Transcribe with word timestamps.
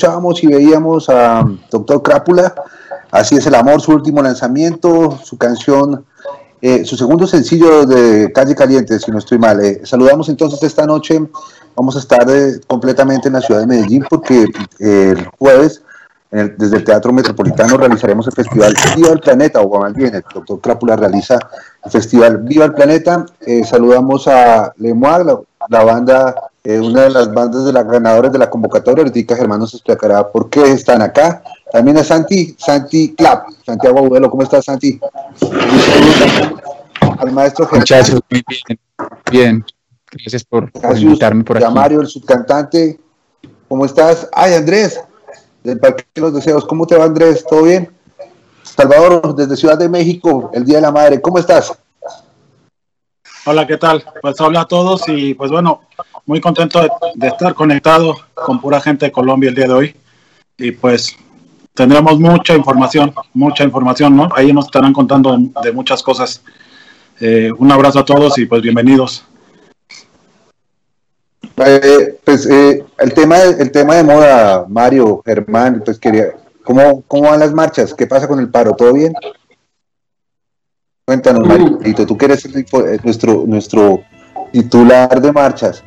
escuchábamos 0.00 0.42
y 0.42 0.46
veíamos 0.46 1.10
a 1.10 1.46
Doctor 1.70 2.02
Crápula. 2.02 2.54
Así 3.10 3.36
es 3.36 3.46
el 3.46 3.54
amor, 3.54 3.82
su 3.82 3.92
último 3.92 4.22
lanzamiento, 4.22 5.18
su 5.22 5.36
canción, 5.36 6.06
eh, 6.62 6.86
su 6.86 6.96
segundo 6.96 7.26
sencillo 7.26 7.84
de 7.84 8.32
Calle 8.32 8.54
Caliente, 8.54 8.98
si 8.98 9.10
no 9.10 9.18
estoy 9.18 9.38
mal. 9.38 9.62
Eh, 9.62 9.82
saludamos 9.84 10.30
entonces 10.30 10.62
esta 10.62 10.86
noche. 10.86 11.20
Vamos 11.76 11.96
a 11.96 11.98
estar 11.98 12.24
eh, 12.30 12.60
completamente 12.66 13.28
en 13.28 13.34
la 13.34 13.42
ciudad 13.42 13.60
de 13.60 13.66
Medellín 13.66 14.06
porque 14.08 14.46
eh, 14.78 15.14
el 15.14 15.26
jueves 15.38 15.82
el, 16.30 16.56
desde 16.56 16.78
el 16.78 16.84
Teatro 16.84 17.12
Metropolitano 17.12 17.76
realizaremos 17.76 18.26
el 18.26 18.32
festival 18.32 18.74
Viva 18.96 19.10
el 19.10 19.20
Planeta, 19.20 19.60
o 19.60 19.80
más 19.80 19.92
bien 19.92 20.14
el 20.14 20.24
doctor 20.32 20.60
Crápula 20.62 20.96
realiza 20.96 21.38
el 21.84 21.90
festival 21.90 22.38
Viva 22.38 22.64
el 22.64 22.72
Planeta. 22.72 23.26
Eh, 23.40 23.64
saludamos 23.64 24.26
a 24.28 24.72
Lemoir, 24.78 25.26
la, 25.26 25.40
la, 25.68 25.84
banda 25.84 26.49
eh, 26.62 26.78
una 26.78 27.04
de 27.04 27.10
las 27.10 27.32
bandas 27.32 27.64
de 27.64 27.72
las 27.72 27.86
ganadoras 27.86 28.32
de 28.32 28.38
la 28.38 28.50
convocatoria, 28.50 29.02
ahorita 29.02 29.34
Germán 29.34 29.60
nos 29.60 29.72
explicará 29.72 30.28
por 30.30 30.50
qué 30.50 30.60
están 30.72 31.00
acá. 31.00 31.42
También 31.72 31.96
a 31.96 32.04
Santi, 32.04 32.54
Santi 32.58 33.14
Clap, 33.14 33.48
Santiago 33.64 34.00
Agudelo, 34.00 34.30
¿cómo 34.30 34.42
estás 34.42 34.66
Santi? 34.66 35.00
Al 37.18 37.32
maestro 37.32 37.66
Muchachos, 37.72 38.20
muy 38.30 38.42
bien, 38.46 38.80
bien, 39.30 39.64
gracias 40.10 40.44
por, 40.44 40.70
por 40.70 40.98
invitarme 40.98 41.44
por 41.44 41.56
aquí. 41.56 41.72
Mario, 41.72 42.02
el 42.02 42.06
subcantante, 42.08 43.00
¿cómo 43.66 43.86
estás? 43.86 44.28
Ay, 44.32 44.52
Andrés, 44.52 45.00
del 45.64 45.78
Parque 45.78 46.04
de 46.14 46.20
los 46.20 46.34
Deseos, 46.34 46.66
¿cómo 46.66 46.86
te 46.86 46.96
va 46.96 47.04
Andrés? 47.04 47.42
¿Todo 47.48 47.62
bien? 47.62 47.90
Salvador, 48.62 49.34
desde 49.34 49.56
Ciudad 49.56 49.78
de 49.78 49.88
México, 49.88 50.50
el 50.52 50.66
Día 50.66 50.76
de 50.76 50.82
la 50.82 50.92
Madre, 50.92 51.22
¿cómo 51.22 51.38
estás? 51.38 51.72
Hola, 53.46 53.66
¿qué 53.66 53.78
tal? 53.78 54.04
Pues 54.20 54.38
hola 54.42 54.60
a 54.60 54.68
todos 54.68 55.04
y 55.08 55.32
pues 55.32 55.50
bueno, 55.50 55.80
muy 56.26 56.40
contento 56.40 56.80
de, 57.14 57.26
estar 57.26 57.54
conectado 57.54 58.16
con 58.34 58.60
pura 58.60 58.80
gente 58.80 59.06
de 59.06 59.12
Colombia 59.12 59.48
el 59.48 59.54
día 59.54 59.66
de 59.66 59.72
hoy. 59.72 59.96
Y 60.58 60.72
pues 60.72 61.16
tendremos 61.74 62.18
mucha 62.18 62.54
información, 62.54 63.14
mucha 63.32 63.64
información, 63.64 64.16
¿no? 64.16 64.28
Ahí 64.34 64.52
nos 64.52 64.66
estarán 64.66 64.92
contando 64.92 65.36
de 65.62 65.72
muchas 65.72 66.02
cosas. 66.02 66.42
Eh, 67.20 67.50
un 67.58 67.70
abrazo 67.70 68.00
a 68.00 68.04
todos 68.04 68.38
y 68.38 68.46
pues 68.46 68.62
bienvenidos. 68.62 69.24
Eh, 71.66 72.18
pues 72.24 72.46
eh, 72.46 72.84
el, 72.98 73.12
tema, 73.12 73.42
el 73.42 73.70
tema 73.70 73.96
de 73.96 74.04
moda, 74.04 74.64
Mario, 74.68 75.22
Germán, 75.24 75.82
pues 75.84 75.98
quería, 75.98 76.34
¿cómo, 76.64 77.02
¿cómo 77.06 77.30
van 77.30 77.40
las 77.40 77.52
marchas? 77.52 77.92
¿Qué 77.92 78.06
pasa 78.06 78.26
con 78.26 78.40
el 78.40 78.48
paro? 78.48 78.72
¿Todo 78.72 78.94
bien? 78.94 79.12
Cuéntanos, 81.04 81.46
Marito, 81.46 82.06
tú 82.06 82.16
que 82.16 82.26
eres 82.26 82.44
eh, 82.46 82.98
nuestro, 83.02 83.44
nuestro 83.46 84.00
titular 84.52 85.20
de 85.20 85.32
marchas. 85.32 85.82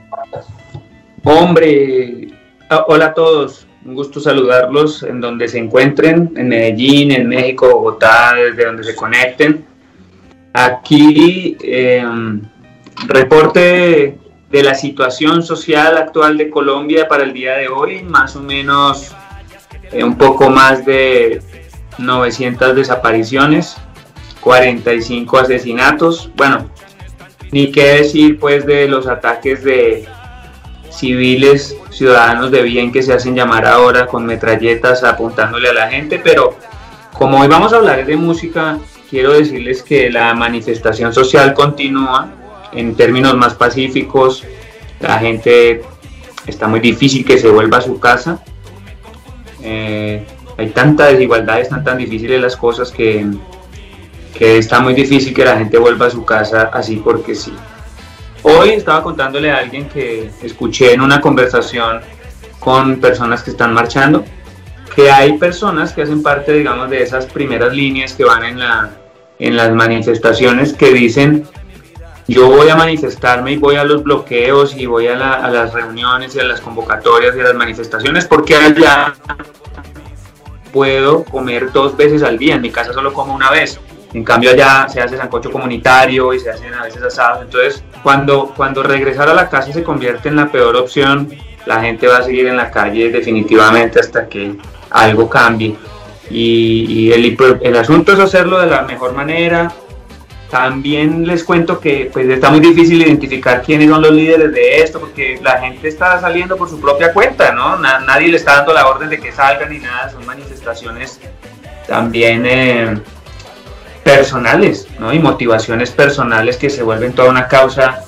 Hombre, 1.23 2.27
ah, 2.69 2.85
hola 2.87 3.07
a 3.07 3.13
todos, 3.13 3.65
un 3.85 3.95
gusto 3.95 4.19
saludarlos 4.19 5.03
en 5.03 5.21
donde 5.21 5.47
se 5.47 5.57
encuentren, 5.57 6.33
en 6.35 6.49
Medellín, 6.49 7.11
en 7.11 7.27
México, 7.27 7.69
Bogotá, 7.69 8.33
desde 8.35 8.65
donde 8.65 8.83
se 8.83 8.95
conecten. 8.95 9.65
Aquí, 10.53 11.57
em, 11.61 12.41
reporte 13.07 14.17
de 14.49 14.63
la 14.63 14.75
situación 14.75 15.43
social 15.43 15.97
actual 15.97 16.37
de 16.37 16.49
Colombia 16.49 17.07
para 17.07 17.23
el 17.23 17.33
día 17.33 17.55
de 17.55 17.67
hoy, 17.67 18.03
más 18.03 18.35
o 18.35 18.41
menos 18.41 19.13
eh, 19.91 20.03
un 20.03 20.17
poco 20.17 20.49
más 20.49 20.85
de 20.85 21.41
900 21.97 22.75
desapariciones, 22.75 23.75
45 24.41 25.37
asesinatos, 25.37 26.29
bueno, 26.35 26.69
ni 27.51 27.71
qué 27.71 27.99
decir 27.99 28.39
pues 28.39 28.65
de 28.65 28.87
los 28.87 29.07
ataques 29.07 29.63
de 29.63 30.05
civiles, 30.95 31.75
ciudadanos 31.89 32.51
de 32.51 32.61
bien 32.61 32.91
que 32.91 33.01
se 33.01 33.13
hacen 33.13 33.35
llamar 33.35 33.65
ahora 33.65 34.05
con 34.05 34.25
metralletas 34.25 35.03
apuntándole 35.03 35.69
a 35.69 35.73
la 35.73 35.89
gente, 35.89 36.19
pero 36.23 36.55
como 37.13 37.39
hoy 37.39 37.47
vamos 37.47 37.73
a 37.73 37.77
hablar 37.77 38.05
de 38.05 38.15
música, 38.15 38.79
quiero 39.09 39.33
decirles 39.33 39.83
que 39.83 40.09
la 40.09 40.33
manifestación 40.33 41.13
social 41.13 41.53
continúa 41.53 42.29
en 42.71 42.95
términos 42.95 43.35
más 43.35 43.53
pacíficos, 43.53 44.43
la 44.99 45.19
gente 45.19 45.81
está 46.47 46.67
muy 46.67 46.79
difícil 46.79 47.25
que 47.25 47.37
se 47.37 47.49
vuelva 47.49 47.77
a 47.77 47.81
su 47.81 47.99
casa. 47.99 48.39
Eh, 49.61 50.25
hay 50.57 50.69
tanta 50.69 51.07
desigualdad, 51.07 51.59
están 51.59 51.83
tan 51.83 51.97
difíciles 51.97 52.41
las 52.41 52.55
cosas 52.55 52.91
que, 52.91 53.25
que 54.37 54.57
está 54.57 54.79
muy 54.79 54.93
difícil 54.93 55.33
que 55.33 55.45
la 55.45 55.57
gente 55.57 55.77
vuelva 55.77 56.07
a 56.07 56.09
su 56.09 56.25
casa 56.25 56.69
así 56.73 56.97
porque 56.97 57.35
sí. 57.35 57.53
Hoy 58.43 58.69
estaba 58.71 59.01
contándole 59.01 59.51
a 59.51 59.57
alguien 59.57 59.87
que 59.87 60.29
escuché 60.41 60.93
en 60.93 61.01
una 61.01 61.21
conversación 61.21 62.01
con 62.59 62.99
personas 62.99 63.41
que 63.41 63.51
están 63.51 63.73
marchando, 63.73 64.23
que 64.95 65.09
hay 65.09 65.37
personas 65.37 65.93
que 65.93 66.03
hacen 66.03 66.21
parte, 66.21 66.53
digamos, 66.53 66.89
de 66.89 67.01
esas 67.01 67.25
primeras 67.25 67.73
líneas 67.73 68.13
que 68.13 68.25
van 68.25 68.43
en, 68.43 68.59
la, 68.59 68.91
en 69.39 69.55
las 69.55 69.71
manifestaciones 69.71 70.73
que 70.73 70.93
dicen 70.93 71.47
yo 72.27 72.47
voy 72.47 72.69
a 72.69 72.75
manifestarme 72.75 73.51
y 73.51 73.57
voy 73.57 73.75
a 73.75 73.83
los 73.83 74.03
bloqueos 74.03 74.75
y 74.77 74.85
voy 74.85 75.07
a, 75.07 75.15
las 75.15 75.73
reuniones 75.73 76.35
y 76.35 76.39
a 76.39 76.43
las 76.43 76.61
convocatorias 76.61 77.35
y 77.35 77.39
a 77.39 77.43
las 77.43 77.55
manifestaciones 77.55 78.25
porque 78.25 78.55
allá 78.55 79.13
puedo 80.71 81.23
comer 81.25 81.71
dos 81.71 81.97
veces 81.97 82.23
al 82.23 82.37
día, 82.37 82.55
en 82.55 82.61
mi 82.61 82.71
casa 82.71 82.93
solo 82.93 83.13
como 83.13 83.35
una 83.35 83.51
vez. 83.51 83.79
En 84.13 84.23
cambio 84.23 84.51
allá 84.51 84.87
se 84.89 85.01
hace 85.01 85.17
sancocho 85.17 85.51
comunitario 85.51 86.33
y 86.33 86.39
se 86.39 86.49
hacen 86.49 86.73
a 86.73 86.83
veces 86.83 87.01
asados. 87.01 87.43
Entonces, 87.43 87.83
cuando, 88.03 88.53
cuando 88.55 88.83
regresar 88.83 89.29
a 89.29 89.33
la 89.33 89.49
casa 89.49 89.73
se 89.73 89.83
convierte 89.83 90.29
en 90.29 90.35
la 90.35 90.51
peor 90.51 90.75
opción, 90.75 91.29
la 91.65 91.81
gente 91.81 92.07
va 92.07 92.17
a 92.17 92.23
seguir 92.23 92.47
en 92.47 92.57
la 92.57 92.69
calle 92.69 93.09
definitivamente 93.09 93.99
hasta 93.99 94.27
que 94.27 94.55
algo 94.91 95.29
cambie. 95.29 95.75
Y, 96.29 97.11
el, 97.11 97.37
el 97.61 97.75
asunto 97.75 98.13
es 98.13 98.19
hacerlo 98.19 98.59
de 98.59 98.67
la 98.67 98.83
mejor 98.83 99.13
manera, 99.13 99.71
también 100.49 101.25
les 101.25 101.43
cuento 101.43 101.79
que 101.79 102.11
pues 102.13 102.29
está 102.29 102.51
muy 102.51 102.59
difícil 102.59 103.01
identificar 103.01 103.63
quiénes 103.63 103.89
son 103.89 104.03
los 104.03 104.11
líderes 104.11 104.53
de 104.53 104.83
esto, 104.83 104.99
porque 104.99 105.39
la 105.41 105.59
gente 105.59 105.87
está 105.87 106.21
saliendo 106.21 106.55
por 106.57 106.69
su 106.69 106.79
propia 106.79 107.11
cuenta, 107.11 107.51
¿no? 107.53 107.79
nadie 107.79 108.27
le 108.27 108.37
está 108.37 108.57
dando 108.57 108.71
la 108.71 108.87
orden 108.87 109.09
de 109.09 109.19
que 109.19 109.31
salgan 109.31 109.71
ni 109.71 109.79
nada, 109.79 110.11
son 110.11 110.23
manifestaciones 110.25 111.19
también 111.87 112.45
eh, 112.45 112.97
personales, 114.03 114.87
¿no? 114.99 115.13
Y 115.13 115.19
motivaciones 115.19 115.91
personales 115.91 116.57
que 116.57 116.69
se 116.69 116.83
vuelven 116.83 117.13
toda 117.13 117.29
una 117.29 117.47
causa 117.47 118.03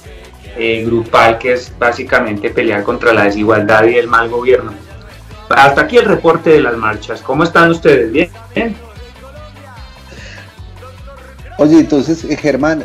eh, 0.58 0.84
grupal 0.86 1.38
que 1.38 1.54
es 1.54 1.72
básicamente 1.78 2.50
pelear 2.50 2.84
contra 2.84 3.14
la 3.14 3.24
desigualdad 3.24 3.86
y 3.86 3.96
el 3.96 4.08
mal 4.08 4.30
gobierno. 4.30 4.74
Hasta 5.50 5.82
aquí 5.82 5.98
el 5.98 6.06
reporte 6.06 6.50
de 6.50 6.62
las 6.62 6.76
marchas. 6.76 7.22
¿Cómo 7.22 7.44
están 7.44 7.72
ustedes? 7.72 8.12
¿Bien? 8.12 8.76
Oye, 11.58 11.80
entonces, 11.80 12.24
eh, 12.26 12.36
Germán, 12.36 12.84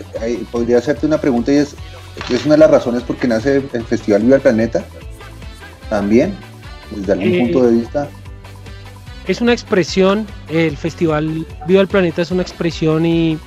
podría 0.52 0.78
hacerte 0.78 1.06
una 1.06 1.18
pregunta 1.18 1.52
y 1.52 1.56
es, 1.56 1.74
¿es 2.28 2.44
una 2.44 2.54
de 2.54 2.60
las 2.60 2.70
razones 2.70 3.02
por 3.02 3.16
qué 3.16 3.26
nace 3.26 3.62
el 3.72 3.84
Festival 3.84 4.22
Viva 4.22 4.36
el 4.36 4.42
Planeta? 4.42 4.84
También, 5.88 6.36
desde 6.90 7.12
algún 7.12 7.34
eh, 7.34 7.38
punto 7.40 7.66
de 7.66 7.72
vista. 7.72 8.08
Es 9.30 9.40
una 9.40 9.52
expresión, 9.52 10.26
el 10.48 10.76
Festival 10.76 11.46
Viva 11.68 11.80
el 11.80 11.86
Planeta 11.86 12.20
es 12.20 12.32
una 12.32 12.42
expresión 12.42 13.06
y 13.06 13.38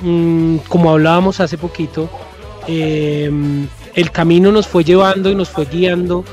mm, 0.00 0.56
como 0.68 0.90
hablábamos 0.90 1.38
hace 1.38 1.58
poquito, 1.58 2.08
em, 2.66 3.68
el 3.94 4.10
camino 4.10 4.50
nos 4.50 4.66
fue 4.66 4.84
llevando 4.84 5.30
y 5.30 5.34
nos 5.34 5.50
fue 5.50 5.66
guiando 5.66 6.24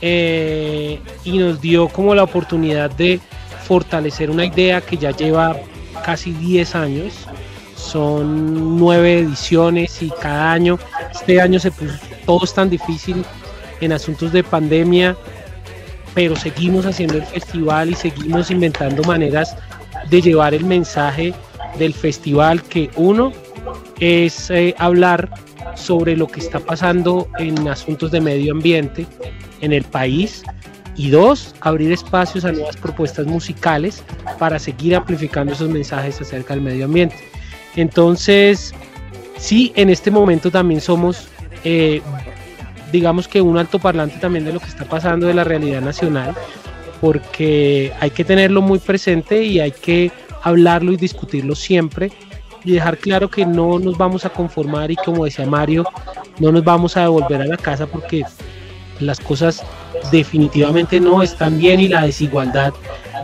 eh, 0.00 0.98
y 1.24 1.36
nos 1.36 1.60
dio 1.60 1.88
como 1.88 2.14
la 2.14 2.22
oportunidad 2.22 2.90
de 2.90 3.20
fortalecer 3.66 4.30
una 4.30 4.46
idea 4.46 4.80
que 4.80 4.96
ya 4.96 5.10
lleva 5.10 5.54
casi 6.02 6.32
10 6.32 6.74
años. 6.74 7.12
Son 7.76 8.78
nueve 8.78 9.18
ediciones 9.18 10.02
y 10.02 10.08
cada 10.08 10.52
año, 10.52 10.78
este 11.12 11.38
año 11.38 11.60
se 11.60 11.70
puso 11.70 11.92
todo 12.24 12.46
tan 12.46 12.70
difícil 12.70 13.22
en 13.82 13.92
asuntos 13.92 14.32
de 14.32 14.42
pandemia, 14.42 15.18
pero 16.16 16.34
seguimos 16.34 16.86
haciendo 16.86 17.18
el 17.18 17.26
festival 17.26 17.90
y 17.90 17.94
seguimos 17.94 18.50
inventando 18.50 19.02
maneras 19.02 19.54
de 20.08 20.22
llevar 20.22 20.54
el 20.54 20.64
mensaje 20.64 21.34
del 21.78 21.92
festival 21.92 22.62
que 22.62 22.88
uno 22.96 23.32
es 24.00 24.48
eh, 24.48 24.74
hablar 24.78 25.28
sobre 25.74 26.16
lo 26.16 26.26
que 26.26 26.40
está 26.40 26.58
pasando 26.58 27.28
en 27.38 27.68
asuntos 27.68 28.10
de 28.12 28.22
medio 28.22 28.54
ambiente 28.54 29.06
en 29.60 29.74
el 29.74 29.84
país 29.84 30.42
y 30.96 31.10
dos, 31.10 31.54
abrir 31.60 31.92
espacios 31.92 32.46
a 32.46 32.52
nuevas 32.52 32.78
propuestas 32.78 33.26
musicales 33.26 34.02
para 34.38 34.58
seguir 34.58 34.96
amplificando 34.96 35.52
esos 35.52 35.68
mensajes 35.68 36.18
acerca 36.18 36.54
del 36.54 36.62
medio 36.62 36.86
ambiente. 36.86 37.16
Entonces, 37.76 38.72
sí, 39.36 39.70
en 39.76 39.90
este 39.90 40.10
momento 40.10 40.50
también 40.50 40.80
somos, 40.80 41.28
eh, 41.62 42.00
digamos 42.96 43.28
que 43.28 43.40
un 43.40 43.58
altoparlante 43.58 44.16
también 44.18 44.44
de 44.44 44.52
lo 44.52 44.60
que 44.60 44.66
está 44.66 44.84
pasando 44.84 45.26
de 45.26 45.34
la 45.34 45.44
realidad 45.44 45.82
nacional, 45.82 46.34
porque 47.00 47.92
hay 48.00 48.10
que 48.10 48.24
tenerlo 48.24 48.62
muy 48.62 48.78
presente 48.78 49.42
y 49.42 49.60
hay 49.60 49.70
que 49.70 50.10
hablarlo 50.42 50.92
y 50.92 50.96
discutirlo 50.96 51.54
siempre 51.54 52.10
y 52.64 52.72
dejar 52.72 52.98
claro 52.98 53.30
que 53.30 53.44
no 53.44 53.78
nos 53.78 53.98
vamos 53.98 54.24
a 54.24 54.30
conformar 54.30 54.90
y 54.90 54.96
como 54.96 55.24
decía 55.24 55.46
Mario, 55.46 55.84
no 56.38 56.50
nos 56.50 56.64
vamos 56.64 56.96
a 56.96 57.02
devolver 57.02 57.42
a 57.42 57.46
la 57.46 57.56
casa 57.56 57.86
porque 57.86 58.24
las 58.98 59.20
cosas 59.20 59.62
definitivamente 60.10 60.98
no 60.98 61.22
están 61.22 61.58
bien 61.58 61.80
y 61.80 61.88
la 61.88 62.02
desigualdad, 62.02 62.72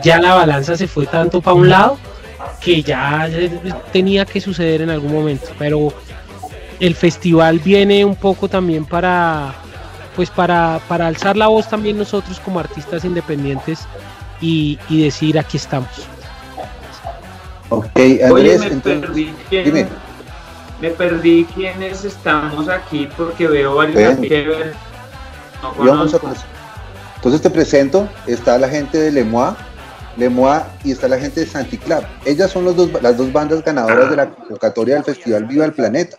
ya 0.03 0.19
la 0.19 0.35
balanza 0.35 0.77
se 0.77 0.87
fue 0.87 1.07
tanto 1.07 1.41
para 1.41 1.55
un 1.55 1.69
lado 1.69 1.97
que 2.61 2.83
ya 2.83 3.27
tenía 3.91 4.25
que 4.25 4.39
suceder 4.39 4.81
en 4.81 4.91
algún 4.91 5.11
momento, 5.11 5.47
pero 5.57 5.91
el 6.79 6.95
festival 6.95 7.59
viene 7.59 8.05
un 8.05 8.15
poco 8.15 8.47
también 8.47 8.85
para 8.85 9.62
pues 10.15 10.29
para, 10.29 10.79
para 10.87 11.07
alzar 11.07 11.35
la 11.37 11.47
voz 11.47 11.69
también 11.69 11.97
nosotros 11.97 12.39
como 12.39 12.59
artistas 12.59 13.05
independientes 13.05 13.87
y, 14.41 14.77
decir 14.89 15.39
aquí 15.39 15.57
estamos. 15.57 15.89
Ok, 17.69 17.87
Andrés, 18.23 18.59
me 18.59 18.81
perdí 18.81 19.33
quién, 19.49 19.87
me 20.81 20.89
perdí 20.89 21.45
quiénes 21.55 22.03
estamos 22.03 22.67
aquí 22.67 23.09
porque 23.17 23.47
veo 23.47 23.75
varios 23.75 24.19
entonces 27.23 27.41
te 27.41 27.49
presento, 27.49 28.09
está 28.27 28.57
la 28.57 28.67
gente 28.67 28.97
de 28.97 29.09
Lemois, 29.09 29.55
Lemois 30.17 30.61
y 30.83 30.91
está 30.91 31.07
la 31.07 31.17
gente 31.17 31.39
de 31.39 31.45
Santiclab. 31.45 32.03
Ellas 32.25 32.51
son 32.51 32.65
los 32.65 32.75
dos, 32.75 33.01
las 33.01 33.15
dos 33.15 33.31
bandas 33.31 33.63
ganadoras 33.63 34.09
de 34.09 34.17
la 34.17 34.29
convocatoria 34.29 34.95
del 34.95 35.05
Festival 35.05 35.45
Viva 35.45 35.63
el 35.63 35.71
Planeta. 35.71 36.17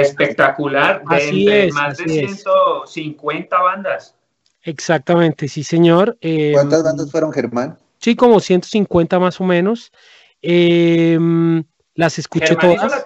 Espectacular, 0.00 1.02
así 1.06 1.48
es, 1.48 1.74
más 1.74 1.98
de 1.98 2.08
150 2.08 3.60
bandas. 3.60 4.14
Exactamente, 4.62 5.48
sí 5.48 5.64
señor. 5.64 6.16
Eh, 6.20 6.52
¿Cuántas 6.54 6.82
bandas 6.82 7.10
fueron, 7.10 7.32
Germán? 7.32 7.78
Sí, 7.98 8.16
como 8.16 8.40
150 8.40 9.18
más 9.18 9.40
o 9.40 9.44
menos. 9.44 9.92
Em, 10.40 11.62
las 11.94 12.18
escuché 12.18 12.56
todas. 12.56 13.04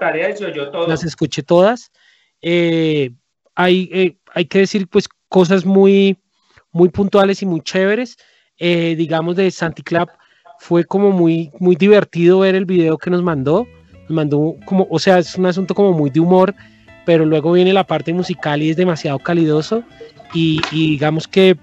Las 0.88 1.05
escuché 1.05 1.43
todas. 1.43 1.93
Eh, 2.40 3.11
hay, 3.55 3.90
eh, 3.93 4.16
hay 4.35 4.45
que 4.47 4.61
decir 4.61 4.88
pues 4.88 5.09
cosas 5.28 5.64
muy, 5.64 6.19
muy 6.73 6.88
puntuales 6.88 7.43
y 7.43 7.47
muy 7.47 7.61
chéveres. 7.61 8.16
eh, 8.59 8.95
digamos, 8.97 9.37
de 9.37 9.50
Santi 9.50 9.83
Clap, 9.83 10.09
fue 10.59 10.85
como 10.85 11.11
muy, 11.11 11.50
muy 11.59 11.76
divertido 11.76 12.38
ver 12.38 12.55
el 12.55 12.64
video 12.64 12.97
que 12.97 13.11
nos 13.11 13.23
mandó. 13.23 13.66
Nos 14.09 14.11
mandó 14.11 14.57
como, 14.64 14.87
o 14.90 14.99
sea, 14.99 15.19
es 15.19 15.37
un 15.37 15.47
asunto 15.47 15.75
como 15.75 15.93
muy 15.93 16.09
de 16.11 16.21
humor, 16.21 16.55
pero 17.07 17.25
luego 17.25 17.53
viene 17.53 17.73
la 17.73 17.85
parte 17.85 18.13
musical 18.13 18.61
y 18.61 18.71
es 18.71 18.77
demasiado 18.77 19.19
calidoso. 19.21 19.83
Y, 20.35 20.61
digamos 20.71 21.27
que 21.27 21.57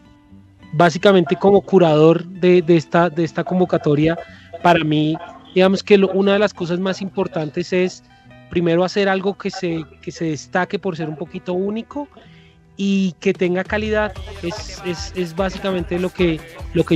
básicamente 0.71 1.35
como 1.35 1.61
curador 1.61 2.25
de, 2.25 2.63
esta, 2.69 3.43
convocatoria, 3.43 4.17
para 4.63 4.83
mí, 4.83 5.15
digamos 5.53 5.83
que 5.83 5.97
una 5.97 6.33
de 6.33 6.39
las 6.39 6.53
cosas 6.53 6.79
más 6.79 7.01
importantes 7.01 7.73
es 7.73 8.03
primero 8.49 8.83
hacer 8.83 9.09
algo 9.09 9.37
que 9.37 9.51
se, 9.51 9.83
que 10.01 10.11
se 10.11 10.25
destaque 10.25 10.79
por 10.79 10.95
ser 10.95 11.09
un 11.09 11.17
poquito 11.17 11.53
único 11.53 12.07
y 12.77 13.11
que 13.19 13.33
tenga 13.33 13.65
calidad. 13.65 14.13
Es, 14.41 15.35
básicamente 15.35 15.99
lo 15.99 16.09
que 16.09 16.39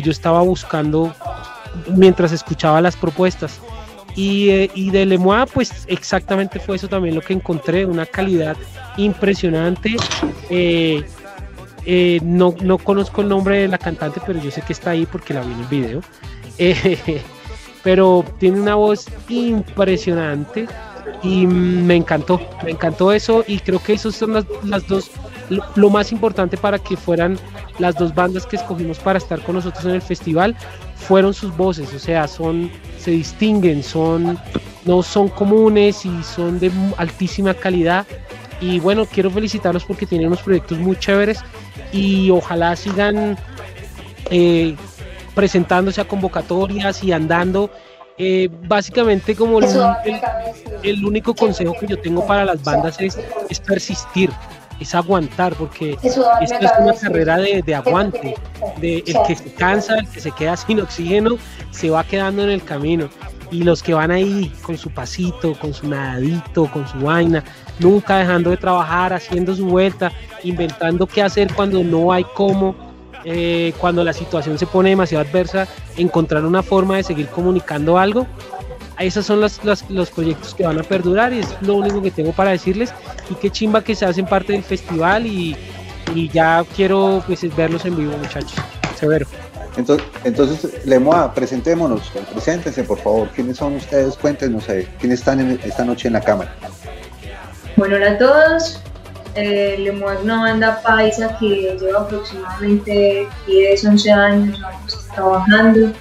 yo 0.02 0.12
estaba 0.12 0.42
buscando 0.42 1.14
mientras 1.96 2.32
escuchaba 2.32 2.82
las 2.82 2.96
propuestas. 2.96 3.60
Y, 4.18 4.50
eh, 4.50 4.72
y 4.74 4.90
de 4.90 5.06
Lemois, 5.06 5.48
pues 5.54 5.86
exactamente 5.88 6.60
fue 6.60 6.76
eso 6.76 6.88
también 6.88 7.14
lo 7.14 7.22
que 7.22 7.34
encontré, 7.34 7.86
una 7.86 8.08
calidad 8.08 8.58
impresionante. 8.98 9.96
Eh, 10.50 11.04
eh, 11.86 12.20
no, 12.24 12.56
no, 12.62 12.80
conozco 12.80 13.22
el 13.22 13.30
nombre 13.30 13.60
de 13.60 13.68
la 13.68 13.78
cantante, 13.78 14.20
pero 14.26 14.42
yo 14.42 14.50
sé 14.50 14.62
que 14.62 14.74
está 14.74 14.90
ahí 14.90 15.06
porque 15.06 15.36
la 15.36 15.42
vi 15.42 15.54
en 15.54 15.60
el 15.60 15.68
video. 15.68 16.02
pero 17.84 18.26
tiene 18.40 18.60
una 18.60 18.74
voz 18.74 19.06
impresionante 19.30 20.68
y 21.22 21.46
me 21.46 21.96
encantó, 21.96 22.42
me 22.64 22.72
encantó 22.72 23.12
eso 23.12 23.44
y 23.48 23.60
creo 23.60 23.82
que 23.82 23.94
esas 23.94 24.16
son 24.16 24.34
las, 24.34 24.46
las 24.64 24.88
dos, 24.88 25.12
lo, 25.76 25.90
más 25.90 26.12
importante 26.12 26.58
para 26.58 26.80
que 26.80 26.98
fueran 26.98 27.38
las 27.80 27.96
dos 27.96 28.14
bandas 28.14 28.46
que 28.46 28.56
escogimos 28.56 28.98
para 29.00 29.20
estar 29.20 29.40
con 29.42 29.56
nosotros 29.56 29.86
en 29.86 29.92
el 29.92 30.02
festival 30.02 30.56
fueron 30.98 31.34
sus 31.34 31.56
voces, 31.56 31.94
o 31.94 32.00
sea, 32.00 32.28
son, 32.28 32.72
se 33.00 33.12
distinguen, 33.12 33.84
son, 33.84 34.38
no 34.86 35.04
son 35.04 35.30
comunes 35.30 36.06
y 36.06 36.24
son 36.24 36.60
de 36.60 36.72
altísima 36.98 37.54
calidad. 37.54 38.06
Y 38.60 38.80
bueno, 38.80 39.06
quiero 39.06 39.30
felicitarlos 39.30 39.86
porque 39.86 40.06
tienen 40.06 40.28
unos 40.28 40.42
proyectos 40.42 40.80
muy 40.80 40.98
chéveres 40.98 41.40
y 41.92 42.32
ojalá 42.32 42.76
sigan 42.76 43.38
eh, 44.32 44.76
presentándose 45.36 46.02
a 46.02 46.08
convocatorias 46.08 47.04
y 47.04 47.12
andando. 47.12 47.70
Eh, 48.20 48.50
básicamente 48.68 49.36
como 49.36 49.60
el, 50.82 51.06
único 51.06 51.36
consejo 51.36 51.76
que 51.80 51.86
yo 51.86 52.00
tengo 52.00 52.26
para 52.26 52.46
las 52.46 52.64
bandas 52.64 53.00
es, 53.00 53.20
persistir, 53.60 54.32
es 54.80 54.96
aguantar, 54.96 55.56
porque 55.56 55.98
esto 56.04 56.26
es 56.42 56.52
una 56.80 56.94
carrera 56.94 57.38
de, 57.38 57.76
aguante, 57.76 58.36
de 58.80 59.04
el 59.06 59.18
que 59.28 59.36
se 59.36 59.54
cansa, 59.54 59.96
el 60.00 60.08
que 60.08 60.20
se 60.20 60.32
queda 60.32 60.58
sin 60.58 60.82
oxígeno, 60.82 61.38
se 61.72 61.90
va 61.90 62.04
quedando 62.04 62.44
en 62.44 62.50
el 62.50 62.64
camino. 62.64 63.10
Y 63.50 63.64
los 63.64 63.82
que 63.82 63.94
van 63.94 64.12
ahí 64.12 64.52
con 64.62 64.78
su 64.78 64.90
pasito, 64.90 65.54
con 65.58 65.74
su 65.74 65.88
nadadito, 65.88 66.70
con 66.70 66.86
su 66.86 67.00
vaina, 67.00 67.44
nunca 67.80 68.18
dejando 68.18 68.50
de 68.50 68.58
trabajar, 68.58 69.14
haciendo 69.14 69.56
su 69.56 69.68
vuelta, 69.68 70.12
inventando 70.44 71.08
qué 71.08 71.24
hacer 71.24 71.54
cuando 71.54 71.82
no 71.82 72.12
hay 72.12 72.26
cómo, 72.34 72.76
eh, 73.24 73.74
cuando 73.80 74.04
la 74.04 74.12
situación 74.12 74.58
se 74.58 74.68
pone 74.68 74.90
demasiado 74.90 75.26
adversa, 75.26 75.66
encontrar 75.96 76.44
una 76.46 76.62
forma 76.62 76.98
de 76.98 77.04
seguir 77.04 77.28
comunicando 77.28 77.98
algo. 77.98 78.28
Esos 79.00 79.26
son 79.26 79.42
los 79.42 80.10
proyectos 80.10 80.56
que 80.56 80.66
van 80.66 80.80
a 80.80 80.84
perdurar 80.84 81.32
y 81.32 81.40
es 81.40 81.48
lo 81.62 81.76
único 81.76 82.02
que 82.02 82.12
tengo 82.12 82.32
para 82.32 82.52
decirles. 82.52 82.94
Y 83.30 83.36
qué 83.36 83.52
chimba 83.52 83.84
que 83.84 83.96
se 83.96 84.06
hacen 84.06 84.26
parte 84.26 84.54
del 84.54 84.64
festival 84.64 85.26
y, 85.26 85.56
ya 86.34 86.66
quiero 86.76 87.24
pues, 87.28 87.56
verlos 87.56 87.86
en 87.86 87.96
vivo, 87.96 88.18
muchachos. 88.18 88.56
Severo. 88.96 89.28
Entonces, 89.78 90.08
entonces 90.24 90.86
Lemoa, 90.86 91.32
presentémonos, 91.36 92.12
preséntense 92.32 92.84
por 92.84 92.98
favor. 92.98 93.30
¿Quiénes 93.36 93.58
son 93.58 93.76
ustedes? 93.76 94.18
Cuéntenos, 94.18 94.66
¿quiénes 95.00 95.20
están 95.20 95.40
esta 95.64 95.86
noche 95.86 96.08
en 96.08 96.14
la 96.14 96.22
cámara? 96.22 96.52
Bueno, 97.76 97.98
hola 97.98 98.14
a 98.14 98.18
todos, 98.18 98.82
eh, 99.36 99.76
Le 99.78 99.92
una 99.92 100.42
banda 100.42 100.82
paisa 100.82 101.38
que 101.40 101.78
lleva 101.80 102.02
aproximadamente 102.02 103.28
10, 103.46 103.86
11 103.86 104.12
años 104.12 104.60
trabajando, 105.14 105.94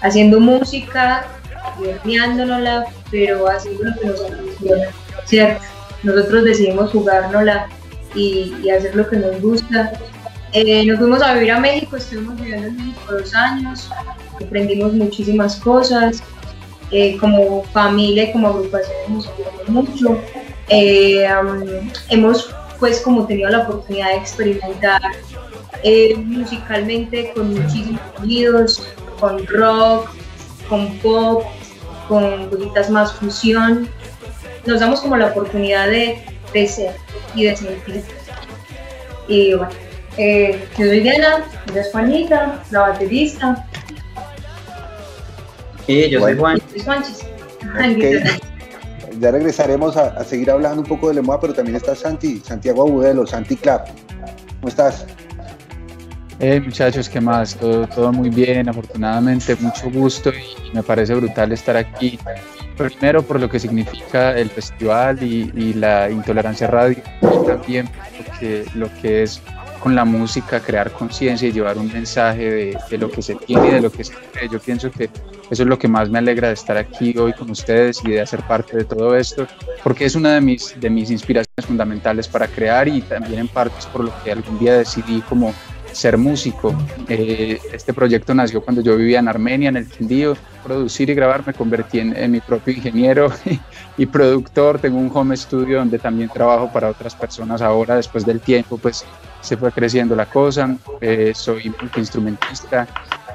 haciendo 0.00 0.40
música, 0.40 1.26
divertiéndonosla, 1.78 2.84
pero 3.10 3.48
haciendo 3.48 3.84
lo 3.84 3.94
que 4.00 4.06
nos 4.06 4.20
apasiona, 4.20 4.86
¿cierto? 5.24 5.64
Nosotros 6.02 6.44
decidimos 6.44 6.90
jugárnosla 6.90 7.68
y, 8.14 8.54
y 8.62 8.70
hacer 8.70 8.94
lo 8.94 9.08
que 9.08 9.16
nos 9.16 9.40
gusta. 9.40 9.92
Eh, 10.52 10.86
nos 10.86 10.98
fuimos 10.98 11.20
a 11.20 11.34
vivir 11.34 11.50
a 11.50 11.58
México, 11.58 11.96
estuvimos 11.96 12.36
viviendo 12.40 12.68
en 12.68 12.76
México 12.76 13.12
dos 13.12 13.34
años, 13.34 13.90
aprendimos 14.40 14.92
muchísimas 14.92 15.56
cosas, 15.56 16.22
eh, 16.92 17.16
como 17.18 17.64
familia 17.72 18.32
como 18.32 18.48
agrupación 18.48 18.94
hemos 19.08 19.26
aprendido 19.26 19.64
mucho 19.68 20.20
eh, 20.68 21.26
hemos 22.10 22.54
pues 22.78 23.00
como 23.00 23.26
tenido 23.26 23.50
la 23.50 23.60
oportunidad 23.60 24.10
de 24.10 24.16
experimentar 24.16 25.02
musicalmente 26.18 27.32
con 27.34 27.54
muchísimos 27.54 28.00
sonidos, 28.16 28.86
con 29.18 29.44
rock, 29.46 30.08
con 30.68 30.96
pop, 30.98 31.42
con 32.08 32.48
cositas 32.50 32.90
más 32.90 33.12
fusión. 33.12 33.88
Nos 34.66 34.80
damos 34.80 35.00
como 35.00 35.16
la 35.16 35.26
oportunidad 35.26 35.88
de, 35.88 36.24
de 36.52 36.66
ser 36.66 36.94
y 37.34 37.44
de 37.44 37.56
sentir. 37.56 38.02
Y 39.28 39.54
bueno, 39.54 39.72
eh, 40.16 40.66
yo 40.78 40.86
soy 40.86 41.00
Diana, 41.00 41.44
yo 41.68 41.74
soy 41.74 41.92
Juanita, 41.92 42.62
la 42.70 42.80
baterista. 42.80 43.66
Y 45.86 46.10
yo 46.10 46.20
soy 46.20 46.36
Juan. 46.36 46.58
Yo 46.58 46.64
soy 46.70 46.80
Juanchis 46.80 47.24
ya 49.20 49.30
regresaremos 49.30 49.96
a, 49.96 50.22
seguir 50.24 50.50
hablando 50.50 50.82
un 50.82 50.88
poco 50.88 51.08
de 51.08 51.14
Lemoa, 51.14 51.40
pero 51.40 51.54
también 51.54 51.76
está 51.76 51.94
Santi, 51.94 52.40
Santiago 52.40 52.82
Agudelo, 52.82 53.26
Santi 53.26 53.56
Clap. 53.56 53.88
¿Cómo 54.60 54.68
estás? 54.68 55.06
Eh, 56.40 56.60
muchachos, 56.60 57.08
¿qué 57.08 57.20
más? 57.20 57.54
Todo, 57.56 57.86
todo 57.86 58.12
muy 58.12 58.28
bien, 58.28 58.68
afortunadamente, 58.68 59.56
mucho 59.56 59.90
gusto 59.90 60.30
y 60.30 60.74
me 60.74 60.82
parece 60.82 61.14
brutal 61.14 61.52
estar 61.52 61.76
aquí. 61.76 62.18
Primero 62.76 63.22
por 63.22 63.38
lo 63.38 63.48
que 63.48 63.60
significa 63.60 64.36
el 64.36 64.50
festival 64.50 65.22
y, 65.22 65.52
y 65.54 65.74
la 65.74 66.10
intolerancia 66.10 66.66
radio 66.66 66.96
y 67.22 67.46
también 67.46 67.88
porque 68.16 68.64
lo 68.74 68.92
que 69.00 69.22
es 69.22 69.40
con 69.78 69.94
la 69.94 70.04
música, 70.06 70.60
crear 70.60 70.90
conciencia 70.90 71.46
y 71.46 71.52
llevar 71.52 71.76
un 71.76 71.92
mensaje 71.92 72.50
de, 72.50 72.78
de, 72.90 72.98
lo 72.98 73.10
que 73.10 73.20
se 73.20 73.34
tiene 73.34 73.68
y 73.68 73.70
de 73.72 73.80
lo 73.82 73.92
que 73.92 74.02
se 74.02 74.14
cree. 74.14 74.48
Yo 74.48 74.58
pienso 74.58 74.90
que 74.90 75.10
eso 75.50 75.62
es 75.62 75.68
lo 75.68 75.78
que 75.78 75.86
más 75.86 76.08
me 76.08 76.18
alegra 76.18 76.48
de 76.48 76.54
estar 76.54 76.78
aquí 76.78 77.16
hoy 77.18 77.34
con 77.34 77.50
ustedes 77.50 78.00
y 78.02 78.12
de 78.12 78.22
hacer 78.22 78.40
parte 78.44 78.78
de 78.78 78.84
todo 78.84 79.14
esto, 79.14 79.46
porque 79.82 80.06
es 80.06 80.14
una 80.14 80.32
de 80.32 80.40
mis, 80.40 80.74
de 80.80 80.88
mis 80.88 81.10
inspiraciones 81.10 81.66
fundamentales 81.66 82.26
para 82.26 82.48
crear 82.48 82.88
y 82.88 83.02
también 83.02 83.40
en 83.40 83.48
parte 83.48 83.78
es 83.78 83.86
por 83.86 84.04
lo 84.04 84.12
que 84.24 84.32
algún 84.32 84.58
día 84.58 84.78
decidí 84.78 85.20
como 85.20 85.52
ser 85.94 86.18
músico. 86.18 86.74
Eh, 87.08 87.60
este 87.72 87.94
proyecto 87.94 88.34
nació 88.34 88.62
cuando 88.62 88.82
yo 88.82 88.96
vivía 88.96 89.20
en 89.20 89.28
Armenia, 89.28 89.68
en 89.68 89.76
el 89.76 89.88
Quindío. 89.88 90.36
Producir 90.62 91.10
y 91.10 91.14
grabar 91.14 91.46
me 91.46 91.52
convertí 91.52 92.00
en, 92.00 92.30
mi 92.30 92.40
propio 92.40 92.74
ingeniero 92.74 93.30
y, 93.96 94.06
productor. 94.06 94.78
Tengo 94.78 94.98
un 94.98 95.10
home 95.12 95.36
studio 95.36 95.78
donde 95.78 95.98
también 95.98 96.28
trabajo 96.28 96.70
para 96.72 96.88
otras 96.88 97.14
personas 97.14 97.62
ahora, 97.62 97.96
después 97.96 98.24
del 98.24 98.40
tiempo, 98.40 98.78
pues 98.78 99.04
se 99.40 99.56
fue 99.56 99.70
creciendo 99.72 100.16
la 100.16 100.26
cosa. 100.26 100.76
Eh, 101.00 101.32
soy 101.34 101.72
instrumentista, 101.96 102.88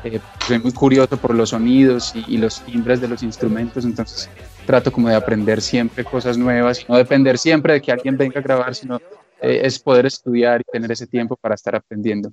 eh, 0.03 0.19
soy 0.45 0.59
muy 0.59 0.71
curioso 0.71 1.17
por 1.17 1.35
los 1.35 1.49
sonidos 1.49 2.13
y, 2.15 2.37
los 2.37 2.61
timbres 2.61 3.01
de 3.01 3.07
los 3.07 3.21
instrumentos, 3.21 3.83
entonces 3.83 4.29
trato 4.65 4.91
como 4.91 5.09
de 5.09 5.15
aprender 5.15 5.61
siempre 5.61 6.03
cosas 6.05 6.37
nuevas 6.37 6.81
y 6.81 6.85
no 6.87 6.97
depender 6.97 7.37
siempre 7.37 7.73
de 7.73 7.81
que 7.81 7.91
alguien 7.91 8.17
venga 8.17 8.39
a 8.39 8.43
grabar, 8.43 8.75
sino 8.75 8.99
eh, 9.41 9.61
es 9.63 9.77
poder 9.79 10.05
estudiar 10.05 10.61
y 10.61 10.71
tener 10.71 10.91
ese 10.91 11.07
tiempo 11.07 11.35
para 11.35 11.55
estar 11.55 11.75
aprendiendo. 11.75 12.31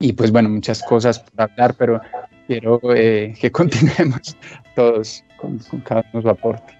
Y 0.00 0.12
pues 0.12 0.30
bueno, 0.30 0.48
muchas 0.48 0.80
cosas 0.82 1.18
por 1.18 1.50
hablar, 1.50 1.74
pero 1.76 2.00
quiero 2.46 2.80
eh, 2.94 3.34
que 3.40 3.50
continuemos 3.52 4.36
todos 4.76 5.24
con, 5.36 5.58
cada 5.84 6.04
uno 6.12 6.22
su 6.22 6.28
aporte. 6.28 6.72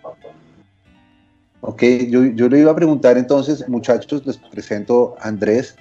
Ok, 1.61 1.83
yo, 2.09 2.25
yo 2.27 2.49
le 2.49 2.61
iba 2.61 2.71
a 2.71 2.77
preguntar 2.77 3.19
entonces, 3.19 3.69
muchachos, 3.69 4.25
les 4.25 4.37
presento 4.37 5.17
a 5.21 5.29
Andrés. 5.29 5.77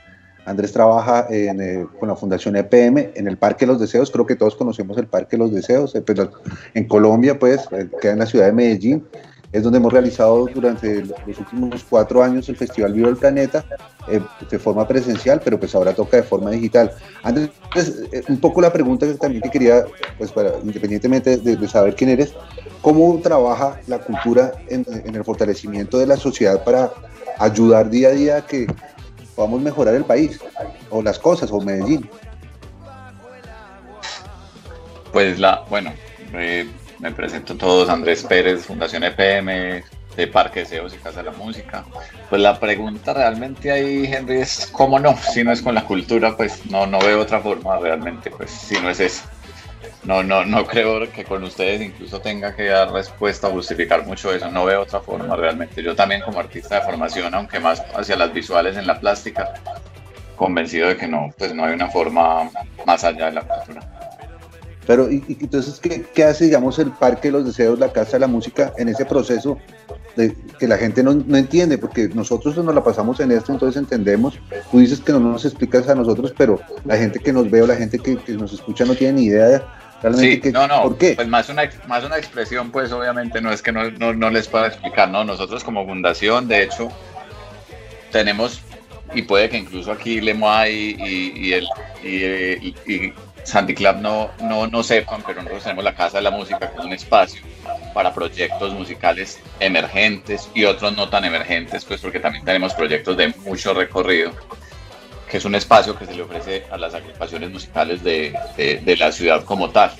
Andrés 0.47 0.71
trabaja 0.71 1.27
eh, 1.29 1.85
con 1.99 2.07
la 2.07 2.15
Fundación 2.15 2.55
EPM 2.55 3.11
en 3.15 3.27
el 3.27 3.37
Parque 3.37 3.65
de 3.65 3.73
los 3.73 3.81
Deseos, 3.81 4.09
creo 4.09 4.25
que 4.25 4.35
todos 4.35 4.55
conocemos 4.55 4.97
el 4.97 5.05
Parque 5.05 5.35
de 5.35 5.39
los 5.43 5.53
Deseos, 5.53 5.93
eh, 5.93 6.01
pero 6.01 6.31
en 6.73 6.87
Colombia, 6.87 7.37
pues, 7.37 7.67
eh, 7.71 7.89
queda 8.01 8.13
en 8.13 8.19
la 8.19 8.25
ciudad 8.25 8.45
de 8.45 8.53
Medellín, 8.53 9.05
es 9.51 9.63
donde 9.63 9.77
hemos 9.77 9.93
realizado 9.93 10.45
durante 10.53 11.03
los 11.03 11.39
últimos 11.39 11.85
cuatro 11.89 12.21
años 12.21 12.49
el 12.49 12.55
Festival 12.55 12.93
Vivo 12.93 13.07
del 13.07 13.17
Planeta 13.17 13.63
de 14.49 14.59
forma 14.59 14.87
presencial, 14.87 15.41
pero 15.43 15.59
pues 15.59 15.73
ahora 15.75 15.93
toca 15.93 16.17
de 16.17 16.23
forma 16.23 16.51
digital. 16.51 16.91
Andrés, 17.23 17.49
pues, 17.73 18.07
un 18.27 18.39
poco 18.39 18.61
la 18.61 18.71
pregunta 18.71 19.05
que 19.05 19.13
también 19.15 19.41
te 19.41 19.49
quería, 19.49 19.85
pues 20.17 20.31
para, 20.31 20.53
independientemente 20.63 21.37
de, 21.37 21.67
saber 21.67 21.95
quién 21.95 22.11
eres, 22.11 22.33
¿cómo 22.81 23.19
trabaja 23.21 23.79
la 23.87 23.99
cultura 23.99 24.53
en, 24.69 24.85
en 25.05 25.15
el 25.15 25.23
fortalecimiento 25.23 25.97
de 25.97 26.07
la 26.07 26.17
sociedad 26.17 26.63
para 26.63 26.91
ayudar 27.39 27.89
día 27.89 28.09
a 28.09 28.11
día 28.11 28.37
a 28.37 28.45
que 28.45 28.67
podamos 29.37 29.61
mejorar 29.61 29.93
el 29.93 30.03
país, 30.03 30.39
o 30.89 31.03
las 31.03 31.19
cosas, 31.19 31.51
o 31.51 31.61
Medellín. 31.61 32.09
Pues 35.13 35.37
la, 35.39 35.63
bueno, 35.69 35.93
eh, 36.33 36.67
me 36.99 37.11
presento 37.11 37.55
todos, 37.55 37.89
Andrés 37.89 38.23
Pérez, 38.23 38.65
Fundación 38.65 39.03
EPM, 39.03 39.83
de 40.15 40.27
Parque 40.27 40.61
Deseos 40.61 40.93
y 40.95 40.97
Casa 40.97 41.21
de 41.21 41.31
la 41.31 41.37
Música. 41.37 41.85
Pues 42.29 42.41
la 42.41 42.59
pregunta 42.59 43.13
realmente 43.13 43.71
ahí, 43.71 44.05
Henry, 44.11 44.41
es 44.41 44.67
cómo 44.71 44.99
no, 44.99 45.15
si 45.15 45.43
no 45.43 45.51
es 45.51 45.61
con 45.61 45.75
la 45.75 45.85
cultura, 45.85 46.35
pues 46.35 46.65
no, 46.65 46.87
no 46.87 46.99
veo 46.99 47.21
otra 47.21 47.39
forma 47.39 47.77
realmente, 47.77 48.31
pues 48.31 48.49
si 48.49 48.79
no 48.79 48.89
es 48.89 48.99
eso. 48.99 49.23
No, 50.03 50.23
no, 50.23 50.43
no 50.43 50.65
creo 50.65 51.11
que 51.11 51.23
con 51.23 51.43
ustedes 51.43 51.81
incluso 51.81 52.19
tenga 52.19 52.55
que 52.55 52.65
dar 52.65 52.91
respuesta 52.91 53.47
o 53.47 53.51
justificar 53.51 54.05
mucho 54.05 54.33
eso, 54.33 54.49
no 54.49 54.65
veo 54.65 54.81
otra 54.81 55.01
forma 55.01 55.35
realmente. 55.35 55.83
Yo 55.83 55.95
también 55.95 56.21
como 56.21 56.39
artista 56.39 56.75
de 56.75 56.81
formación, 56.81 57.35
aunque 57.35 57.59
más 57.59 57.83
hacia 57.93 58.15
las 58.15 58.33
visuales 58.33 58.75
en 58.75 58.87
la 58.87 58.99
plástica, 58.99 59.53
convencido 60.35 60.87
de 60.87 60.97
que 60.97 61.07
no, 61.07 61.31
pues 61.37 61.53
no 61.53 61.65
hay 61.65 61.73
una 61.73 61.89
forma 61.89 62.49
más 62.85 63.03
allá 63.03 63.25
de 63.25 63.33
la 63.33 63.41
cultura. 63.41 64.06
Pero, 64.87 65.11
y, 65.11 65.21
entonces, 65.41 65.79
¿qué, 65.81 66.05
¿qué, 66.13 66.23
hace, 66.23 66.45
digamos, 66.45 66.79
el 66.79 66.91
Parque 66.91 67.27
de 67.27 67.33
los 67.33 67.45
Deseos, 67.45 67.77
la 67.77 67.91
Casa 67.91 68.13
de 68.13 68.19
la 68.19 68.27
Música, 68.27 68.73
en 68.77 68.87
ese 68.87 69.05
proceso 69.05 69.57
de, 70.15 70.33
que 70.57 70.67
la 70.67 70.77
gente 70.77 71.03
no, 71.03 71.13
no, 71.13 71.37
entiende? 71.37 71.77
Porque 71.77 72.07
nosotros 72.07 72.55
nos 72.55 72.73
la 72.73 72.81
pasamos 72.81 73.19
en 73.19 73.31
esto, 73.31 73.51
entonces 73.51 73.79
entendemos. 73.79 74.39
Tú 74.71 74.79
dices 74.79 75.01
que 75.01 75.11
no 75.11 75.19
nos 75.19 75.43
explicas 75.43 75.89
a 75.89 75.95
nosotros, 75.95 76.33
pero 76.37 76.61
la 76.85 76.95
gente 76.95 77.19
que 77.19 77.33
nos 77.33 77.51
ve 77.51 77.61
o 77.61 77.67
la 77.67 77.75
gente 77.75 77.99
que, 77.99 78.15
que 78.15 78.31
nos 78.33 78.53
escucha 78.53 78.85
no 78.85 78.95
tiene 78.95 79.13
ni 79.19 79.25
idea 79.25 79.61
realmente 80.01 80.35
sí, 80.35 80.41
que, 80.41 80.51
no, 80.51 80.67
no, 80.67 80.83
¿por 80.83 80.97
qué? 80.97 81.13
Pues 81.15 81.27
más 81.27 81.49
una, 81.49 81.69
más 81.87 82.03
una 82.03 82.17
expresión, 82.17 82.71
pues 82.71 82.91
obviamente 82.91 83.41
no 83.41 83.51
es 83.51 83.61
que 83.61 83.71
no, 83.71 83.91
no, 83.91 84.13
no 84.13 84.29
les 84.29 84.47
pueda 84.47 84.67
explicar, 84.67 85.09
¿no? 85.09 85.23
Nosotros 85.23 85.63
como 85.63 85.85
fundación, 85.85 86.47
de 86.47 86.63
hecho, 86.63 86.89
tenemos 88.11 88.61
y 89.13 89.21
puede 89.23 89.49
que 89.49 89.57
incluso 89.57 89.91
aquí 89.91 90.21
Lemoy 90.21 90.69
y, 90.69 91.33
y, 91.35 91.53
el, 91.53 91.67
y, 92.03 93.13
Sandy 93.47 93.75
Club 93.75 93.95
no, 94.01 94.29
no, 94.41 94.67
no 94.67 94.83
sepan, 94.83 95.23
pero 95.25 95.37
nosotros 95.41 95.63
tenemos 95.63 95.85
la 95.85 95.95
Casa 95.95 96.17
de 96.17 96.23
la 96.23 96.31
Música, 96.31 96.69
es 96.77 96.83
un 96.83 96.91
espacio 96.91 97.41
para 97.93 98.13
proyectos 98.13 98.73
musicales 98.73 99.39
emergentes 99.61 100.49
y 100.53 100.65
otros 100.65 100.97
no 100.97 101.07
tan 101.07 101.23
emergentes, 101.23 101.85
pues 101.85 102.01
porque 102.01 102.19
también 102.19 102.43
tenemos 102.43 102.73
proyectos 102.73 103.15
de 103.15 103.29
mucho 103.45 103.73
recorrido, 103.73 104.33
que 105.31 105.37
es 105.37 105.45
un 105.45 105.55
espacio 105.55 105.97
que 105.97 106.05
se 106.05 106.13
le 106.13 106.23
ofrece 106.23 106.65
a 106.69 106.77
las 106.77 106.93
agrupaciones 106.93 107.49
musicales 107.49 108.03
de, 108.03 108.37
de, 108.57 108.79
de 108.79 108.97
la 108.97 109.13
ciudad 109.13 109.45
como 109.45 109.69
tal. 109.69 109.91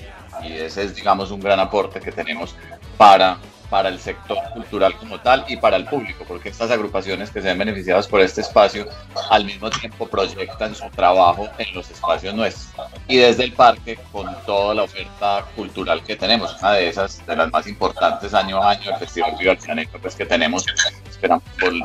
Y 0.42 0.52
ese 0.52 0.82
es, 0.82 0.94
digamos, 0.94 1.30
un 1.30 1.40
gran 1.40 1.58
aporte 1.58 2.00
que 2.00 2.12
tenemos 2.12 2.54
para 2.98 3.38
para 3.70 3.88
el 3.88 3.98
sector 3.98 4.38
cultural 4.52 4.96
como 4.96 5.20
tal 5.20 5.44
y 5.48 5.56
para 5.56 5.76
el 5.76 5.84
público, 5.84 6.24
porque 6.26 6.48
estas 6.48 6.70
agrupaciones 6.70 7.30
que 7.30 7.40
se 7.40 7.48
ven 7.48 7.58
beneficiadas 7.58 8.06
por 8.06 8.20
este 8.20 8.40
espacio 8.40 8.86
al 9.30 9.44
mismo 9.44 9.70
tiempo 9.70 10.06
proyectan 10.06 10.74
su 10.74 10.88
trabajo 10.90 11.48
en 11.58 11.74
los 11.74 11.90
espacios 11.90 12.34
nuestros. 12.34 12.88
Y 13.06 13.18
desde 13.18 13.44
el 13.44 13.52
parque, 13.52 13.98
con 14.12 14.26
toda 14.46 14.74
la 14.74 14.84
oferta 14.84 15.44
cultural 15.54 16.02
que 16.02 16.16
tenemos, 16.16 16.56
una 16.60 16.72
de 16.72 16.88
esas, 16.88 17.24
de 17.26 17.36
las 17.36 17.50
más 17.50 17.66
importantes 17.66 18.34
año 18.34 18.62
a 18.62 18.70
año, 18.70 18.90
el 18.90 18.96
Festival 18.96 19.34
Viva 19.38 19.52
el 19.52 19.58
Planeta, 19.58 19.98
pues 20.00 20.14
que 20.14 20.24
tenemos, 20.24 20.64
esperamos 21.08 21.42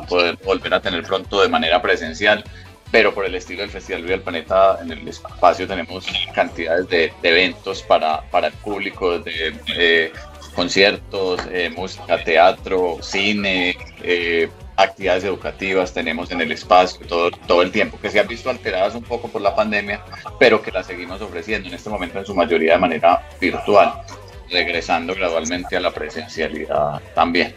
poder 0.08 0.38
volver 0.44 0.74
a 0.74 0.80
tener 0.80 1.02
pronto 1.02 1.42
de 1.42 1.48
manera 1.48 1.80
presencial 1.82 2.44
pero 2.90 3.12
por 3.12 3.24
el 3.24 3.34
estilo 3.34 3.62
del 3.62 3.70
Festival 3.70 4.02
Viva 4.02 4.14
el 4.14 4.20
Planeta, 4.20 4.78
en 4.80 4.92
el 4.92 5.08
espacio 5.08 5.66
tenemos 5.66 6.06
cantidades 6.32 6.88
de, 6.88 7.12
de 7.22 7.28
eventos 7.28 7.82
para, 7.82 8.20
para 8.30 8.46
el 8.46 8.52
público, 8.52 9.18
de 9.18 9.52
eh, 9.76 10.12
conciertos, 10.54 11.40
eh, 11.50 11.70
música, 11.74 12.22
teatro, 12.24 12.98
cine, 13.02 13.76
eh, 14.02 14.48
actividades 14.76 15.24
educativas 15.24 15.92
tenemos 15.92 16.30
en 16.30 16.40
el 16.40 16.52
espacio 16.52 17.06
todo, 17.06 17.30
todo 17.30 17.62
el 17.62 17.70
tiempo, 17.70 17.98
que 18.00 18.10
se 18.10 18.20
han 18.20 18.26
visto 18.26 18.50
alteradas 18.50 18.94
un 18.94 19.02
poco 19.02 19.28
por 19.28 19.40
la 19.40 19.54
pandemia, 19.54 20.02
pero 20.38 20.62
que 20.62 20.72
las 20.72 20.86
seguimos 20.86 21.20
ofreciendo 21.20 21.68
en 21.68 21.74
este 21.74 21.90
momento 21.90 22.18
en 22.18 22.26
su 22.26 22.34
mayoría 22.34 22.72
de 22.72 22.78
manera 22.78 23.28
virtual, 23.40 24.02
regresando 24.50 25.14
gradualmente 25.14 25.76
a 25.76 25.80
la 25.80 25.92
presencialidad 25.92 27.00
también. 27.14 27.54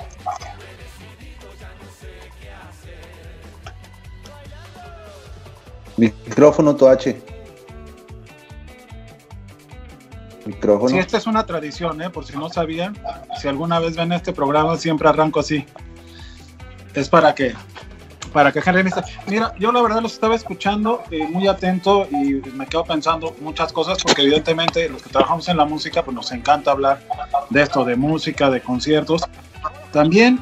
Micrófono 5.97 6.75
Toache. 6.75 7.37
Micrófono. 10.47 10.89
Sí, 10.89 10.97
esta 10.97 11.17
es 11.17 11.27
una 11.27 11.45
tradición, 11.45 12.01
¿eh? 12.01 12.10
por 12.10 12.25
si 12.25 12.36
no 12.38 12.49
sabían. 12.49 12.97
Si 13.39 13.47
alguna 13.47 13.79
vez 13.79 13.95
ven 13.95 14.12
este 14.12 14.33
programa, 14.33 14.77
siempre 14.77 15.07
arranco 15.07 15.39
así. 15.39 15.65
Es 16.93 17.10
para 17.10 17.36
que, 17.36 17.53
para 18.33 18.51
que 18.51 18.62
Henry 18.65 18.89
Mira, 19.27 19.53
yo 19.60 19.71
la 19.71 19.81
verdad 19.81 20.01
los 20.01 20.13
estaba 20.13 20.36
escuchando 20.36 21.03
eh, 21.12 21.27
muy 21.27 21.47
atento 21.47 22.07
y 22.10 22.41
me 22.53 22.65
quedo 22.65 22.83
pensando 22.83 23.36
muchas 23.41 23.71
cosas 23.71 24.01
porque 24.01 24.23
evidentemente 24.23 24.89
los 24.89 25.03
que 25.03 25.10
trabajamos 25.10 25.47
en 25.49 25.57
la 25.57 25.65
música, 25.65 26.03
pues 26.03 26.15
nos 26.15 26.31
encanta 26.31 26.71
hablar 26.71 26.99
de 27.49 27.62
esto, 27.62 27.86
de 27.86 27.95
música, 27.95 28.49
de 28.49 28.62
conciertos. 28.62 29.21
También 29.91 30.39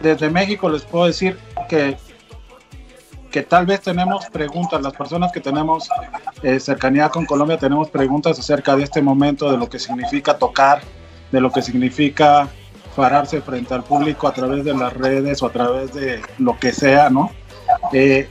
desde 0.00 0.30
México 0.30 0.68
les 0.68 0.82
puedo 0.82 1.06
decir 1.06 1.38
que 1.68 1.96
que 3.30 3.42
tal 3.42 3.66
vez 3.66 3.80
tenemos 3.80 4.26
preguntas, 4.26 4.80
las 4.80 4.94
personas 4.94 5.32
que 5.32 5.40
tenemos 5.40 5.88
eh, 6.42 6.58
cercanía 6.60 7.08
con 7.08 7.26
Colombia 7.26 7.58
tenemos 7.58 7.90
preguntas 7.90 8.38
acerca 8.38 8.76
de 8.76 8.84
este 8.84 9.02
momento, 9.02 9.50
de 9.50 9.58
lo 9.58 9.68
que 9.68 9.78
significa 9.78 10.38
tocar, 10.38 10.80
de 11.30 11.40
lo 11.40 11.50
que 11.50 11.62
significa 11.62 12.48
pararse 12.96 13.40
frente 13.40 13.74
al 13.74 13.84
público 13.84 14.26
a 14.26 14.32
través 14.32 14.64
de 14.64 14.74
las 14.74 14.92
redes 14.92 15.42
o 15.42 15.46
a 15.46 15.52
través 15.52 15.94
de 15.94 16.20
lo 16.38 16.58
que 16.58 16.72
sea, 16.72 17.10
¿no? 17.10 17.30
Eh, 17.92 18.28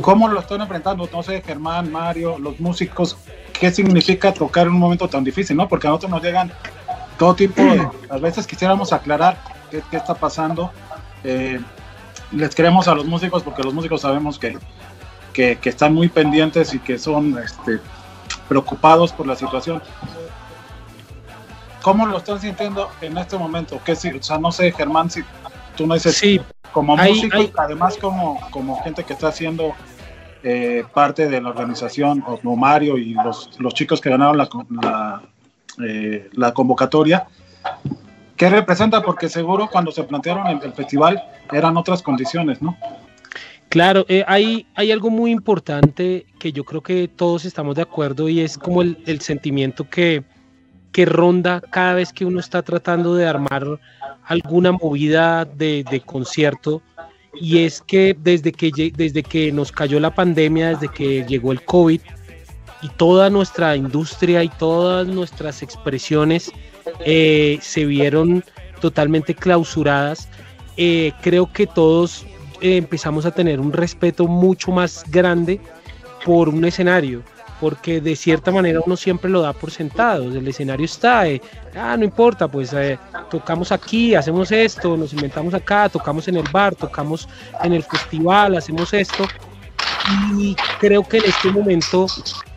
¿Cómo 0.00 0.28
lo 0.28 0.40
están 0.40 0.60
enfrentando? 0.60 1.08
No 1.12 1.22
sé, 1.22 1.42
Germán, 1.42 1.92
Mario, 1.92 2.38
los 2.38 2.58
músicos, 2.60 3.18
¿qué 3.58 3.70
significa 3.70 4.32
tocar 4.32 4.66
en 4.66 4.72
un 4.72 4.78
momento 4.78 5.08
tan 5.08 5.24
difícil, 5.24 5.56
no? 5.56 5.68
Porque 5.68 5.86
a 5.86 5.90
nosotros 5.90 6.12
nos 6.12 6.22
llegan 6.22 6.52
todo 7.18 7.34
tipo 7.34 7.60
de... 7.62 7.86
A 8.08 8.16
veces 8.18 8.46
quisiéramos 8.46 8.92
aclarar 8.92 9.36
qué, 9.70 9.82
qué 9.90 9.96
está 9.96 10.14
pasando. 10.14 10.70
Eh, 11.24 11.60
les 12.32 12.54
queremos 12.54 12.88
a 12.88 12.94
los 12.94 13.06
músicos 13.06 13.42
porque 13.42 13.62
los 13.62 13.74
músicos 13.74 14.02
sabemos 14.02 14.38
que, 14.38 14.58
que, 15.32 15.56
que 15.56 15.68
están 15.68 15.94
muy 15.94 16.08
pendientes 16.08 16.74
y 16.74 16.78
que 16.78 16.98
son 16.98 17.38
este, 17.38 17.80
preocupados 18.48 19.12
por 19.12 19.26
la 19.26 19.36
situación. 19.36 19.82
¿Cómo 21.82 22.06
lo 22.06 22.18
están 22.18 22.40
sintiendo 22.40 22.90
en 23.00 23.16
este 23.16 23.38
momento? 23.38 23.80
¿Qué, 23.84 23.92
o 23.92 24.22
sea, 24.22 24.38
no 24.38 24.52
sé, 24.52 24.72
Germán, 24.72 25.10
si 25.10 25.22
tú 25.76 25.86
no 25.86 25.94
dices 25.94 26.16
sí, 26.16 26.40
como 26.72 26.96
músico, 26.96 27.38
además 27.56 27.96
como, 27.98 28.40
como 28.50 28.82
gente 28.82 29.04
que 29.04 29.12
está 29.12 29.28
haciendo 29.28 29.74
eh, 30.42 30.84
parte 30.92 31.28
de 31.28 31.40
la 31.40 31.48
organización, 31.48 32.20
como 32.20 32.56
Mario 32.56 32.98
y 32.98 33.14
los, 33.14 33.50
los 33.58 33.74
chicos 33.74 34.00
que 34.00 34.10
ganaron 34.10 34.36
la, 34.36 34.48
la, 34.82 35.22
eh, 35.84 36.28
la 36.32 36.52
convocatoria, 36.52 37.26
¿Qué 38.38 38.48
representa? 38.48 39.02
Porque 39.02 39.28
seguro 39.28 39.68
cuando 39.70 39.90
se 39.90 40.04
plantearon 40.04 40.46
el, 40.46 40.62
el 40.62 40.72
festival 40.72 41.22
eran 41.52 41.76
otras 41.76 42.02
condiciones, 42.02 42.62
¿no? 42.62 42.78
Claro, 43.68 44.06
eh, 44.08 44.24
hay, 44.26 44.66
hay 44.76 44.92
algo 44.92 45.10
muy 45.10 45.30
importante 45.30 46.24
que 46.38 46.52
yo 46.52 46.64
creo 46.64 46.80
que 46.80 47.08
todos 47.08 47.44
estamos 47.44 47.74
de 47.74 47.82
acuerdo 47.82 48.28
y 48.28 48.40
es 48.40 48.56
como 48.56 48.80
el, 48.80 49.02
el 49.06 49.20
sentimiento 49.20 49.90
que, 49.90 50.22
que, 50.92 51.04
ronda 51.04 51.60
cada 51.60 51.94
vez 51.94 52.12
que 52.12 52.24
uno 52.24 52.40
está 52.40 52.62
tratando 52.62 53.14
de 53.14 53.26
armar 53.26 53.66
alguna 54.24 54.72
movida 54.72 55.44
de, 55.44 55.84
de 55.90 56.00
concierto 56.00 56.80
y 57.34 57.64
es 57.64 57.82
que 57.82 58.16
desde 58.18 58.52
que 58.52 58.92
desde 58.96 59.22
que 59.22 59.52
nos 59.52 59.70
cayó 59.70 60.00
la 60.00 60.14
pandemia, 60.14 60.70
desde 60.70 60.88
que 60.88 61.26
llegó 61.26 61.52
el 61.52 61.62
COVID 61.62 62.00
y 62.82 62.88
toda 62.90 63.28
nuestra 63.28 63.76
industria 63.76 64.42
y 64.44 64.48
todas 64.48 65.06
nuestras 65.06 65.62
expresiones 65.62 66.52
eh, 67.00 67.58
se 67.60 67.84
vieron 67.84 68.44
totalmente 68.80 69.34
clausuradas. 69.34 70.28
Eh, 70.76 71.12
creo 71.22 71.52
que 71.52 71.66
todos 71.66 72.24
eh, 72.60 72.76
empezamos 72.76 73.26
a 73.26 73.30
tener 73.30 73.60
un 73.60 73.72
respeto 73.72 74.26
mucho 74.26 74.70
más 74.70 75.04
grande 75.10 75.60
por 76.24 76.48
un 76.48 76.64
escenario, 76.64 77.22
porque 77.60 78.00
de 78.00 78.14
cierta 78.14 78.50
manera 78.50 78.80
uno 78.84 78.96
siempre 78.96 79.30
lo 79.30 79.40
da 79.40 79.52
por 79.52 79.70
sentado, 79.70 80.24
el 80.24 80.46
escenario 80.46 80.84
está, 80.84 81.24
ah, 81.74 81.96
no 81.96 82.04
importa, 82.04 82.46
pues 82.48 82.74
tocamos 83.30 83.72
aquí, 83.72 84.14
hacemos 84.14 84.52
esto, 84.52 84.96
nos 84.96 85.12
inventamos 85.12 85.54
acá, 85.54 85.88
tocamos 85.88 86.28
en 86.28 86.36
el 86.36 86.44
bar, 86.52 86.74
tocamos 86.74 87.28
en 87.62 87.72
el 87.72 87.82
festival, 87.82 88.56
hacemos 88.56 88.92
esto, 88.92 89.26
y 90.36 90.56
creo 90.80 91.02
que 91.02 91.18
en 91.18 91.24
este 91.26 91.50
momento 91.50 92.06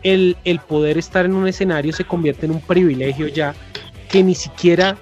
el, 0.02 0.36
el 0.44 0.58
poder 0.60 0.98
estar 0.98 1.24
en 1.24 1.34
un 1.34 1.46
escenario 1.46 1.92
se 1.92 2.04
convierte 2.04 2.46
en 2.46 2.52
un 2.52 2.60
privilegio 2.60 3.28
ya 3.28 3.54
que 4.12 4.22
ni 4.22 4.34
siquiera 4.34 4.96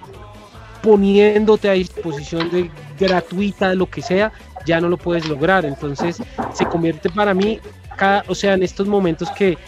poniéndote 0.82 1.68
a 1.68 1.72
disposición 1.72 2.50
de 2.50 2.70
gratuita, 2.98 3.74
lo 3.74 3.90
que 3.90 4.00
sea, 4.00 4.32
ya 4.64 4.80
no 4.80 4.88
lo 4.88 4.96
puedes 4.96 5.28
lograr. 5.28 5.66
Entonces 5.66 6.22
se 6.54 6.66
convierte 6.66 7.10
para 7.10 7.34
mí, 7.34 7.60
cada, 7.96 8.24
o 8.28 8.34
sea, 8.34 8.54
en 8.54 8.62
estos 8.62 8.86
momentos 8.86 9.28
que 9.32 9.58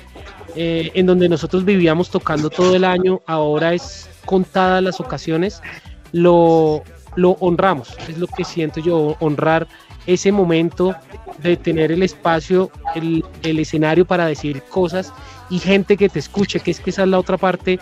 eh, 0.54 0.90
en 0.94 1.06
donde 1.06 1.28
nosotros 1.28 1.64
vivíamos 1.64 2.08
tocando 2.08 2.48
todo 2.48 2.76
el 2.76 2.84
año, 2.84 3.20
ahora 3.26 3.74
es 3.74 4.08
contadas 4.24 4.82
las 4.82 5.00
ocasiones, 5.00 5.60
lo, 6.12 6.82
lo 7.16 7.32
honramos, 7.40 7.96
es 8.08 8.18
lo 8.18 8.28
que 8.28 8.44
siento 8.44 8.80
yo, 8.80 9.16
honrar 9.20 9.66
ese 10.06 10.30
momento 10.30 10.94
de 11.42 11.56
tener 11.56 11.90
el 11.90 12.02
espacio, 12.02 12.70
el, 12.94 13.24
el 13.42 13.58
escenario 13.58 14.04
para 14.04 14.26
decir 14.26 14.62
cosas 14.62 15.12
y 15.50 15.58
gente 15.58 15.96
que 15.96 16.08
te 16.08 16.18
escuche, 16.18 16.60
que 16.60 16.70
es 16.70 16.80
que 16.80 16.90
esa 16.90 17.02
es 17.02 17.08
la 17.08 17.18
otra 17.18 17.36
parte 17.36 17.80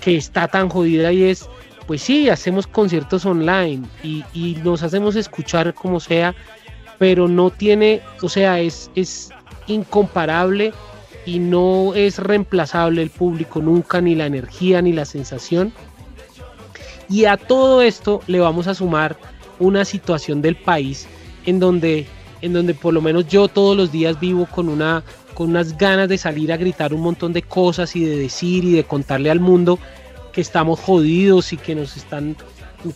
que 0.00 0.16
está 0.16 0.48
tan 0.48 0.68
jodida 0.68 1.12
y 1.12 1.24
es, 1.24 1.48
pues 1.86 2.02
sí, 2.02 2.28
hacemos 2.28 2.66
conciertos 2.66 3.24
online 3.26 3.86
y, 4.02 4.56
nos 4.64 4.82
hacemos 4.82 5.16
escuchar 5.16 5.74
como 5.74 6.00
sea, 6.00 6.34
pero 6.98 7.28
no 7.28 7.50
tiene, 7.50 8.02
o 8.22 8.28
sea, 8.28 8.60
es, 8.60 8.90
es 8.94 9.30
incomparable 9.66 10.72
y 11.26 11.38
no 11.38 11.94
es 11.94 12.18
reemplazable 12.18 13.02
el 13.02 13.10
público 13.10 13.60
nunca, 13.60 14.00
ni 14.00 14.14
la 14.14 14.26
energía, 14.26 14.82
ni 14.82 14.92
la 14.92 15.04
sensación. 15.04 15.72
Y 17.08 17.24
a 17.24 17.36
todo 17.36 17.82
esto 17.82 18.20
le 18.26 18.40
vamos 18.40 18.66
a 18.66 18.74
sumar 18.74 19.16
una 19.58 19.84
situación 19.84 20.42
del 20.42 20.56
país 20.56 21.06
en 21.46 21.58
donde, 21.58 22.06
en 22.40 22.52
donde 22.52 22.74
por 22.74 22.94
lo 22.94 23.02
menos 23.02 23.26
yo 23.28 23.48
todos 23.48 23.76
los 23.76 23.92
días 23.92 24.18
vivo 24.18 24.46
con, 24.46 24.68
una, 24.68 25.02
con 25.40 25.48
unas 25.48 25.78
ganas 25.78 26.06
de 26.06 26.18
salir 26.18 26.52
a 26.52 26.58
gritar 26.58 26.92
un 26.92 27.00
montón 27.00 27.32
de 27.32 27.40
cosas 27.40 27.96
y 27.96 28.04
de 28.04 28.14
decir 28.14 28.62
y 28.62 28.72
de 28.72 28.84
contarle 28.84 29.30
al 29.30 29.40
mundo 29.40 29.78
que 30.34 30.42
estamos 30.42 30.78
jodidos 30.78 31.54
y 31.54 31.56
que 31.56 31.74
nos 31.74 31.96
están 31.96 32.36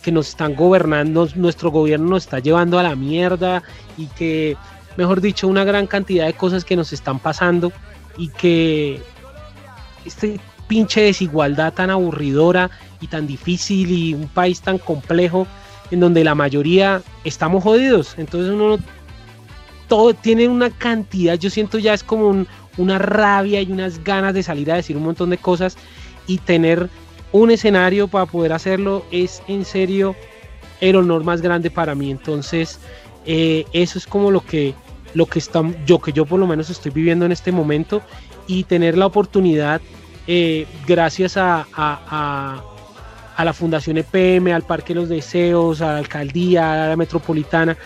que 0.03 0.11
nos 0.11 0.27
están 0.27 0.53
gobernando, 0.53 1.27
nuestro 1.33 1.71
gobierno 1.71 2.07
nos 2.07 2.25
está 2.25 2.37
llevando 2.37 2.77
a 2.77 2.83
la 2.83 2.95
mierda 2.95 3.63
y 3.97 4.05
que, 4.09 4.57
mejor 4.95 5.21
dicho, 5.21 5.47
una 5.47 5.63
gran 5.63 5.87
cantidad 5.87 6.27
de 6.27 6.33
cosas 6.33 6.63
que 6.63 6.75
nos 6.75 6.93
están 6.93 7.17
pasando 7.17 7.71
y 8.15 8.27
que 8.27 9.01
este 10.05 10.39
pinche 10.67 11.01
desigualdad 11.01 11.73
tan 11.73 11.89
aburridora 11.89 12.69
y 13.01 13.07
tan 13.07 13.25
difícil 13.25 13.89
y 13.89 14.13
un 14.13 14.27
país 14.27 14.61
tan 14.61 14.77
complejo 14.77 15.47
en 15.89 15.99
donde 15.99 16.23
la 16.23 16.35
mayoría 16.35 17.01
estamos 17.23 17.63
jodidos. 17.63 18.13
Entonces 18.19 18.51
uno 18.51 18.77
todo 19.87 20.13
tiene 20.13 20.47
una 20.47 20.69
cantidad, 20.69 21.35
yo 21.35 21.49
siento 21.49 21.77
ya 21.77 21.93
es 21.93 22.03
como 22.03 22.45
una 22.77 22.99
rabia 22.99 23.61
y 23.61 23.71
unas 23.71 24.03
ganas 24.03 24.33
de 24.33 24.43
salir 24.43 24.71
a 24.71 24.75
decir 24.75 24.97
un 24.97 25.03
montón 25.03 25.29
de 25.29 25.37
cosas 25.37 25.77
y 26.27 26.39
tener 26.39 26.89
un 27.31 27.51
escenario 27.51 28.07
para 28.07 28.25
poder 28.25 28.53
hacerlo 28.53 29.05
es 29.11 29.43
en 29.47 29.65
serio 29.65 30.15
el 30.81 30.95
honor 30.95 31.23
más 31.23 31.41
grande 31.41 31.69
para 31.69 31.95
mí. 31.95 32.11
Entonces 32.11 32.79
eh, 33.25 33.65
eso 33.73 33.97
es 33.97 34.07
como 34.07 34.31
lo 34.31 34.41
que 34.41 34.73
lo 35.13 35.25
que 35.25 35.39
está, 35.39 35.63
yo 35.85 35.99
que 35.99 36.11
yo 36.11 36.25
por 36.25 36.39
lo 36.39 36.45
menos 36.45 36.69
estoy 36.69 36.91
viviendo 36.91 37.25
en 37.25 37.31
este 37.31 37.51
momento 37.51 38.01
y 38.47 38.65
tener 38.65 38.97
la 38.97 39.05
oportunidad 39.05 39.81
eh, 40.27 40.67
gracias 40.85 41.37
a, 41.37 41.65
a, 41.73 42.61
a, 43.37 43.45
la 43.45 43.53
Fundación 43.53 43.97
EPM, 43.97 44.53
al 44.53 44.63
Parque 44.63 44.93
de 44.93 44.99
los 44.99 45.09
Deseos, 45.09 45.81
a 45.81 45.93
la 45.93 45.97
alcaldía, 45.99 46.85
a 46.85 46.89
la 46.89 46.95
metropolitana, 46.97 47.77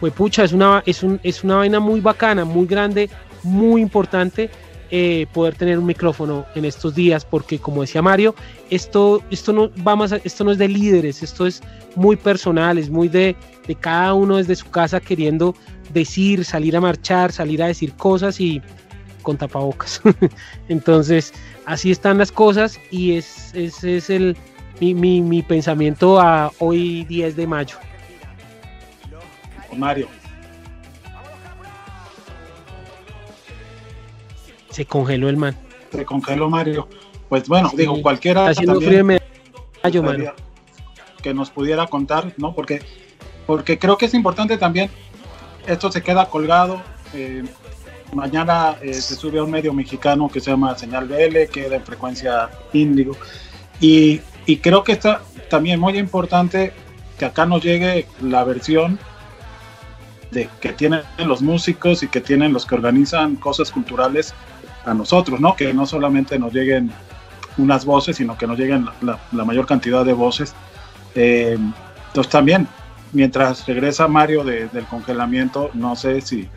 pues 0.00 0.12
pucha, 0.12 0.44
es 0.44 0.52
una, 0.52 0.82
es, 0.86 1.02
un, 1.02 1.20
es 1.22 1.44
una 1.44 1.56
vaina 1.56 1.80
muy 1.80 2.00
bacana, 2.00 2.44
muy 2.44 2.66
grande, 2.66 3.10
muy 3.42 3.80
importante 3.82 4.50
eh, 4.90 5.26
poder 5.34 5.54
tener 5.54 5.78
un 5.78 5.84
micrófono 5.84 6.46
en 6.54 6.64
estos 6.64 6.94
días, 6.94 7.24
porque 7.24 7.58
como 7.58 7.82
decía 7.82 8.00
Mario, 8.00 8.34
esto, 8.70 9.22
esto, 9.30 9.52
no, 9.52 9.70
va 9.86 9.96
más 9.96 10.12
esto 10.12 10.44
no 10.44 10.52
es 10.52 10.58
de 10.58 10.66
líderes, 10.66 11.22
esto 11.22 11.46
es 11.46 11.62
muy 11.94 12.16
personal, 12.16 12.78
es 12.78 12.88
muy 12.88 13.08
de, 13.08 13.36
de 13.66 13.74
cada 13.74 14.14
uno 14.14 14.38
desde 14.38 14.56
su 14.56 14.70
casa 14.70 14.98
queriendo 14.98 15.54
decir, 15.92 16.42
salir 16.44 16.74
a 16.74 16.80
marchar, 16.80 17.32
salir 17.32 17.62
a 17.62 17.66
decir 17.66 17.92
cosas 17.94 18.40
y 18.40 18.62
con 19.20 19.36
tapabocas. 19.36 20.00
Entonces, 20.70 21.34
así 21.66 21.90
están 21.90 22.16
las 22.16 22.32
cosas 22.32 22.78
y 22.90 23.12
es, 23.12 23.54
ese 23.54 23.98
es 23.98 24.08
el, 24.08 24.38
mi, 24.80 24.94
mi, 24.94 25.20
mi, 25.20 25.42
pensamiento 25.42 26.18
a 26.18 26.50
hoy 26.60 27.04
10 27.04 27.36
de 27.36 27.46
mayo. 27.46 27.76
Mario. 29.76 30.08
Se 34.70 34.86
congeló 34.86 35.28
el 35.28 35.36
man. 35.36 35.56
Se 35.90 36.04
congeló 36.04 36.48
Mario. 36.48 36.88
Pues 37.28 37.48
bueno, 37.48 37.70
digo, 37.74 38.00
cualquiera 38.00 38.48
haciendo 38.48 38.80
frío 38.80 39.04
Mario. 39.04 40.34
que 41.22 41.34
nos 41.34 41.50
pudiera 41.50 41.86
contar, 41.86 42.32
¿no? 42.36 42.54
Porque, 42.54 42.80
porque 43.46 43.78
creo 43.78 43.98
que 43.98 44.06
es 44.06 44.14
importante 44.14 44.56
también 44.56 44.90
esto 45.68 45.92
se 45.92 46.02
queda 46.02 46.26
colgado. 46.26 46.80
Eh, 47.14 47.44
mañana 48.12 48.76
eh, 48.80 48.94
se 48.94 49.14
sube 49.14 49.38
a 49.38 49.44
un 49.44 49.50
medio 49.50 49.72
mexicano 49.72 50.28
que 50.28 50.40
se 50.40 50.50
llama 50.50 50.76
Señal 50.76 51.06
BL, 51.06 51.50
queda 51.52 51.76
en 51.76 51.82
frecuencia 51.82 52.50
índigo. 52.72 53.16
Y, 53.80 54.20
y, 54.46 54.56
creo 54.56 54.82
que 54.82 54.92
está 54.92 55.22
también 55.50 55.78
muy 55.78 55.98
importante 55.98 56.72
que 57.18 57.24
acá 57.26 57.46
nos 57.46 57.62
llegue 57.62 58.06
la 58.20 58.42
versión 58.44 58.98
de 60.30 60.48
que 60.60 60.72
tienen 60.72 61.02
los 61.18 61.42
músicos 61.42 62.02
y 62.02 62.08
que 62.08 62.20
tienen 62.20 62.52
los 62.52 62.66
que 62.66 62.74
organizan 62.74 63.36
cosas 63.36 63.70
culturales 63.70 64.34
a 64.84 64.94
nosotros, 64.94 65.40
¿no? 65.40 65.56
Que 65.56 65.72
no 65.72 65.86
solamente 65.86 66.38
nos 66.38 66.52
lleguen 66.52 66.90
unas 67.56 67.84
voces, 67.84 68.16
sino 68.16 68.36
que 68.36 68.46
nos 68.46 68.58
lleguen 68.58 68.86
la, 69.02 69.18
la 69.32 69.44
mayor 69.44 69.66
cantidad 69.66 70.04
de 70.04 70.12
voces. 70.12 70.54
Eh, 71.14 71.58
entonces 72.08 72.30
también 72.30 72.68
mientras 73.12 73.66
regresa 73.66 74.08
Mario 74.08 74.44
de, 74.44 74.68
del 74.68 74.84
congelamiento, 74.84 75.70
no 75.74 75.96
sé 75.96 76.20
si 76.20 76.48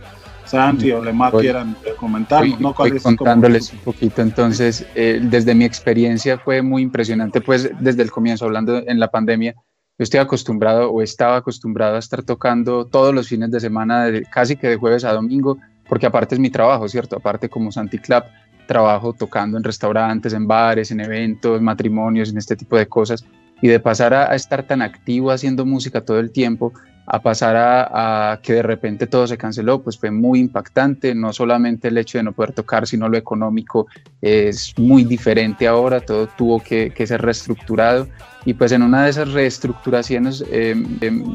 Santi 0.45 0.91
o 0.91 1.03
Lemar 1.03 1.31
quieran 1.33 1.75
comentar. 1.97 2.45
¿no? 2.59 2.73
Voy 2.73 2.99
contándoles 2.99 3.71
un 3.71 3.79
poquito, 3.79 4.21
entonces, 4.21 4.85
eh, 4.95 5.19
desde 5.21 5.55
mi 5.55 5.65
experiencia 5.65 6.37
fue 6.37 6.61
muy 6.61 6.81
impresionante, 6.81 7.41
pues 7.41 7.71
desde 7.79 8.03
el 8.03 8.11
comienzo, 8.11 8.45
hablando 8.45 8.77
en 8.85 8.99
la 8.99 9.09
pandemia, 9.09 9.55
yo 10.01 10.03
estoy 10.03 10.19
acostumbrado 10.19 10.89
o 10.89 11.03
estaba 11.03 11.35
acostumbrado 11.35 11.95
a 11.95 11.99
estar 11.99 12.23
tocando 12.23 12.85
todos 12.85 13.13
los 13.13 13.27
fines 13.27 13.51
de 13.51 13.59
semana, 13.59 14.07
casi 14.31 14.55
que 14.55 14.67
de 14.67 14.75
jueves 14.75 15.03
a 15.03 15.13
domingo, 15.13 15.59
porque 15.87 16.07
aparte 16.07 16.33
es 16.33 16.41
mi 16.41 16.49
trabajo, 16.49 16.87
¿cierto? 16.87 17.17
Aparte 17.17 17.49
como 17.49 17.71
Santi 17.71 17.99
Club, 17.99 18.23
trabajo 18.65 19.13
tocando 19.13 19.59
en 19.59 19.63
restaurantes, 19.63 20.33
en 20.33 20.47
bares, 20.47 20.89
en 20.89 21.01
eventos, 21.01 21.61
matrimonios, 21.61 22.31
en 22.31 22.39
este 22.39 22.55
tipo 22.55 22.77
de 22.77 22.87
cosas. 22.87 23.23
Y 23.61 23.67
de 23.67 23.79
pasar 23.79 24.15
a, 24.15 24.33
estar 24.33 24.63
tan 24.63 24.81
activo 24.81 25.29
haciendo 25.29 25.67
música 25.67 26.01
todo 26.01 26.19
el 26.19 26.31
tiempo 26.31 26.73
a 27.05 27.21
pasar 27.21 27.55
a, 27.55 28.39
que 28.41 28.53
de 28.53 28.63
repente 28.63 29.05
todo 29.05 29.27
se 29.27 29.37
canceló, 29.37 29.83
pues 29.83 29.99
fue 29.99 30.09
muy 30.09 30.39
impactante, 30.39 31.13
no 31.13 31.31
solamente 31.31 31.89
el 31.89 31.97
hecho 31.99 32.17
de 32.17 32.23
no 32.23 32.31
poder 32.31 32.53
tocar, 32.53 32.87
sino 32.87 33.07
lo 33.07 33.17
económico 33.17 33.85
es 34.19 34.73
muy 34.79 35.03
diferente 35.03 35.67
ahora, 35.67 36.01
todo 36.01 36.25
tuvo 36.25 36.59
que 36.59 37.05
ser 37.05 37.21
reestructurado 37.21 38.07
y 38.45 38.53
pues 38.53 38.71
en 38.71 38.81
una 38.81 39.03
de 39.03 39.11
esas 39.11 39.31
reestructuraciones 39.31 40.43
eh, 40.51 40.75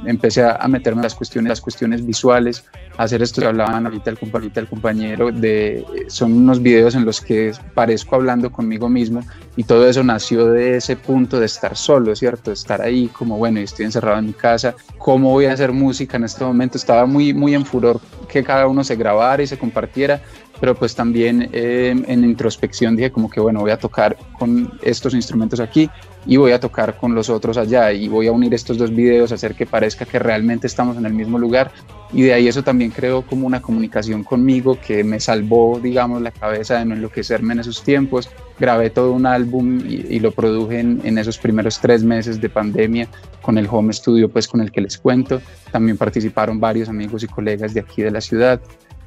empecé 0.07 0.45
a 0.45 0.67
meterme 0.69 1.01
en 1.01 1.05
las 1.05 1.15
cuestiones, 1.15 1.51
las 1.51 1.61
cuestiones 1.61 2.05
visuales, 2.05 2.65
hacer 2.97 3.23
esto 3.23 3.41
que 3.41 3.47
hablaban 3.47 3.87
ahorita 3.87 4.11
el, 4.11 4.19
compañero, 4.19 4.53
el 4.61 4.69
compañero, 4.69 5.33
de, 5.33 5.85
son 6.09 6.33
unos 6.33 6.63
videos 6.63 6.95
en 6.95 7.05
los 7.05 7.21
que 7.21 7.53
parezco 7.75 8.17
hablando 8.17 8.51
conmigo 8.51 8.89
mismo 8.89 9.21
y 9.57 9.65
todo 9.65 9.89
eso 9.89 10.03
nació 10.03 10.47
de 10.47 10.77
ese 10.77 10.97
punto 10.97 11.39
de 11.39 11.47
estar 11.47 11.77
solo, 11.77 12.15
¿cierto? 12.17 12.53
Estar 12.53 12.83
ahí 12.83 13.09
como, 13.09 13.37
bueno, 13.37 13.61
estoy 13.61 13.85
encerrado 13.85 14.19
en 14.19 14.27
mi 14.27 14.33
casa, 14.33 14.75
¿cómo 14.99 15.31
voy 15.31 15.47
a 15.47 15.53
hacer 15.53 15.73
música 15.73 16.17
en 16.17 16.25
este 16.25 16.45
momento? 16.45 16.77
Estaba 16.77 17.07
muy, 17.07 17.33
muy 17.33 17.55
en 17.55 17.65
furor 17.65 18.01
que 18.29 18.43
cada 18.43 18.67
uno 18.67 18.83
se 18.85 18.97
grabara 18.97 19.43
y 19.43 19.47
se 19.47 19.59
compartiera, 19.59 20.21
pero 20.61 20.75
pues 20.75 20.95
también 20.95 21.49
eh, 21.53 21.95
en 22.07 22.25
introspección 22.25 22.97
dije 22.97 23.11
como 23.11 23.31
que 23.31 23.41
bueno, 23.41 23.61
voy 23.61 23.71
a 23.71 23.79
tocar 23.79 24.17
con 24.39 24.73
estos 24.83 25.15
instrumentos 25.15 25.61
aquí 25.61 25.91
y 26.27 26.37
voy 26.37 26.53
a 26.53 26.61
tocar 26.61 26.97
con 26.97 27.15
los 27.15 27.31
otros 27.31 27.57
allá 27.57 27.93
y 27.93 28.09
voy 28.09 28.27
a 28.27 28.33
unir 28.33 28.53
estos 28.53 28.79
dos 28.79 28.95
videos, 28.95 29.33
hacer 29.33 29.55
que 29.55 29.67
parezca 29.67 30.05
que 30.05 30.19
realmente 30.19 30.67
estamos 30.67 30.97
en 30.97 31.07
el 31.07 31.15
mismo 31.15 31.39
lugar 31.39 31.71
y 32.13 32.23
de 32.23 32.35
ahí 32.35 32.49
eso 32.49 32.63
también 32.63 32.91
creó 32.91 33.23
como 33.23 33.47
una 33.47 33.61
comunicación 33.61 34.23
conmigo 34.23 34.79
que 34.81 35.03
me 35.03 35.19
salvó, 35.21 35.81
digamos, 35.83 36.23
la 36.23 36.31
cabeza 36.31 36.79
de 36.79 36.85
no 36.85 36.95
enloquecerme 36.95 37.55
en 37.55 37.61
esos 37.61 37.83
tiempos. 37.83 38.31
Grabé 38.59 38.91
todo 38.91 39.13
un 39.13 39.27
álbum 39.27 39.81
y, 39.85 40.19
lo 40.21 40.31
produje 40.31 40.81
en, 40.81 41.01
en, 41.05 41.19
esos 41.19 41.37
primeros 41.37 41.81
tres 41.81 42.05
meses 42.05 42.41
de 42.41 42.49
pandemia 42.49 43.09
con 43.43 43.59
el 43.59 43.67
home 43.71 43.93
studio 43.93 44.29
pues 44.29 44.47
con 44.47 44.61
el 44.61 44.71
que 44.71 44.81
les 44.81 44.99
cuento. 44.99 45.43
También 45.73 45.97
participaron 45.97 46.61
varios 46.61 46.89
amigos 46.89 47.23
y 47.25 47.27
colegas 47.27 47.75
de 47.75 47.81
aquí 47.81 48.03
de 48.03 48.11
la 48.13 48.21
ciudad. 48.21 48.61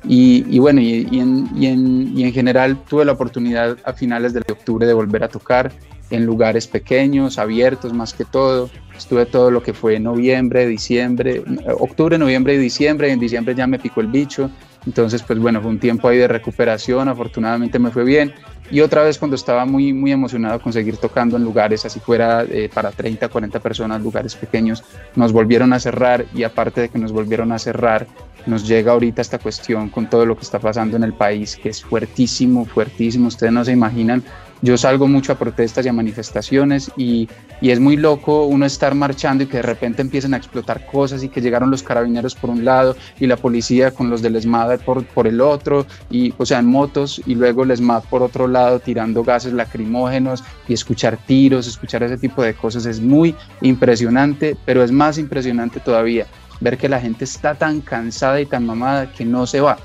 Y, 0.06 0.60
bueno, 0.60 0.82
y, 0.82 1.08
en, 1.12 2.34
general 2.34 2.78
tuve 2.88 3.06
la 3.06 3.12
oportunidad 3.12 3.78
a 3.84 3.94
finales 3.94 4.34
de 4.34 4.40
octubre 4.40 4.88
de 4.88 4.94
volver 4.94 5.24
a 5.24 5.28
tocar 5.28 5.72
en 6.10 6.26
lugares 6.26 6.68
pequeños, 6.68 7.38
abiertos 7.38 7.94
más 7.94 8.14
que 8.14 8.26
todo. 8.26 8.70
Estuve 8.98 9.26
todo 9.26 9.52
lo 9.52 9.62
que 9.62 9.74
fue 9.74 10.00
noviembre, 10.00 10.68
diciembre, 10.68 11.44
octubre, 11.80 12.18
noviembre 12.18 12.56
y 12.56 12.58
diciembre. 12.58 13.10
Y 13.10 13.12
en 13.12 13.20
diciembre 13.20 13.56
ya 13.56 13.68
me 13.68 13.80
picó 13.80 14.02
el 14.02 14.08
bicho. 14.08 14.50
Entonces, 14.86 15.22
pues 15.22 15.38
bueno, 15.38 15.62
fue 15.62 15.70
un 15.70 15.80
tiempo 15.80 16.08
ahí 16.08 16.18
de 16.18 16.28
recuperación. 16.28 17.10
Afortunadamente 17.10 17.78
me 17.78 17.92
fue 17.92 18.04
bien. 18.04 18.34
Y 18.72 18.82
otra 18.82 19.04
vez 19.04 19.18
cuando 19.18 19.36
estaba 19.36 19.66
muy, 19.66 19.94
muy 19.94 20.12
emocionado 20.12 20.60
con 20.62 20.72
seguir 20.74 20.98
tocando 20.98 21.38
en 21.38 21.44
lugares 21.44 21.86
así 21.86 22.00
fuera 22.00 22.46
para 22.74 22.92
30, 22.92 23.28
40 23.28 23.60
personas, 23.60 24.02
lugares 24.02 24.36
pequeños, 24.36 24.84
nos 25.16 25.32
volvieron 25.32 25.74
a 25.74 25.80
cerrar 25.80 26.26
y 26.36 26.44
aparte 26.44 26.82
de 26.82 26.90
que 26.90 27.00
nos 27.00 27.12
volvieron 27.12 27.52
a 27.52 27.60
cerrar, 27.60 28.06
nos 28.46 28.68
llega 28.68 28.92
ahorita 28.92 29.22
esta 29.22 29.40
cuestión 29.40 29.90
con 29.90 30.10
todo 30.10 30.26
lo 30.26 30.36
que 30.36 30.44
está 30.44 30.60
pasando 30.60 30.98
en 30.98 31.04
el 31.04 31.14
país, 31.14 31.56
que 31.56 31.70
es 31.70 31.84
fuertísimo, 31.84 32.66
fuertísimo. 32.66 33.28
Ustedes 33.28 33.54
no 33.54 33.66
se 33.66 33.72
imaginan 33.72 34.24
yo 34.62 34.78
salgo 34.78 35.08
mucho 35.08 35.32
a 35.32 35.36
protestas 35.36 35.86
y 35.86 35.90
a 35.90 35.94
manifestaciones 35.94 36.92
y, 36.98 37.30
y, 37.62 37.70
es 37.70 37.80
muy 37.80 37.96
loco 37.96 38.46
uno 38.46 38.66
estar 38.66 38.94
marchando 38.94 39.44
y 39.44 39.48
que 39.48 39.58
de 39.58 39.64
repente 39.64 40.02
empiecen 40.02 40.34
a 40.34 40.38
explotar 40.38 40.86
cosas 40.86 41.24
y 41.24 41.30
que 41.30 41.40
llegaron 41.40 41.72
los 41.72 41.82
carabineros 41.82 42.36
por 42.36 42.50
un 42.50 42.66
lado 42.66 42.96
y 43.20 43.28
la 43.28 43.38
policía 43.38 43.92
con 43.92 44.10
los 44.10 44.22
del 44.22 44.36
ESMAD 44.36 44.82
por, 44.82 45.06
por 45.06 45.28
el 45.28 45.40
otro, 45.40 45.86
y, 46.10 46.34
o 46.38 46.46
sea, 46.46 46.60
en 46.60 46.66
motos 46.66 47.22
y 47.26 47.36
luego 47.36 47.64
el 47.64 47.72
ESMAD 47.72 48.04
por 48.10 48.22
otro 48.22 48.48
lado 48.48 48.80
tirando 48.80 49.24
gases 49.24 49.54
lacrimógenos 49.54 50.44
y 50.68 50.74
escuchar 50.74 51.18
tiros, 51.26 51.66
escuchar 51.66 52.04
ese 52.04 52.18
tipo 52.18 52.44
de 52.44 52.54
cosas 52.54 52.86
es 52.86 53.00
muy 53.00 53.36
impresionante, 53.62 54.58
pero 54.66 54.84
es 54.84 54.92
más 54.92 55.18
impresionante 55.18 55.80
todavía 55.80 56.28
ver 56.60 56.78
que 56.78 56.90
la 56.90 57.00
gente 57.00 57.24
está 57.24 57.56
tan 57.56 57.82
cansada 57.82 58.40
y 58.42 58.46
tan 58.46 58.66
mamada 58.66 59.12
que 59.12 59.26
no 59.26 59.46
se 59.48 59.62
va. 59.62 59.78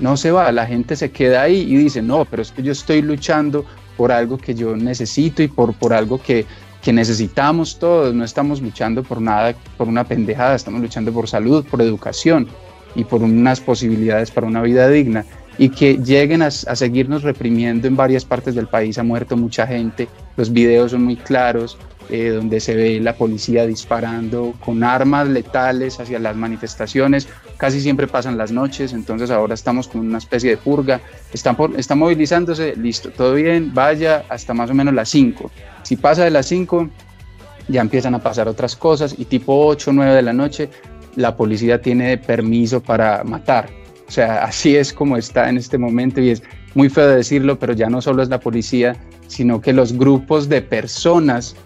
No 0.00 0.16
se 0.16 0.30
va, 0.30 0.50
la 0.50 0.66
gente 0.66 0.96
se 0.96 1.10
queda 1.10 1.42
ahí 1.42 1.60
y 1.60 1.76
dice, 1.76 2.02
no, 2.02 2.24
pero 2.24 2.42
es 2.42 2.50
que 2.50 2.62
yo 2.62 2.72
estoy 2.72 3.02
luchando 3.02 3.64
por 3.96 4.10
algo 4.10 4.38
que 4.38 4.54
yo 4.54 4.76
necesito 4.76 5.42
y 5.42 5.48
por, 5.48 5.72
por 5.74 5.92
algo 5.92 6.20
que, 6.20 6.46
que 6.82 6.92
necesitamos 6.92 7.78
todos, 7.78 8.12
no 8.12 8.24
estamos 8.24 8.60
luchando 8.60 9.02
por 9.04 9.20
nada, 9.20 9.54
por 9.76 9.88
una 9.88 10.04
pendejada, 10.04 10.56
estamos 10.56 10.80
luchando 10.80 11.12
por 11.12 11.28
salud, 11.28 11.64
por 11.64 11.80
educación 11.80 12.48
y 12.96 13.04
por 13.04 13.22
unas 13.22 13.60
posibilidades 13.60 14.30
para 14.30 14.46
una 14.46 14.62
vida 14.62 14.88
digna 14.88 15.24
y 15.58 15.68
que 15.68 15.98
lleguen 15.98 16.42
a, 16.42 16.46
a, 16.46 16.50
seguirnos 16.50 17.22
reprimiendo 17.22 17.86
en 17.86 17.94
varias 17.94 18.24
partes 18.24 18.56
del 18.56 18.66
país. 18.66 18.98
Ha 18.98 19.04
muerto 19.04 19.36
mucha 19.36 19.66
gente, 19.66 20.08
los 20.36 20.52
videos 20.52 20.90
son 20.90 21.04
muy 21.04 21.16
claros, 21.16 21.78
eh, 22.10 22.28
donde 22.28 22.60
se 22.60 22.74
ve 22.74 23.00
la 23.00 23.16
policía 23.16 23.66
disparando 23.66 24.54
con 24.64 24.84
armas 24.84 25.28
letales 25.28 25.98
hacia 26.00 26.18
las 26.18 26.36
manifestaciones. 26.36 27.28
Casi 27.56 27.80
siempre 27.80 28.06
pasan 28.06 28.36
las 28.36 28.52
noches, 28.52 28.92
entonces 28.92 29.30
ahora 29.30 29.54
estamos 29.54 29.88
con 29.88 30.02
una 30.02 30.18
especie 30.18 30.50
de 30.50 30.56
purga. 30.56 31.00
Están, 31.32 31.56
por, 31.56 31.78
están 31.78 31.98
movilizándose, 31.98 32.76
listo, 32.76 33.10
todo 33.10 33.34
bien, 33.34 33.72
vaya 33.72 34.24
hasta 34.28 34.52
más 34.52 34.70
o 34.70 34.74
menos 34.74 34.92
las 34.92 35.08
5. 35.08 35.50
Si 35.82 35.96
pasa 35.96 36.24
de 36.24 36.30
las 36.30 36.46
5, 36.46 36.88
ya 37.68 37.80
empiezan 37.80 38.14
a 38.14 38.18
pasar 38.18 38.48
otras 38.48 38.76
cosas 38.76 39.14
y 39.16 39.24
tipo 39.24 39.66
8 39.66 39.90
o 39.90 39.94
9 39.94 40.14
de 40.14 40.22
la 40.22 40.32
noche, 40.32 40.68
la 41.16 41.36
policía 41.36 41.80
tiene 41.80 42.18
permiso 42.18 42.82
para 42.82 43.24
matar. 43.24 43.70
O 44.06 44.10
sea, 44.10 44.44
así 44.44 44.76
es 44.76 44.92
como 44.92 45.16
está 45.16 45.48
en 45.48 45.56
este 45.56 45.78
momento 45.78 46.20
y 46.20 46.30
es 46.30 46.42
muy 46.74 46.88
feo 46.88 47.08
de 47.08 47.16
decirlo, 47.16 47.58
pero 47.58 47.72
ya 47.72 47.88
no 47.88 48.02
solo 48.02 48.22
es 48.22 48.28
la 48.28 48.40
policía, 48.40 48.96
sino 49.26 49.60
que 49.60 49.72
los 49.72 49.96
grupos 49.96 50.48
de 50.48 50.60
personas 50.60 51.56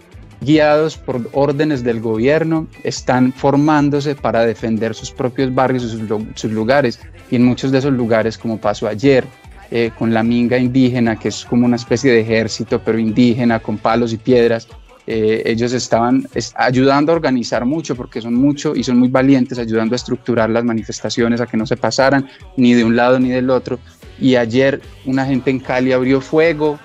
guiados 0.41 0.97
por 0.97 1.29
órdenes 1.33 1.83
del 1.83 1.99
gobierno, 1.99 2.67
están 2.83 3.33
formándose 3.33 4.15
para 4.15 4.45
defender 4.45 4.95
sus 4.95 5.11
propios 5.11 5.53
barrios 5.53 5.83
y 5.83 5.89
sus, 6.35 6.51
lugares. 6.51 6.99
Y 7.29 7.35
en 7.35 7.45
muchos 7.45 7.71
de 7.71 7.79
esos 7.79 7.93
lugares, 7.93 8.37
como 8.37 8.57
pasó 8.57 8.87
ayer, 8.87 9.25
eh, 9.71 9.91
con 9.97 10.13
la 10.13 10.23
minga 10.23 10.57
indígena, 10.57 11.17
que 11.17 11.27
es 11.27 11.45
como 11.45 11.65
una 11.65 11.75
especie 11.75 12.11
de 12.11 12.21
ejército, 12.21 12.81
pero 12.83 12.97
indígena, 12.97 13.59
con 13.59 13.77
palos 13.77 14.13
y 14.13 14.17
piedras, 14.17 14.67
eh, 15.11 15.41
ellos 15.45 15.73
estaban 15.73 16.27
ayudando 16.55 17.11
a 17.11 17.15
organizar 17.15 17.65
mucho, 17.65 17.95
porque 17.95 18.21
son 18.21 18.35
mucho 18.35 18.75
y 18.75 18.83
son 18.83 18.99
muy 18.99 19.09
valientes, 19.09 19.57
ayudando 19.57 19.95
a 19.95 19.97
estructurar 19.97 20.49
las 20.49 20.63
manifestaciones, 20.63 21.41
a 21.41 21.47
que 21.47 21.57
no 21.57 21.65
se 21.65 21.77
pasaran 21.77 22.29
ni 22.57 22.73
de 22.73 22.83
un 22.83 22.95
lado 22.95 23.19
ni 23.19 23.29
del 23.29 23.49
otro. 23.49 23.79
Y 24.19 24.35
ayer 24.35 24.81
una 25.05 25.25
gente 25.25 25.49
en 25.49 25.59
Cali 25.59 25.93
abrió 25.93 26.21
fuego, 26.21 26.77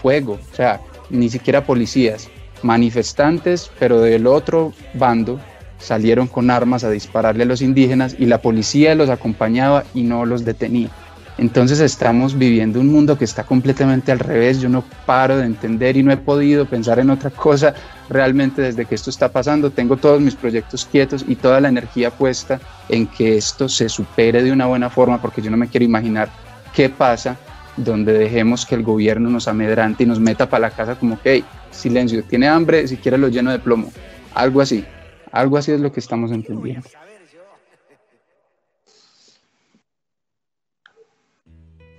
fuego, 0.00 0.38
o 0.52 0.56
sea, 0.56 0.80
ni 1.10 1.28
siquiera 1.28 1.64
policías, 1.64 2.30
manifestantes, 2.62 3.70
pero 3.78 4.00
del 4.00 4.26
otro 4.26 4.72
bando, 4.94 5.40
salieron 5.78 6.26
con 6.26 6.50
armas 6.50 6.84
a 6.84 6.90
dispararle 6.90 7.42
a 7.42 7.46
los 7.46 7.62
indígenas 7.62 8.16
y 8.18 8.26
la 8.26 8.40
policía 8.40 8.94
los 8.94 9.10
acompañaba 9.10 9.84
y 9.94 10.02
no 10.02 10.24
los 10.24 10.44
detenía. 10.44 10.90
Entonces 11.38 11.80
estamos 11.80 12.38
viviendo 12.38 12.80
un 12.80 12.90
mundo 12.90 13.18
que 13.18 13.26
está 13.26 13.44
completamente 13.44 14.10
al 14.10 14.20
revés. 14.20 14.58
Yo 14.58 14.70
no 14.70 14.82
paro 15.04 15.36
de 15.36 15.44
entender 15.44 15.96
y 15.98 16.02
no 16.02 16.10
he 16.10 16.16
podido 16.16 16.64
pensar 16.64 16.98
en 16.98 17.10
otra 17.10 17.28
cosa 17.28 17.74
realmente 18.08 18.62
desde 18.62 18.86
que 18.86 18.94
esto 18.94 19.10
está 19.10 19.30
pasando. 19.30 19.70
Tengo 19.70 19.98
todos 19.98 20.18
mis 20.20 20.34
proyectos 20.34 20.88
quietos 20.90 21.26
y 21.28 21.36
toda 21.36 21.60
la 21.60 21.68
energía 21.68 22.10
puesta 22.10 22.58
en 22.88 23.06
que 23.06 23.36
esto 23.36 23.68
se 23.68 23.90
supere 23.90 24.42
de 24.42 24.50
una 24.50 24.64
buena 24.64 24.88
forma 24.88 25.20
porque 25.20 25.42
yo 25.42 25.50
no 25.50 25.58
me 25.58 25.68
quiero 25.68 25.84
imaginar 25.84 26.30
qué 26.74 26.88
pasa 26.88 27.36
donde 27.76 28.14
dejemos 28.14 28.64
que 28.64 28.74
el 28.74 28.82
gobierno 28.82 29.28
nos 29.28 29.48
amedrante 29.48 30.04
y 30.04 30.06
nos 30.06 30.18
meta 30.18 30.48
para 30.48 30.68
la 30.68 30.70
casa 30.70 30.94
como 30.94 31.20
que, 31.20 31.44
silencio, 31.76 32.22
tiene 32.24 32.48
hambre, 32.48 32.86
si 32.88 32.96
quiere 32.96 33.18
lo 33.18 33.28
lleno 33.28 33.52
de 33.52 33.58
plomo. 33.58 33.90
Algo 34.34 34.60
así, 34.60 34.84
algo 35.32 35.56
así 35.56 35.72
es 35.72 35.80
lo 35.80 35.92
que 35.92 36.00
estamos 36.00 36.32
entendiendo. 36.32 36.88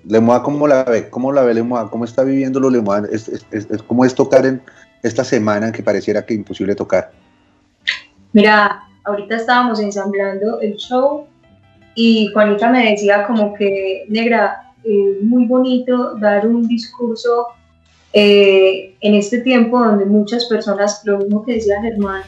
Lemoa, 0.05 0.41
¿cómo 0.41 0.67
la 0.67 0.83
ve? 0.83 1.09
¿Cómo 1.09 1.31
la 1.33 1.41
ve 1.43 1.53
Lemoa? 1.53 1.89
¿Cómo 1.89 2.05
está 2.05 2.23
viviéndolo 2.23 2.69
Lemoa? 2.69 3.03
¿Es, 3.11 3.27
es, 3.27 3.65
¿Cómo 3.87 4.05
es 4.05 4.15
tocar 4.15 4.45
en 4.45 4.61
esta 5.03 5.23
semana 5.23 5.67
en 5.67 5.73
que 5.73 5.83
pareciera 5.83 6.25
que 6.25 6.33
imposible 6.33 6.75
tocar? 6.75 7.11
Mira, 8.31 8.83
ahorita 9.03 9.35
estábamos 9.35 9.79
ensamblando 9.79 10.61
el 10.61 10.75
show 10.75 11.27
y 11.95 12.31
Juanita 12.33 12.69
me 12.69 12.91
decía 12.91 13.25
como 13.25 13.53
que, 13.53 14.05
negra, 14.07 14.73
eh, 14.83 15.17
muy 15.21 15.45
bonito 15.45 16.15
dar 16.15 16.47
un 16.47 16.67
discurso 16.67 17.47
eh, 18.13 18.95
en 19.01 19.15
este 19.15 19.39
tiempo 19.39 19.79
donde 19.79 20.05
muchas 20.05 20.45
personas, 20.45 21.01
lo 21.05 21.17
mismo 21.17 21.45
que 21.45 21.55
decía 21.55 21.81
Germán, 21.81 22.23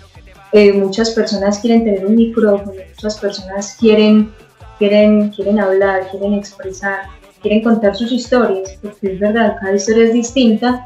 eh, 0.51 0.73
muchas 0.73 1.11
personas 1.11 1.59
quieren 1.59 1.83
tener 1.83 2.05
un 2.05 2.15
micrófono, 2.15 2.73
muchas 2.95 3.17
personas 3.19 3.77
quieren, 3.79 4.31
quieren, 4.77 5.29
quieren 5.29 5.59
hablar, 5.59 6.09
quieren 6.09 6.33
expresar, 6.33 7.01
quieren 7.41 7.63
contar 7.63 7.95
sus 7.95 8.11
historias, 8.11 8.77
porque 8.81 9.13
es 9.13 9.19
verdad, 9.19 9.55
cada 9.59 9.75
historia 9.75 10.05
es 10.05 10.13
distinta, 10.13 10.85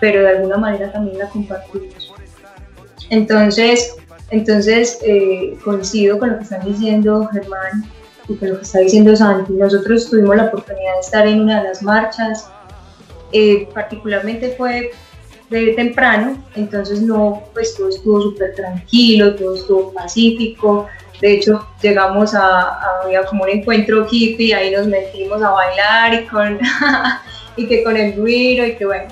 pero 0.00 0.22
de 0.22 0.28
alguna 0.30 0.56
manera 0.56 0.92
también 0.92 1.18
la 1.18 1.28
compartimos. 1.28 2.12
Entonces, 3.10 3.94
entonces 4.30 4.98
eh, 5.02 5.56
coincido 5.64 6.18
con 6.18 6.30
lo 6.30 6.38
que 6.38 6.44
están 6.44 6.64
diciendo 6.64 7.28
Germán 7.32 7.84
y 8.28 8.34
con 8.34 8.48
lo 8.48 8.56
que 8.56 8.62
está 8.62 8.80
diciendo 8.80 9.14
Santi. 9.14 9.52
Nosotros 9.52 10.10
tuvimos 10.10 10.36
la 10.36 10.46
oportunidad 10.46 10.94
de 10.94 11.00
estar 11.00 11.26
en 11.26 11.40
una 11.40 11.62
de 11.62 11.68
las 11.68 11.82
marchas, 11.82 12.48
eh, 13.34 13.68
particularmente 13.74 14.54
fue 14.56 14.92
de 15.50 15.72
temprano, 15.72 16.42
entonces 16.54 17.02
no, 17.02 17.42
pues 17.52 17.74
todo 17.76 17.88
estuvo 17.88 18.20
súper 18.22 18.54
tranquilo, 18.54 19.34
todo 19.34 19.56
estuvo 19.56 19.92
pacífico. 19.92 20.86
De 21.20 21.34
hecho, 21.34 21.66
llegamos 21.82 22.32
a, 22.34 23.02
había 23.02 23.24
como 23.24 23.42
un 23.42 23.50
encuentro 23.50 24.06
hippie, 24.08 24.54
ahí 24.54 24.70
nos 24.70 24.86
metimos 24.86 25.42
a 25.42 25.50
bailar 25.50 26.14
y, 26.14 26.26
con, 26.26 26.60
y 27.56 27.66
que 27.66 27.82
con 27.82 27.96
el 27.96 28.16
ruido 28.16 28.64
y 28.64 28.76
que 28.76 28.86
bueno, 28.86 29.08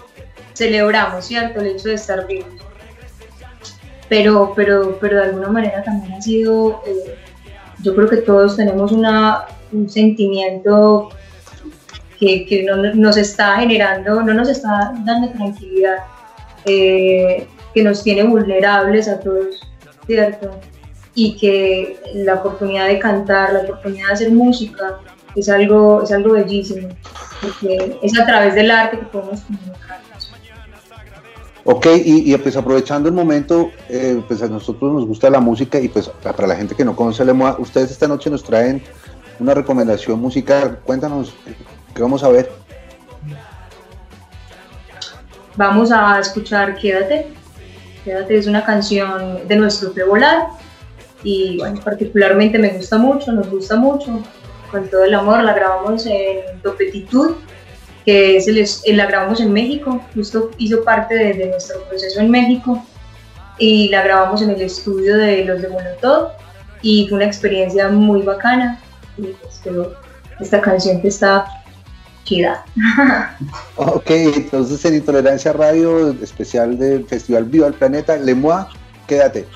celebramos, 0.55 1.25
¿cierto? 1.25 1.61
El 1.61 1.67
hecho 1.67 1.89
de 1.89 1.95
estar 1.95 2.25
vivos. 2.27 2.49
Pero, 4.09 4.53
pero, 4.55 4.99
pero 5.01 5.17
de 5.17 5.25
alguna 5.25 5.49
manera 5.49 5.83
también 5.83 6.13
ha 6.13 6.23
sido, 6.23 6.81
eh, 6.87 7.17
yo 7.83 7.93
creo 7.97 8.09
que 8.09 8.19
todos 8.19 8.57
tenemos 8.57 8.93
una, 8.93 9.47
un 9.73 9.89
sentimiento 9.89 11.11
que, 12.23 12.65
no, 12.65 12.77
nos 12.77 13.17
está 13.17 13.57
generando, 13.57 14.23
no 14.23 14.35
nos 14.35 14.49
está 14.49 14.93
dando 15.05 15.31
tranquilidad, 15.31 15.97
eh, 16.65 17.47
que 17.75 17.83
nos 17.83 18.03
tiene 18.03 18.23
vulnerables 18.25 19.09
a 19.09 19.19
todos, 19.19 19.61
¿cierto? 20.07 20.51
Y 21.15 21.37
que 21.37 21.99
la 22.15 22.35
oportunidad 22.35 22.87
de 22.87 22.99
cantar, 22.99 23.53
la 23.53 23.61
oportunidad 23.61 24.09
de 24.09 24.13
hacer 24.13 24.31
música, 24.31 25.01
es 25.35 25.49
algo, 25.49 26.03
es 26.03 26.13
algo 26.13 26.35
bellísimo, 26.35 26.89
porque 27.41 27.99
es 28.03 28.19
a 28.19 28.25
través 28.25 28.55
del 28.55 28.71
arte 28.71 28.99
que 28.99 29.07
podemos 29.07 29.41
comunicarnos. 29.41 30.33
Ok, 31.65 31.87
y, 32.05 32.37
pues 32.39 32.57
aprovechando 32.57 33.09
el 33.09 33.15
momento, 33.15 33.71
eh, 33.89 34.21
pues 34.27 34.43
a 34.43 34.49
nosotros 34.49 34.93
nos 34.93 35.07
gusta 35.07 35.31
la 35.31 35.41
música 35.41 35.79
y 35.79 35.89
pues 35.89 36.09
para 36.09 36.47
la 36.49 36.57
gente 36.57 36.75
que 36.75 36.85
no 36.85 36.97
conoce 36.97 37.25
la 37.25 37.57
ustedes 37.59 37.93
esta 37.93 38.09
noche 38.09 38.31
nos 38.31 38.43
traen 38.43 38.83
una 39.39 39.55
recomendación 39.55 40.21
musical. 40.21 40.81
Cuéntanos 40.85 41.35
¿Qué 41.95 42.01
vamos 42.01 42.25
a 42.25 42.29
ver? 42.29 42.51
Vamos 45.57 45.93
a 45.93 46.19
escuchar 46.19 46.77
Quédate. 46.77 47.27
Quédate 48.05 48.39
es 48.39 48.47
una 48.47 48.65
canción 48.65 49.47
de 49.47 49.57
nuestro 49.57 49.93
Fe 49.93 50.05
Volar. 50.05 50.49
Y 51.23 51.59
bueno, 51.59 51.81
particularmente 51.85 52.59
me 52.59 52.71
gusta 52.71 52.99
mucho, 52.99 53.31
nos 53.33 53.49
gusta 53.49 53.77
mucho, 53.77 54.23
con 54.71 54.89
todo 54.89 55.05
el 55.05 55.15
amor, 55.15 55.45
la 55.45 55.55
grabamos 55.55 56.05
en 56.07 56.61
Topetitud, 56.63 57.37
que 58.05 58.39
es 58.39 58.49
el, 58.49 58.59
eh, 58.59 58.97
la 58.97 59.07
grabamos 59.07 59.41
en 59.41 59.53
México, 59.53 60.05
justo 60.15 60.51
hizo 60.59 60.83
parte 60.83 61.15
de, 61.15 61.47
nuestro 61.47 61.81
proceso 61.85 62.21
en 62.21 62.31
México. 62.31 62.85
Y 63.59 63.91
la 63.91 64.03
grabamos 64.03 64.43
en 64.43 64.51
el 64.51 64.63
estudio 64.63 65.17
de 65.17 65.45
los 65.45 65.61
de 65.61 65.69
Molotov. 65.69 66.31
Y 66.81 67.07
fue 67.07 67.17
una 67.17 67.27
experiencia 67.27 67.89
muy 67.89 68.23
bacana. 68.23 68.81
Y 69.19 69.27
pues, 69.27 69.63
esta 70.41 70.61
canción 70.61 71.01
que 71.01 71.09
está 71.09 71.62
chida. 72.25 72.65
ok, 73.77 74.11
entonces 74.11 74.85
en 74.85 74.95
Intolerancia 74.97 75.53
Radio, 75.53 76.11
especial 76.23 76.79
del 76.79 77.07
Festival 77.07 77.45
Viva 77.45 77.67
el 77.67 77.75
Planeta, 77.75 78.17
Lemois, 78.17 78.67
quédate. 79.07 79.47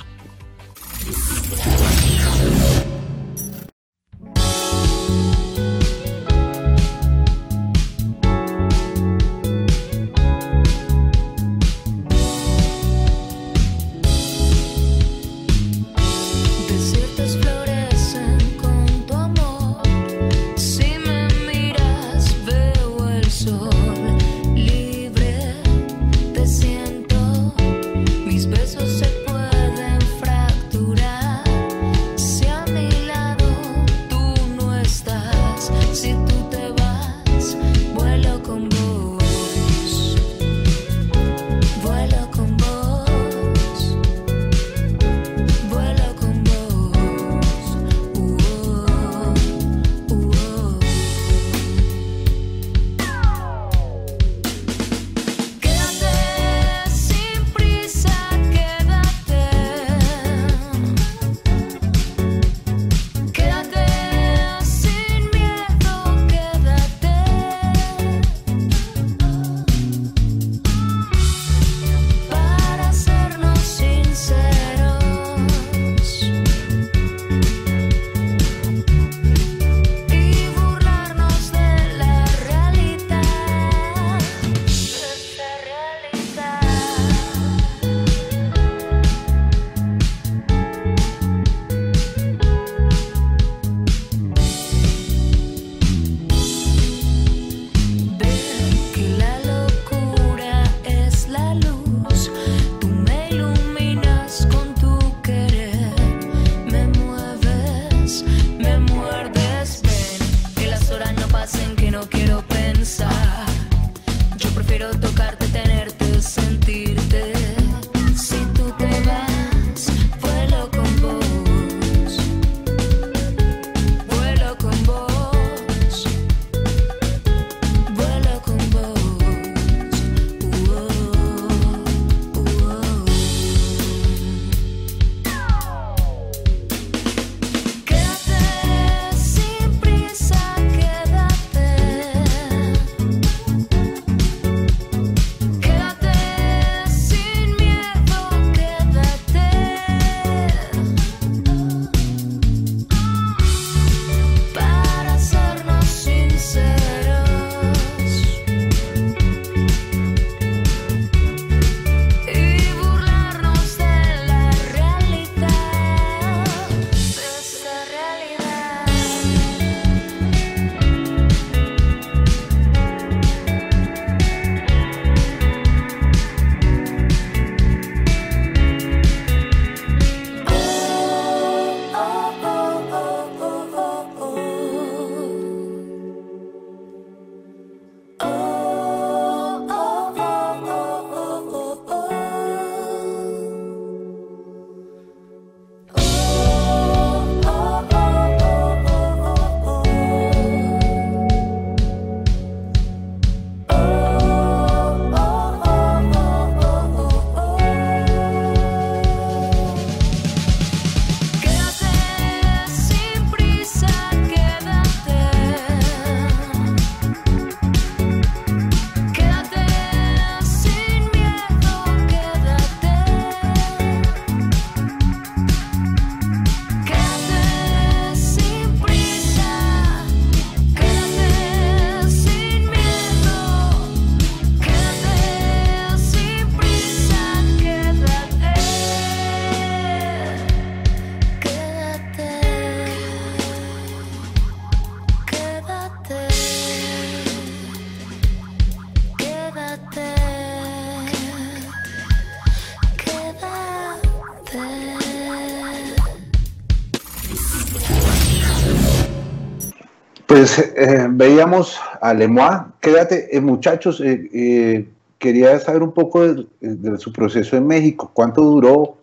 Pues 260.26 260.58
eh, 260.58 261.06
veíamos 261.08 261.80
a 262.00 262.12
Lemois. 262.12 262.62
Quédate, 262.80 263.34
eh, 263.34 263.40
muchachos, 263.40 264.02
eh, 264.04 264.88
quería 265.18 265.58
saber 265.60 265.82
un 265.82 265.92
poco 265.92 266.26
de, 266.26 266.98
su 266.98 267.12
proceso 267.12 267.56
en 267.56 267.66
México. 267.66 268.10
¿Cuánto 268.12 268.42
duró? 268.42 268.98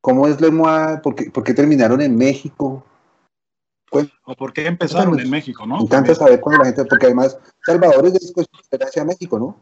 ¿Cómo 0.00 0.28
es 0.28 0.40
Lemois? 0.40 1.00
¿Por 1.00 1.14
qué, 1.16 1.54
terminaron 1.54 2.00
en 2.00 2.16
México? 2.16 2.84
¿O 4.24 4.34
por 4.36 4.52
qué 4.52 4.66
empezaron 4.66 5.18
en 5.18 5.28
México, 5.28 5.66
no? 5.66 5.78
Me 5.78 5.82
encanta 5.82 6.14
saber 6.14 6.40
cuándo 6.40 6.60
la 6.62 6.66
gente, 6.66 6.84
porque 6.84 7.06
además 7.06 7.36
Salvador 7.66 8.06
es 8.06 8.14
de 8.14 9.04
México, 9.04 9.38
¿no? 9.38 9.56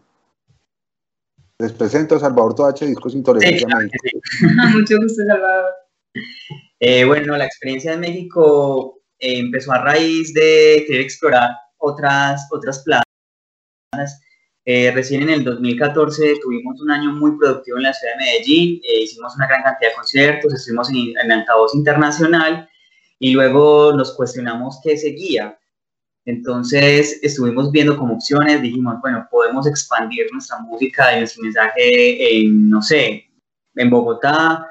Les 1.61 1.73
presento 1.75 2.17
a 2.17 2.19
Salvador 2.19 2.55
Toache, 2.55 2.87
Discos 2.87 3.15
Intolerancia 3.15 3.59
Sí, 3.59 3.65
claro. 3.67 4.71
Mucho 4.79 4.97
gusto, 4.97 5.23
Salvador. 5.27 5.71
Eh, 6.81 7.05
bueno, 7.05 7.37
la 7.37 7.45
experiencia 7.45 7.93
en 7.93 8.01
México 8.01 9.03
eh, 9.19 9.41
empezó 9.41 9.73
a 9.73 9.83
raíz 9.83 10.33
de 10.33 10.85
querer 10.87 11.03
explorar 11.03 11.51
otras, 11.77 12.49
otras 12.51 12.83
plazas. 12.83 14.23
Eh, 14.65 14.91
recién 14.93 15.23
en 15.23 15.31
el 15.31 15.45
2014 15.45 16.37
tuvimos 16.43 16.81
un 16.81 16.91
año 16.93 17.13
muy 17.13 17.37
productivo 17.37 17.77
en 17.77 17.83
la 17.83 17.93
ciudad 17.93 18.15
de 18.15 18.25
Medellín, 18.25 18.81
hicimos 18.83 19.35
una 19.37 19.47
gran 19.47 19.63
cantidad 19.63 19.91
de 19.91 19.97
conciertos, 19.97 20.55
estuvimos 20.55 20.89
en, 20.91 21.13
en 21.23 21.33
altavoz 21.33 21.75
internacional 21.75 22.69
y 23.19 23.33
luego 23.33 23.93
nos 23.93 24.15
cuestionamos 24.15 24.81
qué 24.83 24.97
seguía. 24.97 25.60
Entonces 26.27 27.19
estuvimos 27.23 27.73
viendo 27.73 27.97
como 27.97 28.15
opciones, 28.15 28.61
dijimos, 28.63 28.97
bueno, 29.01 29.27
podemos 29.31 29.67
expandir 29.67 30.27
nuestra 30.33 30.59
música 30.59 31.15
y 31.17 31.21
nuestro 31.21 31.43
mensaje 31.43 32.37
en, 32.37 32.69
no 32.69 32.83
sé, 32.83 33.31
en 33.75 33.91
Bogotá, 33.91 34.67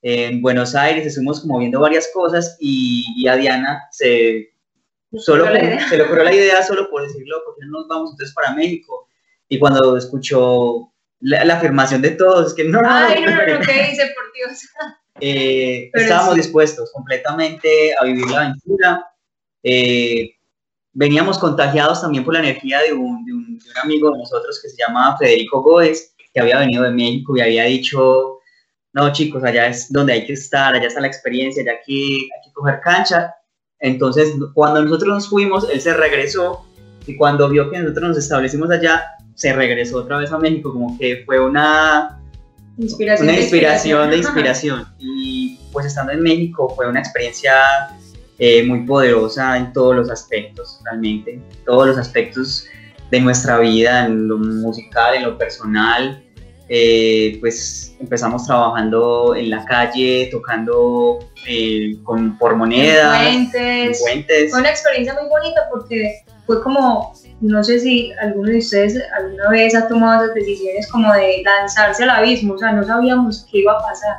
en 0.00 0.40
Buenos 0.42 0.74
Aires, 0.74 1.06
estuvimos 1.06 1.40
como 1.40 1.58
viendo 1.58 1.80
varias 1.80 2.08
cosas 2.12 2.56
y, 2.60 3.04
y 3.16 3.28
a 3.28 3.36
Diana 3.36 3.82
se, 3.90 4.52
solo, 5.16 5.44
ocurrió 5.44 5.60
la 5.60 5.64
idea. 5.68 5.88
se 5.88 5.96
le 5.96 6.02
ocurrió 6.04 6.24
la 6.24 6.34
idea 6.34 6.62
solo 6.62 6.90
por 6.90 7.02
decirlo, 7.02 7.36
porque 7.44 7.62
no 7.66 7.80
nos 7.80 7.88
vamos 7.88 8.10
entonces 8.12 8.34
para 8.34 8.54
México. 8.54 9.08
Y 9.48 9.58
cuando 9.58 9.96
escuchó 9.96 10.92
la, 11.20 11.44
la 11.44 11.54
afirmación 11.54 12.00
de 12.02 12.10
todos, 12.12 12.48
es 12.48 12.54
que 12.54 12.64
no, 12.64 12.80
no, 12.80 12.88
no, 12.88 12.96
Ay, 12.96 13.22
no, 13.22 13.30
no, 13.30 13.36
pero- 13.38 13.58
no, 13.58 13.66
¿qué 13.66 13.72
dice, 13.90 14.12
por 14.14 14.32
Dios? 14.32 14.60
eh, 15.20 15.90
estábamos 15.94 16.34
sí. 16.34 16.40
dispuestos 16.40 16.90
completamente 16.92 17.94
a 18.00 18.04
vivir 18.04 18.26
la 18.30 18.38
aventura. 18.40 19.06
Eh, 19.62 20.36
veníamos 20.94 21.38
contagiados 21.38 22.00
también 22.02 22.24
por 22.24 22.34
la 22.34 22.40
energía 22.40 22.80
de 22.86 22.92
un, 22.92 23.24
de 23.24 23.32
un- 23.32 23.58
de 23.58 23.70
un 23.70 23.78
amigo 23.82 24.10
de 24.10 24.18
nosotros 24.18 24.60
que 24.62 24.68
se 24.68 24.76
llama 24.76 25.16
Federico 25.18 25.62
Góez, 25.62 26.14
que 26.34 26.40
había 26.40 26.58
venido 26.58 26.82
de 26.84 26.90
México 26.90 27.36
y 27.36 27.40
había 27.40 27.64
dicho, 27.64 28.38
no 28.92 29.12
chicos, 29.12 29.42
allá 29.44 29.66
es 29.68 29.90
donde 29.92 30.12
hay 30.14 30.26
que 30.26 30.34
estar, 30.34 30.74
allá 30.74 30.86
está 30.86 31.00
la 31.00 31.06
experiencia, 31.06 31.62
allá 31.62 31.72
hay 31.72 31.78
que, 31.86 32.14
hay 32.34 32.40
que 32.44 32.52
coger 32.52 32.80
cancha. 32.80 33.34
Entonces, 33.80 34.32
cuando 34.54 34.82
nosotros 34.82 35.08
nos 35.14 35.28
fuimos, 35.28 35.68
él 35.70 35.80
se 35.80 35.94
regresó 35.94 36.64
y 37.06 37.16
cuando 37.16 37.48
vio 37.48 37.70
que 37.70 37.78
nosotros 37.78 38.08
nos 38.10 38.18
establecimos 38.18 38.70
allá, 38.70 39.02
se 39.34 39.52
regresó 39.52 39.98
otra 39.98 40.18
vez 40.18 40.30
a 40.30 40.38
México, 40.38 40.72
como 40.72 40.96
que 40.98 41.22
fue 41.26 41.40
una, 41.40 42.18
Inspiración. 42.78 43.28
una 43.28 43.36
de 43.36 43.42
inspiración 43.42 44.10
de 44.10 44.16
inspiración. 44.18 44.86
Y 44.98 45.58
pues 45.72 45.86
estando 45.86 46.12
en 46.12 46.22
México 46.22 46.68
fue 46.76 46.88
una 46.88 47.00
experiencia 47.00 47.52
eh, 48.38 48.64
muy 48.64 48.84
poderosa 48.86 49.56
en 49.56 49.72
todos 49.72 49.94
los 49.94 50.10
aspectos, 50.10 50.80
realmente. 50.84 51.40
Todos 51.64 51.88
los 51.88 51.98
aspectos 51.98 52.66
de 53.10 53.20
nuestra 53.20 53.58
vida, 53.58 54.06
en 54.06 54.28
lo 54.28 54.38
musical, 54.38 55.14
en 55.14 55.24
lo 55.24 55.38
personal. 55.38 56.22
Eh, 56.68 57.36
pues 57.40 57.94
empezamos 58.00 58.46
trabajando 58.46 59.34
en 59.36 59.50
la 59.50 59.62
calle, 59.66 60.28
tocando 60.32 61.18
eh, 61.46 61.98
con, 62.02 62.38
por 62.38 62.56
monedas, 62.56 63.50
Fuentes. 64.00 64.50
Fue 64.50 64.60
una 64.60 64.70
experiencia 64.70 65.14
muy 65.20 65.28
bonita 65.28 65.68
porque 65.70 66.22
fue 66.46 66.62
como, 66.62 67.12
no 67.42 67.62
sé 67.62 67.78
si 67.78 68.12
alguno 68.12 68.50
de 68.50 68.58
ustedes 68.58 68.98
alguna 69.18 69.50
vez 69.50 69.74
ha 69.74 69.86
tomado 69.86 70.24
esas 70.24 70.34
decisiones 70.34 70.88
como 70.90 71.12
de 71.12 71.42
lanzarse 71.44 72.04
al 72.04 72.10
abismo, 72.10 72.54
o 72.54 72.58
sea, 72.58 72.72
no 72.72 72.84
sabíamos 72.84 73.46
qué 73.50 73.58
iba 73.58 73.72
a 73.72 73.82
pasar. 73.82 74.16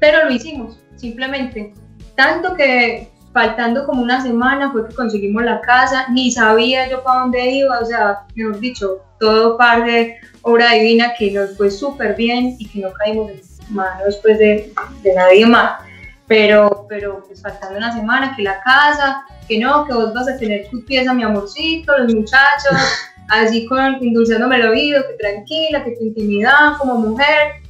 Pero 0.00 0.24
lo 0.24 0.32
hicimos, 0.32 0.80
simplemente. 0.96 1.72
Tanto 2.16 2.54
que 2.54 3.08
faltando 3.32 3.84
como 3.84 4.02
una 4.02 4.22
semana 4.22 4.72
fue 4.72 4.88
que 4.88 4.94
conseguimos 4.94 5.44
la 5.44 5.60
casa, 5.60 6.06
ni 6.10 6.30
sabía 6.30 6.88
yo 6.88 7.02
para 7.02 7.20
dónde 7.20 7.50
iba, 7.50 7.78
o 7.78 7.84
sea, 7.84 8.20
mejor 8.34 8.58
dicho, 8.58 9.02
todo 9.20 9.58
par 9.58 9.84
de 9.84 10.16
obra 10.42 10.72
divina 10.72 11.12
que 11.18 11.30
nos 11.30 11.56
fue 11.56 11.70
súper 11.70 12.16
bien 12.16 12.56
y 12.58 12.66
que 12.66 12.80
no 12.80 12.92
caímos 12.92 13.30
en 13.30 13.40
manos 13.74 14.18
pues 14.22 14.38
de, 14.38 14.72
de 15.02 15.14
nadie 15.14 15.44
más. 15.44 15.80
Pero, 16.26 16.86
pero 16.88 17.22
pues 17.26 17.42
faltando 17.42 17.76
una 17.76 17.92
semana, 17.92 18.34
que 18.34 18.42
la 18.42 18.60
casa, 18.62 19.24
que 19.46 19.58
no, 19.58 19.84
que 19.84 19.92
vos 19.92 20.12
vas 20.12 20.28
a 20.28 20.38
tener 20.38 20.68
tu 20.70 20.84
pieza, 20.84 21.14
mi 21.14 21.22
amorcito, 21.22 21.96
los 21.98 22.14
muchachos, 22.14 22.72
así 23.28 23.66
con 23.66 23.96
endulzándome 23.96 24.56
el 24.56 24.68
oído, 24.68 25.02
que 25.06 25.14
tranquila, 25.14 25.84
que 25.84 25.92
tu 25.92 26.04
intimidad 26.04 26.78
como 26.78 26.94
mujer. 26.94 27.65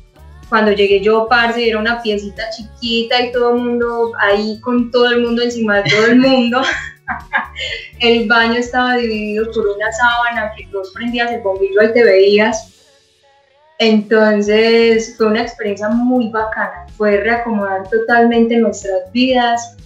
Cuando 0.48 0.72
llegué 0.72 1.00
yo, 1.00 1.26
parce, 1.28 1.68
era 1.68 1.78
una 1.78 2.00
piecita 2.02 2.48
chiquita 2.50 3.20
y 3.20 3.32
todo 3.32 3.54
el 3.54 3.62
mundo 3.62 4.12
ahí 4.18 4.60
con 4.60 4.90
todo 4.90 5.10
el 5.10 5.22
mundo 5.22 5.42
encima 5.42 5.82
de 5.82 5.90
todo 5.90 6.06
el 6.06 6.16
mundo. 6.16 6.62
el 8.00 8.28
baño 8.28 8.54
estaba 8.54 8.96
dividido 8.96 9.50
por 9.52 9.66
una 9.66 9.90
sábana 9.92 10.52
que 10.56 10.66
vos 10.72 10.92
prendías 10.94 11.32
el 11.32 11.40
bombillo 11.40 11.82
y 11.82 11.92
te 11.92 12.04
veías. 12.04 12.72
Entonces 13.78 15.14
fue 15.16 15.26
una 15.26 15.42
experiencia 15.42 15.88
muy 15.88 16.30
bacana, 16.30 16.86
fue 16.96 17.18
reacomodar 17.18 17.88
totalmente 17.90 18.56
nuestras 18.56 19.12
vidas, 19.12 19.76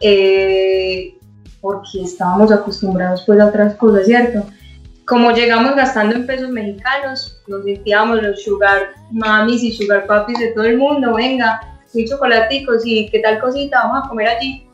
eh, 0.00 1.14
porque 1.60 2.02
estábamos 2.04 2.52
acostumbrados 2.52 3.24
pues 3.26 3.40
a 3.40 3.46
otras 3.46 3.74
cosas, 3.74 4.06
¿cierto? 4.06 4.46
Como 5.04 5.32
llegamos 5.32 5.74
gastando 5.74 6.14
en 6.14 6.26
pesos 6.26 6.50
mexicanos, 6.50 7.39
nos 7.50 7.64
sentíamos 7.64 8.22
los 8.22 8.42
sugar 8.42 8.94
mamis 9.10 9.62
y 9.62 9.72
sugar 9.72 10.06
papis 10.06 10.38
de 10.38 10.48
todo 10.52 10.64
el 10.64 10.78
mundo, 10.78 11.14
venga, 11.14 11.60
y 11.92 12.04
chocolaticos 12.08 12.82
y 12.86 13.10
qué 13.10 13.18
tal 13.18 13.40
cosita, 13.40 13.82
vamos 13.84 14.06
a 14.06 14.08
comer 14.08 14.28
allí. 14.28 14.66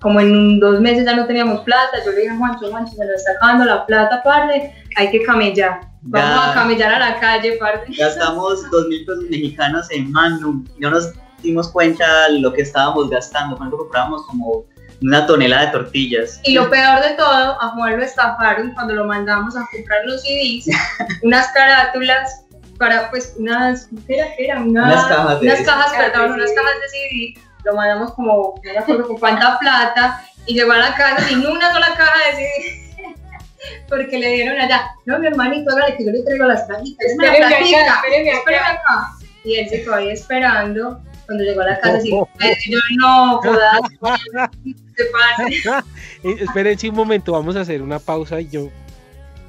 Como 0.00 0.18
en 0.18 0.58
dos 0.58 0.80
meses 0.80 1.04
ya 1.04 1.14
no 1.14 1.26
teníamos 1.26 1.60
plata, 1.60 2.04
yo 2.04 2.10
le 2.10 2.22
dije 2.22 2.30
a 2.30 2.36
Juancho, 2.36 2.68
Juancho, 2.70 2.92
se 2.92 3.04
nos 3.06 3.14
está 3.14 3.32
acabando 3.32 3.64
la 3.64 3.86
plata, 3.86 4.20
parce, 4.24 4.74
hay 4.96 5.10
que 5.12 5.22
camellar. 5.22 5.80
Vamos 6.02 6.28
Ya. 6.44 6.50
a 6.50 6.54
camellar 6.54 6.92
a 6.94 6.98
la 6.98 7.20
calle, 7.20 7.56
parce. 7.60 7.92
Gastamos 7.96 8.68
dos 8.72 8.88
mil 8.88 9.04
pesos 9.06 9.24
mexicanos 9.30 9.86
en 9.92 10.10
Magnum 10.10 10.64
no 10.80 10.90
nos 10.90 11.12
dimos 11.40 11.68
cuenta 11.70 12.04
lo 12.30 12.52
que 12.52 12.62
estábamos 12.62 13.10
gastando. 13.10 13.56
Cuando 13.56 13.76
comprábamos 13.78 14.26
como 14.26 14.64
una 15.02 15.26
tonelada 15.26 15.66
de 15.66 15.72
tortillas. 15.72 16.40
Y 16.44 16.54
lo 16.54 16.68
peor 16.70 17.00
de 17.02 17.10
todo, 17.14 17.60
a 17.62 17.68
Juan 17.70 17.96
lo 17.98 18.04
estafaron 18.04 18.72
cuando 18.74 18.94
lo 18.94 19.04
mandamos 19.06 19.56
a 19.56 19.66
comprar 19.72 20.00
los 20.06 20.22
CDs, 20.22 20.66
unas 21.22 21.48
carátulas 21.48 22.44
para 22.78 23.10
pues 23.10 23.34
unas, 23.38 23.88
¿qué 24.06 24.18
era? 24.18 24.26
¿Qué 24.36 24.44
era? 24.46 24.60
Una- 24.60 24.84
Unas 24.84 25.06
cajas 25.06 25.40
de- 25.40 25.46
unas 25.46 25.60
cajas, 25.62 25.92
perdón, 25.96 26.32
unas 26.32 26.50
cajas 26.52 26.72
de 26.82 26.88
CD, 26.88 27.34
lo 27.64 27.74
mandamos 27.76 28.12
como, 28.14 28.54
no 28.64 28.72
me 28.72 28.78
acuerdo 28.78 29.06
con 29.06 29.18
cuánta 29.18 29.58
plata, 29.58 30.24
y 30.46 30.54
llegó 30.54 30.72
a 30.72 30.78
la 30.78 30.94
casa 30.94 31.26
sin 31.28 31.46
una 31.46 31.72
sola 31.72 31.94
caja 31.96 32.18
de 32.30 32.36
CD, 32.36 33.14
porque 33.88 34.18
le 34.18 34.32
dieron 34.32 34.58
allá, 34.60 34.90
no 35.06 35.18
mi 35.18 35.28
hermanito, 35.28 35.70
hágale 35.72 35.96
que 35.96 36.04
yo 36.06 36.10
le 36.12 36.22
traigo 36.22 36.44
las 36.46 36.62
cajitas, 36.66 37.06
es 37.06 37.14
una 37.18 37.26
Espéreme 37.32 37.76
acá, 37.80 38.02
espéreme 38.38 38.66
acá. 38.66 39.08
Y 39.44 39.56
él 39.56 39.68
se 39.68 39.82
quedó 39.82 39.94
ahí 39.94 40.10
esperando, 40.10 41.00
cuando 41.26 41.44
llegó 41.44 41.60
a 41.62 41.66
la 41.66 41.80
casa, 41.80 41.96
así, 41.98 42.10
"Eh, 42.40 42.56
yo 42.68 42.78
no, 42.98 43.38
jodas, 43.42 43.80
se 44.96 45.04
pase. 45.06 45.84
Eh, 46.24 46.36
esperen 46.40 46.78
sí, 46.78 46.88
un 46.88 46.94
momento, 46.96 47.32
vamos 47.32 47.56
a 47.56 47.60
hacer 47.62 47.82
una 47.82 47.98
pausa 47.98 48.40
y 48.40 48.48
yo. 48.48 48.68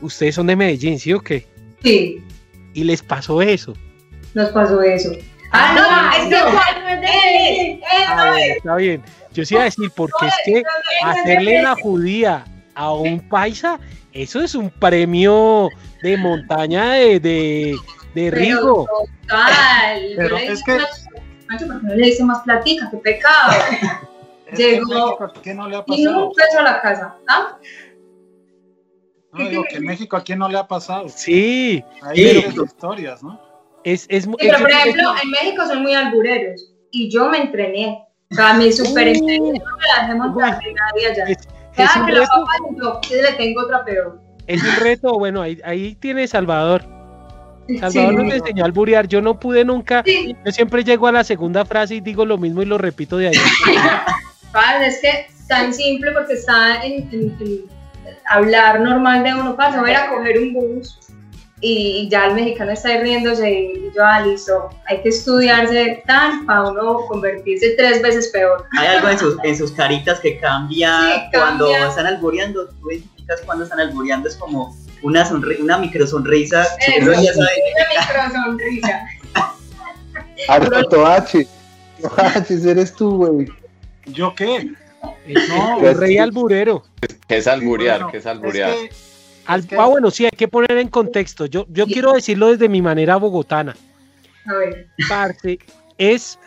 Ustedes 0.01 0.35
son 0.35 0.47
de 0.47 0.55
Medellín, 0.55 0.99
¿sí 0.99 1.13
o 1.13 1.21
qué? 1.21 1.47
Sí, 1.83 2.23
Y 2.73 2.83
les 2.83 3.01
pasó 3.03 3.41
eso. 3.41 3.73
nos 4.33 4.49
pasó 4.49 4.81
eso. 4.81 5.11
Ah, 5.51 6.11
no, 6.17 6.23
es 6.23 6.29
que 6.29 6.41
Juan 6.41 6.81
no 6.83 6.89
es 6.89 7.01
de 7.01 7.07
Medellín. 7.07 7.81
Ah, 8.07 8.31
bueno, 8.31 8.53
está 8.57 8.75
bien. 8.77 9.03
Yo 9.33 9.45
sí 9.45 9.53
iba 9.53 9.61
a 9.61 9.65
decir, 9.65 9.91
porque 9.95 10.25
es 10.27 10.33
que 10.45 10.63
hacerle 11.03 11.61
la 11.61 11.75
judía 11.75 12.43
a 12.75 12.93
un 12.93 13.19
paisa, 13.29 13.79
eso 14.13 14.41
es 14.41 14.55
un 14.55 14.69
premio 14.71 15.69
de 16.01 16.17
montaña 16.17 16.93
de, 16.93 17.19
de, 17.19 17.75
de 18.15 18.31
Pero 18.31 18.35
Rigo. 18.37 18.87
Total. 19.27 20.01
Pero 20.17 20.29
Yo 20.39 20.45
le 20.45 20.51
es 20.53 20.63
que- 20.63 20.77
Macho, 21.49 21.67
¿por 21.67 21.81
qué 21.81 21.87
no 21.87 21.95
le 21.95 22.05
dice 22.05 22.23
más 22.23 22.41
platica? 22.43 22.87
¡Qué 22.91 22.97
pecado! 22.97 23.51
Es 24.47 24.57
Llegó 24.59 24.87
México, 24.87 25.33
¿qué 25.43 25.53
no 25.53 25.67
le 25.69 25.75
ha 25.77 25.83
y 25.87 25.91
ni 25.97 26.03
pasado? 26.05 26.27
un 26.27 26.33
peso 26.33 26.59
a 26.59 26.61
la 26.63 26.81
casa. 26.81 27.15
¿Ah? 27.27 27.57
No, 29.31 29.49
digo 29.49 29.63
que 29.67 29.77
en 29.77 29.85
México, 29.85 30.15
¿a 30.15 30.23
quién 30.23 30.37
no 30.39 30.47
le 30.47 30.57
ha 30.59 30.67
pasado? 30.67 31.09
Sí, 31.09 31.83
Hay 32.03 32.17
Sí. 32.17 32.45
historias, 32.63 33.23
¿no? 33.23 33.39
es, 33.83 34.05
es, 34.09 34.23
Sí, 34.25 34.29
es- 34.29 34.37
pero 34.47 34.59
por 34.59 34.69
ejemplo, 34.71 35.03
en 35.23 35.29
México 35.31 35.65
son 35.65 35.81
muy 35.81 35.93
albureros 35.93 36.73
y 36.91 37.09
yo 37.09 37.27
me 37.29 37.39
entrené. 37.39 38.05
O 38.31 38.35
sea, 38.35 38.53
mi 38.53 38.71
superentrenamiento 38.71 39.63
no 39.69 39.77
me 39.77 39.87
la 39.87 40.01
dejé 40.01 40.15
montar 40.15 40.59
de 40.59 40.73
nadie 40.73 41.07
allá. 41.07 41.23
es- 41.25 41.47
es 41.75 41.95
un 41.97 42.05
que 42.05 42.11
la 42.13 42.27
papá 42.27 42.51
yo 42.79 42.99
sí 43.07 43.15
le 43.15 43.33
tengo 43.33 43.61
otra 43.63 43.83
peor. 43.83 44.21
es 44.47 44.63
un 44.63 44.75
reto, 44.83 45.17
bueno, 45.17 45.41
ahí, 45.41 45.59
ahí 45.65 45.95
tiene 45.95 46.27
Salvador. 46.27 46.83
Salvador 47.79 48.11
Sí. 48.21 48.23
nos 48.25 48.33
enseñó 48.35 48.63
a 48.63 48.65
alburear, 48.67 49.07
yo 49.07 49.21
no 49.21 49.39
pude 49.39 49.63
nunca, 49.65 50.03
Sí. 50.05 50.35
yo 50.45 50.51
siempre 50.51 50.83
llego 50.83 51.07
a 51.07 51.11
la 51.11 51.23
segunda 51.23 51.63
frase 51.65 51.95
y 51.95 52.01
digo 52.01 52.25
lo 52.25 52.37
mismo 52.37 52.61
y 52.61 52.65
lo 52.65 52.77
repito 52.77 53.17
de. 53.17 53.31
Padre, 54.51 54.87
es 54.87 54.99
que 55.01 55.27
tan 55.47 55.73
simple 55.73 56.11
porque 56.11 56.33
está 56.33 56.83
en, 56.83 57.09
en- 57.11 57.37
en 57.39 57.59
hablar 58.29 58.79
normal 58.81 59.23
de 59.23 59.33
uno 59.33 59.55
pasa 59.55 59.79
a 59.79 59.83
ver 59.83 59.95
a 59.95 60.09
coger 60.09 60.39
un 60.39 60.53
bus 60.53 60.99
y 61.65 62.09
ya 62.09 62.27
el 62.27 62.35
mexicano 62.35 62.71
está 62.71 62.89
ahí 62.89 62.99
riéndose 63.01 63.49
y 63.49 63.91
yo, 63.95 64.03
ah, 64.05 64.19
listo, 64.21 64.69
hay 64.85 65.01
que 65.01 65.09
estudiarse 65.09 66.03
tan 66.05 66.45
para 66.45 66.63
uno 66.69 66.97
convertirse 67.07 67.73
tres 67.77 68.01
veces 68.01 68.27
peor. 68.33 68.65
Hay 68.77 68.87
algo 68.87 69.07
en 69.09 69.17
sus, 69.17 69.37
en 69.43 69.57
sus 69.57 69.71
caritas 69.71 70.19
que 70.19 70.37
cambia 70.39 70.99
Sí, 70.99 71.21
cuando 71.37 71.69
cambia. 71.71 71.87
están 71.87 72.05
alboreando. 72.07 72.67
Tú 72.67 72.91
identificas 72.91 73.41
cuando 73.45 73.63
están 73.63 73.79
alboreando, 73.79 74.27
es 74.27 74.35
como 74.35 74.75
una, 75.03 75.27
sonri- 75.29 75.59
una 75.59 75.77
micro 75.77 76.07
sonrisa. 76.07 76.65
que 76.85 76.97
Eso, 76.97 77.11
una 77.11 77.19
micro 77.21 78.43
sonrisa. 78.43 79.05
Alberto 80.47 81.05
H. 81.05 81.47
H, 82.17 82.69
eres 82.69 82.93
tú, 82.95 83.17
güey. 83.17 83.47
¿Yo 84.07 84.33
qué? 84.35 84.71
No, 85.49 85.77
Pues, 85.79 85.97
rey 85.97 86.17
alburero. 86.17 86.83
¿Qué 87.27 87.37
es 87.37 87.47
alburear? 87.47 87.97
Bueno, 87.99 88.11
¿Qué 88.11 88.17
es 88.17 88.25
alburear? 88.25 88.71
que- 88.73 88.89
Al- 89.45 89.59
Es 89.61 89.65
que- 89.67 89.75
ah, 89.77 89.85
bueno, 89.85 90.09
sí, 90.11 90.25
hay 90.25 90.31
que 90.31 90.47
poner 90.47 90.77
en 90.77 90.87
contexto. 90.87 91.45
Yo, 91.45 91.65
yo 91.69 91.85
quiero 91.85 92.13
decirlo 92.13 92.47
desde 92.47 92.69
mi 92.69 92.81
manera 92.81 93.17
bogotana. 93.17 93.75
A 94.45 94.53
ver, 94.55 94.87
Parce, 95.07 95.59
es 95.97 96.37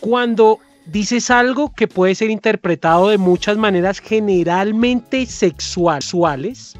cuando 0.00 0.58
dices 0.86 1.30
algo 1.30 1.72
que 1.74 1.86
puede 1.88 2.14
ser 2.14 2.30
interpretado 2.30 3.08
de 3.10 3.18
muchas 3.18 3.56
maneras, 3.56 3.98
generalmente 4.00 5.26
sexuales, 5.26 6.74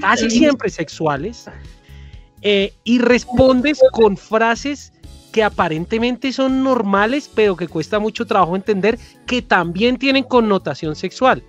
casi 0.00 0.30
siempre 0.30 0.70
sexuales, 0.70 1.46
eh, 2.42 2.72
y 2.84 2.98
respondes 2.98 3.80
con 3.92 4.16
frases 4.16 4.92
que 5.32 5.42
aparentemente 5.42 6.32
son 6.32 6.62
normales, 6.62 7.30
pero 7.34 7.56
que 7.56 7.68
cuesta 7.68 7.98
mucho 7.98 8.26
trabajo 8.26 8.56
entender 8.56 8.98
que 9.26 9.42
también 9.42 9.98
tienen 9.98 10.24
connotación 10.24 10.96
sexual. 10.96 11.42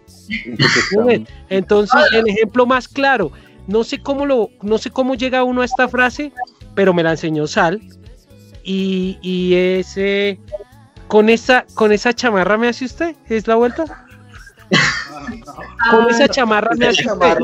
Entonces, 1.50 2.02
el 2.12 2.28
ejemplo 2.28 2.66
más 2.66 2.88
claro, 2.88 3.32
no 3.68 3.84
sé 3.84 4.00
cómo 4.00 4.26
lo, 4.26 4.50
no 4.62 4.78
sé 4.78 4.90
cómo 4.90 5.16
llega 5.16 5.44
uno 5.44 5.62
a 5.62 5.66
esta 5.66 5.88
frase, 5.88 6.34
pero 6.76 6.94
me 6.94 7.04
la 7.04 7.12
enseñó 7.12 7.48
Sal. 7.48 7.82
Y, 8.64 9.18
y 9.22 9.54
ese 9.54 10.38
con 11.08 11.30
esa, 11.30 11.66
con 11.74 11.92
esa 11.92 12.14
chamarra 12.14 12.58
me 12.58 12.68
hace 12.68 12.86
usted, 12.86 13.16
¿es 13.30 13.48
la 13.48 13.56
vuelta? 13.56 14.06
Con 15.92 16.10
esa 16.10 16.28
chamarra 16.28 16.72
me 16.76 16.88
hace. 16.88 17.04
Chamarra. 17.04 17.40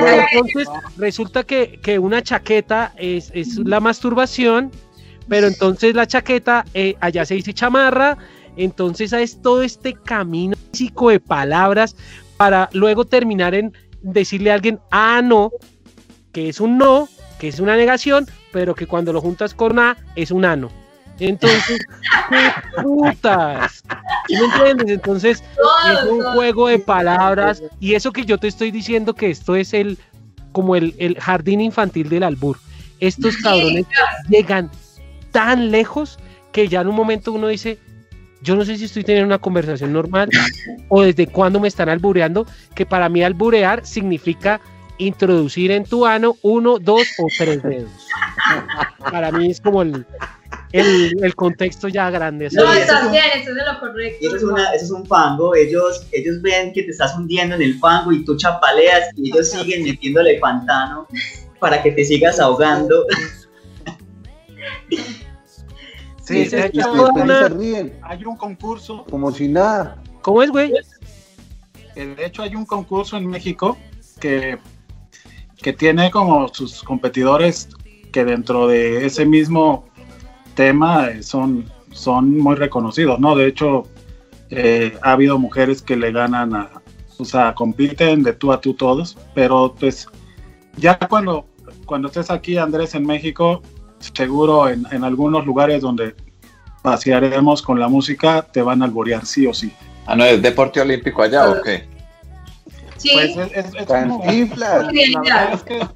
Bueno, 0.00 0.24
entonces 0.32 0.68
resulta 0.96 1.44
que, 1.44 1.78
que 1.82 1.98
una 1.98 2.22
chaqueta 2.22 2.92
es, 2.96 3.30
es 3.34 3.56
la 3.58 3.80
masturbación, 3.80 4.70
pero 5.28 5.46
entonces 5.46 5.94
la 5.94 6.06
chaqueta 6.06 6.64
eh, 6.74 6.96
allá 7.00 7.24
se 7.24 7.34
dice 7.34 7.54
chamarra, 7.54 8.18
entonces 8.56 9.12
es 9.12 9.40
todo 9.40 9.62
este 9.62 9.94
camino 9.94 10.56
físico 10.72 11.10
de 11.10 11.20
palabras 11.20 11.96
para 12.36 12.68
luego 12.72 13.04
terminar 13.04 13.54
en 13.54 13.72
decirle 14.02 14.50
a 14.50 14.54
alguien, 14.54 14.80
ah, 14.90 15.20
no, 15.22 15.50
que 16.32 16.48
es 16.48 16.60
un 16.60 16.78
no, 16.78 17.08
que 17.38 17.48
es 17.48 17.60
una 17.60 17.76
negación, 17.76 18.26
pero 18.52 18.74
que 18.74 18.86
cuando 18.86 19.12
lo 19.12 19.20
juntas 19.20 19.54
con 19.54 19.78
A 19.78 19.96
es 20.16 20.30
un 20.30 20.44
ano. 20.44 20.70
Entonces, 21.18 21.80
¿qué 22.28 22.82
putas? 22.82 23.82
¿Sí 24.26 24.34
me 24.34 24.44
entiendes? 24.44 24.88
Entonces, 24.88 25.44
es 25.92 26.10
un 26.10 26.22
juego 26.34 26.68
de 26.68 26.78
palabras 26.78 27.62
y 27.80 27.94
eso 27.94 28.12
que 28.12 28.24
yo 28.24 28.38
te 28.38 28.48
estoy 28.48 28.70
diciendo 28.70 29.14
que 29.14 29.30
esto 29.30 29.54
es 29.54 29.74
el 29.74 29.98
como 30.52 30.76
el, 30.76 30.94
el 30.98 31.18
jardín 31.18 31.60
infantil 31.60 32.08
del 32.08 32.22
albur. 32.22 32.58
Estos 33.00 33.36
cabrones 33.38 33.86
llegan 34.28 34.70
tan 35.32 35.70
lejos 35.70 36.18
que 36.52 36.68
ya 36.68 36.80
en 36.80 36.88
un 36.88 36.94
momento 36.94 37.32
uno 37.32 37.48
dice, 37.48 37.78
yo 38.40 38.54
no 38.54 38.64
sé 38.64 38.76
si 38.76 38.84
estoy 38.84 39.02
teniendo 39.02 39.26
una 39.26 39.38
conversación 39.38 39.92
normal 39.92 40.28
o 40.88 41.02
desde 41.02 41.26
cuándo 41.26 41.58
me 41.58 41.68
están 41.68 41.88
albureando, 41.88 42.46
que 42.74 42.86
para 42.86 43.08
mí 43.08 43.22
alburear 43.22 43.84
significa 43.84 44.60
introducir 44.98 45.70
en 45.72 45.84
tu 45.84 46.06
ano 46.06 46.36
uno, 46.42 46.78
dos 46.78 47.02
o 47.18 47.26
tres 47.36 47.62
dedos. 47.62 47.90
Para 49.10 49.32
mí 49.32 49.50
es 49.50 49.60
como 49.60 49.82
el, 49.82 50.06
el, 50.80 51.24
el 51.24 51.34
contexto 51.34 51.88
ya 51.88 52.10
grande. 52.10 52.48
No, 52.52 52.62
eso 52.64 52.72
estás 52.72 53.00
es 53.00 53.06
un- 53.06 53.12
bien, 53.12 53.24
eso 53.34 53.50
es 53.50 53.56
de 53.56 53.64
lo 53.64 53.80
correcto. 53.80 54.18
Y 54.20 54.26
eso 54.26 54.36
es, 54.36 54.42
una, 54.42 54.72
eso 54.74 54.84
es 54.84 54.90
un 54.90 55.06
fango, 55.06 55.54
ellos, 55.54 56.06
ellos 56.12 56.42
ven 56.42 56.72
que 56.72 56.82
te 56.82 56.90
estás 56.90 57.14
hundiendo 57.16 57.54
en 57.54 57.62
el 57.62 57.78
fango 57.78 58.12
y 58.12 58.24
tú 58.24 58.36
chapaleas 58.36 59.08
y 59.16 59.30
ellos 59.30 59.50
siguen 59.50 59.84
metiéndole 59.84 60.38
pantano 60.40 61.06
para 61.60 61.82
que 61.82 61.92
te 61.92 62.04
sigas 62.04 62.40
ahogando. 62.40 63.04
Sí, 66.22 66.48
Y 66.72 66.80
una- 66.80 67.38
se 67.48 67.48
ríen, 67.54 67.98
hay 68.02 68.24
un 68.24 68.36
concurso, 68.36 69.04
como 69.10 69.30
si 69.30 69.46
nada. 69.48 70.02
¿Cómo 70.22 70.42
es, 70.42 70.50
güey? 70.50 70.72
eh, 71.96 72.14
de 72.16 72.26
hecho 72.26 72.42
hay 72.42 72.56
un 72.56 72.64
concurso 72.64 73.16
en 73.16 73.26
México 73.26 73.76
que, 74.20 74.58
que 75.62 75.72
tiene 75.74 76.10
como 76.10 76.48
sus 76.48 76.82
competidores 76.82 77.68
que 78.10 78.24
dentro 78.24 78.66
de 78.66 79.04
ese 79.06 79.26
mismo 79.26 79.88
tema 80.54 81.08
eh, 81.08 81.22
son, 81.22 81.64
son 81.92 82.38
muy 82.38 82.56
reconocidos, 82.56 83.18
¿no? 83.20 83.34
De 83.36 83.46
hecho, 83.46 83.84
eh, 84.50 84.96
ha 85.02 85.12
habido 85.12 85.38
mujeres 85.38 85.82
que 85.82 85.96
le 85.96 86.12
ganan 86.12 86.54
a, 86.54 86.70
o 87.18 87.24
sea, 87.24 87.54
compiten 87.54 88.22
de 88.22 88.32
tú 88.32 88.52
a 88.52 88.60
tú 88.60 88.74
todos, 88.74 89.16
pero 89.34 89.74
pues 89.78 90.06
ya 90.76 90.98
cuando, 90.98 91.46
cuando 91.86 92.08
estés 92.08 92.30
aquí, 92.30 92.56
Andrés, 92.58 92.94
en 92.94 93.06
México, 93.06 93.62
seguro 93.98 94.68
en, 94.68 94.86
en 94.90 95.04
algunos 95.04 95.46
lugares 95.46 95.80
donde 95.82 96.14
pasearemos 96.82 97.62
con 97.62 97.80
la 97.80 97.88
música, 97.88 98.42
te 98.42 98.60
van 98.62 98.82
a 98.82 98.84
alborear 98.84 99.24
sí 99.24 99.46
o 99.46 99.54
sí. 99.54 99.72
Ah, 100.06 100.14
no, 100.14 100.24
¿es 100.24 100.42
deporte 100.42 100.80
olímpico 100.80 101.22
allá 101.22 101.48
o 101.48 101.62
qué? 101.62 101.88
Sí, 102.98 103.10
Pues 103.12 103.36
es, 103.36 103.52
es- 103.52 103.74
es 103.74 103.86
como- 103.86 104.24
la 104.24 104.92
ya. 105.24 105.46
verdad 105.46 105.54
es 105.54 105.62
que, 105.62 105.78
la 105.78 105.88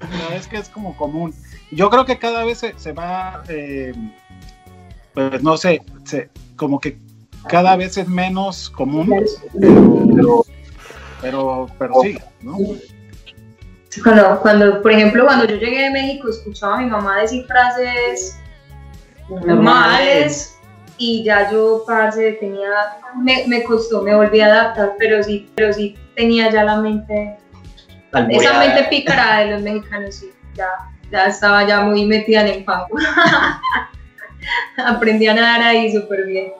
verdad 0.00 0.36
es 0.36 0.46
que 0.46 0.56
es 0.56 0.68
como 0.70 0.96
común. 0.96 1.34
Yo 1.70 1.90
creo 1.90 2.04
que 2.04 2.18
cada 2.18 2.44
vez 2.44 2.58
se, 2.58 2.78
se 2.78 2.92
va, 2.92 3.42
eh, 3.48 3.92
pues 5.14 5.42
no 5.42 5.56
sé, 5.56 5.82
se- 6.04 6.30
como 6.56 6.80
que 6.80 6.98
cada 7.48 7.76
vez 7.76 7.96
es 7.96 8.08
menos 8.08 8.70
común, 8.70 9.12
pero, 9.60 10.44
pero, 11.20 11.66
pero 11.78 11.94
sí, 12.02 12.18
¿no? 12.42 12.56
Cuando, 14.02 14.40
cuando, 14.40 14.82
por 14.82 14.92
ejemplo, 14.92 15.24
cuando 15.24 15.44
yo 15.46 15.56
llegué 15.56 15.84
de 15.84 15.90
México, 15.90 16.28
escuchaba 16.28 16.78
a 16.78 16.80
mi 16.80 16.86
mamá 16.86 17.20
decir 17.20 17.44
frases 17.46 18.38
normales 19.28 20.56
y 20.98 21.22
ya 21.24 21.50
yo, 21.50 21.84
parce, 21.86 22.32
tenía, 22.32 22.68
me, 23.16 23.44
me 23.46 23.62
costó, 23.64 24.02
me 24.02 24.14
volví 24.14 24.40
a 24.40 24.46
adaptar, 24.46 24.94
pero 24.98 25.22
sí, 25.22 25.48
pero 25.54 25.72
sí 25.72 25.96
tenía 26.16 26.50
ya 26.50 26.64
la 26.64 26.76
mente, 26.80 27.36
esa 28.10 28.18
Alboreada. 28.18 28.58
mente 28.58 28.84
pícara 28.90 29.38
de 29.40 29.46
los 29.52 29.62
mexicanos, 29.62 30.14
sí, 30.16 30.30
ya, 30.54 30.66
ya 31.10 31.26
estaba 31.26 31.66
ya 31.66 31.82
muy 31.82 32.04
metida 32.04 32.42
en 32.42 32.48
el 32.48 32.64
fango. 32.64 32.96
Aprendí 34.76 35.26
a 35.26 35.34
nadar 35.34 35.62
ahí 35.62 35.92
súper 35.92 36.26
bien. 36.26 36.52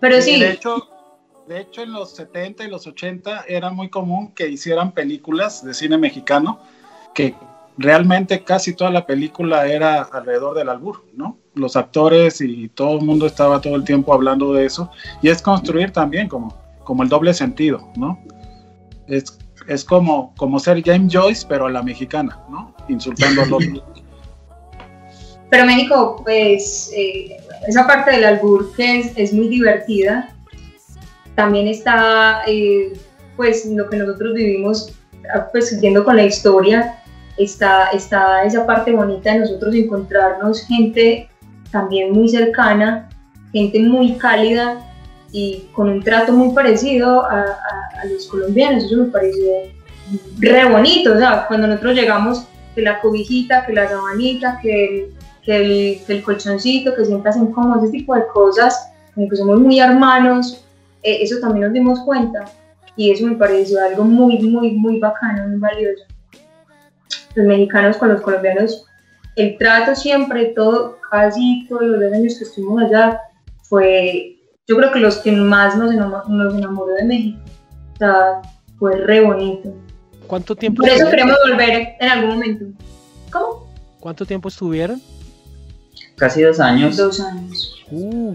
Pero 0.00 0.20
sí, 0.22 0.40
De 0.40 0.52
hecho, 0.52 0.88
de 1.50 1.60
hecho, 1.60 1.82
en 1.82 1.92
los 1.92 2.14
70 2.14 2.64
y 2.64 2.68
los 2.68 2.86
80 2.86 3.44
era 3.48 3.70
muy 3.70 3.90
común 3.90 4.32
que 4.34 4.48
hicieran 4.48 4.92
películas 4.92 5.64
de 5.64 5.74
cine 5.74 5.98
mexicano 5.98 6.60
que 7.12 7.34
realmente 7.76 8.44
casi 8.44 8.74
toda 8.74 8.90
la 8.90 9.04
película 9.04 9.66
era 9.66 10.02
alrededor 10.02 10.56
del 10.56 10.68
albur, 10.68 11.04
¿no? 11.14 11.38
Los 11.54 11.74
actores 11.74 12.40
y 12.40 12.68
todo 12.68 12.98
el 12.98 13.04
mundo 13.04 13.26
estaba 13.26 13.60
todo 13.60 13.74
el 13.74 13.82
tiempo 13.82 14.14
hablando 14.14 14.52
de 14.52 14.66
eso 14.66 14.92
y 15.22 15.28
es 15.28 15.42
construir 15.42 15.90
también 15.90 16.28
como, 16.28 16.56
como 16.84 17.02
el 17.02 17.08
doble 17.08 17.34
sentido, 17.34 17.88
¿no? 17.96 18.22
Es, 19.08 19.39
es 19.70 19.84
como, 19.84 20.34
como 20.36 20.58
ser 20.58 20.82
James 20.84 21.14
Joyce 21.14 21.46
pero 21.48 21.66
a 21.66 21.70
la 21.70 21.80
mexicana, 21.80 22.36
¿no? 22.50 22.74
Insultando 22.88 23.42
al 23.42 23.52
otro. 23.52 23.84
Pero 25.48 25.64
México, 25.64 26.20
pues, 26.22 26.92
eh, 26.94 27.36
esa 27.66 27.84
parte 27.84 28.12
del 28.12 28.24
albur 28.24 28.72
que 28.76 29.00
es, 29.00 29.12
es 29.16 29.32
muy 29.32 29.48
divertida. 29.48 30.32
También 31.34 31.66
está, 31.66 32.42
eh, 32.46 32.92
pues, 33.36 33.66
lo 33.66 33.90
que 33.90 33.96
nosotros 33.96 34.34
vivimos, 34.34 34.92
ah, 35.34 35.48
pues, 35.50 35.70
siguiendo 35.70 36.04
con 36.04 36.16
la 36.16 36.22
historia, 36.22 37.02
está, 37.36 37.90
está 37.90 38.44
esa 38.44 38.64
parte 38.64 38.92
bonita 38.92 39.32
de 39.32 39.40
nosotros 39.40 39.74
encontrarnos 39.74 40.64
gente 40.68 41.28
también 41.72 42.12
muy 42.12 42.28
cercana, 42.28 43.08
gente 43.52 43.80
muy 43.80 44.14
cálida 44.18 44.89
y 45.32 45.68
con 45.72 45.88
un 45.88 46.02
trato 46.02 46.32
muy 46.32 46.54
parecido 46.54 47.24
a, 47.24 47.56
los 48.10 48.26
colombianos. 48.26 48.84
Eso 48.84 48.96
me 48.96 49.10
pareció 49.10 49.50
re 50.38 50.64
bonito, 50.64 51.14
o 51.14 51.18
sea, 51.18 51.46
cuando 51.46 51.66
nosotros 51.66 51.94
llegamos, 51.94 52.46
que 52.74 52.82
la 52.82 53.00
cobijita, 53.00 53.66
que 53.66 53.72
la 53.72 53.88
sabanita, 53.88 54.58
que 54.60 55.10
el, 55.46 56.22
colchoncito, 56.24 56.94
que 56.94 57.04
sientas 57.04 57.36
incómodo, 57.36 57.82
ese 57.82 57.92
tipo 57.92 58.14
de 58.14 58.26
cosas, 58.32 58.90
como 59.14 59.28
que 59.28 59.36
somos 59.36 59.60
muy 59.60 59.80
hermanos, 59.80 60.64
eh, 61.02 61.18
eso 61.22 61.38
también 61.40 61.66
nos 61.66 61.72
dimos 61.72 62.00
cuenta 62.00 62.44
y 62.96 63.10
eso 63.10 63.26
me 63.26 63.36
pareció 63.36 63.82
algo 63.82 64.04
muy, 64.04 64.38
muy, 64.38 64.72
muy 64.72 64.98
bacano, 64.98 65.48
muy 65.48 65.58
valioso. 65.58 66.04
Los 67.34 67.46
mexicanos 67.46 67.96
con 67.96 68.08
los 68.10 68.20
colombianos, 68.20 68.84
el 69.36 69.56
trato 69.58 69.94
siempre, 69.94 70.46
todo, 70.56 70.98
casi 71.10 71.66
todos 71.68 71.82
los 71.82 72.12
años 72.12 72.36
que 72.36 72.44
estuvimos 72.44 72.82
allá, 72.82 73.20
fue, 73.62 74.39
yo 74.70 74.76
creo 74.76 74.92
que 74.92 75.00
los 75.00 75.16
que 75.16 75.32
más 75.32 75.76
nos 75.76 75.92
enamoró, 75.92 76.28
nos 76.28 76.54
enamoró 76.54 76.94
de 76.94 77.04
México. 77.04 77.40
O 77.94 77.98
sea, 77.98 78.40
fue 78.78 78.96
re 78.98 79.20
bonito. 79.20 79.74
¿Cuánto 80.28 80.54
tiempo 80.54 80.82
Por 80.82 80.88
eso 80.90 80.98
estuvieron? 81.06 81.28
queremos 81.28 81.38
volver 81.50 81.88
en 81.98 82.08
algún 82.08 82.30
momento. 82.30 82.64
¿Cómo? 83.32 83.68
¿Cuánto 83.98 84.24
tiempo 84.24 84.48
estuvieron? 84.48 85.02
Casi 86.14 86.42
dos 86.42 86.60
años. 86.60 86.96
Dos 86.96 87.18
años. 87.18 87.84
Uh, 87.90 88.30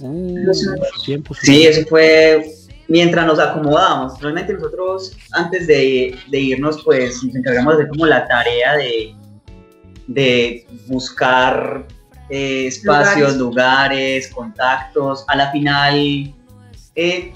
uh, 0.00 0.44
Dos 0.46 0.68
años. 0.68 1.02
tiempo. 1.04 1.34
Sí, 1.34 1.66
eso 1.66 1.84
fue 1.88 2.44
mientras 2.86 3.26
nos 3.26 3.40
acomodábamos. 3.40 4.20
Realmente 4.22 4.52
nosotros 4.54 5.16
antes 5.32 5.66
de, 5.66 6.16
de 6.30 6.38
irnos, 6.38 6.84
pues 6.84 7.20
nos 7.24 7.34
encargamos 7.34 7.78
de 7.78 7.82
hacer 7.82 7.88
como 7.90 8.06
la 8.06 8.28
tarea 8.28 8.76
de, 8.76 9.12
de 10.06 10.66
buscar 10.86 11.84
eh, 12.30 12.66
espacios, 12.68 13.36
lugares. 13.36 14.28
contactos. 14.28 15.24
A 15.28 15.36
la 15.36 15.50
final 15.50 16.32
eh, 16.94 17.32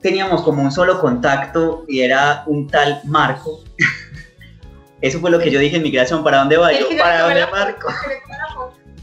teníamos 0.00 0.42
como 0.42 0.62
un 0.62 0.70
solo 0.72 1.00
contacto 1.00 1.84
y 1.88 2.00
era 2.00 2.44
un 2.46 2.66
tal 2.68 3.00
Marco. 3.04 3.62
Eso 5.00 5.18
fue 5.20 5.30
lo 5.30 5.38
que 5.38 5.50
yo 5.50 5.58
dije 5.58 5.76
en 5.76 5.82
migración, 5.82 6.22
¿para 6.22 6.38
dónde 6.38 6.56
va? 6.58 6.72
Yo, 6.72 6.86
¿para 6.98 7.22
dónde 7.22 7.46
Marco? 7.46 7.88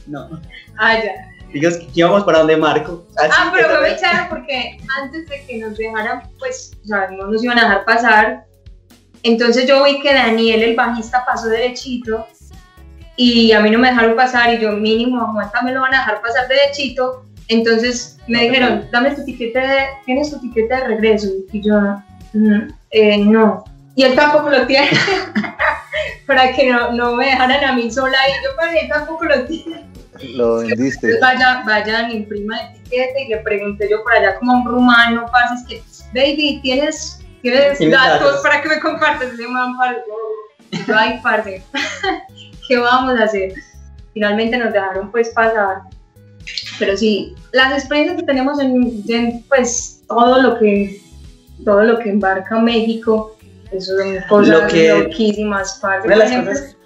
No, 0.06 0.30
Ah, 0.78 0.94
ya. 0.94 1.12
digamos 1.52 1.80
que 1.80 1.88
íbamos 1.96 2.24
para 2.24 2.38
dónde 2.40 2.56
Marco. 2.56 3.04
Así 3.18 3.32
Ah, 3.36 3.52
pero 3.54 3.68
fue 3.70 3.80
muy 3.90 3.90
chévere 4.00 4.28
porque 4.30 4.78
antes 5.02 5.28
de 5.28 5.44
que 5.46 5.58
nos 5.58 5.76
dejaran, 5.78 6.30
pues, 6.38 6.72
o 6.84 6.88
sea, 6.88 7.10
no 7.10 7.28
nos 7.28 7.44
iban 7.44 7.58
a 7.58 7.64
dejar 7.64 7.86
pasar. 7.86 8.46
Entonces 9.24 9.68
yo 9.68 9.84
vi 9.84 10.00
que 10.02 10.14
Daniel, 10.14 10.62
el 10.62 10.76
bajista, 10.76 11.26
pasó 11.26 11.48
derechito 11.48 12.28
y 13.18 13.51
a 13.51 13.59
mí 13.59 13.70
no 13.72 13.80
me 13.80 13.89
dejaron 13.89 14.15
pasar 14.15 14.53
y 14.53 14.59
yo 14.59 14.72
mínimo, 14.74 15.20
aguanta, 15.20 15.61
me 15.63 15.72
lo 15.74 15.82
van 15.82 15.93
a 15.95 15.97
dejar 15.99 16.22
pasar 16.22 16.47
derechito. 16.47 17.26
Entonces 17.47 18.20
me 18.28 18.43
dijeron, 18.43 18.88
dame 18.91 19.11
tu 19.11 19.26
tiquete, 19.26 19.59
de, 19.59 19.86
¿tienes 20.05 20.30
tu 20.30 20.39
tiquete 20.39 20.76
de 20.76 20.84
regreso? 20.88 21.28
Y 21.51 21.61
yo, 21.61 21.76
"Mm, 22.34 22.70
eh, 22.91 23.18
no. 23.18 23.63
Y 23.95 24.03
él 24.03 24.15
tampoco 24.15 24.49
lo 24.51 24.68
tiene. 24.68 24.89
Para 26.28 26.51
que 26.53 26.70
no, 26.72 26.91
no 26.91 27.15
me 27.15 27.26
dejaran 27.26 27.63
a 27.63 27.74
mí 27.74 27.89
sola 27.89 28.18
y 28.28 28.43
yo, 28.45 28.55
para 28.55 28.74
él 28.78 28.88
tampoco 28.89 29.26
lo 29.26 29.45
tiene. 29.45 29.88
Lo 30.36 30.57
vendiste. 30.57 31.07
Entonces 31.07 31.20
vaya, 31.22 31.63
vayan, 31.65 32.11
imprima 32.11 32.59
el 32.59 32.74
tiquete 32.84 33.24
y 33.26 33.30
le 33.30 33.38
pregunté 33.38 33.88
yo 33.89 34.03
por 34.03 34.13
allá 34.13 34.36
como 34.36 34.51
a 34.51 34.55
un 34.57 34.65
rumano, 34.68 35.26
pases 35.32 35.65
que, 35.68 35.82
baby, 36.13 36.59
¿tienes, 36.61 37.20
tienes 37.41 37.78
¿Tienes 37.78 37.97
datos 37.97 38.20
datos? 38.28 38.41
para 38.43 38.61
que 38.61 38.70
me 38.70 38.80
compartas? 38.80 39.34
Ese 39.34 39.47
man, 39.47 39.74
yo, 40.86 40.95
ay, 40.95 41.20
parce, 41.24 41.63
¿qué 42.68 42.78
vamos 42.78 43.20
a 43.20 43.24
hacer? 43.24 43.53
Finalmente 44.13 44.57
nos 44.57 44.74
dejaron 44.74 45.11
pues 45.11 45.30
pasar. 45.30 45.82
Pero 46.80 46.95
sí, 46.95 47.36
las 47.51 47.74
experiencias 47.74 48.20
que 48.20 48.26
tenemos 48.26 48.59
en, 48.59 49.03
en, 49.07 49.43
pues 49.43 50.03
todo 50.07 50.41
lo 50.41 50.57
que 50.59 51.01
todo 51.65 51.84
lo 51.84 51.99
que 51.99 52.09
embarca 52.11 52.59
México, 52.59 53.36
eso 53.72 53.97
son 53.97 54.15
cosas 54.30 54.61
Lo 54.61 54.68
que- 54.68 54.89
loquísimas, 55.03 55.80
Por 55.82 56.11
ejemplo, 56.11 56.51
cosas 56.53 56.78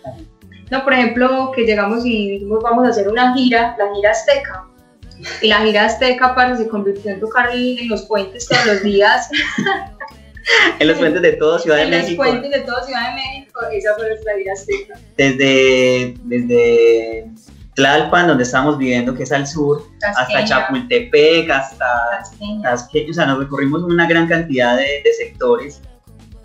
no, 0.72 0.84
por 0.86 0.94
ejemplo, 0.94 1.52
que 1.54 1.64
llegamos 1.66 2.06
y 2.06 2.32
dijimos 2.32 2.64
vamos 2.64 2.86
a 2.88 2.90
hacer 2.92 3.10
una 3.10 3.34
gira, 3.36 3.76
la 3.78 3.94
gira 3.94 4.12
azteca. 4.12 4.66
Y 5.42 5.50
la 5.50 5.58
gira 5.60 5.86
azteca 5.86 6.34
para 6.34 6.56
se 6.56 6.68
convirtió 6.70 7.12
en 7.12 7.20
tocar 7.20 7.50
en 7.54 7.90
los 7.90 8.04
puentes 8.04 8.48
todos 8.48 8.66
los 8.66 8.82
días, 8.82 9.30
en 10.80 10.88
los 10.88 10.98
puentes 10.98 11.22
de 11.22 11.34
todo 11.34 11.60
Ciudad 11.60 11.78
de 11.78 11.84
en 11.84 11.92
los 11.92 12.02
México. 12.02 12.24
puentes 12.24 12.52
de 12.52 12.60
toda 12.62 12.84
Ciudad 12.84 13.10
de 13.10 13.16
México. 13.16 13.60
Esa 13.72 13.96
fue 13.96 14.08
nuestra 14.10 14.38
gira 14.38 14.54
azteca. 14.54 15.00
desde, 15.18 16.16
desde 16.24 17.26
Tlalpan, 17.76 18.28
donde 18.28 18.44
estábamos 18.44 18.78
viviendo, 18.78 19.16
que 19.16 19.24
es 19.24 19.32
al 19.32 19.48
sur, 19.48 19.84
hasta 20.04 20.20
Tasqueña, 20.26 20.46
Chapultepec, 20.46 21.50
hasta 21.50 21.86
Tasqueña. 22.20 22.62
Tasqueña, 22.64 23.10
o 23.12 23.14
sea, 23.14 23.26
nos 23.28 23.40
recorrimos 23.40 23.84
una 23.84 24.08
gran 24.08 24.28
cantidad 24.28 24.78
de, 24.78 25.02
de 25.04 25.14
sectores. 25.18 25.82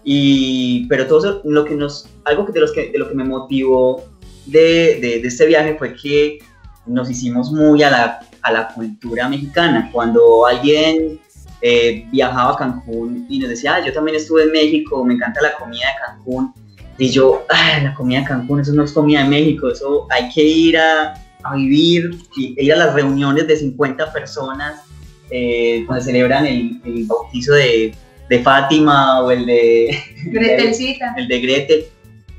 Y, 0.05 0.87
pero 0.89 1.07
todo 1.07 1.19
eso, 1.19 1.41
lo 1.45 1.65
que 1.65 1.75
nos, 1.75 2.09
algo 2.25 2.47
que 2.47 2.53
de, 2.53 2.61
los 2.61 2.73
que, 2.73 2.91
de 2.93 2.99
lo 2.99 3.09
que 3.09 3.15
me 3.15 3.25
motivó 3.25 4.05
de, 4.47 4.99
de, 5.01 5.21
de 5.21 5.27
este 5.29 5.47
viaje 5.47 5.75
fue 5.77 5.95
que 5.95 6.39
nos 6.87 7.11
hicimos 7.11 7.51
muy 7.51 7.83
a 7.83 7.91
la, 7.91 8.21
a 8.43 8.53
la 8.53 8.69
cultura 8.69 9.29
mexicana. 9.29 9.91
Cuando 9.93 10.47
alguien 10.47 11.19
eh, 11.63 12.07
viajaba 12.11 12.53
a 12.53 12.57
Cancún 12.57 13.27
y 13.29 13.39
nos 13.39 13.51
decía, 13.51 13.77
ah, 13.77 13.85
yo 13.85 13.93
también 13.93 14.17
estuve 14.17 14.45
en 14.45 14.53
México, 14.53 15.05
me 15.05 15.15
encanta 15.15 15.41
la 15.41 15.53
comida 15.55 15.87
de 15.87 16.07
Cancún. 16.07 16.53
Y 16.99 17.11
yo, 17.11 17.45
ah, 17.51 17.81
la 17.83 17.95
comida 17.95 18.21
de 18.21 18.27
Cancún, 18.27 18.61
eso 18.61 18.73
no 18.73 18.85
es 18.85 18.93
comida 18.93 19.23
de 19.23 19.29
México, 19.29 19.69
eso 19.69 20.07
hay 20.11 20.29
que 20.31 20.43
ir 20.43 20.79
a, 20.79 21.15
a 21.43 21.55
vivir, 21.55 22.11
y 22.37 22.55
ir 22.63 22.73
a 22.73 22.77
las 22.77 22.95
reuniones 22.95 23.47
de 23.47 23.57
50 23.57 24.13
personas 24.13 24.83
eh, 25.31 25.85
donde 25.87 26.03
celebran 26.03 26.47
el, 26.47 26.81
el 26.85 27.05
bautizo 27.05 27.53
de, 27.55 27.95
de 28.29 28.39
Fátima 28.41 29.23
o 29.23 29.31
el 29.31 29.47
de, 29.47 29.99
Gretelcita. 30.27 31.15
el 31.17 31.29
de 31.29 31.41
Gretel. 31.41 31.85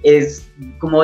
Es 0.03 0.49
como 0.80 1.03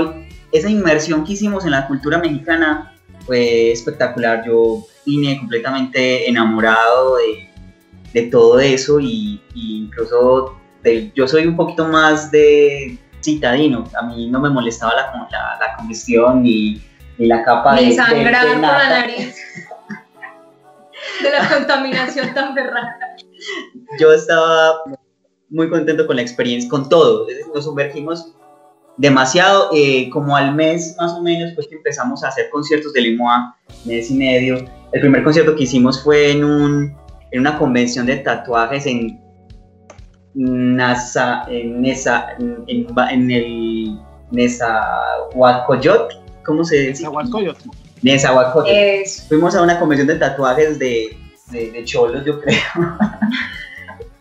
esa 0.52 0.70
inmersión 0.70 1.24
que 1.26 1.34
hicimos 1.34 1.66
en 1.66 1.72
la 1.72 1.88
cultura 1.88 2.20
mexicana 2.20 2.94
fue 3.26 3.72
espectacular. 3.72 4.44
Yo 4.46 4.86
vine 5.06 5.38
completamente 5.40 6.30
enamorado 6.30 7.18
de, 7.18 7.50
de 8.14 8.24
todo 8.24 8.60
eso 8.60 9.00
y, 9.00 9.42
y 9.56 9.84
incluso 9.86 10.56
de- 10.84 11.12
yo 11.16 11.28
soy 11.28 11.48
un 11.48 11.56
poquito 11.56 11.86
más 11.88 12.30
de 12.32 12.98
citadino. 13.24 13.86
A 14.00 14.06
mí 14.06 14.30
no 14.30 14.40
me 14.40 14.50
molestaba 14.50 14.94
la, 14.96 15.28
la, 15.32 15.58
la 15.60 15.76
congestión 15.78 16.44
ni, 16.44 16.82
ni 17.18 17.26
la 17.28 17.44
capa 17.44 17.76
de, 17.76 17.82
Ni 17.84 17.90
de- 17.90 17.96
sangrar 17.96 18.46
de 18.48 18.54
por 18.54 18.62
la 18.62 18.90
nariz. 18.90 19.36
De 21.22 21.32
la 21.32 21.50
contaminación 21.58 22.34
tan 22.34 22.54
berraca. 22.54 23.16
yo 24.00 24.12
estaba 24.14 24.76
muy 25.50 25.70
contento 25.70 26.06
con 26.08 26.16
la 26.16 26.22
experiencia, 26.22 26.70
con 26.70 26.90
todo. 26.90 27.28
Nos 27.54 27.66
sumergimos 27.66 28.34
demasiado, 28.98 29.70
eh, 29.74 30.10
como 30.12 30.36
al 30.36 30.54
mes 30.56 30.96
más 31.00 31.14
o 31.14 31.22
menos, 31.22 31.52
pues 31.56 31.68
que 31.68 31.76
empezamos 31.76 32.24
a 32.24 32.28
hacer 32.30 32.50
conciertos 32.52 32.94
de 32.94 33.02
Limoa, 33.02 33.56
mes 33.86 34.10
y 34.12 34.16
medio. 34.16 34.66
El 34.92 35.02
primer 35.02 35.24
concierto 35.24 35.56
que 35.56 35.64
hicimos 35.64 36.04
fue 36.04 36.32
en, 36.32 36.44
un, 36.44 36.96
en 37.34 37.40
una 37.42 37.58
convención 37.58 38.06
de 38.06 38.18
tatuajes 38.18 38.86
en 38.86 39.20
Nasa, 40.36 41.46
en, 41.50 41.82
Nesa, 41.82 42.28
en, 42.40 42.64
en, 42.68 42.88
en 43.10 43.32
el 43.32 44.00
Nezahualcóyotl, 44.32 46.16
¿cómo 46.46 46.64
se 46.64 46.78
dice? 46.78 47.04
Zahualcóyotl. 47.04 47.70
Nezahualcóyotl. 48.04 48.70
Es 48.72 49.26
Fuimos 49.28 49.56
a 49.56 49.64
una 49.64 49.80
convención 49.80 50.08
de 50.08 50.16
tatuajes 50.16 50.78
de, 50.78 51.18
de, 51.52 51.72
de 51.72 51.86
cholos, 51.86 52.24
yo 52.24 52.40
creo. 52.40 52.58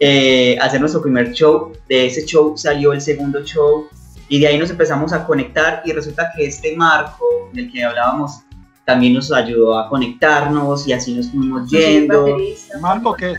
eh, 0.01 0.57
a 0.59 0.65
hacer 0.65 0.81
nuestro 0.81 1.03
primer 1.03 1.33
show. 1.33 1.73
De 1.89 2.07
ese 2.07 2.25
show 2.25 2.57
salió 2.57 2.95
el 2.95 3.01
segundo 3.03 3.45
show. 3.45 3.89
Y 4.29 4.41
de 4.41 4.47
ahí 4.47 4.59
nos 4.59 4.71
empezamos 4.71 5.13
a 5.13 5.27
conectar. 5.27 5.83
Y 5.85 5.93
resulta 5.93 6.33
que 6.35 6.47
este 6.47 6.75
marco 6.77 7.51
del 7.53 7.71
que 7.71 7.85
hablábamos 7.85 8.41
también 8.85 9.15
nos 9.15 9.33
ayudó 9.33 9.79
a 9.79 9.89
conectarnos. 9.89 10.87
Y 10.89 10.93
así 10.93 11.15
nos 11.15 11.31
fuimos 11.31 11.71
yendo. 11.71 12.37
Marco, 12.81 13.15
¿qué? 13.15 13.37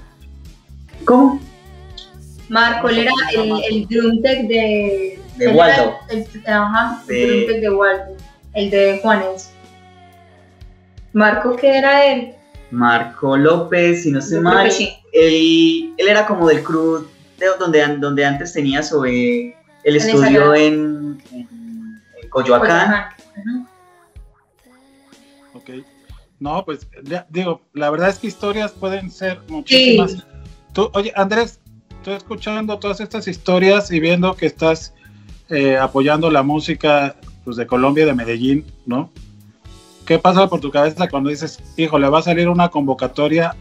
¿Cómo? 1.05 1.39
Marco, 2.49 2.89
él 2.89 2.99
era 2.99 3.11
el, 3.35 3.51
el 3.69 3.87
drum 3.87 4.21
tech 4.21 4.47
de... 4.47 5.19
De 5.37 5.47
Waldo. 5.47 5.95
El, 6.09 6.19
el- 6.19 6.47
ajá, 6.53 7.01
el 7.07 7.15
De- 7.15 7.27
drum 7.27 7.47
tech 7.47 7.61
de 7.61 7.69
Waldo. 7.71 8.17
El 8.53 8.69
de 8.69 8.99
Juanes. 9.01 9.49
Marco, 11.13 11.55
¿qué 11.55 11.77
era 11.77 12.05
él? 12.05 12.33
Marco 12.71 13.37
López, 13.37 14.03
si 14.03 14.11
no 14.11 14.19
estoy 14.19 14.39
mal. 14.41 14.71
sí. 14.71 14.93
Él, 15.11 15.93
él 15.97 16.07
era 16.07 16.25
como 16.25 16.47
del 16.47 16.63
crew 16.63 17.05
de 17.37 17.45
donde, 17.59 17.85
donde 17.97 18.25
antes 18.25 18.53
tenía 18.53 18.81
sobre 18.81 19.55
el 19.83 19.95
En 19.95 19.95
estudio 19.95 20.55
en, 20.55 21.21
en, 21.31 21.47
en 22.21 22.29
Coyoacán. 22.29 22.87
Coyoacán. 22.87 23.13
Ujú. 23.59 23.67
No, 26.43 26.65
pues 26.65 26.85
ya, 27.05 27.25
digo, 27.29 27.61
la 27.71 27.89
verdad 27.89 28.09
es 28.09 28.19
que 28.19 28.27
historias 28.27 28.73
pueden 28.73 29.09
ser 29.09 29.39
muchísimas. 29.47 30.17
Tú, 30.73 30.89
oye, 30.93 31.13
Andrés, 31.15 31.61
estoy 31.89 32.15
escuchando 32.15 32.77
todas 32.79 32.99
estas 32.99 33.29
historias 33.29 33.89
y 33.91 34.01
viendo 34.01 34.35
que 34.35 34.45
estás 34.47 34.93
eh, 35.49 35.77
apoyando 35.77 36.29
la 36.29 36.43
música 36.43 37.15
pues, 37.45 37.55
de 37.55 37.65
Colombia 37.65 38.03
y 38.03 38.07
de 38.07 38.13
Medellín, 38.13 38.65
¿no? 38.85 39.09
¿Qué 40.05 40.19
pasa 40.19 40.49
por 40.49 40.59
tu 40.59 40.69
cabeza 40.69 41.07
cuando 41.07 41.29
dices, 41.29 41.61
híjole, 41.77 42.09
va 42.09 42.19
a 42.19 42.23
salir 42.23 42.49
una 42.49 42.67
convocatoria, 42.67 43.55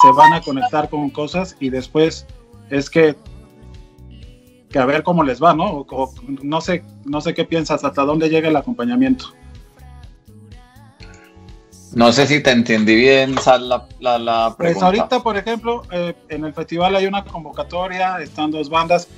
se 0.00 0.12
van 0.12 0.32
a 0.32 0.40
conectar 0.40 0.88
con 0.88 1.10
cosas 1.10 1.56
y 1.58 1.70
después 1.70 2.26
es 2.70 2.88
que, 2.90 3.16
que 4.70 4.78
a 4.78 4.86
ver 4.86 5.02
cómo 5.02 5.24
les 5.24 5.42
va, 5.42 5.52
¿no? 5.52 5.64
O- 5.68 5.86
o 5.90 6.14
no 6.44 6.60
sé, 6.60 6.84
no 7.04 7.20
sé 7.20 7.34
qué 7.34 7.44
piensas, 7.44 7.82
hasta 7.82 8.02
dónde 8.04 8.28
llega 8.30 8.48
el 8.48 8.54
acompañamiento. 8.56 9.34
No 11.94 12.12
sé 12.12 12.26
si 12.26 12.40
te 12.42 12.50
entendí 12.52 12.94
bien, 12.94 13.36
Sal, 13.38 13.68
la, 13.68 13.86
la, 13.98 14.18
la 14.18 14.54
Pues 14.56 14.78
pregunta. 14.78 14.86
ahorita, 14.86 15.22
por 15.22 15.36
ejemplo, 15.36 15.82
eh, 15.90 16.14
en 16.28 16.44
el 16.44 16.54
festival 16.54 16.94
hay 16.94 17.06
una 17.06 17.24
convocatoria, 17.24 18.20
están 18.20 18.50
dos 18.52 18.70
bandas. 18.70 19.08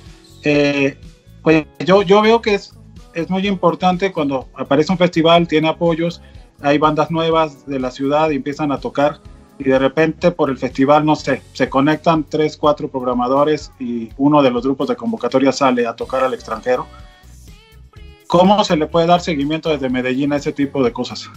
Eh, 0.43 0.97
pues 1.43 1.65
yo, 1.85 2.01
yo 2.01 2.21
veo 2.21 2.41
que 2.41 2.55
es, 2.55 2.73
es 3.13 3.29
muy 3.29 3.45
importante 3.47 4.11
cuando 4.11 4.47
aparece 4.55 4.91
un 4.91 4.97
festival, 4.97 5.47
tiene 5.47 5.67
apoyos, 5.69 6.21
hay 6.61 6.77
bandas 6.79 7.11
nuevas 7.11 7.65
de 7.67 7.79
la 7.79 7.91
ciudad 7.91 8.31
y 8.31 8.35
empiezan 8.37 8.71
a 8.71 8.79
tocar. 8.79 9.19
y 9.59 9.65
de 9.65 9.77
repente 9.77 10.31
por 10.31 10.49
el 10.49 10.57
festival, 10.57 11.05
no 11.05 11.15
sé, 11.15 11.43
se 11.53 11.69
conectan 11.69 12.23
tres, 12.23 12.57
cuatro 12.57 12.89
programadores 12.89 13.71
y 13.79 14.09
uno 14.17 14.41
de 14.41 14.49
los 14.49 14.63
grupos 14.63 14.87
de 14.87 14.95
convocatoria 14.95 15.51
sale 15.51 15.85
a 15.85 15.95
tocar 15.95 16.23
al 16.23 16.33
extranjero. 16.33 16.87
¿Cómo 18.27 18.63
se 18.63 18.75
le 18.75 18.87
puede 18.87 19.05
dar 19.05 19.21
seguimiento 19.21 19.69
desde 19.69 19.89
Medellín 19.89 20.33
a 20.33 20.37
ese 20.37 20.51
tipo 20.53 20.83
de 20.83 20.91
cosas? 20.91 21.29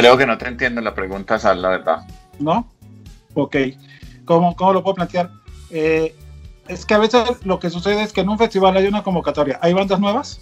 Creo 0.00 0.16
que 0.16 0.24
no 0.24 0.38
te 0.38 0.48
entiendo 0.48 0.80
la 0.80 0.94
pregunta, 0.94 1.38
Sal, 1.38 1.60
la 1.60 1.68
verdad. 1.68 2.06
¿No? 2.38 2.66
Ok. 3.34 3.54
¿Cómo, 4.24 4.56
cómo 4.56 4.72
lo 4.72 4.82
puedo 4.82 4.94
plantear? 4.94 5.30
Eh, 5.70 6.14
es 6.68 6.86
que 6.86 6.94
a 6.94 6.98
veces 6.98 7.22
lo 7.44 7.58
que 7.58 7.68
sucede 7.68 8.02
es 8.02 8.14
que 8.14 8.22
en 8.22 8.30
un 8.30 8.38
festival 8.38 8.74
hay 8.78 8.86
una 8.86 9.02
convocatoria, 9.02 9.58
hay 9.60 9.74
bandas 9.74 10.00
nuevas 10.00 10.40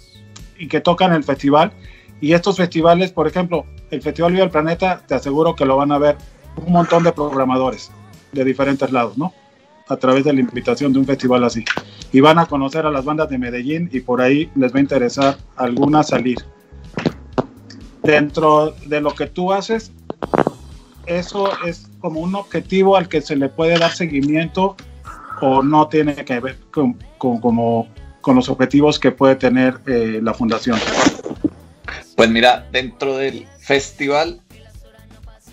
y 0.57 0.69
que 0.69 0.79
tocan 0.79 1.11
el 1.11 1.25
festival 1.25 1.73
y 2.21 2.31
estos 2.31 2.55
festivales, 2.55 3.11
por 3.11 3.27
ejemplo, 3.27 3.65
el 3.91 4.01
Festival 4.01 4.31
Viva 4.31 4.45
el 4.45 4.49
Planeta, 4.49 5.01
te 5.05 5.15
aseguro 5.15 5.53
que 5.55 5.65
lo 5.65 5.75
van 5.75 5.91
a 5.91 5.97
ver 5.97 6.15
un 6.55 6.71
montón 6.71 7.03
de 7.03 7.11
programadores 7.11 7.91
de 8.31 8.45
diferentes 8.45 8.89
lados, 8.93 9.17
¿no? 9.17 9.33
A 9.89 9.97
través 9.97 10.23
de 10.23 10.31
la 10.31 10.39
invitación 10.39 10.93
de 10.93 10.99
un 10.99 11.05
festival 11.05 11.43
así. 11.43 11.65
Y 12.13 12.21
van 12.21 12.39
a 12.39 12.45
conocer 12.45 12.85
a 12.85 12.91
las 12.91 13.03
bandas 13.03 13.29
de 13.29 13.37
Medellín 13.37 13.89
y 13.91 13.99
por 13.99 14.21
ahí 14.21 14.49
les 14.55 14.73
va 14.73 14.77
a 14.77 14.81
interesar 14.81 15.37
alguna 15.57 16.01
salir. 16.03 16.37
Dentro 18.11 18.71
de 18.85 19.01
lo 19.01 19.13
que 19.13 19.27
tú 19.27 19.53
haces, 19.53 19.91
eso 21.05 21.51
es 21.65 21.87
como 21.99 22.21
un 22.21 22.35
objetivo 22.35 22.95
al 22.95 23.07
que 23.07 23.21
se 23.21 23.35
le 23.35 23.49
puede 23.49 23.77
dar 23.77 23.91
seguimiento 23.91 24.75
o 25.41 25.63
no 25.63 25.87
tiene 25.87 26.15
que 26.15 26.39
ver 26.39 26.57
con, 26.71 26.93
como, 27.17 27.87
con 28.21 28.35
los 28.35 28.49
objetivos 28.49 28.99
que 28.99 29.11
puede 29.11 29.35
tener 29.35 29.79
eh, 29.87 30.19
la 30.21 30.33
fundación. 30.33 30.79
Pues 32.15 32.29
mira, 32.29 32.67
dentro 32.71 33.17
del 33.17 33.47
festival, 33.59 34.41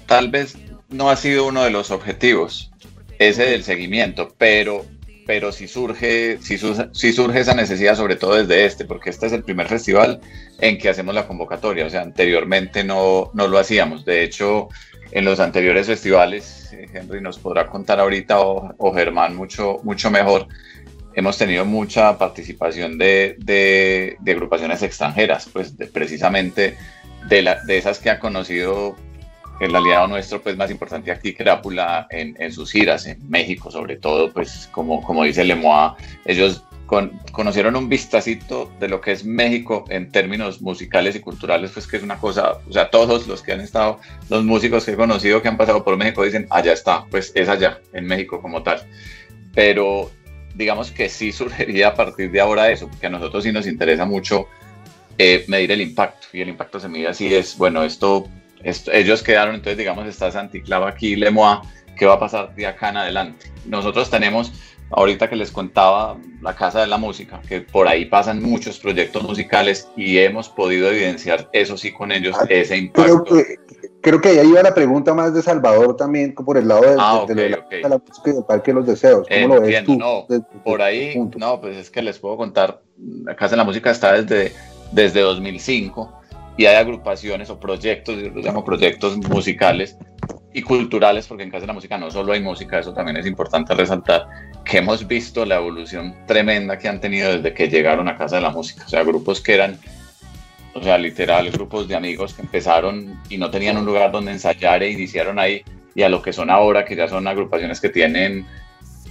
tal 0.07 0.30
vez 0.30 0.57
no 0.88 1.11
ha 1.11 1.16
sido 1.16 1.46
uno 1.46 1.62
de 1.62 1.70
los 1.70 1.90
objetivos, 1.90 2.70
ese 3.18 3.44
del 3.44 3.64
seguimiento, 3.64 4.34
pero, 4.38 4.84
pero 5.27 5.51
sí, 5.51 5.66
surge, 5.66 6.39
sí, 6.41 6.57
surge 6.57 7.41
esa 7.41 7.55
necesidad, 7.55 7.97
sobre 7.97 8.14
todo 8.16 8.37
desde 8.37 8.64
este, 8.64 8.85
porque 8.85 9.11
este 9.11 9.27
es 9.27 9.33
el 9.33 9.43
primer 9.43 9.66
festival 9.66 10.20
en 10.61 10.79
que 10.79 10.89
hacemos 10.89 11.14
la 11.14 11.27
convocatoria, 11.27 11.85
o 11.85 11.91
sea, 11.91 12.03
anteriormente 12.03 12.85
no, 12.85 13.31
no 13.35 13.49
lo 13.49 13.59
hacíamos. 13.59 14.05
De 14.05 14.22
hecho, 14.22 14.68
en 15.11 15.24
los 15.24 15.41
anteriores 15.41 15.89
festivales, 15.89 16.72
eh, 16.72 16.87
Henry 16.95 17.20
nos 17.20 17.39
podrá 17.39 17.66
contar 17.66 17.99
ahorita 17.99 18.41
o, 18.41 18.72
o 18.79 18.95
Germán 18.95 19.35
mucho, 19.35 19.81
mucho 19.83 20.11
mejor, 20.11 20.47
hemos 21.16 21.39
tenido 21.39 21.64
mucha 21.64 22.16
participación 22.18 22.97
de, 22.99 23.35
de, 23.39 24.16
agrupaciones 24.31 24.83
extranjeras, 24.83 25.49
pues 25.53 25.74
precisamente 25.93 26.77
de, 27.29 27.43
la, 27.43 27.64
de 27.64 27.79
esas 27.79 27.99
que 27.99 28.11
ha 28.11 28.20
conocido 28.20 28.95
el 29.61 29.74
aliado 29.74 30.07
nuestro 30.09 30.42
pues 30.42 30.57
más 30.57 30.70
importante 30.70 31.11
aquí, 31.11 31.34
Crápula, 31.34 32.07
en, 32.11 32.36
en 32.38 32.52
sus 32.52 32.70
giras, 32.72 33.07
en 33.07 33.28
México 33.28 33.70
sobre 33.70 33.96
todo, 33.96 34.32
pues 34.32 34.68
como, 34.72 35.02
como 35.02 35.24
dice 35.24 35.44
Lemois, 35.44 35.92
ellos 36.24 36.62
conocieron 36.86 37.74
un 37.74 37.88
vistacito 37.88 38.70
de 38.78 38.88
lo 38.88 39.00
que 39.00 39.12
es 39.12 39.24
México 39.24 39.84
en 39.88 40.11
términos 40.12 40.62
musicales 40.62 41.16
y 41.16 41.20
culturales, 41.20 41.72
pues 41.72 41.86
que 41.86 41.96
es 41.96 42.02
una 42.02 42.18
cosa, 42.18 42.59
o 42.68 42.72
sea, 42.72 42.90
todos 42.90 43.26
los 43.26 43.42
que 43.42 43.52
han 43.52 43.61
estado, 43.61 43.98
los 44.30 44.44
músicos 44.44 44.84
que 44.84 44.92
he 44.92 44.96
conocido 44.96 45.42
que 45.42 45.48
han 45.48 45.57
pasado 45.57 45.82
por 45.82 45.96
México 45.96 46.22
dicen, 46.22 46.46
allá 46.48 46.72
está, 46.72 47.04
pues 47.11 47.32
es 47.34 47.48
allá, 47.48 47.80
en 47.92 48.07
México 48.07 48.40
como 48.40 48.62
tal. 48.62 48.80
Pero 49.52 50.11
digamos 50.54 50.92
que 50.92 51.09
sí 51.09 51.32
surgiría 51.32 51.88
a 51.88 51.94
partir 51.94 52.30
de 52.30 52.40
ahora 52.40 52.70
eso, 52.70 52.88
porque 52.88 53.07
a 53.07 53.11
nosotros 53.11 53.42
sí 53.42 53.50
nos 53.50 53.66
interesa 53.66 54.04
mucho 54.04 54.46
eh, 55.18 55.44
medir 55.48 55.72
el 55.72 55.80
impacto, 55.80 56.28
y 56.32 56.40
el 56.40 56.48
impacto 56.50 56.78
se 56.78 56.88
mide 56.88 57.09
así, 57.09 57.34
es, 57.34 57.59
bueno, 57.59 57.82
esto, 57.82 58.28
ellos 58.62 59.22
quedaron, 59.22 59.54
entonces 59.54 59.78
digamos, 59.78 60.07
está 60.07 60.30
Santiclava 60.30 60.88
aquí, 60.88 61.16
Lemoa, 61.16 61.62
¿qué 61.96 62.07
va 62.07 62.14
a 62.14 62.20
pasar 62.20 62.54
de 62.54 62.66
acá 62.66 62.90
en 62.90 62.96
adelante? 62.98 63.50
Nosotros 63.66 64.11
tenemos, 64.11 64.52
ahorita 64.90 65.28
que 65.28 65.36
les 65.36 65.50
contaba, 65.50 66.16
la 66.42 66.54
Casa 66.54 66.80
de 66.80 66.86
la 66.86 66.98
Música, 66.98 67.40
que 67.48 67.61
por 67.61 67.88
ahí 67.88 68.04
pasan 68.07 68.42
muchos 68.42 68.78
proyectos 68.78 69.22
musicales 69.22 69.88
y 69.96 70.18
hemos 70.18 70.48
podido 70.48 70.90
evidenciar 70.90 71.48
eso 71.52 71.76
sí 71.76 71.92
con 71.92 72.12
ellos, 72.12 72.36
ah, 72.38 72.46
ese 72.48 72.76
impacto 72.76 73.24
creo 74.07 74.20
que 74.20 74.28
ahí 74.28 74.48
iba 74.48 74.62
la 74.62 74.72
pregunta 74.72 75.14
más 75.14 75.34
de 75.34 75.42
Salvador 75.42 75.96
también, 75.96 76.32
por 76.32 76.57
el 76.57 76.68
lado 76.68 76.82
de, 76.82 76.96
ah, 76.96 77.26
la, 77.28 77.98
música 77.98 78.32
del 78.32 78.44
Parque 78.44 78.70
de 78.70 78.74
los 78.76 78.86
Deseos. 78.86 79.26
¿Cómo 79.28 79.57
lo 79.57 79.61
ves 79.62 79.84
tú? 79.84 79.98
No, 79.98 80.26
por 80.62 80.80
ahí, 80.80 81.18
no, 81.36 81.61
pues 81.61 81.76
es 81.76 81.90
que 81.90 82.02
les 82.02 82.16
puedo 82.20 82.36
contar, 82.36 82.82
la 83.24 83.34
Casa 83.34 83.52
de 83.52 83.57
la 83.57 83.64
Música 83.64 83.90
está 83.90 84.12
desde, 84.20 84.52
desde 84.92 85.22
2005 85.22 86.20
y 86.57 86.66
hay 86.66 86.76
agrupaciones 86.76 87.50
o 87.50 87.59
proyectos, 87.59 88.16
yo 88.16 88.30
los 88.30 88.44
llamo 88.44 88.64
proyectos 88.64 89.16
musicales 89.18 89.96
y 90.52 90.62
culturales, 90.62 91.26
porque 91.26 91.42
en 91.42 91.50
Casa 91.50 91.62
de 91.62 91.66
la 91.66 91.72
Música 91.74 91.98
no 91.98 92.11
solo 92.11 92.32
hay 92.32 92.40
música, 92.40 92.78
eso 92.78 92.94
también 92.94 93.18
es 93.18 93.26
importante 93.26 93.74
resaltar, 93.74 94.26
que 94.64 94.78
hemos 94.78 95.07
visto 95.07 95.44
la 95.44 95.57
evolución 95.57 96.14
tremenda 96.26 96.78
que 96.78 96.88
han 96.88 97.00
tenido 97.00 97.36
desde 97.36 97.52
que 97.52 97.68
llegaron 97.68 98.09
a 98.09 98.16
Casa 98.16 98.36
de 98.36 98.42
la 98.42 98.50
Música, 98.50 98.84
o 98.86 98.88
sea, 98.88 99.02
grupos 99.04 99.40
que 99.40 99.54
eran 99.54 99.78
o 100.76 100.82
sea, 100.82 100.98
literal, 100.98 101.50
grupos 101.50 101.88
de 101.88 101.96
amigos 101.96 102.34
que 102.34 102.42
empezaron 102.42 103.18
y 103.30 103.38
no 103.38 103.50
tenían 103.50 103.78
un 103.78 103.86
lugar 103.86 104.12
donde 104.12 104.32
ensayar 104.32 104.82
e 104.82 104.90
iniciaron 104.90 105.38
ahí, 105.38 105.62
y 105.94 106.02
a 106.02 106.11
lo 106.11 106.20
que 106.20 106.34
son 106.34 106.50
ahora, 106.50 106.84
que 106.84 106.94
ya 106.94 107.09
son 107.09 107.26
agrupaciones 107.26 107.80
que 107.80 107.88
tienen 107.88 108.46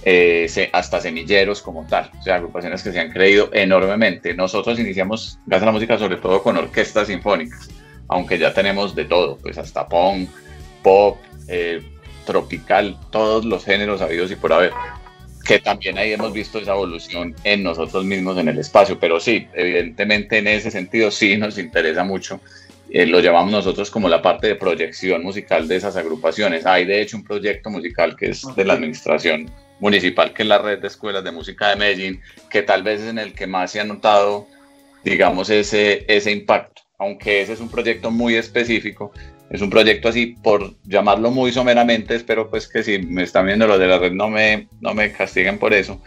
eh, 0.08 0.70
hasta 0.72 1.00
semilleros 1.00 1.60
como 1.60 1.84
tal, 1.84 2.12
o 2.16 2.22
sea, 2.22 2.36
agrupaciones 2.36 2.80
que 2.80 2.92
se 2.92 3.00
han 3.00 3.10
creído 3.10 3.50
enormemente. 3.52 4.34
Nosotros 4.34 4.78
iniciamos 4.78 5.40
Gas 5.46 5.62
a 5.62 5.66
la 5.66 5.72
Música 5.72 5.98
sobre 5.98 6.16
todo 6.18 6.44
con 6.44 6.56
orquestas 6.56 7.08
sinfónicas, 7.08 7.68
aunque 8.06 8.38
ya 8.38 8.54
tenemos 8.54 8.94
de 8.94 9.04
todo, 9.04 9.36
pues 9.38 9.58
hasta 9.58 9.88
punk, 9.88 10.30
pop, 10.84 11.18
eh, 11.48 11.82
tropical, 12.24 12.96
todos 13.10 13.44
los 13.44 13.64
géneros 13.64 14.00
habidos 14.00 14.30
y 14.30 14.36
por 14.36 14.52
haber 14.52 14.70
que 15.44 15.58
también 15.58 15.98
ahí 15.98 16.12
hemos 16.12 16.32
visto 16.32 16.60
esa 16.60 16.72
evolución 16.74 17.34
en 17.42 17.64
nosotros 17.64 18.04
mismos 18.04 18.38
en 18.38 18.48
el 18.48 18.58
espacio, 18.58 19.00
pero 19.00 19.18
sí, 19.18 19.48
evidentemente 19.54 20.38
en 20.38 20.46
ese 20.46 20.70
sentido 20.70 21.10
sí 21.10 21.36
nos 21.36 21.58
interesa 21.58 22.04
mucho. 22.04 22.40
Eh, 22.90 23.06
lo 23.06 23.18
llamamos 23.18 23.50
nosotros 23.50 23.90
como 23.90 24.08
la 24.08 24.22
parte 24.22 24.46
de 24.46 24.54
proyección 24.54 25.24
musical 25.24 25.66
de 25.66 25.76
esas 25.76 25.96
agrupaciones. 25.96 26.64
Hay 26.64 26.84
de 26.84 27.00
hecho 27.00 27.16
un 27.16 27.24
proyecto 27.24 27.70
musical 27.70 28.16
que 28.16 28.30
es 28.30 28.44
de 28.54 28.64
la 28.64 28.74
administración 28.74 29.50
municipal, 29.80 30.32
que 30.32 30.42
es 30.42 30.48
la 30.48 30.58
red 30.58 30.78
de 30.78 30.88
escuelas 30.88 31.24
de 31.24 31.32
música 31.32 31.68
de 31.68 31.76
Medellín, 31.76 32.20
que 32.50 32.62
tal 32.62 32.82
vez 32.82 33.00
es 33.00 33.08
en 33.08 33.18
el 33.18 33.32
que 33.32 33.46
más 33.46 33.70
se 33.70 33.80
ha 33.80 33.84
notado, 33.84 34.46
digamos, 35.04 35.50
ese, 35.50 36.04
ese 36.08 36.32
impacto, 36.32 36.82
aunque 36.98 37.42
ese 37.42 37.52
es 37.52 37.60
un 37.60 37.68
proyecto 37.68 38.10
muy 38.10 38.34
específico 38.34 39.12
es 39.50 39.60
un 39.60 39.70
proyecto 39.70 40.08
así, 40.08 40.36
por 40.42 40.74
llamarlo 40.84 41.30
muy 41.30 41.52
someramente, 41.52 42.16
espero 42.16 42.50
pues 42.50 42.68
que 42.68 42.82
si 42.82 42.98
me 42.98 43.22
están 43.22 43.46
viendo 43.46 43.66
los 43.66 43.78
de 43.78 43.86
la 43.86 43.98
red 43.98 44.12
no 44.12 44.28
me, 44.28 44.68
no 44.80 44.92
me 44.92 45.12
castiguen 45.12 45.58
por 45.58 45.72
eso, 45.72 46.00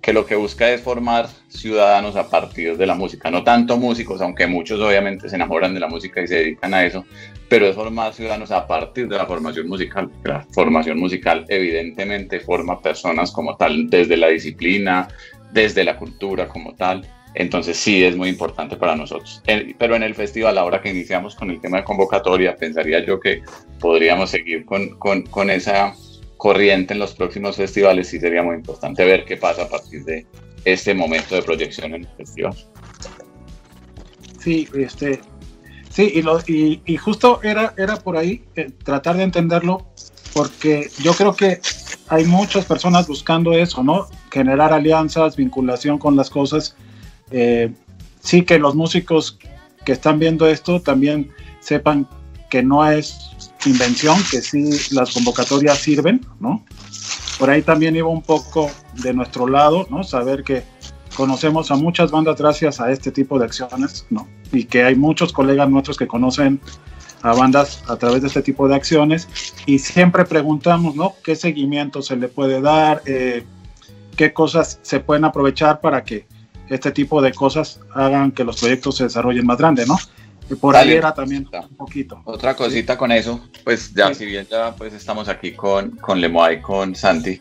que 0.00 0.12
lo 0.12 0.26
que 0.26 0.34
busca 0.34 0.70
es 0.70 0.80
formar 0.80 1.28
ciudadanos 1.48 2.16
a 2.16 2.28
partir 2.28 2.76
de 2.76 2.86
la 2.86 2.94
música, 2.94 3.30
no 3.30 3.44
tanto 3.44 3.76
músicos, 3.76 4.20
aunque 4.20 4.46
muchos 4.46 4.80
obviamente 4.80 5.28
se 5.28 5.36
enamoran 5.36 5.74
de 5.74 5.80
la 5.80 5.88
música 5.88 6.20
y 6.20 6.26
se 6.26 6.36
dedican 6.36 6.74
a 6.74 6.84
eso, 6.84 7.04
pero 7.48 7.66
es 7.66 7.74
formar 7.74 8.12
ciudadanos 8.12 8.50
a 8.50 8.66
partir 8.66 9.08
de 9.08 9.16
la 9.16 9.26
formación 9.26 9.68
musical. 9.68 10.10
La 10.24 10.46
formación 10.52 10.98
musical 10.98 11.44
evidentemente 11.48 12.40
forma 12.40 12.80
personas 12.80 13.30
como 13.32 13.56
tal, 13.56 13.88
desde 13.88 14.16
la 14.16 14.28
disciplina, 14.28 15.08
desde 15.52 15.84
la 15.84 15.96
cultura 15.96 16.48
como 16.48 16.74
tal, 16.74 17.06
entonces 17.34 17.76
sí 17.76 18.02
es 18.02 18.16
muy 18.16 18.30
importante 18.30 18.76
para 18.76 18.96
nosotros. 18.96 19.42
Pero 19.78 19.94
en 19.94 20.02
el 20.02 20.14
festival, 20.14 20.56
ahora 20.58 20.80
que 20.80 20.90
iniciamos 20.90 21.34
con 21.34 21.50
el 21.50 21.60
tema 21.60 21.78
de 21.78 21.84
convocatoria, 21.84 22.56
pensaría 22.56 23.04
yo 23.04 23.20
que 23.20 23.42
podríamos 23.78 24.30
seguir 24.30 24.64
con, 24.64 24.98
con, 24.98 25.22
con 25.22 25.50
esa 25.50 25.94
corriente 26.38 26.94
en 26.94 27.00
los 27.00 27.14
próximos 27.14 27.56
festivales. 27.56 28.08
Sí 28.08 28.18
sería 28.20 28.42
muy 28.42 28.56
importante 28.56 29.04
ver 29.04 29.24
qué 29.24 29.36
pasa 29.36 29.64
a 29.64 29.68
partir 29.68 30.04
de 30.04 30.26
este 30.64 30.94
momento 30.94 31.34
de 31.34 31.42
proyección 31.42 31.94
en 31.94 32.02
el 32.02 32.08
festival. 32.16 32.54
Sí, 34.38 34.66
este, 34.74 35.20
sí, 35.96 36.12
y, 36.14 36.22
lo, 36.22 36.38
y, 36.46 36.82
y 36.84 36.96
justo 36.96 37.40
era, 37.42 37.74
era 37.76 37.96
por 37.96 38.16
ahí 38.16 38.44
eh, 38.54 38.70
tratar 38.84 39.16
de 39.16 39.24
entenderlo, 39.24 39.86
porque 40.32 40.90
yo 40.98 41.14
creo 41.14 41.34
que 41.34 41.60
hay 42.08 42.24
muchas 42.26 42.66
personas 42.66 43.08
buscando 43.08 43.52
eso, 43.52 43.82
¿no? 43.82 44.06
Generar 44.30 44.72
alianzas, 44.72 45.34
vinculación 45.34 45.98
con 45.98 46.14
las 46.14 46.30
cosas 46.30 46.76
eh, 47.30 47.72
sí 48.20 48.42
que 48.42 48.58
los 48.58 48.74
músicos 48.74 49.38
que 49.84 49.92
están 49.92 50.18
viendo 50.18 50.46
esto 50.48 50.80
también 50.80 51.30
sepan 51.60 52.08
que 52.50 52.62
no 52.62 52.88
es 52.88 53.30
invención, 53.64 54.18
que 54.30 54.40
sí 54.40 54.70
las 54.92 55.12
convocatorias 55.12 55.78
sirven, 55.78 56.24
¿no? 56.38 56.64
Por 57.38 57.50
ahí 57.50 57.62
también 57.62 57.96
iba 57.96 58.08
un 58.08 58.22
poco 58.22 58.70
de 58.94 59.12
nuestro 59.12 59.48
lado, 59.48 59.86
¿no? 59.90 60.04
Saber 60.04 60.44
que 60.44 60.62
conocemos 61.16 61.70
a 61.70 61.76
muchas 61.76 62.10
bandas 62.10 62.36
gracias 62.38 62.80
a 62.80 62.90
este 62.90 63.10
tipo 63.10 63.38
de 63.38 63.46
acciones, 63.46 64.06
¿no? 64.10 64.28
Y 64.52 64.64
que 64.64 64.84
hay 64.84 64.94
muchos 64.94 65.32
colegas 65.32 65.68
nuestros 65.68 65.96
que 65.96 66.06
conocen 66.06 66.60
a 67.22 67.32
bandas 67.34 67.82
a 67.88 67.96
través 67.96 68.22
de 68.22 68.28
este 68.28 68.42
tipo 68.42 68.68
de 68.68 68.74
acciones 68.76 69.28
y 69.66 69.78
siempre 69.78 70.24
preguntamos, 70.24 70.94
¿no? 70.94 71.14
¿Qué 71.24 71.34
seguimiento 71.34 72.02
se 72.02 72.16
le 72.16 72.28
puede 72.28 72.60
dar? 72.60 73.02
Eh, 73.06 73.44
¿Qué 74.16 74.32
cosas 74.32 74.78
se 74.82 75.00
pueden 75.00 75.24
aprovechar 75.24 75.80
para 75.80 76.04
que 76.04 76.26
este 76.68 76.90
tipo 76.90 77.20
de 77.22 77.32
cosas 77.32 77.80
hagan 77.94 78.32
que 78.32 78.44
los 78.44 78.58
proyectos 78.60 78.96
se 78.96 79.04
desarrollen 79.04 79.46
más 79.46 79.58
grandes, 79.58 79.88
¿no? 79.88 79.96
Y 80.48 80.54
por 80.54 80.74
Dale. 80.74 80.92
ahí 80.92 80.96
era 80.98 81.12
también 81.12 81.48
un 81.70 81.76
poquito. 81.76 82.22
Otra 82.24 82.54
cosita 82.54 82.96
con 82.96 83.10
eso, 83.10 83.40
pues 83.64 83.92
ya 83.94 84.08
Sí. 84.08 84.14
si 84.16 84.26
bien 84.26 84.46
ya 84.48 84.74
pues 84.76 84.92
estamos 84.94 85.28
aquí 85.28 85.52
con, 85.52 85.90
con 85.96 86.20
Lemoa 86.20 86.52
y 86.52 86.60
con 86.60 86.94
Santi, 86.94 87.40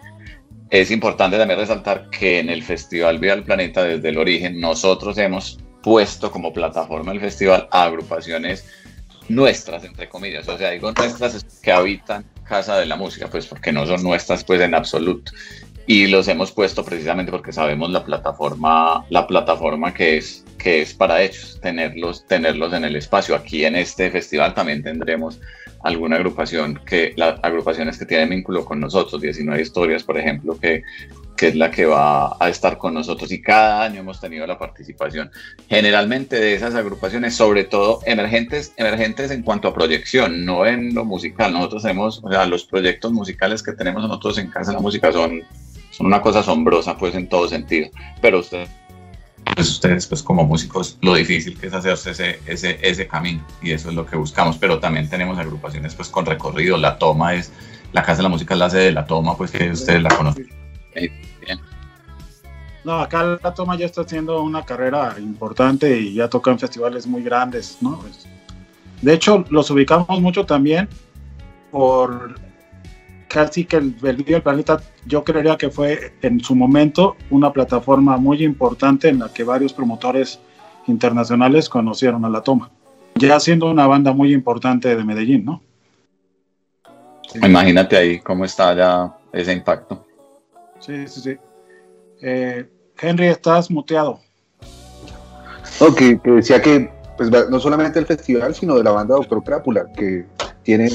es 0.72 0.90
importante 0.90 1.38
también 1.38 1.60
resaltar 1.60 2.10
que 2.10 2.40
en 2.40 2.50
el 2.50 2.64
Festival 2.64 3.20
Viva 3.20 3.34
el 3.36 3.44
Planeta 3.44 3.84
desde 3.84 4.10
el 4.10 4.18
origen 4.18 4.60
nosotros 4.60 5.18
hemos 5.20 5.60
puesto 5.86 6.32
como 6.32 6.52
plataforma 6.52 7.12
del 7.12 7.22
festival 7.22 7.68
a 7.70 7.84
agrupaciones 7.84 8.66
nuestras, 9.30 9.84
entre 9.84 10.10
comillas, 10.10 10.48
o 10.50 10.58
sea, 10.58 10.72
digo 10.72 10.92
nuestras 10.92 11.44
que 11.62 11.72
habitan 11.72 12.26
Casa 12.44 12.78
de 12.78 12.88
la 12.88 12.96
Música, 12.96 13.28
pues 13.28 13.46
porque 13.46 13.72
no 13.72 13.86
son 13.86 14.02
nuestras 14.02 14.44
pues 14.44 14.62
en 14.62 14.74
absoluto. 14.74 15.32
Y 15.86 16.08
los 16.08 16.28
hemos 16.28 16.52
puesto 16.52 16.84
precisamente 16.84 17.32
porque 17.32 17.54
sabemos 17.54 17.92
la 17.92 18.04
plataforma, 18.04 19.06
la 19.12 19.28
plataforma 19.28 19.94
que 19.94 20.18
es, 20.18 20.44
que 20.58 20.82
es 20.82 20.96
para 20.96 21.22
ellos, 21.22 21.60
tenerlos, 21.62 22.26
tenerlos 22.26 22.74
en 22.74 22.86
el 22.86 22.96
espacio. 22.96 23.36
Aquí 23.36 23.64
en 23.64 23.76
este 23.76 24.10
festival 24.10 24.56
también 24.56 24.82
tendremos 24.82 25.40
alguna 25.84 26.16
agrupación 26.16 26.82
que, 26.84 27.14
las 27.16 27.40
agrupaciones 27.44 28.00
que 28.00 28.08
tienen 28.08 28.30
vínculo 28.30 28.66
con 28.66 28.80
nosotros, 28.80 29.22
19 29.22 29.62
historias, 29.62 30.02
por 30.02 30.18
ejemplo, 30.18 30.58
que, 30.60 30.82
que 31.36 31.48
es 31.48 31.56
la 31.56 31.72
que 31.72 31.86
va 31.86 32.38
a 32.40 32.50
estar 32.50 32.78
con 32.78 32.94
nosotros 32.94 33.32
y 33.32 33.42
cada 33.42 33.84
año 33.84 34.00
hemos 34.00 34.20
tenido 34.20 34.48
la 34.48 34.58
participación. 34.58 35.32
Generalmente 35.68 36.38
de 36.38 36.56
esas 36.56 36.76
agrupaciones, 36.76 37.36
sobre 37.36 37.66
todo 37.66 38.00
emergentes, 38.06 38.74
emergentes 38.78 39.32
en 39.32 39.44
cuanto 39.44 39.68
a 39.68 39.74
proyección, 39.74 40.46
no 40.46 40.66
en 40.66 40.94
lo 40.94 41.06
musical. 41.06 41.54
Nosotros 41.54 41.84
tenemos, 41.84 42.22
o 42.24 42.32
sea, 42.32 42.46
los 42.46 42.66
proyectos 42.66 43.12
musicales 43.12 43.62
que 43.62 43.74
tenemos 43.74 44.02
nosotros 44.02 44.38
en 44.38 44.50
Casa 44.50 44.72
de 44.72 44.78
la 44.78 44.82
Música 44.82 45.12
son, 45.12 45.42
son 45.92 46.08
una 46.08 46.22
cosa 46.22 46.40
asombrosa, 46.40 46.98
pues 46.98 47.16
en 47.16 47.28
todo 47.28 47.48
sentido. 47.48 47.90
Pero 48.22 48.40
ustedes, 48.40 48.70
pues 49.56 49.70
ustedes, 49.70 50.08
pues 50.08 50.24
como 50.24 50.46
músicos, 50.46 50.98
lo 51.02 51.16
difícil 51.16 51.60
que 51.60 51.68
es 51.68 51.74
hacerse 51.74 52.12
ese, 52.12 52.40
ese, 52.46 52.80
ese 52.82 53.08
camino 53.08 53.46
y 53.62 53.72
eso 53.72 53.90
es 53.90 53.96
lo 53.96 54.06
que 54.06 54.16
buscamos. 54.16 54.58
Pero 54.58 54.80
también 54.80 55.10
tenemos 55.10 55.38
agrupaciones 55.38 55.96
pues 55.96 56.08
con 56.08 56.26
recorrido. 56.26 56.78
La 56.78 56.98
Toma 56.98 57.34
es, 57.34 57.52
la 57.92 58.04
Casa 58.04 58.18
de 58.18 58.24
la 58.24 58.30
Música 58.30 58.54
es 58.54 58.60
la 58.60 58.70
sede 58.70 58.86
de 58.86 58.92
La 58.94 59.06
Toma, 59.06 59.36
pues 59.36 59.52
que 59.52 59.70
ustedes 59.70 60.02
la 60.02 60.10
conocen. 60.10 60.65
Bien. 60.96 61.60
No, 62.84 63.00
acá 63.00 63.40
la 63.42 63.54
toma 63.54 63.76
ya 63.78 63.88
está 63.88 64.02
haciendo 64.02 64.42
una 64.42 64.64
carrera 64.64 65.16
importante 65.18 66.00
y 66.00 66.14
ya 66.14 66.30
toca 66.30 66.52
en 66.52 66.60
festivales 66.60 67.08
muy 67.08 67.24
grandes, 67.24 67.78
¿no? 67.82 68.00
Pues, 68.00 68.28
De 69.02 69.14
hecho, 69.14 69.44
los 69.50 69.70
ubicamos 69.72 70.22
mucho 70.22 70.46
también 70.46 70.88
por 71.72 72.36
casi 73.28 73.66
que 73.66 73.78
el, 73.78 73.96
el 74.04 74.16
Video 74.18 74.36
del 74.36 74.44
Planeta, 74.44 74.82
yo 75.06 75.24
creería 75.24 75.58
que 75.58 75.70
fue 75.70 76.14
en 76.22 76.40
su 76.40 76.56
momento 76.56 77.18
una 77.32 77.52
plataforma 77.52 78.18
muy 78.18 78.44
importante 78.44 79.10
en 79.10 79.20
la 79.20 79.34
que 79.34 79.44
varios 79.44 79.74
promotores 79.74 80.40
internacionales 80.88 81.68
conocieron 81.68 82.24
a 82.24 82.30
la 82.30 82.42
toma. 82.42 82.70
Ya 83.16 83.40
siendo 83.40 83.70
una 83.70 83.88
banda 83.88 84.14
muy 84.14 84.34
importante 84.34 84.96
de 84.96 85.04
Medellín, 85.04 85.44
¿no? 85.44 85.62
Imagínate 87.42 87.98
ahí 87.98 88.20
cómo 88.20 88.46
está 88.46 88.76
ya 88.76 89.18
ese 89.34 89.52
impacto. 89.54 90.06
Sí, 90.86 91.08
sí, 91.08 91.22
sí. 91.22 91.38
Eh, 92.22 92.70
Henry, 93.00 93.28
estás 93.28 93.72
muteado. 93.72 94.20
No, 95.82 95.94
que, 95.96 96.20
decía 96.24 96.62
que 96.62 96.92
pues, 97.18 97.30
no 97.50 97.60
solamente 97.60 97.98
el 97.98 98.06
festival, 98.06 98.54
sino 98.54 98.76
de 98.76 98.84
la 98.84 98.92
banda 98.92 99.16
Doctor 99.16 99.44
Crápula, 99.44 99.92
que 99.94 100.26
tiene 100.64 100.90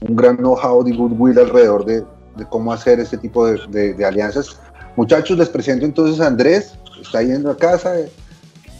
un 0.00 0.16
gran 0.16 0.36
know-how 0.36 0.84
de 0.84 0.92
goodwill 0.92 1.38
alrededor 1.38 1.84
de, 1.84 2.04
cómo 2.50 2.72
hacer 2.72 3.00
este 3.00 3.18
tipo 3.18 3.46
de, 3.46 4.04
alianzas. 4.04 4.60
Muchachos, 4.96 5.36
les 5.36 5.48
presento 5.48 5.84
entonces 5.84 6.20
a 6.20 6.28
Andrés, 6.28 6.74
está 7.00 7.22
yendo 7.22 7.50
a 7.50 7.56
casa, 7.56 7.98
eh, 7.98 8.10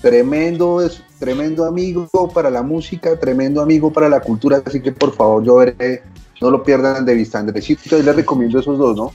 tremendo, 0.01 0.81
es, 0.81 1.03
tremendo 1.19 1.65
amigo 1.65 2.09
para 2.33 2.51
la 2.51 2.63
música, 2.63 3.19
tremendo 3.19 3.61
amigo 3.63 3.93
para 3.93 4.09
la 4.09 4.21
cultura, 4.21 4.63
así 4.65 4.81
que 4.81 4.93
por 4.93 5.15
favor 5.15 5.43
yo 5.43 5.57
veré, 5.57 6.03
no 6.41 6.51
lo 6.51 6.63
pierdan 6.63 7.05
de 7.05 7.15
vista, 7.15 7.39
Andresito, 7.39 7.99
y 7.99 8.03
les 8.03 8.17
recomiendo 8.17 8.59
esos 8.59 8.79
dos, 8.79 8.97
¿no? 8.97 9.13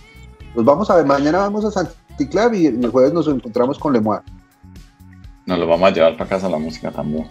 Los 0.58 0.66
vamos 0.66 0.90
a 0.90 0.96
ver, 0.96 1.06
mañana 1.06 1.38
vamos 1.38 1.64
a 1.66 1.70
Santiclab 1.72 2.56
y 2.56 2.66
el 2.66 2.90
jueves 2.90 3.14
nos 3.14 3.28
encontramos 3.28 3.78
con 3.78 3.94
Lemoa. 3.94 4.24
Nos 5.46 5.60
lo 5.60 5.68
vamos 5.68 5.88
a 5.88 5.94
llevar 5.94 6.18
para 6.18 6.28
casa 6.32 6.50
la 6.50 6.58
música 6.58 6.90
también. 6.90 7.28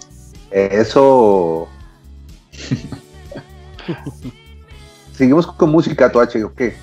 Eso. 0.53 1.66
Seguimos 5.12 5.45
con 5.49 5.70
música, 5.70 6.11
Toache, 6.12 6.45
¿o 6.45 6.55
qué? 6.55 6.77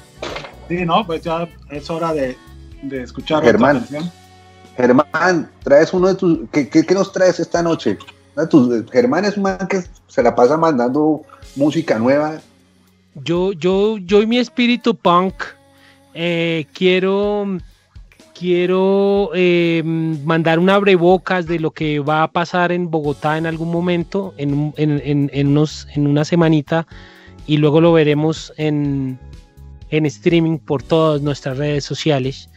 Sí, 0.67 0.85
no, 0.85 1.05
pues 1.07 1.21
ya 1.21 1.47
es 1.71 1.89
hora 1.89 2.13
de, 2.13 2.37
de 2.81 3.03
escuchar 3.03 3.41
Germán. 3.41 3.77
otra 3.77 3.87
canción. 3.99 4.11
Germán, 4.75 5.49
traes 5.63 5.93
uno 5.93 6.09
de 6.09 6.15
tus. 6.15 6.39
¿Qué, 6.51 6.67
qué- 6.67 6.85
qué 6.85 6.93
nos 6.93 7.13
traes 7.13 7.39
esta 7.39 7.63
noche? 7.63 7.97
Tus- 8.49 8.89
Germán 8.91 9.23
es 9.23 9.37
un 9.37 9.43
man 9.43 9.65
que 9.69 9.81
se 10.07 10.21
la 10.21 10.35
pasa 10.35 10.57
mandando 10.57 11.21
música 11.55 11.97
nueva. 11.97 12.41
Yo, 13.15 13.53
yo, 13.53 13.97
yo 13.99 14.21
y 14.21 14.27
mi 14.27 14.39
espíritu 14.39 14.93
punk 14.93 15.35
eh, 16.13 16.65
quiero, 16.73 17.57
quiero 18.37 19.31
eh, 19.33 19.81
mandar 19.83 20.59
un 20.59 20.69
abrebocas 20.69 21.45
de 21.47 21.59
lo 21.59 21.71
que 21.71 21.99
va 21.99 22.23
a 22.23 22.31
pasar 22.31 22.71
en 22.71 22.89
Bogotá 22.91 23.37
en 23.37 23.45
algún 23.45 23.71
momento, 23.71 24.33
en, 24.37 24.73
en, 24.77 25.01
en- 25.03 25.29
en 25.33 26.07
una 26.07 26.25
semanita, 26.25 26.87
y 27.47 27.57
luego 27.57 27.81
lo 27.81 27.93
veremos 27.93 28.53
en, 28.57 29.19
streaming 30.05 30.57
por 30.59 30.81
todas 30.83 31.21
nuestras 31.21 31.57
redes 31.57 31.83
sociales. 31.85 32.49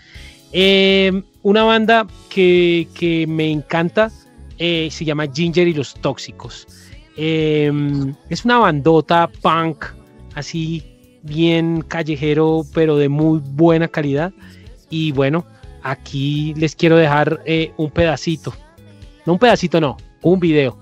Eh, 0.53 1.23
una 1.43 1.65
banda 1.65 2.07
que, 2.31 2.89
que 2.95 3.27
me 3.27 3.51
encanta 3.51 4.11
se 4.59 5.05
llama 5.05 5.27
Ginger 5.27 5.69
y 5.69 5.75
los 5.75 5.95
Tóxicos. 5.95 6.67
Es 7.17 8.45
una 8.45 8.59
bandota 8.59 9.29
punk 9.43 9.85
así 10.35 10.83
bien 11.27 11.83
callejero, 11.83 12.65
pero 12.73 12.97
de 12.97 13.09
muy 13.09 13.41
buena 13.45 13.89
calidad. 13.89 14.33
Y 14.89 15.13
bueno, 15.13 15.45
aquí 15.83 16.55
les 16.55 16.75
quiero 16.75 16.97
dejar 16.97 17.43
eh, 17.45 17.73
un 17.77 17.91
pedacito. 17.91 18.55
No 19.25 19.35
un 19.35 19.39
pedacito, 19.39 19.81
no, 19.81 19.97
un 20.23 20.41
video. 20.41 20.79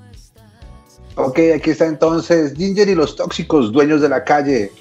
Ok, 1.16 1.38
aquí 1.56 1.70
está 1.70 1.86
entonces 1.86 2.54
Ginger 2.56 2.88
y 2.88 2.94
los 2.94 3.16
tóxicos, 3.16 3.72
dueños 3.72 4.00
de 4.00 4.08
la 4.08 4.24
calle. 4.24 4.72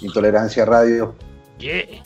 Intolerancia 0.00 0.64
Radio. 0.64 1.14
Yeah. 1.58 2.02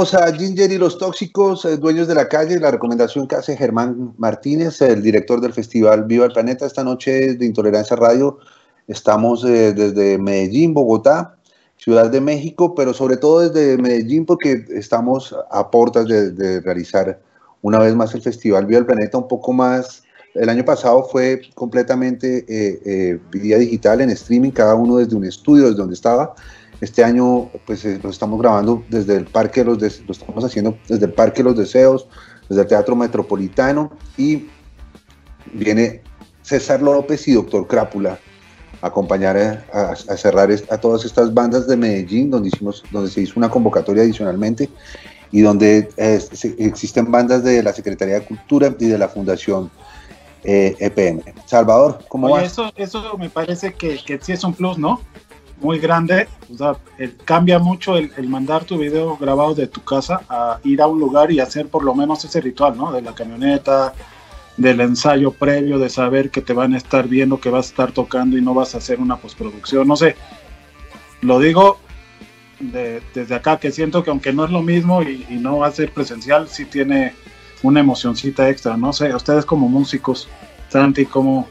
Tenemos 0.00 0.14
a 0.14 0.34
Ginger 0.34 0.72
y 0.72 0.78
los 0.78 0.96
tóxicos, 0.96 1.64
eh, 1.66 1.76
dueños 1.76 2.08
de 2.08 2.14
la 2.14 2.26
calle, 2.26 2.58
la 2.58 2.70
recomendación 2.70 3.26
que 3.26 3.36
hace 3.36 3.54
Germán 3.54 4.14
Martínez, 4.16 4.80
el 4.80 5.02
director 5.02 5.42
del 5.42 5.52
festival 5.52 6.04
Viva 6.04 6.24
el 6.24 6.32
Planeta. 6.32 6.64
Esta 6.64 6.82
noche 6.82 7.34
de 7.34 7.44
Intolerancia 7.44 7.96
Radio 7.96 8.38
estamos 8.88 9.44
eh, 9.44 9.74
desde 9.74 10.16
Medellín, 10.16 10.72
Bogotá, 10.72 11.36
Ciudad 11.76 12.08
de 12.08 12.22
México, 12.22 12.74
pero 12.74 12.94
sobre 12.94 13.18
todo 13.18 13.40
desde 13.40 13.76
Medellín 13.76 14.24
porque 14.24 14.64
estamos 14.70 15.36
a 15.50 15.70
puertas 15.70 16.06
de, 16.06 16.60
realizar 16.60 17.20
una 17.60 17.78
vez 17.78 17.94
más 17.94 18.14
el 18.14 18.22
festival 18.22 18.64
Viva 18.64 18.78
el 18.78 18.86
Planeta 18.86 19.18
un 19.18 19.28
poco 19.28 19.52
más. 19.52 20.02
El 20.34 20.48
año 20.48 20.64
pasado 20.64 21.04
fue 21.04 21.42
completamente 21.54 22.46
eh, 22.48 23.18
vía 23.32 23.58
digital 23.58 24.00
en 24.00 24.08
streaming, 24.08 24.52
cada 24.52 24.76
uno 24.76 24.96
desde 24.96 25.14
un 25.14 25.26
estudio, 25.26 25.64
desde 25.64 25.76
donde 25.76 25.94
estaba 25.94 26.34
este 26.80 27.04
año 27.04 27.50
pues 27.66 27.84
eh, 27.84 28.00
lo 28.02 28.10
estamos 28.10 28.40
grabando 28.40 28.82
desde 28.88 29.16
el 29.16 29.26
Parque 29.26 29.60
de 29.60 29.66
los 29.66 29.78
Deseos, 29.78 30.06
lo 30.06 30.12
estamos 30.12 30.44
haciendo 30.44 30.78
desde 30.88 31.06
el 31.06 31.12
Parque 31.12 31.42
de 31.42 31.50
los 31.50 31.58
Deseos, 31.58 32.06
desde 32.48 32.62
el 32.62 32.68
Teatro 32.68 32.96
Metropolitano 32.96 33.92
y 34.16 34.46
viene 35.52 36.02
César 36.42 36.82
López 36.82 37.26
y 37.28 37.32
Doctor 37.32 37.66
Crápula 37.66 38.18
a 38.82 38.86
acompañar 38.86 39.66
a, 39.72 39.94
cerrar 40.16 40.50
a 40.70 40.78
todas 40.78 41.04
estas 41.04 41.34
bandas 41.34 41.66
de 41.68 41.76
Medellín 41.76 42.30
donde, 42.30 42.48
hicimos, 42.48 42.82
donde 42.90 43.10
se 43.10 43.20
hizo 43.20 43.34
una 43.36 43.50
convocatoria 43.50 44.02
adicionalmente 44.02 44.70
y 45.32 45.42
donde 45.42 45.88
existen 46.58 47.10
bandas 47.10 47.44
de 47.44 47.62
la 47.62 47.72
Secretaría 47.72 48.14
de 48.16 48.24
Cultura 48.24 48.74
y 48.78 48.86
de 48.86 48.98
la 48.98 49.08
Fundación 49.08 49.70
EPM. 50.42 51.18
Eh, 51.18 51.22
e 51.26 51.34
Salvador, 51.46 51.98
¿cómo 52.08 52.30
va? 52.30 52.42
Eso, 52.42 52.72
eso 52.76 53.16
me 53.18 53.28
parece 53.28 53.74
que, 53.74 53.98
que 54.02 54.18
sí 54.20 54.32
es 54.32 54.42
un 54.42 54.54
plus, 54.54 54.78
¿no? 54.78 55.00
Muy 55.60 55.78
grande. 55.78 56.28
O 56.52 56.56
sea, 56.56 56.76
cambia 57.24 57.58
mucho 57.58 57.96
el, 57.96 58.28
mandar 58.28 58.64
tu 58.64 58.78
video 58.78 59.16
grabado 59.16 59.54
de 59.54 59.66
tu 59.66 59.82
casa 59.82 60.22
a 60.28 60.58
ir 60.64 60.80
a 60.82 60.86
un 60.86 60.98
lugar 60.98 61.30
y 61.30 61.40
hacer 61.40 61.68
por 61.68 61.84
lo 61.84 61.94
menos 61.94 62.24
ese 62.24 62.40
ritual, 62.40 62.76
¿no? 62.76 62.92
De 62.92 63.02
la 63.02 63.14
camioneta, 63.14 63.92
del 64.56 64.80
ensayo 64.80 65.30
previo, 65.32 65.78
de 65.78 65.88
saber 65.88 66.30
que 66.30 66.40
te 66.40 66.52
van 66.52 66.74
a 66.74 66.78
estar 66.78 67.08
viendo, 67.08 67.40
que 67.40 67.50
vas 67.50 67.66
a 67.66 67.70
estar 67.70 67.92
tocando 67.92 68.36
y 68.36 68.42
no 68.42 68.54
vas 68.54 68.74
a 68.74 68.78
hacer 68.78 69.00
una 69.00 69.16
postproducción. 69.16 69.86
No 69.86 69.96
sé, 69.96 70.16
lo 71.22 71.38
digo 71.38 71.78
desde 72.60 73.34
acá, 73.34 73.58
que 73.58 73.72
siento 73.72 74.04
que 74.04 74.10
aunque 74.10 74.32
no 74.32 74.44
es 74.44 74.50
lo 74.50 74.62
mismo 74.62 75.02
y, 75.02 75.24
no 75.30 75.58
va 75.58 75.68
a 75.68 75.72
ser 75.72 75.92
presencial, 75.92 76.48
sí 76.48 76.66
tiene 76.66 77.14
una 77.62 77.80
emocioncita 77.80 78.48
extra. 78.50 78.76
No 78.76 78.92
sé, 78.92 79.14
ustedes 79.14 79.46
como 79.46 79.68
músicos, 79.68 80.28
Santi, 80.68 81.06
¿cómo, 81.06 81.48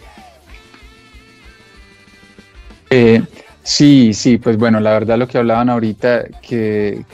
eh, 2.92 3.24
Sí, 3.70 4.16
sí, 4.16 4.40
pues 4.40 4.58
bueno, 4.58 4.80
la 4.80 4.94
verdad 4.94 5.20
lo 5.20 5.28
que 5.28 5.38
hablaban 5.38 5.70
ahorita, 5.70 6.24
que 6.42 7.06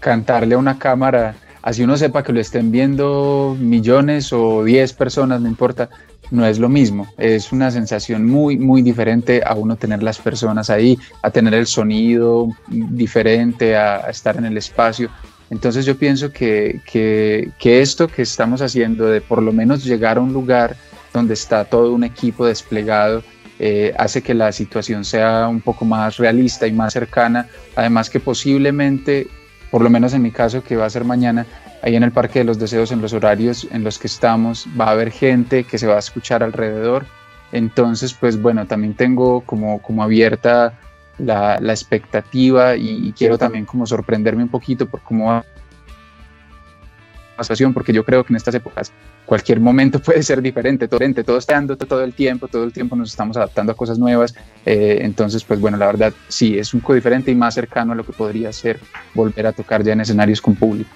cantarle 0.00 0.56
a 0.56 0.58
una 0.58 0.76
cámara, 0.76 1.36
así 1.62 1.84
uno 1.84 1.96
sepa 1.96 2.24
que 2.24 2.32
lo 2.32 2.40
estén 2.40 2.72
viendo 2.72 3.56
millones 3.56 4.32
o 4.32 4.64
diez 4.64 4.92
personas, 4.94 5.40
no 5.40 5.48
importa, 5.48 5.90
no 6.32 6.44
es 6.44 6.58
lo 6.58 6.68
mismo. 6.68 7.06
Es 7.18 7.52
una 7.52 7.70
sensación 7.70 8.26
muy, 8.26 8.58
muy 8.58 8.82
diferente 8.82 9.42
a 9.46 9.54
uno 9.54 9.76
tener 9.76 10.02
las 10.02 10.18
personas 10.18 10.70
ahí, 10.70 10.98
a 11.22 11.30
tener 11.30 11.54
el 11.54 11.68
sonido 11.68 12.48
diferente, 12.66 13.76
a, 13.76 14.10
estar 14.10 14.36
en 14.36 14.46
el 14.46 14.56
espacio. 14.56 15.08
Entonces 15.50 15.86
yo 15.86 15.96
pienso 15.96 16.32
que, 16.32 16.80
que, 16.84 17.50
que 17.60 17.80
esto 17.80 18.08
que 18.08 18.22
estamos 18.22 18.60
haciendo 18.60 19.06
de 19.06 19.20
por 19.20 19.40
lo 19.40 19.52
menos 19.52 19.84
llegar 19.84 20.16
a 20.18 20.20
un 20.20 20.32
lugar 20.32 20.74
donde 21.14 21.34
está 21.34 21.64
todo 21.64 21.92
un 21.92 22.02
equipo 22.02 22.44
desplegado, 22.44 23.22
eh, 23.58 23.94
hace 23.98 24.22
que 24.22 24.34
la 24.34 24.52
situación 24.52 25.04
sea 25.04 25.48
un 25.48 25.60
poco 25.60 25.84
más 25.84 26.16
realista 26.16 26.66
y 26.66 26.72
más 26.72 26.92
cercana. 26.92 27.48
Además 27.76 28.10
que 28.10 28.20
posiblemente, 28.20 29.28
por 29.70 29.82
lo 29.82 29.90
menos 29.90 30.14
en 30.14 30.22
mi 30.22 30.30
caso, 30.30 30.62
que 30.62 30.76
va 30.76 30.86
a 30.86 30.90
ser 30.90 31.04
mañana, 31.04 31.46
ahí 31.82 31.96
en 31.96 32.02
el 32.02 32.12
Parque 32.12 32.40
de 32.40 32.44
los 32.44 32.58
Deseos, 32.58 32.92
en 32.92 33.02
los 33.02 33.12
horarios 33.12 33.66
en 33.70 33.84
los 33.84 33.98
que 33.98 34.06
estamos, 34.06 34.66
va 34.78 34.86
a 34.86 34.90
haber 34.90 35.10
gente 35.10 35.64
que 35.64 35.78
se 35.78 35.86
va 35.86 35.96
a 35.96 36.00
escuchar 36.00 36.42
alrededor. 36.42 37.06
Entonces, 37.52 38.14
pues 38.14 38.40
bueno, 38.40 38.66
también 38.66 38.94
tengo 38.94 39.42
como, 39.42 39.82
como 39.82 40.02
abierta 40.02 40.78
la, 41.18 41.58
la 41.60 41.72
expectativa 41.72 42.76
y, 42.76 43.08
y, 43.08 43.12
quiero 43.12 43.36
también 43.36 43.66
como 43.66 43.86
sorprenderme 43.86 44.42
un 44.42 44.48
poquito 44.48 44.86
por 44.86 45.02
cómo 45.02 45.26
va 45.26 45.44
porque 47.72 47.92
yo 47.92 48.04
creo 48.04 48.24
que 48.24 48.32
en 48.32 48.36
estas 48.36 48.54
épocas 48.54 48.92
cualquier 49.26 49.60
momento 49.60 49.98
puede 50.02 50.22
ser 50.22 50.42
diferente, 50.42 50.88
todo, 50.88 51.00
todo 51.24 51.38
está 51.38 51.54
dando 51.54 51.76
todo 51.76 52.02
el 52.02 52.12
tiempo, 52.12 52.48
todo 52.48 52.64
el 52.64 52.72
tiempo 52.72 52.96
nos 52.96 53.10
estamos 53.10 53.36
adaptando 53.36 53.72
a 53.72 53.74
cosas 53.74 53.98
nuevas, 53.98 54.34
eh, 54.66 54.98
entonces 55.02 55.44
pues 55.44 55.60
bueno, 55.60 55.76
la 55.76 55.86
verdad 55.86 56.12
sí, 56.28 56.58
es 56.58 56.74
un 56.74 56.80
poco 56.80 56.94
diferente 56.94 57.30
y 57.30 57.34
más 57.34 57.54
cercano 57.54 57.92
a 57.92 57.96
lo 57.96 58.04
que 58.04 58.12
podría 58.12 58.52
ser 58.52 58.80
volver 59.14 59.46
a 59.46 59.52
tocar 59.52 59.82
ya 59.82 59.92
en 59.92 60.00
escenarios 60.00 60.40
con 60.40 60.54
público. 60.54 60.90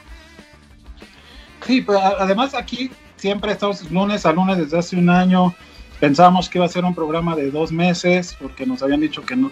Sí, 1.67 1.83
pues 1.83 1.99
además 1.99 2.55
aquí 2.55 2.91
siempre 3.17 3.53
estamos 3.53 3.91
lunes 3.91 4.25
a 4.25 4.33
lunes 4.33 4.59
desde 4.59 4.79
hace 4.79 4.97
un 4.97 5.11
año, 5.11 5.55
pensábamos 5.99 6.49
que 6.49 6.59
iba 6.59 6.67
a 6.67 6.69
ser 6.69 6.85
un 6.85 6.95
programa 6.95 7.35
de 7.35 7.51
dos 7.51 7.73
meses, 7.73 8.37
porque 8.41 8.67
nos 8.67 8.83
habían 8.83 9.01
dicho 9.01 9.23
que, 9.25 9.35
no, 9.35 9.51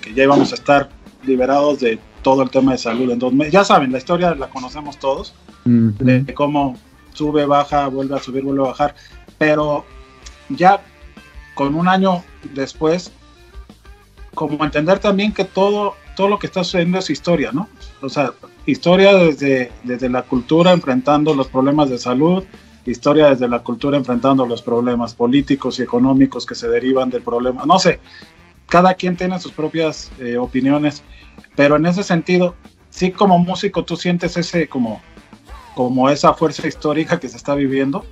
que 0.00 0.14
ya 0.14 0.24
íbamos 0.24 0.52
a 0.52 0.54
estar 0.54 0.88
liberados 1.24 1.80
de 1.80 1.98
todo 2.22 2.42
el 2.42 2.50
tema 2.50 2.72
de 2.72 2.78
salud 2.78 3.10
en 3.10 3.18
dos 3.18 3.32
meses. 3.32 3.52
Ya 3.52 3.64
saben, 3.64 3.92
la 3.92 3.98
historia 3.98 4.34
la 4.34 4.48
conocemos 4.48 4.98
todos, 4.98 5.34
de 5.64 6.34
cómo 6.34 6.76
sube, 7.14 7.46
baja, 7.46 7.88
vuelve 7.88 8.16
a 8.16 8.20
subir, 8.20 8.42
vuelve 8.42 8.64
a 8.64 8.68
bajar, 8.68 8.94
pero 9.38 9.84
ya 10.48 10.80
con 11.54 11.74
un 11.74 11.88
año 11.88 12.22
después, 12.54 13.12
como 14.34 14.64
entender 14.64 14.98
también 14.98 15.32
que 15.32 15.44
todo, 15.44 15.94
todo 16.16 16.28
lo 16.28 16.38
que 16.38 16.46
está 16.46 16.64
sucediendo 16.64 16.98
es 16.98 17.10
historia, 17.10 17.50
¿no? 17.52 17.68
O 18.00 18.08
sea, 18.08 18.32
historia 18.66 19.14
desde, 19.14 19.72
desde 19.82 20.08
la 20.08 20.22
cultura 20.22 20.72
enfrentando 20.72 21.34
los 21.34 21.48
problemas 21.48 21.90
de 21.90 21.98
salud, 21.98 22.44
historia 22.86 23.30
desde 23.30 23.48
la 23.48 23.60
cultura 23.60 23.98
enfrentando 23.98 24.46
los 24.46 24.62
problemas 24.62 25.14
políticos 25.14 25.78
y 25.78 25.82
económicos 25.82 26.46
que 26.46 26.54
se 26.54 26.68
derivan 26.68 27.10
del 27.10 27.22
problema. 27.22 27.64
No 27.66 27.78
sé, 27.78 28.00
cada 28.70 28.94
quien 28.94 29.16
tiene 29.16 29.38
sus 29.38 29.52
propias 29.52 30.10
eh, 30.18 30.38
opiniones 30.38 31.02
pero 31.56 31.76
en 31.76 31.86
ese 31.86 32.02
sentido, 32.02 32.54
sí 32.90 33.10
como 33.10 33.38
músico 33.38 33.84
tú 33.84 33.96
sientes 33.96 34.36
ese 34.36 34.68
como, 34.68 35.00
como 35.74 36.08
esa 36.08 36.34
fuerza 36.34 36.66
histórica 36.66 37.18
que 37.18 37.28
se 37.28 37.36
está 37.36 37.54
viviendo. 37.54 38.04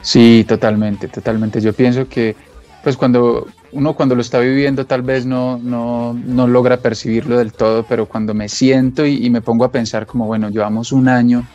Sí, 0.00 0.44
totalmente, 0.48 1.08
totalmente. 1.08 1.60
Yo 1.60 1.72
pienso 1.72 2.08
que 2.08 2.34
pues 2.82 2.96
cuando 2.96 3.46
uno 3.70 3.94
cuando 3.94 4.14
lo 4.14 4.20
está 4.20 4.40
viviendo 4.40 4.86
tal 4.86 5.02
vez 5.02 5.24
no, 5.24 5.58
no, 5.58 6.14
no 6.14 6.48
logra 6.48 6.78
percibirlo 6.78 7.38
del 7.38 7.52
todo, 7.52 7.84
pero 7.84 8.06
cuando 8.06 8.34
me 8.34 8.48
siento 8.48 9.06
y, 9.06 9.30
me 9.30 9.40
pongo 9.40 9.64
a 9.64 9.70
pensar 9.70 10.06
como, 10.06 10.26
bueno, 10.26 10.50
llevamos 10.50 10.90
un 10.90 11.08
año 11.08 11.46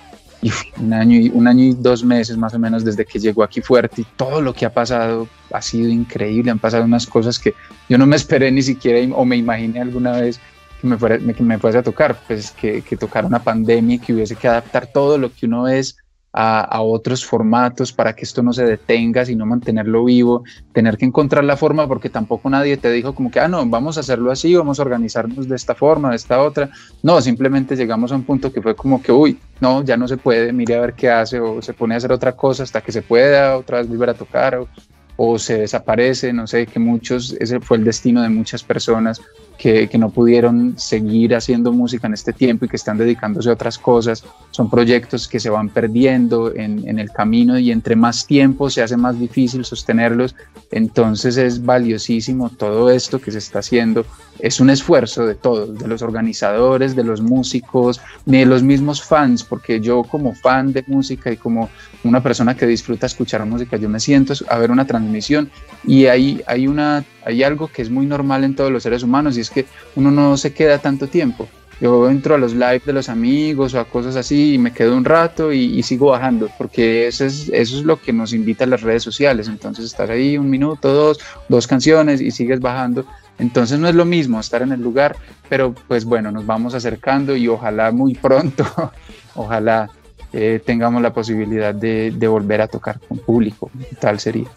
y 0.41 0.51
un 0.77 0.93
año 0.93 1.19
y 1.19 1.29
un 1.33 1.47
año 1.47 1.63
y 1.63 1.73
dos 1.73 2.03
meses 2.03 2.37
más 2.37 2.53
o 2.53 2.59
menos 2.59 2.83
desde 2.83 3.05
que 3.05 3.19
llegó 3.19 3.43
aquí 3.43 3.61
fuerte 3.61 4.01
y 4.01 4.07
todo 4.15 4.41
lo 4.41 4.53
que 4.53 4.65
ha 4.65 4.73
pasado 4.73 5.27
ha 5.51 5.61
sido 5.61 5.89
increíble, 5.89 6.51
han 6.51 6.59
pasado 6.59 6.83
unas 6.83 7.07
cosas 7.07 7.39
que 7.39 7.53
yo 7.89 7.97
no 7.97 8.05
me 8.05 8.15
esperé 8.15 8.51
ni 8.51 8.61
siquiera 8.61 8.99
o 9.15 9.25
me 9.25 9.35
imaginé 9.35 9.81
alguna 9.81 10.11
vez 10.11 10.39
que 10.79 10.87
me, 10.87 10.97
fuera, 10.97 11.19
fuese 11.59 11.77
a 11.79 11.83
tocar, 11.83 12.19
pues 12.27 12.51
que, 12.51 12.83
que 12.83 12.97
tocara 12.97 13.25
una 13.25 13.39
pandemia, 13.41 13.99
que 13.99 14.13
hubiese 14.13 14.35
que 14.35 14.47
adaptar 14.47 14.87
todo 14.87 15.17
lo 15.17 15.33
que 15.33 15.47
uno 15.47 15.67
es 15.67 15.97
a, 16.33 16.81
otros 16.81 17.25
formatos 17.25 17.91
para 17.91 18.13
que 18.13 18.23
esto 18.23 18.43
no 18.43 18.53
se 18.53 18.63
detenga, 18.63 19.25
sino 19.25 19.45
mantenerlo 19.45 20.05
vivo, 20.05 20.43
tener 20.71 20.97
que 20.97 21.05
encontrar 21.05 21.43
la 21.43 21.57
forma, 21.57 21.87
porque 21.87 22.09
tampoco 22.09 22.49
nadie 22.49 22.77
te 22.77 22.91
dijo 22.91 23.15
como 23.15 23.31
que, 23.31 23.39
ah, 23.39 23.47
no, 23.47 23.65
vamos 23.65 23.97
a 23.97 24.01
hacerlo 24.01 24.31
así, 24.31 24.55
vamos 24.55 24.79
a 24.79 24.83
organizarnos 24.83 25.47
de 25.47 25.55
esta 25.55 25.73
forma, 25.73 26.11
de 26.11 26.17
esta 26.17 26.41
otra. 26.41 26.69
No, 27.01 27.21
simplemente 27.21 27.75
llegamos 27.75 28.11
a 28.11 28.15
un 28.15 28.23
punto 28.23 28.53
que 28.53 28.61
fue 28.61 28.75
como 28.75 29.01
que, 29.01 29.11
uy, 29.11 29.39
no, 29.59 29.83
ya 29.83 29.97
no 29.97 30.07
se 30.07 30.17
puede, 30.17 30.53
mire 30.53 30.75
a 30.75 30.81
ver 30.81 30.93
qué 30.93 31.09
hace, 31.09 31.39
o 31.39 31.61
se 31.61 31.73
pone 31.73 31.95
a 31.95 31.97
hacer 31.97 32.11
otra 32.11 32.35
cosa 32.35 32.63
hasta 32.63 32.81
que 32.81 32.91
se 32.91 33.01
pueda 33.01 33.57
otra 33.57 33.79
vez 33.79 33.87
volver 33.87 34.11
a 34.11 34.13
tocar, 34.13 34.55
o, 34.55 34.67
o 35.15 35.39
se 35.39 35.57
desaparece, 35.57 36.33
no 36.33 36.45
sé, 36.45 36.67
que 36.67 36.79
muchos, 36.79 37.35
ese 37.39 37.59
fue 37.59 37.77
el 37.77 37.83
destino 37.83 38.21
de 38.21 38.29
muchas 38.29 38.63
personas 38.63 39.21
que, 39.57 39.89
no 39.97 40.09
pudieron 40.09 40.77
seguir 40.77 41.35
haciendo 41.35 41.71
música 41.71 42.07
en 42.07 42.13
este 42.13 42.33
tiempo 42.33 42.65
y 42.65 42.69
que 42.69 42.75
están 42.75 42.97
dedicándose 42.97 43.49
a 43.49 43.53
otras 43.53 43.77
cosas. 43.77 44.23
Son 44.51 44.69
proyectos 44.69 45.27
que 45.27 45.39
se 45.39 45.49
van 45.49 45.69
perdiendo 45.69 46.53
en, 46.53 46.87
en 46.87 46.99
el 46.99 47.11
camino 47.11 47.57
y 47.57 47.71
entre 47.71 47.95
más 47.95 48.27
tiempo 48.27 48.69
se 48.69 48.83
hace 48.83 48.97
más 48.97 49.19
difícil 49.19 49.65
sostenerlos. 49.65 50.35
Entonces 50.71 51.37
es 51.37 51.65
valiosísimo 51.65 52.49
todo 52.49 52.89
esto 52.91 53.19
que 53.19 53.31
se 53.31 53.39
está 53.39 53.59
haciendo. 53.59 54.05
Es 54.39 54.59
un 54.59 54.69
esfuerzo 54.69 55.25
de 55.25 55.35
todos, 55.35 55.77
de 55.77 55.87
los 55.87 56.01
organizadores, 56.01 56.95
de 56.95 57.03
los 57.03 57.21
músicos, 57.21 58.01
de 58.25 58.45
los 58.45 58.63
mismos 58.63 59.03
fans, 59.03 59.43
porque 59.43 59.79
yo 59.79 60.03
como 60.03 60.33
fan 60.33 60.73
de 60.73 60.83
música 60.87 61.31
y 61.31 61.37
como 61.37 61.69
una 62.03 62.21
persona 62.21 62.55
que 62.55 62.65
disfruta 62.65 63.07
escuchar 63.07 63.45
música, 63.45 63.77
yo 63.77 63.89
me 63.89 63.99
siento 63.99 64.33
a 64.49 64.57
ver 64.57 64.71
una 64.71 64.85
transmisión 64.85 65.49
y 65.83 66.05
ahí 66.05 66.41
hay, 66.47 66.67
una, 66.67 67.03
hay 67.25 67.43
algo 67.43 67.67
que 67.67 67.81
es 67.81 67.89
muy 67.89 68.05
normal 68.05 68.43
en 68.43 68.55
todos 68.55 68.71
los 68.71 68.83
seres 68.83 69.03
humanos 69.03 69.37
y 69.37 69.41
es 69.41 69.49
que 69.49 69.65
uno 69.95 70.11
no 70.11 70.37
se 70.37 70.53
queda 70.53 70.79
tanto 70.79 71.07
tiempo. 71.07 71.47
Yo 71.79 72.09
entro 72.09 72.33
a 72.33 72.37
los 72.39 72.53
live 72.53 72.81
de 72.85 72.93
los 72.93 73.07
amigos 73.07 73.75
o 73.75 73.79
a 73.79 73.85
cosas 73.85 74.15
así 74.15 74.55
y 74.55 74.57
me 74.57 74.73
quedo 74.73 74.97
un 74.97 75.05
rato 75.05 75.53
y, 75.53 75.83
sigo 75.83 76.07
bajando, 76.07 76.49
porque 76.57 77.07
eso 77.07 77.23
es, 77.23 77.49
eso 77.49 77.77
es 77.77 77.83
lo 77.83 78.01
que 78.01 78.11
nos 78.11 78.33
invita 78.33 78.63
a 78.63 78.67
las 78.67 78.81
redes 78.81 79.03
sociales. 79.03 79.47
Entonces 79.47 79.85
estás 79.85 80.09
ahí 80.09 80.37
un 80.39 80.49
minuto, 80.49 80.91
dos, 80.91 81.19
dos 81.49 81.67
canciones 81.67 82.19
y 82.19 82.31
sigues 82.31 82.59
bajando. 82.59 83.05
Entonces 83.39 83.79
no 83.79 83.87
es 83.87 83.95
lo 83.95 84.05
mismo 84.05 84.39
estar 84.39 84.61
en 84.61 84.71
el 84.71 84.81
lugar, 84.81 85.15
pero 85.49 85.73
pues 85.87 86.05
bueno, 86.05 86.31
nos 86.31 86.45
vamos 86.45 86.73
acercando 86.73 87.35
y 87.35 87.47
ojalá 87.47 87.91
muy 87.91 88.15
pronto, 88.15 88.65
ojalá 89.35 89.89
eh, 90.33 90.61
tengamos 90.65 91.01
la 91.01 91.13
posibilidad 91.13 91.73
de, 91.73 92.11
volver 92.27 92.61
a 92.61 92.67
tocar 92.67 92.99
con 92.99 93.17
público. 93.19 93.69
Tal 93.99 94.19
sería. 94.19 94.47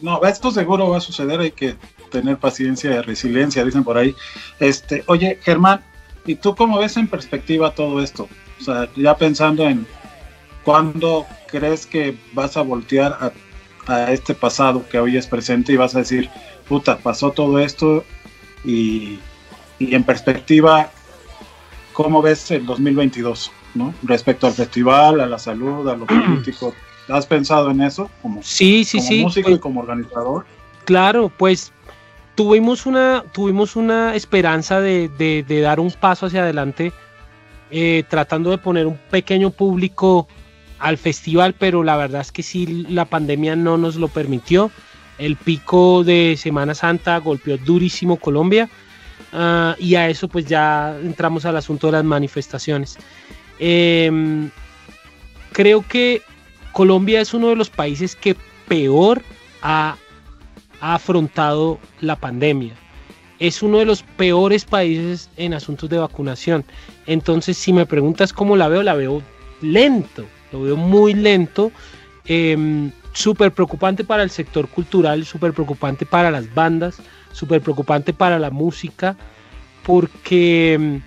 no, 0.00 0.22
esto 0.24 0.50
seguro 0.50 0.88
va 0.90 0.98
a 0.98 1.00
suceder, 1.00 1.40
hay 1.40 1.50
que 1.50 1.74
tener 2.10 2.38
paciencia 2.38 2.92
y 2.92 3.00
resiliencia, 3.00 3.64
dicen 3.64 3.84
por 3.84 3.98
ahí. 3.98 4.14
Este, 4.60 5.02
oye, 5.06 5.38
Germán, 5.42 5.80
¿y 6.24 6.36
tú 6.36 6.54
cómo 6.54 6.78
ves 6.78 6.96
en 6.96 7.08
perspectiva 7.08 7.74
todo 7.74 8.02
esto? 8.02 8.28
O 8.60 8.64
sea, 8.64 8.88
ya 8.96 9.16
pensando 9.16 9.68
en 9.68 9.86
cuándo 10.64 11.26
crees 11.48 11.86
que 11.86 12.16
vas 12.34 12.56
a 12.56 12.62
voltear 12.62 13.32
a 13.86 14.12
este 14.12 14.34
pasado 14.34 14.84
que 14.88 14.98
hoy 14.98 15.16
es 15.16 15.26
presente 15.26 15.72
y 15.72 15.76
vas 15.76 15.96
a 15.96 16.00
decir, 16.00 16.30
puta, 16.70 16.98
pasó 16.98 17.32
todo 17.32 17.58
esto 17.58 18.04
y, 18.64 19.18
en 19.80 20.04
perspectiva, 20.04 20.88
¿cómo 21.92 22.22
ves 22.22 22.48
el 22.52 22.64
2022? 22.64 23.50
¿no? 23.74 23.92
Respecto 24.04 24.46
al 24.46 24.52
festival, 24.52 25.20
a 25.20 25.26
la 25.26 25.40
salud, 25.40 25.88
a 25.88 25.96
lo 25.96 26.06
político. 26.06 26.72
¿Has 27.08 27.26
pensado 27.26 27.72
en 27.72 27.80
eso? 27.80 28.08
Como, 28.22 28.40
sí, 28.44 28.84
sí, 28.84 28.98
como 28.98 29.08
sí. 29.08 29.22
músico 29.22 29.50
y 29.50 29.58
como 29.58 29.80
organizador. 29.80 30.46
Claro, 30.84 31.28
pues 31.36 31.72
tuvimos 32.36 32.86
una, 32.86 33.24
tuvimos 33.32 33.74
una 33.74 34.14
esperanza 34.14 34.80
de, 34.80 35.44
dar 35.64 35.80
un 35.80 35.90
paso 35.90 36.26
hacia 36.26 36.42
adelante, 36.42 36.92
eh, 37.72 38.04
tratando 38.08 38.50
de 38.50 38.58
poner 38.58 38.86
un 38.86 38.96
pequeño 39.10 39.50
público 39.50 40.28
al 40.78 40.98
festival, 40.98 41.52
pero 41.58 41.82
la 41.82 41.96
verdad 41.96 42.20
es 42.20 42.30
que 42.30 42.44
sí, 42.44 42.86
la 42.88 43.06
pandemia 43.06 43.56
no 43.56 43.76
nos 43.76 43.96
lo 43.96 44.06
permitió. 44.06 44.70
El 45.20 45.36
pico 45.36 46.02
de 46.02 46.34
Semana 46.38 46.74
Santa 46.74 47.18
golpeó 47.18 47.58
durísimo 47.58 48.16
Colombia 48.16 48.70
ah, 49.34 49.76
y 49.78 49.94
a 49.94 50.08
eso 50.08 50.28
pues 50.28 50.46
ya 50.46 50.98
entramos 51.02 51.44
al 51.44 51.58
asunto 51.58 51.88
de 51.88 51.92
las 51.92 52.04
manifestaciones. 52.04 52.96
Em, 53.58 54.48
creo 55.52 55.86
que 55.86 56.22
Colombia 56.72 57.20
es 57.20 57.34
uno 57.34 57.48
de 57.48 57.56
los 57.56 57.68
países 57.68 58.16
que 58.16 58.34
peor 58.66 59.22
ha, 59.62 59.96
afrontado 60.80 61.78
la 62.00 62.16
pandemia. 62.16 62.72
Es 63.38 63.62
uno 63.62 63.76
de 63.80 63.84
los 63.84 64.02
peores 64.02 64.64
países 64.64 65.28
en 65.36 65.52
asuntos 65.52 65.90
de 65.90 65.98
vacunación. 65.98 66.64
Entonces, 67.06 67.58
si 67.58 67.74
me 67.74 67.84
preguntas 67.84 68.32
cómo 68.32 68.56
la 68.56 68.68
veo, 68.68 68.82
la 68.82 68.94
veo 68.94 69.22
lento, 69.60 70.24
lo 70.52 70.62
veo 70.62 70.78
muy 70.78 71.12
lento. 71.12 71.70
Eh, 72.24 72.90
súper 73.12 73.52
preocupante 73.52 74.04
para 74.04 74.22
el 74.22 74.30
sector 74.30 74.68
cultural, 74.68 75.24
súper 75.24 75.52
preocupante 75.52 76.06
para 76.06 76.30
las 76.30 76.52
bandas, 76.54 77.00
súper 77.32 77.60
preocupante 77.60 78.12
para 78.12 78.38
la 78.38 78.50
música, 78.50 79.16
porque, 79.84 81.00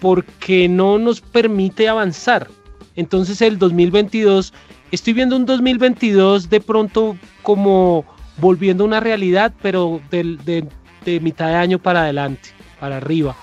porque 0.00 0.68
no 0.68 0.98
nos 0.98 1.20
permite 1.20 1.88
avanzar. 1.88 2.48
Entonces 2.96 3.42
el 3.42 3.58
2022, 3.58 4.52
estoy 4.90 5.12
viendo 5.12 5.36
un 5.36 5.46
2022 5.46 6.48
de 6.48 6.60
pronto 6.60 7.16
como 7.42 8.04
volviendo 8.38 8.84
a 8.84 8.86
una 8.86 9.00
realidad, 9.00 9.52
pero 9.62 10.00
de, 10.10 10.66
de 11.04 11.20
mitad 11.20 11.48
de 11.48 11.56
año 11.56 11.78
para 11.78 12.02
adelante, 12.02 12.50
para 12.80 12.96
arriba. 12.96 13.36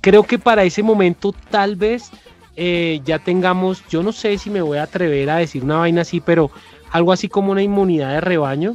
Creo 0.00 0.22
que 0.22 0.38
para 0.38 0.64
ese 0.64 0.82
momento 0.82 1.34
tal 1.50 1.76
vez 1.76 2.10
eh, 2.56 3.00
ya 3.04 3.18
tengamos, 3.18 3.82
yo 3.88 4.02
no 4.02 4.12
sé 4.12 4.36
si 4.38 4.50
me 4.50 4.62
voy 4.62 4.78
a 4.78 4.84
atrever 4.84 5.30
a 5.30 5.36
decir 5.36 5.62
una 5.62 5.78
vaina 5.78 6.02
así, 6.02 6.20
pero 6.20 6.50
algo 6.90 7.12
así 7.12 7.28
como 7.28 7.52
una 7.52 7.62
inmunidad 7.62 8.14
de 8.14 8.20
rebaño, 8.20 8.74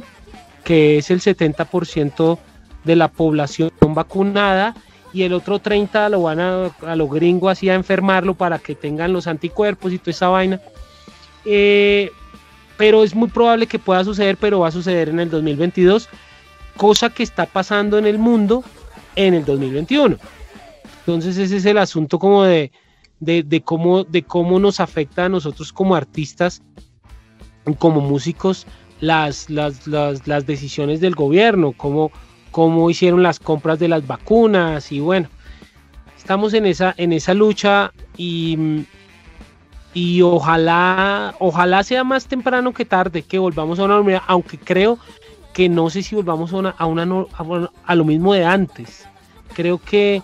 que 0.64 0.98
es 0.98 1.10
el 1.10 1.20
70% 1.20 2.38
de 2.84 2.96
la 2.96 3.08
población 3.08 3.70
vacunada 3.80 4.74
y 5.12 5.22
el 5.22 5.32
otro 5.32 5.58
30 5.58 6.08
lo 6.10 6.22
van 6.22 6.40
a, 6.40 6.66
a 6.86 6.96
los 6.96 7.10
gringos 7.10 7.52
así 7.52 7.70
a 7.70 7.74
enfermarlo 7.74 8.34
para 8.34 8.58
que 8.58 8.74
tengan 8.74 9.12
los 9.12 9.26
anticuerpos 9.26 9.92
y 9.92 9.98
toda 9.98 10.10
esa 10.10 10.28
vaina. 10.28 10.60
Eh, 11.44 12.10
pero 12.76 13.04
es 13.04 13.14
muy 13.14 13.28
probable 13.28 13.66
que 13.66 13.78
pueda 13.78 14.04
suceder, 14.04 14.36
pero 14.36 14.60
va 14.60 14.68
a 14.68 14.72
suceder 14.72 15.08
en 15.08 15.20
el 15.20 15.30
2022, 15.30 16.08
cosa 16.76 17.10
que 17.10 17.22
está 17.22 17.46
pasando 17.46 17.98
en 17.98 18.06
el 18.06 18.18
mundo 18.18 18.62
en 19.14 19.34
el 19.34 19.44
2021. 19.44 20.18
Entonces 21.00 21.38
ese 21.38 21.56
es 21.56 21.64
el 21.64 21.78
asunto 21.78 22.18
como 22.18 22.44
de, 22.44 22.70
de, 23.20 23.62
cómo, 23.62 24.04
de 24.04 24.22
cómo 24.22 24.58
nos 24.58 24.80
afecta 24.80 25.24
a 25.24 25.28
nosotros 25.28 25.72
como 25.72 25.94
artistas 25.94 26.62
como 27.74 28.00
músicos 28.00 28.66
las, 29.00 29.50
las, 29.50 29.86
las, 29.86 30.46
decisiones 30.46 31.00
del 31.00 31.14
gobierno, 31.14 31.72
cómo, 31.72 32.10
cómo, 32.50 32.88
hicieron 32.88 33.22
las 33.22 33.38
compras 33.38 33.78
de 33.78 33.88
las 33.88 34.06
vacunas 34.06 34.92
y 34.92 35.00
bueno, 35.00 35.28
estamos 36.16 36.54
en 36.54 36.66
esa, 36.66 36.94
en 36.96 37.12
esa 37.12 37.34
lucha 37.34 37.92
y, 38.16 38.84
y 39.92 40.22
ojalá, 40.22 41.34
ojalá 41.38 41.82
sea 41.82 42.04
más 42.04 42.26
temprano 42.26 42.72
que 42.72 42.84
tarde 42.84 43.22
que 43.22 43.38
volvamos 43.38 43.78
a 43.78 43.84
una 43.84 43.94
normalidad, 43.94 44.22
aunque 44.26 44.58
creo 44.58 44.98
que 45.52 45.68
no 45.68 45.90
sé 45.90 46.02
si 46.02 46.14
volvamos 46.14 46.52
a, 46.52 46.56
una, 46.56 46.70
a, 46.70 46.86
una, 46.86 47.26
a, 47.84 47.94
lo 47.94 48.04
mismo 48.04 48.34
de 48.34 48.44
antes. 48.44 49.08
Creo 49.54 49.78
que, 49.78 50.22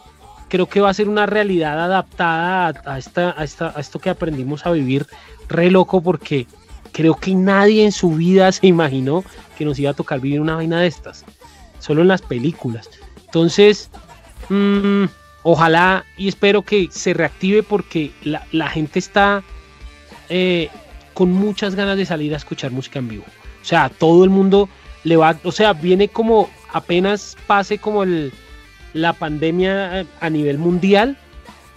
creo 0.48 0.66
que 0.66 0.80
va 0.80 0.90
a 0.90 0.94
ser 0.94 1.08
una 1.08 1.24
realidad 1.24 1.82
adaptada 1.82 2.82
a, 2.84 2.98
esta, 2.98 3.34
a, 3.38 3.44
esta, 3.44 3.72
a 3.74 3.80
esto 3.80 3.98
que 3.98 4.10
aprendimos 4.10 4.66
a 4.66 4.72
vivir 4.72 5.06
re 5.48 5.70
loco 5.70 6.02
porque 6.02 6.46
creo 6.92 7.14
que 7.14 7.34
nadie 7.34 7.84
en 7.84 7.92
su 7.92 8.12
vida 8.12 8.52
se 8.52 8.66
imaginó 8.66 9.24
que 9.56 9.64
nos 9.64 9.78
iba 9.78 9.90
a 9.90 9.94
tocar 9.94 10.20
vivir 10.20 10.40
una 10.40 10.56
vaina 10.56 10.80
de 10.80 10.86
estas, 10.86 11.24
solo 11.78 12.02
en 12.02 12.08
las 12.08 12.22
películas. 12.22 12.88
Entonces, 13.24 13.90
mm, 14.48 15.04
ojalá 15.42 16.04
y 16.16 16.28
espero 16.28 16.62
que 16.62 16.88
se 16.90 17.14
reactive 17.14 17.62
porque 17.62 18.12
la, 18.22 18.68
gente 18.68 18.98
está 18.98 19.42
eh, 20.28 20.68
con 21.14 21.32
muchas 21.32 21.74
ganas 21.74 21.96
de 21.96 22.06
salir 22.06 22.34
a 22.34 22.36
escuchar 22.36 22.70
música 22.70 22.98
en 22.98 23.08
vivo. 23.08 23.24
O 23.62 23.64
sea, 23.64 23.88
todo 23.88 24.24
el 24.24 24.30
mundo 24.30 24.68
le 25.04 25.16
va, 25.16 25.36
o 25.44 25.52
sea, 25.52 25.72
viene 25.72 26.08
como 26.08 26.50
apenas 26.72 27.36
pase 27.46 27.78
como 27.78 28.02
el, 28.02 28.32
la 28.92 29.12
pandemia 29.12 30.06
a 30.20 30.30
nivel 30.30 30.58
mundial, 30.58 31.16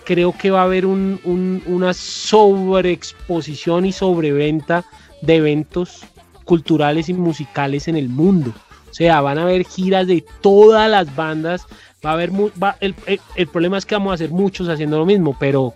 creo 0.05 0.37
que 0.37 0.51
va 0.51 0.61
a 0.61 0.65
haber 0.65 0.85
un, 0.85 1.61
una 1.65 1.93
sobreexposición 1.93 3.85
y 3.85 3.91
sobreventa 3.91 4.85
de 5.25 5.35
eventos 5.35 6.05
culturales 6.45 7.09
y 7.09 7.13
musicales 7.13 7.87
en 7.87 7.97
el 7.97 8.09
mundo. 8.09 8.53
O 8.89 8.93
sea, 8.93 9.19
van 9.21 9.37
a 9.37 9.43
haber 9.43 9.65
giras 9.65 10.07
de 10.07 10.23
todas 10.41 10.89
las 10.89 11.13
bandas. 11.15 11.65
Va 12.05 12.11
a 12.11 12.13
haber 12.13 12.31
el, 12.79 12.95
el, 13.35 13.47
problema 13.47 13.77
es 13.77 13.85
que 13.85 13.95
vamos 13.95 14.11
a 14.11 14.13
hacer 14.15 14.29
muchos 14.29 14.69
haciendo 14.69 14.97
lo 14.97 15.05
mismo, 15.05 15.35
pero, 15.39 15.73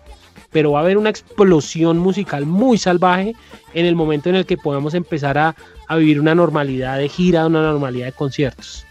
pero 0.51 0.71
va 0.71 0.79
a 0.79 0.83
haber 0.83 0.97
una 0.97 1.09
explosión 1.09 1.97
musical 1.97 2.45
muy 2.45 2.77
salvaje 2.77 3.35
en 3.73 3.85
el 3.85 3.95
momento 3.95 4.29
en 4.29 4.35
el 4.35 4.45
que 4.45 4.57
podamos 4.57 4.93
empezar 4.93 5.37
a, 5.37 5.55
a 5.87 5.95
vivir 5.97 6.19
una 6.19 6.35
normalidad 6.35 6.97
de 6.97 7.09
gira, 7.09 7.47
una 7.47 7.61
normalidad 7.61 8.05
de 8.05 8.11
conciertos. 8.13 8.85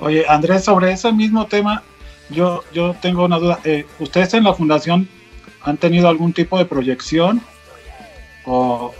Oye, 0.00 0.24
Andrés, 0.26 0.64
sobre 0.64 0.92
ese 0.92 1.12
mismo 1.12 1.46
tema, 1.46 1.82
yo, 2.30 2.64
yo 2.72 2.96
tengo 3.00 3.26
una 3.26 3.38
duda. 3.38 3.60
Eh, 3.64 3.86
¿Ustedes 3.98 4.32
en 4.34 4.44
la 4.44 4.54
fundación 4.54 5.08
han 5.62 5.76
tenido 5.76 6.08
algún 6.08 6.32
tipo 6.32 6.56
de 6.58 6.64
proyección 6.64 7.42
o, 8.50 8.94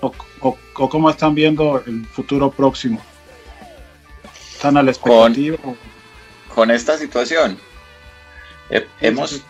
o, 0.00 0.88
cómo 0.88 1.08
están 1.08 1.34
viendo 1.34 1.82
el 1.86 2.04
futuro 2.06 2.50
próximo? 2.50 3.00
¿Están 4.52 4.76
a 4.76 4.82
la 4.82 4.90
expectativa? 4.90 5.56
Con, 6.54 6.70
esta 6.70 6.96
situación, 6.98 7.58
hemos, 9.00 9.42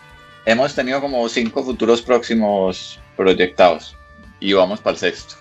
hemos 0.45 0.75
tenido 0.75 1.01
como 1.01 1.27
cinco 1.29 1.63
futuros 1.63 2.01
próximos 2.01 2.99
proyectados 3.15 3.95
y 4.39 4.53
vamos 4.53 4.79
para 4.79 4.93
el 4.93 4.99
sexto. 4.99 5.35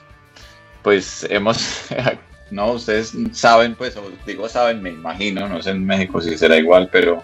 Pues 0.82 1.26
hemos, 1.28 1.82
no, 2.50 2.72
ustedes 2.72 3.12
saben, 3.32 3.74
pues, 3.74 3.98
digo 4.26 4.48
saben, 4.48 4.82
me 4.82 4.90
imagino, 4.90 5.48
no 5.48 5.60
sé 5.62 5.70
en 5.70 5.84
México 5.84 6.20
si 6.22 6.38
será 6.38 6.56
igual, 6.56 6.88
pero 6.90 7.22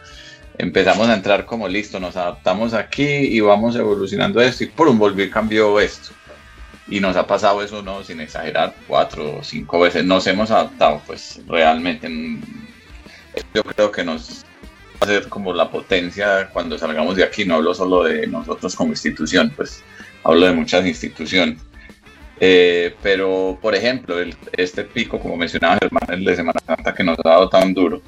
empezamos 0.58 1.08
a 1.08 1.14
entrar 1.14 1.46
como 1.46 1.68
listo, 1.68 1.98
nos 1.98 2.16
adaptamos 2.16 2.74
aquí 2.74 3.02
y 3.02 3.40
vamos 3.40 3.76
evolucionando 3.76 4.42
esto 4.42 4.64
y 4.64 4.66
por 4.66 4.88
un 4.88 4.98
volvió 4.98 5.24
y 5.24 5.30
cambió 5.30 5.80
esto 5.80 6.12
y 6.92 7.00
nos 7.00 7.16
ha 7.16 7.26
pasado 7.26 7.62
eso, 7.62 7.82
no, 7.82 8.04
sin 8.04 8.20
exagerar, 8.20 8.74
cuatro 8.86 9.38
o 9.38 9.42
cinco 9.42 9.80
veces. 9.80 10.04
Nos 10.04 10.26
hemos 10.26 10.50
adaptado, 10.50 11.00
pues 11.06 11.40
realmente. 11.48 12.06
Yo 13.54 13.64
creo 13.64 13.90
que 13.90 14.04
nos 14.04 14.44
va 15.02 15.06
a 15.06 15.06
ser 15.06 15.28
como 15.30 15.54
la 15.54 15.70
potencia 15.70 16.50
cuando 16.52 16.76
salgamos 16.76 17.16
de 17.16 17.24
aquí. 17.24 17.46
No 17.46 17.54
hablo 17.54 17.72
solo 17.72 18.04
de 18.04 18.26
nosotros 18.26 18.76
como 18.76 18.90
institución, 18.90 19.50
pues 19.56 19.82
hablo 20.22 20.44
de 20.44 20.52
muchas 20.52 20.84
instituciones. 20.84 21.60
Eh, 22.40 22.94
pero, 23.02 23.58
por 23.62 23.74
ejemplo, 23.74 24.16
este 24.52 24.84
pico, 24.84 25.18
como 25.18 25.38
mencionaba 25.38 25.78
Germán, 25.80 26.04
el 26.10 26.26
de 26.26 26.36
Semana 26.36 26.60
Santa 26.66 26.94
que 26.94 27.04
nos 27.04 27.18
ha 27.20 27.30
dado 27.30 27.48
tan 27.48 27.72
duro, 27.72 28.02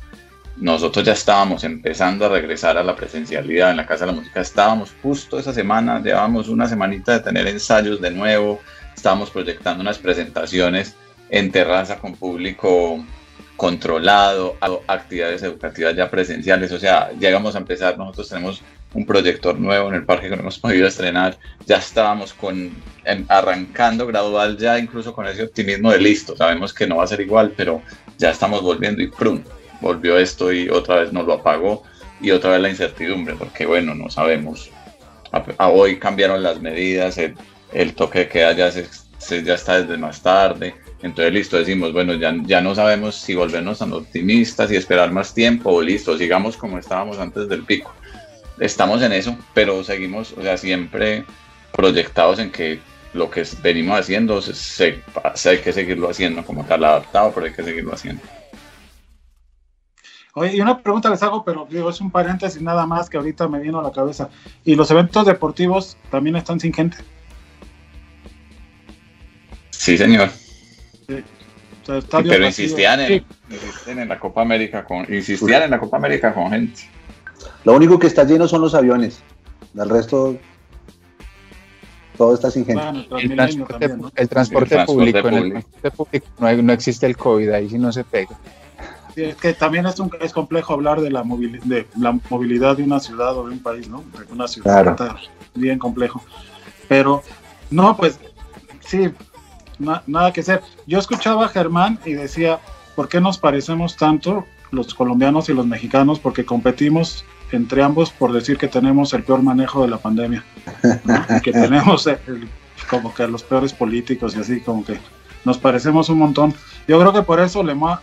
nosotros 0.56 1.04
ya 1.04 1.12
estábamos 1.12 1.64
empezando 1.64 2.26
a 2.26 2.28
regresar 2.28 2.78
a 2.78 2.84
la 2.84 2.94
presencialidad 2.94 3.70
en 3.70 3.76
la 3.76 3.86
Casa 3.86 4.06
de 4.06 4.12
la 4.12 4.18
Música. 4.18 4.40
Estábamos 4.40 4.94
justo 5.02 5.38
esa 5.38 5.52
semana, 5.52 6.00
llevábamos 6.00 6.48
una 6.48 6.68
semanita 6.68 7.12
de 7.12 7.20
tener 7.20 7.46
ensayos 7.48 8.00
de 8.00 8.10
nuevo, 8.10 8.60
estábamos 8.94 9.30
proyectando 9.30 9.82
unas 9.82 9.98
presentaciones 9.98 10.94
en 11.28 11.50
terraza 11.50 11.98
con 11.98 12.14
público 12.14 13.04
controlado, 13.56 14.56
actividades 14.86 15.42
educativas 15.42 15.94
ya 15.94 16.10
presenciales, 16.10 16.72
o 16.72 16.78
sea, 16.78 17.10
llegamos 17.12 17.54
a 17.54 17.58
empezar, 17.58 17.96
nosotros 17.96 18.28
tenemos 18.28 18.62
un 18.94 19.06
proyector 19.06 19.58
nuevo 19.58 19.88
en 19.88 19.94
el 19.94 20.04
parque 20.04 20.28
que 20.28 20.36
no 20.36 20.42
hemos 20.42 20.58
podido 20.60 20.86
estrenar, 20.86 21.36
ya 21.66 21.78
estábamos 21.78 22.32
con 22.34 22.72
arrancando 23.28 24.06
gradual 24.06 24.56
ya 24.56 24.78
incluso 24.78 25.12
con 25.12 25.26
ese 25.26 25.42
optimismo 25.42 25.92
de 25.92 26.00
listo, 26.00 26.36
sabemos 26.36 26.72
que 26.72 26.86
no 26.86 26.96
va 26.96 27.04
a 27.04 27.08
ser 27.08 27.20
igual, 27.20 27.52
pero 27.56 27.82
ya 28.18 28.30
estamos 28.30 28.62
volviendo 28.62 29.02
y 29.02 29.08
prum, 29.08 29.42
volvió 29.80 30.18
esto 30.18 30.52
y 30.52 30.68
otra 30.68 30.96
vez 30.96 31.12
nos 31.12 31.26
lo 31.26 31.34
apagó 31.34 31.82
y 32.20 32.30
otra 32.30 32.52
vez 32.52 32.60
la 32.60 32.70
incertidumbre, 32.70 33.34
porque 33.34 33.66
bueno, 33.66 33.94
no 33.94 34.10
sabemos. 34.10 34.70
Hoy 35.58 35.98
cambiaron 35.98 36.42
las 36.42 36.60
medidas, 36.60 37.18
el, 37.18 37.94
toque 37.94 38.20
de 38.20 38.28
queda 38.28 38.52
ya, 38.52 38.70
se, 38.70 39.44
ya 39.44 39.54
está 39.54 39.80
desde 39.80 39.96
más 39.96 40.22
tarde, 40.22 40.74
entonces 41.02 41.34
listo, 41.34 41.58
decimos, 41.58 41.92
bueno, 41.92 42.14
ya, 42.14 42.34
ya 42.44 42.60
no 42.60 42.74
sabemos 42.74 43.16
si 43.16 43.34
volvernos 43.34 43.80
tan 43.80 43.92
optimistas 43.92 44.70
y 44.70 44.76
esperar 44.76 45.12
más 45.12 45.34
tiempo 45.34 45.70
o 45.70 45.82
listo, 45.82 46.16
sigamos 46.16 46.56
como 46.56 46.78
estábamos 46.78 47.18
antes 47.18 47.48
del 47.48 47.64
pico. 47.64 47.92
Estamos 48.58 49.02
en 49.02 49.12
eso, 49.12 49.36
pero 49.52 49.82
seguimos, 49.84 50.32
o 50.32 50.42
sea, 50.42 50.56
siempre 50.56 51.24
proyectados 51.72 52.38
en 52.38 52.50
que 52.50 52.78
lo 53.12 53.30
que 53.30 53.44
venimos 53.62 54.00
haciendo 54.00 54.40
se, 54.40 55.02
hay 55.44 55.58
que 55.58 55.72
seguirlo 55.72 56.08
haciendo 56.08 56.44
como 56.44 56.64
tal 56.64 56.84
adaptado, 56.84 57.32
pero 57.34 57.46
hay 57.46 57.52
que 57.52 57.62
seguirlo 57.62 57.92
haciendo. 57.92 58.22
Oye, 60.36 60.56
y 60.56 60.60
una 60.60 60.80
pregunta 60.80 61.08
les 61.10 61.22
hago, 61.22 61.44
pero 61.44 61.66
digo, 61.70 61.88
es 61.90 62.00
un 62.00 62.10
paréntesis 62.10 62.60
nada 62.60 62.86
más 62.86 63.08
que 63.08 63.16
ahorita 63.16 63.46
me 63.46 63.60
vino 63.60 63.78
a 63.78 63.82
la 63.82 63.92
cabeza. 63.92 64.28
¿Y 64.64 64.74
los 64.74 64.90
eventos 64.90 65.24
deportivos 65.26 65.96
también 66.10 66.34
están 66.34 66.58
sin 66.58 66.72
gente? 66.72 66.96
Sí, 69.70 69.96
señor. 69.96 70.30
pero 71.86 72.46
insistían 72.46 73.00
en, 73.00 73.24
en, 73.86 74.08
la 74.08 74.18
Copa 74.18 74.42
América 74.42 74.84
con 74.84 75.12
insistían 75.12 75.62
en 75.62 75.70
la 75.70 75.78
Copa 75.78 75.98
América 75.98 76.34
con 76.34 76.50
gente. 76.50 76.82
Lo 77.62 77.74
único 77.74 77.98
que 78.00 78.08
está 78.08 78.24
lleno 78.24 78.48
son 78.48 78.60
los 78.60 78.74
aviones. 78.74 79.22
El 79.76 79.88
resto 79.88 80.36
todo 82.16 82.34
está 82.34 82.50
sin 82.50 82.66
gente. 82.66 82.82
el, 84.16 84.28
transporte, 84.28 84.84
público, 84.84 85.30
no, 86.38 86.72
existe 86.72 87.06
el 87.06 87.16
COVID, 87.16 87.50
ahí 87.50 87.68
sí 87.68 87.78
no 87.78 87.92
se 87.92 88.02
pega 88.02 88.36
es 89.16 89.36
que 89.36 89.54
también 89.54 89.86
es, 89.86 89.98
un, 90.00 90.10
es 90.20 90.32
complejo 90.32 90.74
hablar 90.74 91.00
de 91.00 91.10
la, 91.10 91.22
movilidad, 91.22 91.64
de 91.64 91.86
la 91.98 92.18
movilidad 92.30 92.76
de 92.76 92.82
una 92.82 93.00
ciudad 93.00 93.36
o 93.36 93.46
de 93.46 93.52
un 93.52 93.60
país, 93.60 93.88
¿no? 93.88 94.02
De 94.18 94.32
una 94.32 94.48
ciudad 94.48 94.88
está 94.88 95.16
bien 95.54 95.78
complejo. 95.78 96.22
Pero, 96.88 97.22
no, 97.70 97.96
pues, 97.96 98.18
sí, 98.80 99.10
nada 99.78 100.32
que 100.32 100.40
hacer. 100.40 100.62
Yo 100.86 100.98
escuchaba 100.98 101.46
a 101.46 101.48
Germán 101.48 101.98
y 102.04 102.12
decía, 102.14 102.60
¿por 102.96 103.08
qué 103.08 103.20
nos 103.20 103.38
parecemos 103.38 103.96
tanto 103.96 104.44
los 104.70 104.94
colombianos 104.94 105.48
y 105.48 105.54
los 105.54 105.66
mexicanos? 105.66 106.18
Porque 106.18 106.44
competimos 106.44 107.24
entre 107.52 107.82
ambos 107.82 108.10
por 108.10 108.32
decir 108.32 108.58
que 108.58 108.68
tenemos 108.68 109.12
el 109.12 109.22
peor 109.22 109.42
manejo 109.42 109.82
de 109.82 109.88
la 109.88 109.98
pandemia. 109.98 110.44
que 111.42 111.52
tenemos 111.52 112.08
como 112.90 113.14
que 113.14 113.26
los 113.26 113.42
peores 113.42 113.72
políticos 113.72 114.36
y 114.36 114.40
así, 114.40 114.60
como 114.60 114.84
que 114.84 114.98
nos 115.44 115.58
parecemos 115.58 116.08
un 116.08 116.18
montón. 116.18 116.54
Yo 116.88 116.98
creo 116.98 117.12
que 117.12 117.22
por 117.22 117.40
eso 117.40 117.62
Lema 117.62 118.00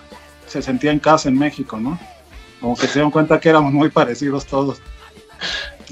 se 0.52 0.62
sentía 0.62 0.92
en 0.92 1.00
casa 1.00 1.30
en 1.30 1.38
México, 1.38 1.78
¿no? 1.78 1.98
Como 2.60 2.76
que 2.76 2.88
se 2.88 2.94
dieron 2.96 3.12
cuenta 3.12 3.40
que 3.40 3.50
éramos 3.50 3.72
muy 3.72 3.90
parecidos 3.90 4.46
todos. 4.46 4.82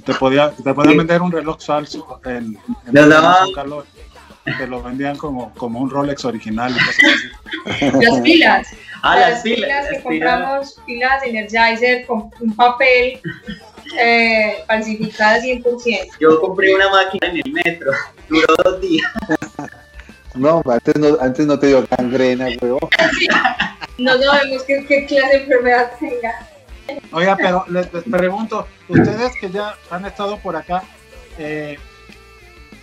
Te 0.03 0.13
podía, 0.13 0.51
te 0.51 0.73
podían 0.73 0.97
vender 0.97 1.21
un 1.21 1.31
reloj 1.31 1.61
falso 1.61 2.19
en, 2.25 2.57
en 2.85 3.53
calor. 3.55 3.85
Te 4.57 4.67
lo 4.67 4.81
vendían 4.81 5.15
como, 5.17 5.53
como 5.53 5.79
un 5.79 5.89
Rolex 5.89 6.25
original 6.25 6.71
y 6.71 6.85
cosas 6.85 7.05
así. 7.75 7.91
Las 8.01 8.21
pilas. 8.21 8.67
Ah, 9.01 9.17
las, 9.17 9.43
pilas, 9.43 9.87
que 9.87 10.03
compramos, 10.03 10.75
pilas 10.85 11.21
de 11.21 11.29
Energizer 11.29 12.05
con 12.05 12.29
un 12.41 12.53
papel 12.53 13.21
eh, 13.97 14.61
falsificada 14.67 15.39
100%. 15.39 16.17
Yo 16.19 16.41
compré 16.41 16.75
una 16.75 16.89
máquina 16.89 17.27
en 17.27 17.37
el 17.37 17.53
metro, 17.53 17.91
duró 18.29 18.53
dos 18.63 18.81
días. 18.81 19.09
No, 20.35 20.61
antes 20.69 20.95
no, 20.95 21.17
antes 21.19 21.47
no 21.47 21.57
te 21.57 21.67
dio 21.67 21.85
gangrena, 21.89 22.47
huevo. 22.61 22.79
No 23.99 24.17
sabemos 24.17 24.63
qué, 24.63 24.85
qué, 24.87 25.05
clase 25.05 25.37
de 25.37 25.43
enfermedad 25.43 25.91
tenga. 25.99 26.47
Oiga, 27.11 27.35
pero 27.37 27.65
les, 27.69 27.87
pregunto, 27.87 28.67
ustedes 28.87 29.33
que 29.39 29.49
ya 29.51 29.75
han 29.91 30.05
estado 30.05 30.37
por 30.39 30.55
acá, 30.55 30.83
eh, 31.37 31.77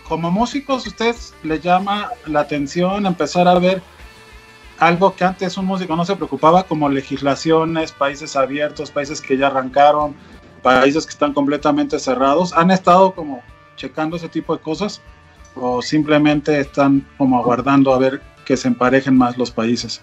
como 0.08 0.30
músicos, 0.30 0.86
¿ustedes 0.86 1.34
les 1.42 1.62
llama 1.62 2.10
la 2.26 2.40
atención 2.40 3.06
empezar 3.06 3.48
a 3.48 3.58
ver 3.58 3.82
algo 4.78 5.16
que 5.16 5.24
antes 5.24 5.56
un 5.56 5.64
músico 5.64 5.96
no 5.96 6.04
se 6.04 6.14
preocupaba, 6.14 6.64
como 6.64 6.88
legislaciones, 6.88 7.92
países 7.92 8.36
abiertos, 8.36 8.90
países 8.90 9.20
que 9.20 9.36
ya 9.36 9.48
arrancaron, 9.48 10.14
países 10.62 11.04
que 11.06 11.12
están 11.12 11.32
completamente 11.32 11.98
cerrados? 11.98 12.52
¿Han 12.52 12.70
estado 12.70 13.12
como 13.12 13.42
checando 13.76 14.16
ese 14.16 14.28
tipo 14.28 14.56
de 14.56 14.62
cosas? 14.62 15.00
o 15.56 15.82
simplemente 15.82 16.60
están 16.60 17.06
como 17.16 17.38
aguardando 17.38 17.92
a 17.92 17.98
ver 17.98 18.20
que 18.44 18.56
se 18.56 18.68
emparejen 18.68 19.16
más 19.16 19.36
los 19.36 19.50
países? 19.50 20.00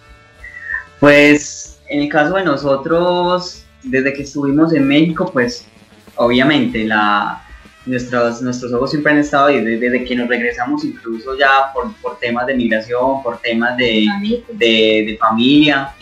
Pues 1.03 1.81
en 1.89 2.03
el 2.03 2.07
caso 2.07 2.35
de 2.35 2.45
nosotros, 2.45 3.65
desde 3.83 4.13
que 4.13 4.23
estuvimos 4.23 4.71
en 4.71 4.87
México, 4.87 5.29
pues 5.33 5.67
obviamente 6.15 6.85
la, 6.85 7.43
nuestros, 7.85 8.41
nuestros 8.41 8.71
ojos 8.71 8.91
siempre 8.91 9.11
han 9.11 9.17
estado 9.17 9.47
ahí, 9.47 9.61
desde, 9.61 10.05
que 10.05 10.15
nos 10.15 10.29
regresamos 10.29 10.85
incluso 10.85 11.37
ya 11.37 11.73
por, 11.73 11.93
por 11.95 12.19
temas 12.19 12.47
de 12.47 12.55
migración, 12.55 13.21
por 13.21 13.37
temas 13.39 13.75
de, 13.75 14.07
de, 14.53 15.17
familia. 15.19 15.93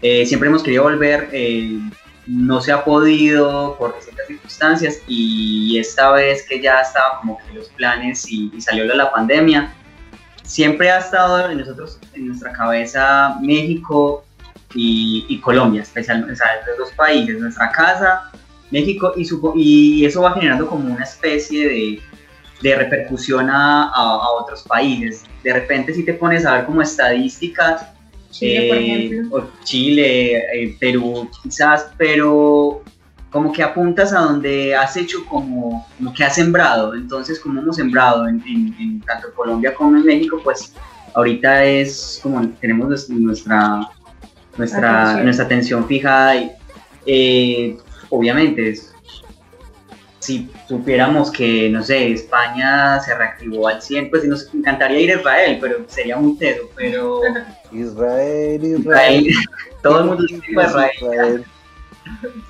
Eh, 0.00 0.24
siempre 0.24 0.48
hemos 0.48 0.62
querido 0.62 0.84
volver, 0.84 1.28
eh, 1.32 1.78
no 2.26 2.62
se 2.62 2.72
ha 2.72 2.82
podido 2.82 3.76
por 3.76 3.94
distintas 3.96 4.26
circunstancias 4.26 5.02
y 5.06 5.78
esta 5.78 6.12
vez 6.12 6.46
que 6.48 6.62
ya 6.62 6.80
estaba 6.80 7.20
como 7.20 7.36
que 7.36 7.52
los 7.52 7.68
planes 7.68 8.26
y, 8.26 8.58
salió 8.58 8.86
la 8.86 9.12
pandemia, 9.12 9.74
siempre 10.44 10.90
ha 10.90 11.00
estado 11.00 11.50
en 11.50 11.58
nosotros, 11.58 11.98
en 12.14 12.28
nuestra 12.28 12.54
cabeza 12.54 13.36
México 13.42 14.25
y, 14.76 15.40
Colombia, 15.40 15.82
especialmente, 15.82 16.34
o 16.34 16.36
sea, 16.36 16.46
los 16.66 16.78
dos 16.78 16.92
países, 16.92 17.40
nuestra 17.40 17.70
casa, 17.70 18.30
México 18.70 19.12
y, 19.16 19.24
su, 19.24 19.52
y 19.56 20.04
eso 20.04 20.22
va 20.22 20.34
generando 20.34 20.66
como 20.66 20.92
una 20.92 21.04
especie 21.04 21.68
de, 21.68 22.02
de 22.62 22.76
repercusión 22.76 23.48
a, 23.48 23.90
a, 23.90 24.30
otros 24.30 24.62
países. 24.62 25.24
De 25.42 25.52
repente 25.52 25.94
si 25.94 26.04
te 26.04 26.14
pones 26.14 26.44
a 26.44 26.56
ver 26.56 26.66
como 26.66 26.82
estadísticas, 26.82 27.86
Chile, 28.30 29.24
por 29.30 29.44
eh. 29.44 29.46
Chile, 29.64 30.36
eh, 30.36 30.76
Perú, 30.78 31.30
quizás, 31.42 31.90
pero 31.96 32.82
como 33.30 33.52
que 33.52 33.62
apuntas 33.62 34.12
a 34.12 34.20
donde 34.20 34.74
has 34.74 34.96
hecho 34.96 35.24
como, 35.26 35.86
como 35.96 36.12
que 36.12 36.24
has 36.24 36.34
sembrado. 36.34 36.94
Entonces, 36.94 37.40
como 37.40 37.60
hemos 37.60 37.76
sembrado 37.76 38.28
en, 38.28 38.42
en, 38.46 39.00
tanto 39.02 39.32
Colombia 39.34 39.74
como 39.74 39.96
en 39.96 40.04
México, 40.04 40.40
pues 40.42 40.74
ahorita 41.14 41.64
es 41.64 42.20
como 42.22 42.46
tenemos 42.60 43.08
nuestra 43.08 43.88
nuestra 44.56 45.02
atención, 45.02 45.24
nuestra 45.24 45.44
atención 45.46 45.86
fijada 45.86 46.36
y 46.36 46.52
eh, 47.06 47.76
obviamente 48.10 48.70
es, 48.70 48.92
si 50.18 50.50
supiéramos 50.68 51.30
que, 51.30 51.68
no 51.70 51.82
sé, 51.82 52.12
España 52.12 52.98
se 53.00 53.14
reactivó 53.14 53.68
al 53.68 53.80
100, 53.80 54.10
pues 54.10 54.24
nos 54.24 54.52
encantaría 54.52 55.00
ir 55.00 55.10
a 55.12 55.20
Israel, 55.20 55.58
pero 55.60 55.84
sería 55.86 56.16
muy 56.16 56.36
teso, 56.36 56.62
pero... 56.74 57.20
Israel, 57.72 58.64
Israel. 58.64 59.28
Todo 59.82 60.00
el 60.00 60.04
mundo 60.06 60.24
Israel. 60.24 60.90
Israel. 60.96 61.44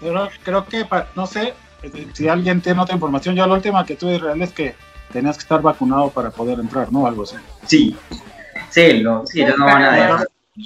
Pero 0.01 0.29
creo 0.43 0.67
que, 0.67 0.87
no 1.15 1.27
sé, 1.27 1.53
si 2.15 2.29
alguien 2.29 2.61
tiene 2.61 2.81
otra 2.81 2.95
información, 2.95 3.35
yo 3.35 3.47
la 3.47 3.55
última 3.55 3.85
que 3.85 3.97
tuve 3.97 4.13
de 4.13 4.17
Israel 4.17 4.43
es 4.43 4.53
que 4.53 4.75
tenías 5.13 5.37
que 5.37 5.43
estar 5.43 5.61
vacunado 5.61 6.11
para 6.11 6.31
poder 6.31 6.59
entrar, 6.59 6.91
¿no? 6.93 7.07
Algo 7.07 7.25
así. 7.25 7.37
Sí, 7.67 7.97
sí, 8.71 9.01
lo, 9.01 9.27
sí 9.27 9.43
ellos 9.43 9.57
no 9.59 9.67
van 9.67 9.83
a 9.83 10.25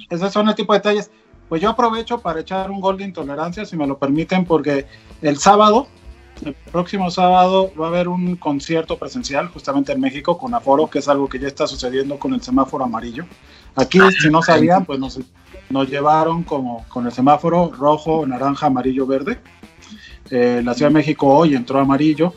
Esos 0.09 0.31
son 0.31 0.49
el 0.49 0.55
tipo 0.55 0.73
de 0.73 0.79
detalles. 0.79 1.11
Pues 1.51 1.61
yo 1.61 1.67
aprovecho 1.67 2.21
para 2.21 2.39
echar 2.39 2.71
un 2.71 2.79
gol 2.79 2.95
de 2.95 3.03
intolerancia, 3.03 3.65
si 3.65 3.75
me 3.75 3.85
lo 3.85 3.97
permiten, 3.97 4.45
porque 4.45 4.85
el 5.21 5.37
sábado 5.37 5.87
el 6.45 6.53
próximo 6.53 7.11
sábado 7.11 7.73
va 7.77 7.87
a 7.87 7.89
haber 7.89 8.07
un 8.07 8.37
concierto 8.37 8.97
presencial 8.97 9.49
justamente 9.49 9.91
en 9.91 9.99
México 9.99 10.37
con 10.37 10.53
aforo, 10.53 10.89
que 10.89 10.99
es 10.99 11.09
algo 11.09 11.27
que 11.27 11.39
ya 11.39 11.49
está 11.49 11.67
sucediendo 11.67 12.17
con 12.17 12.33
el 12.33 12.41
semáforo 12.41 12.85
amarillo. 12.85 13.25
Aquí, 13.75 13.99
si 14.21 14.29
no 14.29 14.41
sabían, 14.41 14.85
pues 14.85 14.97
nos, 14.97 15.19
nos 15.69 15.89
llevaron 15.89 16.43
como 16.43 16.85
con 16.87 17.05
el 17.05 17.11
semáforo 17.11 17.69
rojo, 17.77 18.25
naranja, 18.25 18.67
amarillo, 18.67 19.05
verde. 19.05 19.37
Eh, 20.29 20.61
la 20.63 20.73
Ciudad 20.73 20.89
de 20.89 20.95
México 20.95 21.27
hoy 21.27 21.53
entró 21.53 21.79
amarillo. 21.79 22.33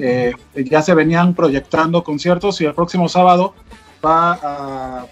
Eh, 0.00 0.32
ya 0.56 0.82
se 0.82 0.92
venían 0.92 1.34
proyectando 1.34 2.02
conciertos 2.02 2.60
y 2.60 2.64
el 2.64 2.74
próximo 2.74 3.08
sábado 3.08 3.54
va 4.04 4.32
a 4.42 5.06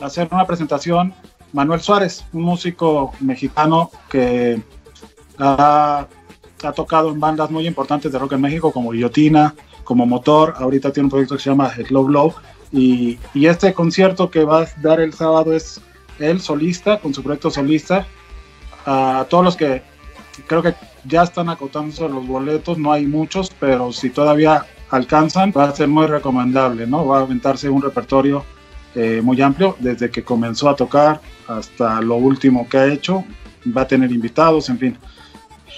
hacer 0.00 0.28
una 0.30 0.46
presentación 0.46 1.12
Manuel 1.52 1.80
Suárez, 1.80 2.24
un 2.32 2.42
músico 2.42 3.12
mexicano 3.20 3.90
que 4.08 4.60
Ha, 5.38 6.06
tocado 6.76 7.10
en 7.10 7.18
bandas 7.18 7.50
muy 7.50 7.66
importantes 7.66 8.12
de 8.12 8.18
rock 8.18 8.34
en 8.34 8.40
México 8.40 8.70
como 8.70 8.92
Guillotina, 8.92 9.52
como 9.82 10.06
Motor. 10.06 10.54
Ahorita 10.56 10.92
tiene 10.92 11.06
un 11.06 11.10
proyecto 11.10 11.36
que 11.36 11.42
se 11.42 11.50
llama 11.50 11.70
Slow 11.74 12.04
Blow. 12.04 12.34
Y, 12.70 13.18
y 13.34 13.46
este 13.46 13.74
concierto 13.74 14.30
que 14.30 14.44
va 14.44 14.62
a 14.62 14.66
dar 14.80 15.00
el 15.00 15.12
sábado 15.12 15.52
es 15.52 15.80
él 16.20 16.40
solista, 16.40 17.00
con 17.00 17.12
su 17.12 17.22
proyecto 17.22 17.50
solista. 17.50 18.06
A 18.86 19.26
todos 19.28 19.44
los 19.44 19.56
que 19.56 19.82
creo 20.46 20.62
que 20.62 20.74
ya 21.04 21.24
están 21.24 21.48
acotándose 21.48 22.08
los 22.08 22.26
boletos, 22.26 22.78
no 22.78 22.92
hay 22.92 23.06
muchos, 23.06 23.50
pero 23.58 23.92
si 23.92 24.10
todavía 24.10 24.64
alcanzan, 24.90 25.52
va 25.56 25.64
a 25.64 25.74
ser 25.74 25.88
muy 25.88 26.06
recomendable, 26.06 26.86
¿no? 26.86 27.06
Va 27.06 27.18
a 27.18 27.22
aventarse 27.22 27.68
un 27.68 27.82
repertorio 27.82 28.44
eh, 28.94 29.20
muy 29.22 29.40
amplio, 29.40 29.76
desde 29.78 30.10
que 30.10 30.22
comenzó 30.22 30.68
a 30.68 30.76
tocar 30.76 31.20
hasta 31.48 32.00
lo 32.00 32.16
último 32.16 32.68
que 32.68 32.78
ha 32.78 32.86
hecho, 32.86 33.24
va 33.76 33.82
a 33.82 33.86
tener 33.86 34.12
invitados, 34.12 34.68
en 34.68 34.78
fin. 34.78 34.98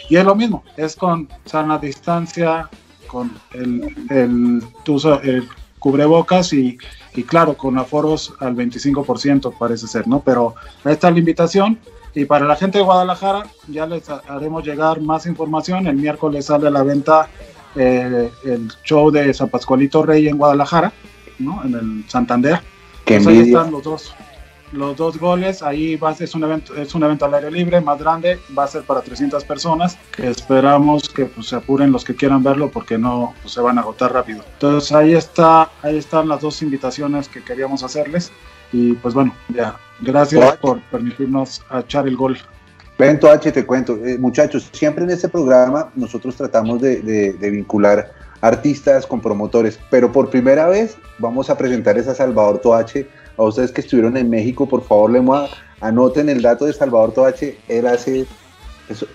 Y 0.09 0.17
es 0.17 0.25
lo 0.25 0.35
mismo, 0.35 0.65
es 0.77 0.97
con 0.97 1.29
sana 1.45 1.79
distancia, 1.79 2.69
con 3.07 3.31
el, 3.53 3.95
el, 4.11 4.63
el 5.23 5.49
cubrebocas 5.79 6.53
y, 6.53 6.79
y, 7.15 7.23
claro, 7.23 7.57
con 7.57 7.79
aforos 7.79 8.35
al 8.41 8.57
25% 8.57 9.55
parece 9.59 9.87
ser, 9.87 10.09
¿no? 10.09 10.21
Pero 10.21 10.55
ahí 10.83 10.95
está 10.95 11.11
la 11.11 11.19
invitación 11.19 11.79
y 12.15 12.25
para 12.25 12.47
la 12.47 12.57
gente 12.57 12.79
de 12.79 12.85
Guadalajara 12.85 13.45
ya 13.69 13.87
les 13.87 14.09
haremos 14.09 14.65
llegar 14.65 15.01
más 15.01 15.27
información. 15.27 15.87
El 15.87 15.97
miércoles 15.97 16.47
sale 16.47 16.69
a 16.69 16.71
la 16.71 16.83
venta 16.83 17.29
eh, 17.75 18.31
el 18.45 18.69
show 18.85 19.11
de 19.11 19.35
San 19.35 19.49
Pascualito 19.49 20.03
Rey 20.03 20.29
en 20.29 20.39
Guadalajara, 20.39 20.93
¿no? 21.39 21.63
En 21.65 21.75
el 21.75 22.05
Santander. 22.09 22.61
Qué 23.05 23.17
Pues 23.17 23.27
ahí 23.27 23.41
están 23.41 23.71
los 23.71 23.83
dos, 23.83 24.15
los 24.73 24.97
dos 24.97 25.19
goles. 25.19 25.63
Ahí 25.63 25.97
va, 25.97 26.13
es, 26.13 26.35
un 26.35 26.45
evento, 26.45 26.75
es 26.75 26.95
un 26.95 27.03
evento 27.03 27.25
al 27.25 27.35
aire 27.35 27.51
libre, 27.51 27.81
más 27.81 27.99
grande. 27.99 28.39
Va 28.57 28.65
a 28.65 28.69
ser 28.69 28.83
para 28.83 29.03
300 29.03 29.45
personas. 29.45 29.99
Que 30.15 30.29
esperamos 30.29 31.09
que 31.09 31.27
pues, 31.27 31.49
se 31.49 31.57
apuren 31.57 31.93
los 31.93 32.05
que 32.05 32.15
quieran 32.15 32.43
verlo 32.43 32.71
porque 32.71 32.99
no 32.99 33.35
pues, 33.43 33.55
se 33.55 33.61
van 33.61 33.79
a 33.79 33.83
agotar 33.83 34.13
rápido. 34.13 34.43
Entonces 34.55 34.93
ahí, 34.93 35.15
está, 35.15 35.71
ahí 35.83 35.97
están 35.97 36.29
las 36.29 36.41
dos 36.41 36.63
invitaciones 36.63 37.29
que 37.29 37.43
queríamos 37.43 37.83
hacerles. 37.83 38.33
Y 38.73 38.95
pues 38.95 39.15
bueno, 39.15 39.35
ya. 39.49 39.77
Gracias 40.01 40.57
por 40.57 40.81
permitirnos 40.83 41.63
echar 41.73 42.09
el 42.09 42.17
gol. 42.17 42.39
Bento 42.99 43.29
H, 43.31 43.51
te 43.51 43.67
cuento. 43.67 43.97
Eh, 44.05 44.19
muchachos, 44.19 44.69
siempre 44.73 45.05
en 45.05 45.11
este 45.11 45.29
programa 45.29 45.91
nosotros 45.95 46.37
tratamos 46.37 46.81
de, 46.81 47.01
de, 47.03 47.33
de, 47.33 47.51
vincular 47.51 48.13
artistas 48.45 49.07
con 49.07 49.23
promotores, 49.23 49.79
pero 49.89 50.13
por 50.13 50.29
primera 50.29 50.67
vez 50.67 50.99
vamos 51.19 51.49
a 51.49 51.57
presentarles 51.57 52.07
a 52.09 52.15
Salvador 52.15 52.59
Toache. 52.59 53.09
A 53.39 53.43
ustedes 53.43 53.73
que 53.73 53.81
estuvieron 53.81 54.19
en 54.19 54.29
México, 54.29 54.69
por 54.69 54.85
favor, 54.85 55.11
le 55.11 55.23
anoten 55.81 56.29
el 56.29 56.43
dato 56.43 56.67
de 56.67 56.75
Salvador 56.75 57.13
Toache. 57.13 57.57
Él 57.69 57.87
hace 57.87 58.27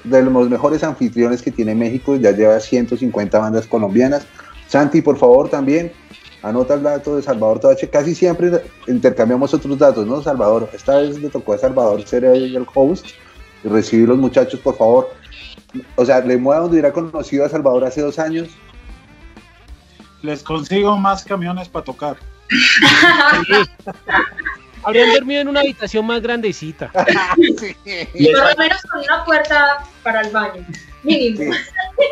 de 0.04 0.22
los 0.24 0.50
mejores 0.50 0.84
anfitriones 0.84 1.44
que 1.44 1.52
tiene 1.52 1.76
México, 1.76 2.16
ya 2.16 2.32
lleva 2.32 2.60
150 2.60 3.38
bandas 3.38 3.68
colombianas. 3.68 4.26
Santi, 4.68 5.04
por 5.04 5.18
favor, 5.18 5.48
también 5.48 5.92
anota 6.42 6.74
el 6.74 6.82
dato 6.82 7.16
de 7.16 7.22
Salvador 7.22 7.60
Toache. 7.60 7.88
Casi 7.88 8.16
siempre 8.16 8.64
intercambiamos 8.88 9.54
otros 9.54 9.78
datos, 9.78 10.08
¿no, 10.08 10.24
Salvador? 10.24 10.70
Esta 10.74 10.98
vez 10.98 11.20
le 11.20 11.30
tocó 11.30 11.54
a 11.54 11.60
Salvador 11.60 12.02
ser 12.04 12.26
el 12.26 12.66
host 12.74 13.06
y 13.64 13.68
recibir 13.68 14.10
los 14.10 14.18
muchachos, 14.18 14.60
por 14.60 14.76
favor. 14.76 15.12
O 15.96 16.04
sea, 16.04 16.20
le 16.22 16.36
mueva 16.38 16.62
donde 16.62 16.78
hubiera 16.78 16.92
conocido 16.92 17.46
a 17.46 17.50
Salvador 17.50 17.86
hace 17.86 18.02
dos 18.02 18.18
años. 18.18 18.50
Les 20.22 20.44
consigo 20.44 20.98
más 20.98 21.24
camiones 21.24 21.70
para 21.70 21.86
tocar. 21.86 22.18
Habrían 24.84 25.14
dormido 25.14 25.42
en 25.42 25.48
una 25.50 25.60
habitación 25.60 26.06
más 26.06 26.22
grandecita. 26.22 26.92
sí. 27.36 27.76
Y 28.14 28.32
por 28.32 28.50
lo 28.50 28.56
menos 28.58 28.82
con 28.84 29.02
una 29.02 29.26
puerta 29.26 29.84
para 30.04 30.22
el 30.22 30.32
baño. 30.32 30.66
Mínimo. 31.04 31.54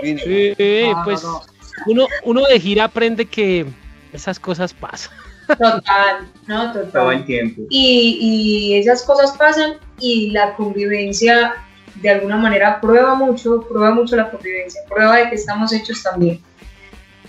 Sí, 0.01 0.17
sí 0.57 0.91
pues 1.03 1.23
no, 1.23 1.31
no. 1.31 1.41
Uno, 1.85 2.07
uno 2.23 2.41
de 2.43 2.59
gira 2.59 2.85
aprende 2.85 3.25
que 3.25 3.65
esas 4.11 4.39
cosas 4.39 4.73
pasan. 4.73 5.13
Total, 5.47 6.27
no, 6.47 6.73
total. 6.73 6.91
Todo 6.91 7.11
el 7.11 7.25
tiempo. 7.25 7.61
Y, 7.69 8.17
y 8.19 8.75
esas 8.77 9.03
cosas 9.03 9.31
pasan 9.37 9.75
y 9.99 10.31
la 10.31 10.53
convivencia 10.55 11.55
de 12.01 12.09
alguna 12.09 12.37
manera 12.37 12.79
prueba 12.81 13.15
mucho, 13.15 13.61
prueba 13.61 13.91
mucho 13.93 14.15
la 14.15 14.29
convivencia, 14.29 14.81
prueba 14.89 15.17
de 15.17 15.29
que 15.29 15.35
estamos 15.35 15.71
hechos 15.73 16.03
también. 16.03 16.41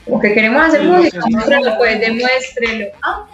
Como 0.09 0.21
que 0.21 0.33
queremos 0.33 0.63
hacer 0.63 0.81
sí, 0.81 0.87
música, 0.87 1.77
pues 1.77 2.01
demuéstrelo. 2.01 2.87
Ah. 3.03 3.27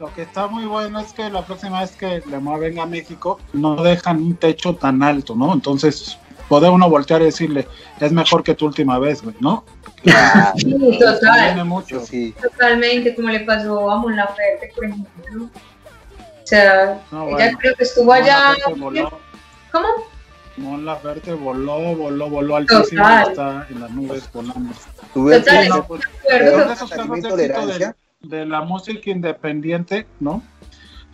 Lo 0.00 0.12
que 0.12 0.22
está 0.22 0.46
muy 0.46 0.64
bueno 0.64 1.00
es 1.00 1.12
que 1.12 1.30
la 1.30 1.44
próxima 1.44 1.80
vez 1.80 1.92
que 1.92 2.22
Lemoa 2.26 2.58
venga 2.58 2.82
a 2.82 2.86
México 2.86 3.40
no 3.52 3.82
dejan 3.82 4.18
un 4.18 4.36
techo 4.36 4.74
tan 4.74 5.02
alto, 5.02 5.34
¿no? 5.34 5.52
Entonces 5.52 6.18
puede 6.48 6.68
uno 6.68 6.88
voltear 6.88 7.20
y 7.22 7.26
decirle, 7.26 7.66
es 8.00 8.12
mejor 8.12 8.42
que 8.42 8.54
tu 8.54 8.66
última 8.66 8.98
vez, 8.98 9.22
güey, 9.22 9.36
¿no? 9.40 9.64
Sí, 10.56 10.98
total. 10.98 11.64
Mucho. 11.64 12.00
Sí. 12.00 12.34
Totalmente, 12.40 13.14
como 13.14 13.28
le 13.28 13.40
pasó 13.40 13.90
a 13.90 13.96
Mon 13.98 14.16
Laferte, 14.16 14.72
por 14.74 14.84
ejemplo. 14.84 15.44
O 15.44 16.46
sea, 16.46 17.00
no, 17.10 17.24
bueno. 17.24 17.38
ella 17.38 17.56
creo 17.58 17.74
que 17.74 17.84
estuvo 17.84 18.12
allá. 18.12 18.54
¿Cómo? 19.70 19.88
Mon 20.58 20.84
Laferte 20.84 21.32
voló, 21.32 21.94
voló, 21.96 22.28
voló 22.28 22.56
altísimo, 22.56 23.06
está 23.08 23.66
en 23.70 23.80
las 23.80 23.90
nubes 23.90 24.30
volando. 24.32 24.74
Total, 25.14 25.68
no, 25.68 25.86
pues, 25.86 26.02
de 26.28 26.72
esos 26.72 26.90
casos 26.90 27.22
de, 27.22 27.94
de 28.20 28.46
la 28.46 28.62
música 28.62 29.10
independiente, 29.10 30.06
¿no? 30.20 30.42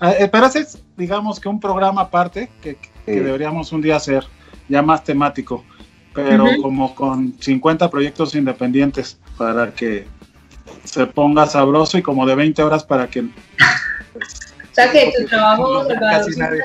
Eh, 0.01 0.29
pero 0.31 0.47
ese 0.47 0.61
es, 0.61 0.83
digamos, 0.97 1.39
que 1.39 1.49
un 1.49 1.61
programa 1.61 2.03
aparte 2.03 2.51
que, 2.61 2.77
que 2.77 2.91
sí. 3.07 3.21
deberíamos 3.21 3.73
un 3.73 3.81
día 3.81 3.97
hacer, 3.97 4.27
ya 4.69 4.83
más 4.83 5.05
temático, 5.05 5.65
pero 6.13 6.45
uh 6.45 6.49
-huh. 6.49 6.63
como 6.63 6.95
con 6.95 7.35
50 7.41 7.91
proyectos 7.91 8.35
independientes 8.35 9.19
para 9.37 9.73
que 9.73 10.07
se 10.85 11.07
ponga 11.07 11.47
sabroso 11.47 11.99
y 11.99 12.03
como 12.03 12.27
de 12.27 12.35
20 12.35 12.63
horas 12.63 12.85
para 12.85 13.07
que... 13.09 13.23
Pues, 14.13 14.53
o 14.71 14.75
sea, 14.75 14.91
que 14.91 15.13
tu 15.19 15.27
trabajo... 15.27 15.87
Casi 15.89 16.39
nadie, 16.39 16.63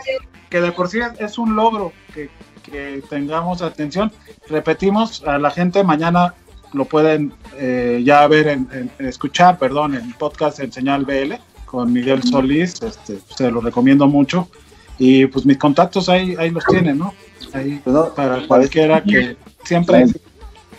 que 0.49 0.61
de 0.61 0.71
por 0.71 0.89
sí 0.89 0.99
es, 0.99 1.19
es 1.19 1.37
un 1.37 1.55
logro 1.55 1.93
que, 2.13 2.29
que, 2.69 3.03
tengamos 3.09 3.61
atención. 3.61 4.11
Repetimos, 4.47 5.23
a 5.25 5.37
la 5.37 5.51
gente 5.51 5.83
mañana 5.83 6.33
lo 6.73 6.85
pueden 6.85 7.33
eh, 7.57 8.01
ya 8.05 8.27
ver, 8.27 8.47
en, 8.47 8.67
en, 8.71 9.05
escuchar, 9.05 9.57
perdón, 9.57 9.95
en 9.95 10.13
podcast 10.13 10.59
en 10.59 10.71
Señal 10.71 11.05
BL 11.05 11.33
con 11.65 11.93
Miguel 11.93 12.23
Solís, 12.23 12.81
este, 12.81 13.19
se 13.35 13.51
lo 13.51 13.61
recomiendo 13.61 14.07
mucho. 14.07 14.49
Y 14.97 15.27
pues 15.27 15.45
mis 15.45 15.57
contactos 15.57 16.09
ahí, 16.09 16.35
ahí 16.37 16.49
los 16.49 16.65
tienen, 16.65 16.97
¿no? 16.97 17.13
Ahí, 17.53 17.79
pues 17.83 17.93
no, 17.93 18.13
para 18.13 18.45
cualquiera 18.47 19.01
que 19.01 19.37
siempre... 19.63 20.07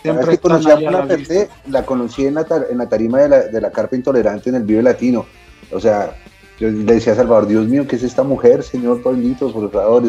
siempre 0.01 0.31
que 0.31 0.37
conocí 0.37 0.69
a 0.69 0.79
la, 0.79 1.07
Perte, 1.07 1.49
la 1.67 1.85
conocí 1.85 2.25
en 2.25 2.35
la, 2.35 2.45
en 2.69 2.77
la 2.77 2.89
tarima 2.89 3.19
de 3.19 3.29
la, 3.29 3.39
de 3.39 3.61
la 3.61 3.71
Carpa 3.71 3.95
Intolerante 3.95 4.49
en 4.49 4.55
el 4.55 4.63
Vive 4.63 4.83
Latino. 4.83 5.25
O 5.71 5.79
sea, 5.79 6.15
yo 6.59 6.69
le 6.69 6.93
decía 6.93 7.13
a 7.13 7.15
Salvador, 7.15 7.47
Dios 7.47 7.67
mío, 7.67 7.87
¿qué 7.87 7.95
es 7.95 8.03
esta 8.03 8.23
mujer, 8.23 8.61
señor 8.61 9.01
Pablito, 9.01 9.51
por 9.51 9.71
favor? 9.71 10.03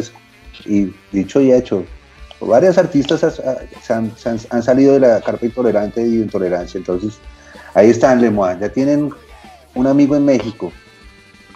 Y 0.65 0.93
dicho 1.11 1.41
y 1.41 1.51
hecho, 1.51 1.85
varias 2.39 2.77
artistas 2.77 3.23
han, 3.89 4.11
han, 4.25 4.39
han, 4.49 4.63
salido 4.63 4.93
de 4.93 4.99
la 4.99 5.21
carpa 5.21 5.45
intolerante 5.45 6.05
y 6.05 6.15
intolerancia. 6.15 6.77
Entonces, 6.77 7.19
ahí 7.73 7.89
están, 7.89 8.21
Lemoine. 8.21 8.59
Ya 8.59 8.69
tienen 8.69 9.11
un 9.75 9.87
amigo 9.87 10.15
en 10.15 10.25
México. 10.25 10.71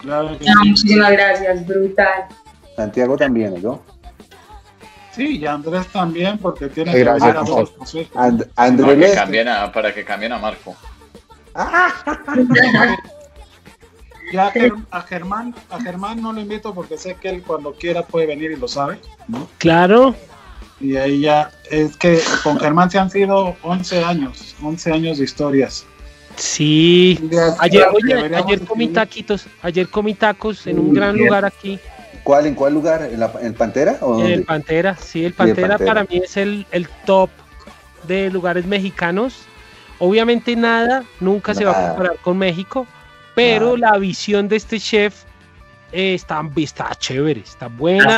Claro 0.02 0.38
que 0.38 0.46
sí. 0.46 0.52
Muchísimas 0.66 1.12
gracias, 1.12 1.66
brutal. 1.66 2.26
Santiago 2.76 3.18
también, 3.18 3.62
¿no? 3.62 3.82
Sí, 5.12 5.40
y 5.40 5.46
Andrés 5.48 5.88
también, 5.88 6.38
porque 6.38 6.68
tiene 6.68 6.92
que 6.92 7.00
gracias, 7.00 7.36
a 7.36 7.42
dos 7.42 7.74
And, 8.14 8.48
Andrés 8.56 8.88
para, 8.88 9.08
que 9.08 9.16
cambien 9.16 9.48
a, 9.48 9.72
para 9.72 9.94
que 9.94 10.06
cambien 10.06 10.32
a 10.32 10.38
Marco. 10.38 10.76
ya 14.32 14.52
a 14.92 15.02
Germán, 15.02 15.56
a 15.70 15.80
Germán 15.82 16.22
no 16.22 16.34
lo 16.34 16.42
invito 16.42 16.74
porque 16.74 16.98
sé 16.98 17.16
que 17.16 17.30
él 17.30 17.44
cuando 17.44 17.74
quiera 17.74 18.04
puede 18.04 18.26
venir 18.26 18.52
y 18.52 18.56
lo 18.56 18.68
sabe. 18.68 19.00
¿no? 19.28 19.48
Claro. 19.58 20.16
Y 20.80 20.96
ahí 20.96 21.22
ya, 21.22 21.52
es 21.72 21.98
que 21.98 22.20
con 22.44 22.60
Germán 22.60 22.92
se 22.92 23.00
han 23.00 23.10
sido 23.10 23.56
11 23.64 24.04
años, 24.04 24.56
11 24.62 24.92
años 24.92 25.18
de 25.18 25.24
historias. 25.24 25.86
Sí, 26.36 27.20
ayer, 27.60 27.88
oye, 27.92 28.36
ayer 28.36 28.62
comí 28.64 28.90
taquitos, 28.90 29.48
ayer 29.64 29.90
comí 29.90 30.14
tacos 30.14 30.68
en 30.68 30.78
un 30.78 30.94
gran 30.94 31.16
Bien. 31.16 31.26
lugar 31.26 31.46
aquí. 31.46 31.80
¿Cuál, 32.24 32.46
¿En 32.46 32.54
cuál 32.54 32.76
lugar? 32.76 33.10
¿En, 33.12 33.20
la, 33.20 33.32
en 33.42 33.56
Pantera? 33.56 33.98
¿o 34.02 34.20
en 34.20 34.28
el 34.28 34.44
Pantera, 34.44 34.96
sí, 34.96 35.26
el 35.26 35.34
Pantera, 35.34 35.56
sí, 35.56 35.62
el 35.62 35.78
Pantera 35.78 35.94
para 35.94 36.04
mí 36.04 36.22
es 36.24 36.38
el, 36.38 36.68
el, 36.72 36.88
top 37.06 37.32
de 38.08 38.30
lugares 38.30 38.68
mexicanos. 38.68 39.40
Obviamente 39.98 40.56
nada, 40.56 41.06
nunca 41.20 41.54
nada. 41.54 41.60
se 41.60 41.66
va 41.66 41.72
a 41.72 41.88
comparar 41.90 42.18
con 42.18 42.38
México, 42.38 42.86
pero 43.38 43.78
la 43.78 43.98
visión 44.00 44.48
de 44.48 44.56
este 44.56 44.80
chef 44.80 45.24
eh, 45.92 46.16
está, 46.16 46.42
está 46.56 46.90
chévere, 46.96 47.42
está 47.42 47.68
buena. 47.68 48.18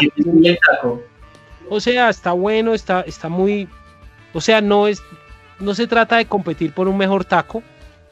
O 1.69 1.79
sea, 1.79 2.09
está 2.09 2.31
bueno, 2.31 2.73
está, 2.73 3.01
está 3.01 3.27
muy... 3.29 3.67
O 4.33 4.41
sea, 4.41 4.61
no 4.61 4.87
es... 4.87 5.01
No 5.59 5.75
se 5.75 5.87
trata 5.87 6.15
de 6.15 6.25
competir 6.25 6.71
por 6.71 6.87
un 6.87 6.97
mejor 6.97 7.25
taco, 7.25 7.61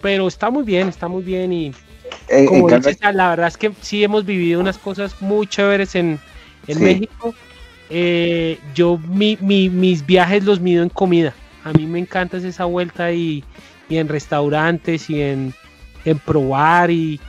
pero 0.01 0.27
está 0.27 0.49
muy 0.49 0.63
bien, 0.63 0.89
está 0.89 1.07
muy 1.07 1.23
bien 1.23 1.53
y 1.53 1.71
eh, 2.27 2.45
como 2.45 2.69
dices, 2.69 2.97
la 3.13 3.29
verdad 3.29 3.47
es 3.47 3.55
que 3.55 3.71
sí 3.79 4.03
hemos 4.03 4.25
vivido 4.25 4.59
unas 4.59 4.77
cosas 4.77 5.21
muy 5.21 5.47
chéveres 5.47 5.95
en, 5.95 6.19
en 6.67 6.77
sí. 6.77 6.83
México 6.83 7.33
eh, 7.89 8.59
yo 8.75 8.97
mi, 8.97 9.37
mi- 9.39 9.69
mis 9.69 10.05
viajes 10.05 10.43
los 10.43 10.59
mido 10.59 10.83
en 10.83 10.89
comida. 10.89 11.33
A 11.63 11.71
mí 11.71 11.85
me 11.85 11.99
encanta 11.99 12.35
esa 12.35 12.65
vuelta 12.65 13.13
y, 13.13 13.45
y 13.87 13.95
en 13.95 14.09
restaurantes 14.09 15.09
y 15.09 15.21
en, 15.21 15.53
en 16.09 16.19
probar 16.19 16.89
y, 16.89 17.19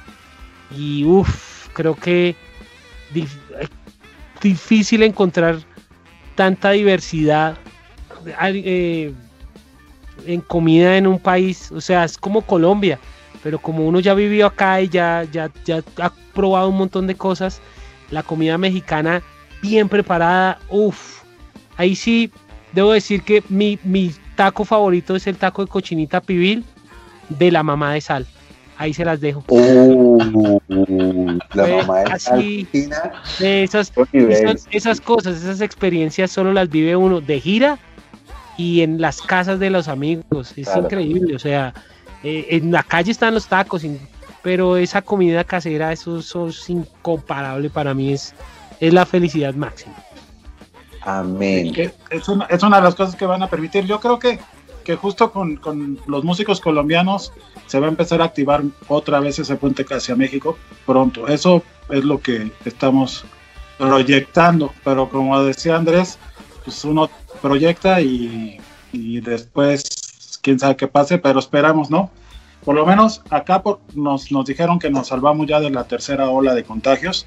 y 0.77 1.05
uff, 1.05 1.69
creo 1.73 1.95
que 1.95 2.37
dif- 3.13 3.69
difícil 4.41 5.03
encontrar 5.03 5.59
tanta 6.35 6.71
diversidad 6.71 7.57
eh, 8.27 9.13
en 10.27 10.41
comida 10.43 10.97
en 10.97 11.07
un 11.07 11.19
país. 11.19 11.73
O 11.73 11.81
sea, 11.81 12.05
es 12.05 12.17
como 12.17 12.43
Colombia, 12.43 12.99
pero 13.43 13.59
como 13.59 13.85
uno 13.87 13.99
ya 14.01 14.15
vivió 14.15 14.47
acá 14.47 14.81
y 14.81 14.89
ya, 14.89 15.25
ya, 15.33 15.51
ya 15.65 15.83
ha 16.01 16.13
probado 16.33 16.69
un 16.69 16.79
montón 16.79 17.07
de 17.07 17.17
cosas, 17.17 17.61
la 18.11 18.23
comida 18.23 18.57
mexicana 18.59 19.23
bien 19.61 19.89
preparada, 19.89 20.59
uff, 20.69 21.23
ahí 21.77 21.97
sí 21.97 22.31
debo 22.73 22.93
decir 22.93 23.23
que 23.23 23.43
mi, 23.49 23.79
mi 23.83 24.13
taco 24.37 24.65
favorito 24.65 25.17
es 25.17 25.27
el 25.27 25.37
taco 25.37 25.65
de 25.65 25.71
cochinita 25.71 26.21
pibil 26.21 26.65
de 27.29 27.51
la 27.51 27.65
mamá 27.65 27.95
de 27.95 28.01
sal. 28.01 28.27
Ahí 28.79 28.95
se 28.95 29.05
las 29.05 29.21
dejo. 29.21 29.43
Uh, 29.49 30.59
la 31.55 31.67
mamá 31.67 31.99
de 32.01 32.13
así. 32.13 32.31
Argentina. 32.31 33.13
De 33.41 33.65
esas, 33.65 33.93
esas, 34.13 34.67
esas 34.71 35.01
cosas, 35.01 35.37
esas 35.39 35.61
experiencias 35.61 36.31
solo 36.31 36.53
las 36.53 36.69
vive 36.71 36.95
uno 36.95 37.21
de 37.21 37.41
gira 37.41 37.79
y 38.57 38.83
en 38.83 39.01
las 39.01 39.21
casas 39.21 39.59
de 39.59 39.71
los 39.71 39.89
amigos. 39.89 40.53
Es 40.57 40.67
Claro. 40.67 40.83
increíble. 40.83 41.35
O 41.35 41.39
sea, 41.41 41.75
eh, 42.23 42.47
en 42.51 42.71
la 42.71 42.85
calle 42.85 43.11
están 43.11 43.35
los 43.35 43.49
tacos, 43.49 43.85
pero 44.43 44.77
esa 44.77 45.03
comida 45.03 45.43
casera, 45.43 45.93
eso, 45.93 46.21
eso 46.21 46.49
es 46.49 46.71
incomparable 46.71 47.71
para 47.71 47.95
mí. 47.95 48.13
Es, 48.13 48.33
es 48.79 48.95
la 48.95 49.05
felicidad 49.05 49.55
máxima. 49.55 49.95
Amén. 51.03 51.73
es 52.11 52.29
una, 52.29 52.45
es 52.47 52.63
una 52.63 52.77
de 52.79 52.83
las 52.83 52.95
cosas 52.95 53.17
que 53.17 53.27
van 53.27 53.43
a 53.43 53.49
permitir. 53.49 53.85
Yo 53.87 53.99
creo 53.99 54.19
que, 54.19 54.39
que 54.89 54.97
justo 54.97 55.31
con, 55.31 55.57
con 55.57 55.99
los 56.07 56.25
músicos 56.25 56.63
colombianos 56.63 57.31
se 57.67 57.79
va 57.79 57.89
a 57.89 57.91
empezar 57.91 58.23
a 58.23 58.25
activar 58.25 58.63
otra 58.89 59.21
vez 59.21 59.39
ese 59.39 59.55
puente 59.57 59.85
hacia 59.91 60.17
México 60.17 60.57
pronto. 60.87 61.29
Eso 61.29 61.63
es 61.91 62.05
lo 62.05 62.23
que 62.23 62.51
estamos 62.65 63.27
proyectando, 63.77 64.73
pero 64.83 65.11
como 65.11 65.39
decía 65.45 65.77
Andrés, 65.77 66.19
pues 66.65 66.83
uno 66.87 67.11
proyecta 67.43 68.01
y, 68.01 68.59
y 68.91 69.21
después 69.21 70.39
quién 70.41 70.59
sabe 70.59 70.77
qué 70.77 70.89
pase, 70.89 71.19
pero 71.19 71.39
esperamos, 71.39 71.91
¿no? 71.91 72.11
Por 72.65 72.75
lo 72.75 72.87
menos 72.87 73.21
acá 73.29 73.63
por- 73.63 73.81
nos, 73.95 74.33
nos 74.33 74.47
dijeron 74.47 74.79
que 74.79 74.89
nos 74.91 75.09
salvamos 75.09 75.47
ya 75.47 75.61
de 75.61 75.69
la 75.69 75.85
tercera 75.85 76.31
ola 76.31 76.55
de 76.55 76.65
contagios, 76.65 77.27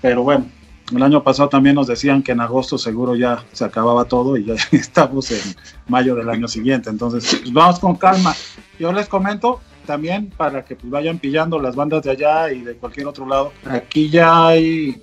pero 0.00 0.22
bueno, 0.22 0.46
el 0.92 1.02
año 1.02 1.22
pasado 1.22 1.48
también 1.48 1.74
nos 1.76 1.86
decían 1.86 2.22
que 2.22 2.32
en 2.32 2.40
agosto 2.40 2.76
seguro 2.76 3.14
ya 3.16 3.44
se 3.52 3.64
acababa 3.64 4.04
todo 4.04 4.36
y 4.36 4.44
ya 4.44 4.54
estamos 4.72 5.30
en 5.30 5.54
mayo 5.88 6.14
del 6.14 6.28
año 6.28 6.48
siguiente. 6.48 6.90
Entonces, 6.90 7.40
pues 7.40 7.52
vamos 7.52 7.78
con 7.78 7.96
calma. 7.96 8.34
Yo 8.78 8.92
les 8.92 9.08
comento 9.08 9.60
también 9.86 10.30
para 10.36 10.64
que 10.64 10.76
pues, 10.76 10.90
vayan 10.90 11.18
pillando 11.18 11.58
las 11.58 11.76
bandas 11.76 12.02
de 12.02 12.10
allá 12.10 12.52
y 12.52 12.60
de 12.60 12.74
cualquier 12.74 13.06
otro 13.06 13.26
lado. 13.26 13.52
Aquí 13.64 14.10
ya 14.10 14.48
hay 14.48 15.02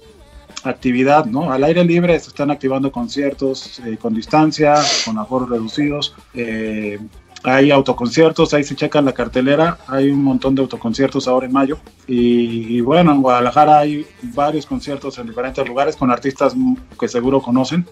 actividad, 0.64 1.26
¿no? 1.26 1.52
Al 1.52 1.64
aire 1.64 1.84
libre 1.84 2.20
se 2.20 2.30
están 2.30 2.52
activando 2.52 2.92
conciertos 2.92 3.80
eh, 3.80 3.98
con 4.00 4.14
distancia, 4.14 4.76
con 5.06 5.18
aforos 5.18 5.50
reducidos. 5.50 6.16
eh, 6.34 7.00
hay 7.44 7.72
autoconciertos, 7.72 8.54
ahí 8.54 8.64
se 8.64 8.76
checan 8.76 9.06
la 9.06 9.14
cartelera, 9.14 9.78
hay 9.88 10.10
un 10.10 10.24
montón 10.24 10.56
de 10.56 10.62
autoconciertos 10.62 11.28
ahora 11.28 11.48
en 11.48 11.54
mayo. 11.54 11.80
Y, 12.08 12.78
y 12.78 12.82
bueno, 12.82 13.12
en 13.12 13.22
Guadalajara 13.22 13.80
hay 13.80 14.06
varios 14.34 14.66
conciertos 14.66 15.18
en 15.18 15.28
diferentes 15.28 15.68
lugares 15.68 15.96
con 15.96 16.12
artistas 16.12 16.56
que 17.00 17.08
seguro 17.08 17.42
conocen. 17.42 17.86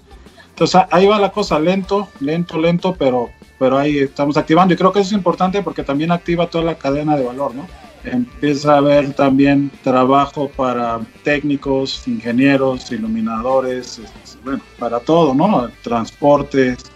Entonces 0.50 0.82
ahí 0.92 1.08
va 1.08 1.20
la 1.20 1.32
cosa, 1.32 1.58
lento, 1.58 2.10
lento, 2.20 2.60
lento, 2.60 2.94
pero, 2.94 3.30
pero 3.58 3.78
ahí 3.78 4.00
estamos 4.00 4.36
activando. 4.36 4.74
Y 4.74 4.78
creo 4.78 4.92
que 4.92 5.00
eso 5.00 5.08
es 5.08 5.14
importante 5.14 5.64
porque 5.64 5.84
también 5.84 6.12
activa 6.12 6.48
toda 6.48 6.66
la 6.66 6.76
cadena 6.76 7.16
de 7.16 7.24
valor, 7.24 7.56
¿no? 7.56 7.66
Empieza 8.04 8.74
a 8.74 8.78
haber 8.78 9.14
también 9.14 9.72
trabajo 9.84 10.50
para 10.56 11.00
técnicos, 11.24 12.08
ingenieros, 12.08 12.92
iluminadores, 12.92 14.02
bueno, 14.44 14.62
para 14.78 15.00
todo, 15.00 15.34
¿no? 15.34 15.70
Transportes, 15.82 16.92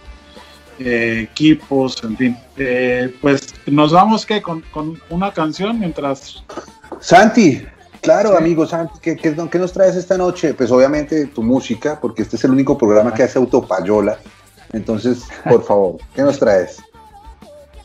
eh, 0.78 1.28
equipos, 1.30 2.02
en 2.04 2.16
fin. 2.16 2.36
Eh, 2.56 3.14
pues 3.20 3.54
nos 3.66 3.92
vamos 3.92 4.24
que 4.26 4.40
con, 4.42 4.60
con 4.72 5.00
una 5.10 5.32
canción 5.32 5.78
mientras 5.80 6.42
Santi, 7.00 7.62
claro, 8.00 8.30
Sí. 8.30 8.36
amigo 8.38 8.66
Santi, 8.66 8.98
¿qué, 9.00 9.16
qué, 9.16 9.34
qué 9.50 9.58
nos 9.58 9.72
traes 9.72 9.96
esta 9.96 10.16
noche? 10.18 10.54
Pues 10.54 10.70
obviamente 10.70 11.26
tu 11.26 11.42
música, 11.42 11.98
porque 12.00 12.22
este 12.22 12.36
es 12.36 12.44
el 12.44 12.50
único 12.52 12.76
programa 12.78 13.12
que 13.14 13.22
hace 13.24 13.38
autopayola. 13.38 14.18
Entonces, 14.72 15.24
por 15.48 15.62
favor, 15.66 15.96
¿qué 16.14 16.22
nos 16.22 16.38
traes? 16.38 16.82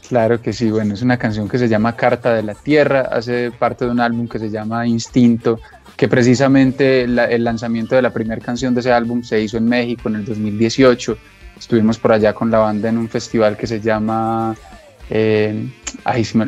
Claro 0.07 0.41
que 0.41 0.53
sí, 0.53 0.72
bueno, 0.72 0.95
es 0.95 1.03
una 1.03 1.18
canción 1.18 1.48
que 1.48 1.60
se 1.60 1.68
llama 1.70 1.95
Carta 1.95 2.34
de 2.34 2.41
la 2.41 2.56
Tierra, 2.56 3.02
hace 3.11 3.52
parte 3.52 3.86
de 3.86 3.91
un 3.91 3.99
álbum 3.99 4.28
que 4.28 4.40
se 4.40 4.49
llama 4.49 4.88
Instinto, 4.88 5.60
que 5.95 6.07
precisamente 6.07 7.07
la- 7.07 7.26
el 7.26 7.44
lanzamiento 7.44 7.95
de 7.95 8.02
la 8.02 8.10
primera 8.11 8.41
canción 8.41 8.74
de 8.74 8.80
ese 8.80 8.91
álbum 8.91 9.22
se 9.22 9.40
hizo 9.40 9.57
en 9.57 9.66
México 9.66 10.10
en 10.10 10.16
el 10.16 10.26
2018. 10.26 11.16
Estuvimos 11.60 11.99
por 11.99 12.14
allá 12.14 12.34
con 12.34 12.49
la 12.49 12.60
banda 12.60 12.90
en 12.90 12.98
un 12.98 13.10
festival 13.10 13.57
que 13.57 13.68
se 13.68 13.81
llama 13.81 14.56
eh, 15.10 15.68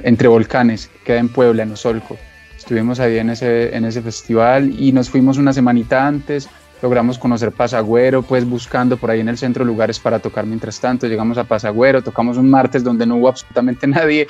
Entre 0.03 0.27
Volcanes, 0.27 0.87
que 0.87 0.99
queda 1.03 1.19
en 1.19 1.29
Puebla, 1.29 1.63
en 1.63 1.71
Osolco. 1.73 2.17
Estuvimos 2.57 2.99
ahí 2.99 3.17
en 3.17 3.29
ese, 3.29 3.75
en 3.75 3.85
ese 3.85 4.01
festival 4.01 4.73
y 4.79 4.91
nos 4.93 5.09
fuimos 5.09 5.37
una 5.37 5.51
semanita 5.51 6.07
antes. 6.07 6.49
Logramos 6.81 7.19
conocer 7.19 7.51
Pasagüero, 7.51 8.23
pues 8.23 8.45
buscando 8.49 8.97
por 8.97 9.11
ahí 9.11 9.19
en 9.19 9.29
el 9.29 9.37
centro 9.37 9.65
lugares 9.65 9.99
para 9.99 10.19
tocar 10.19 10.45
mientras 10.45 10.79
tanto. 10.79 11.07
Llegamos 11.07 11.37
a 11.37 11.43
Pasagüero, 11.43 12.01
tocamos 12.01 12.37
un 12.37 12.49
martes 12.49 12.83
donde 12.83 13.05
no 13.05 13.17
hubo 13.17 13.27
absolutamente 13.27 13.85
nadie, 13.87 14.27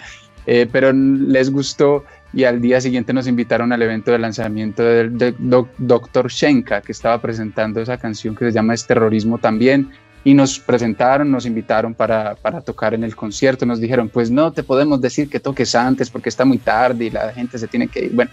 eh, 0.47 0.67
pero 0.71 0.91
les 0.91 1.51
gustó 1.51 2.03
y 2.33 2.45
al 2.45 2.61
día 2.61 2.81
siguiente 2.81 3.13
nos 3.13 3.27
invitaron 3.27 3.71
al 3.71 3.81
evento 3.81 4.11
de 4.11 4.17
lanzamiento 4.17 4.83
del 4.83 5.17
de 5.17 5.35
Dr. 5.77 6.29
Shenka, 6.29 6.81
que 6.81 6.91
estaba 6.91 7.21
presentando 7.21 7.81
esa 7.81 7.97
canción 7.97 8.35
que 8.35 8.45
se 8.45 8.51
llama 8.51 8.73
Es 8.73 8.87
Terrorismo 8.87 9.37
también, 9.37 9.91
y 10.23 10.34
nos 10.34 10.60
presentaron, 10.60 11.31
nos 11.31 11.45
invitaron 11.45 11.93
para, 11.93 12.35
para 12.35 12.61
tocar 12.61 12.93
en 12.93 13.03
el 13.03 13.15
concierto, 13.15 13.65
nos 13.65 13.80
dijeron, 13.80 14.10
pues 14.10 14.30
no 14.30 14.52
te 14.52 14.64
podemos 14.64 15.02
decir 15.02 15.30
que 15.30 15.39
toques 15.39 15.73
antes 15.73 16.10
porque 16.10 16.30
está 16.30 16.45
muy 16.45 16.60
tarde 16.60 17.06
y 17.06 17.10
la 17.10 17.34
gente 17.34 17.57
se 17.57 17.68
tiene 17.68 17.88
que 17.88 18.06
ir, 18.06 18.11
bueno, 18.14 18.31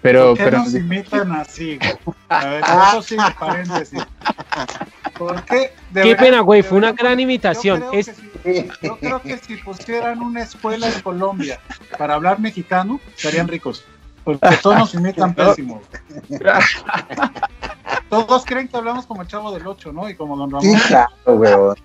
pero... 0.00 0.28
¿Por 0.28 0.38
qué 0.38 0.44
pero 0.44 0.58
nos 0.58 0.74
imitan 0.74 1.32
así? 1.32 1.78
güey? 1.78 2.16
A 2.28 2.46
ver, 2.46 2.62
eso 2.88 3.02
sí, 3.02 3.16
paréntesis. 3.38 4.02
¿Por 5.18 5.42
qué? 5.44 5.72
De 5.90 6.02
Qué 6.02 6.08
verdad, 6.10 6.24
pena, 6.24 6.40
güey, 6.40 6.62
fue 6.62 6.78
una 6.78 6.92
gran 6.92 7.18
imitación. 7.20 7.80
Yo 7.80 7.88
creo, 7.90 8.00
Es, 8.00 8.06
que 8.08 8.14
si, 8.14 8.68
yo 8.82 8.98
creo 8.98 9.22
que 9.22 9.38
si 9.38 9.56
pusieran 9.56 10.20
una 10.20 10.42
escuela 10.42 10.88
en 10.88 11.00
Colombia 11.00 11.58
para 11.96 12.14
hablar 12.14 12.38
mexicano, 12.38 13.00
serían 13.14 13.48
ricos. 13.48 13.84
Porque 14.24 14.56
todos 14.62 14.78
nos 14.78 14.94
imitan 15.00 15.34
pésimo. 15.34 15.80
Todos 18.08 18.44
creen 18.44 18.68
que 18.68 18.76
hablamos 18.76 19.06
como 19.06 19.22
el 19.22 19.28
chavo 19.28 19.52
del 19.52 19.66
8, 19.66 19.92
¿no? 19.92 20.08
Y 20.08 20.14
como 20.14 20.36
Don 20.36 20.60
Sí, 20.60 20.68
Ramón. 20.68 20.80
claro, 20.88 21.10
weón. 21.26 21.76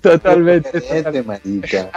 totalmente, 0.00 1.22
marica. 1.24 1.90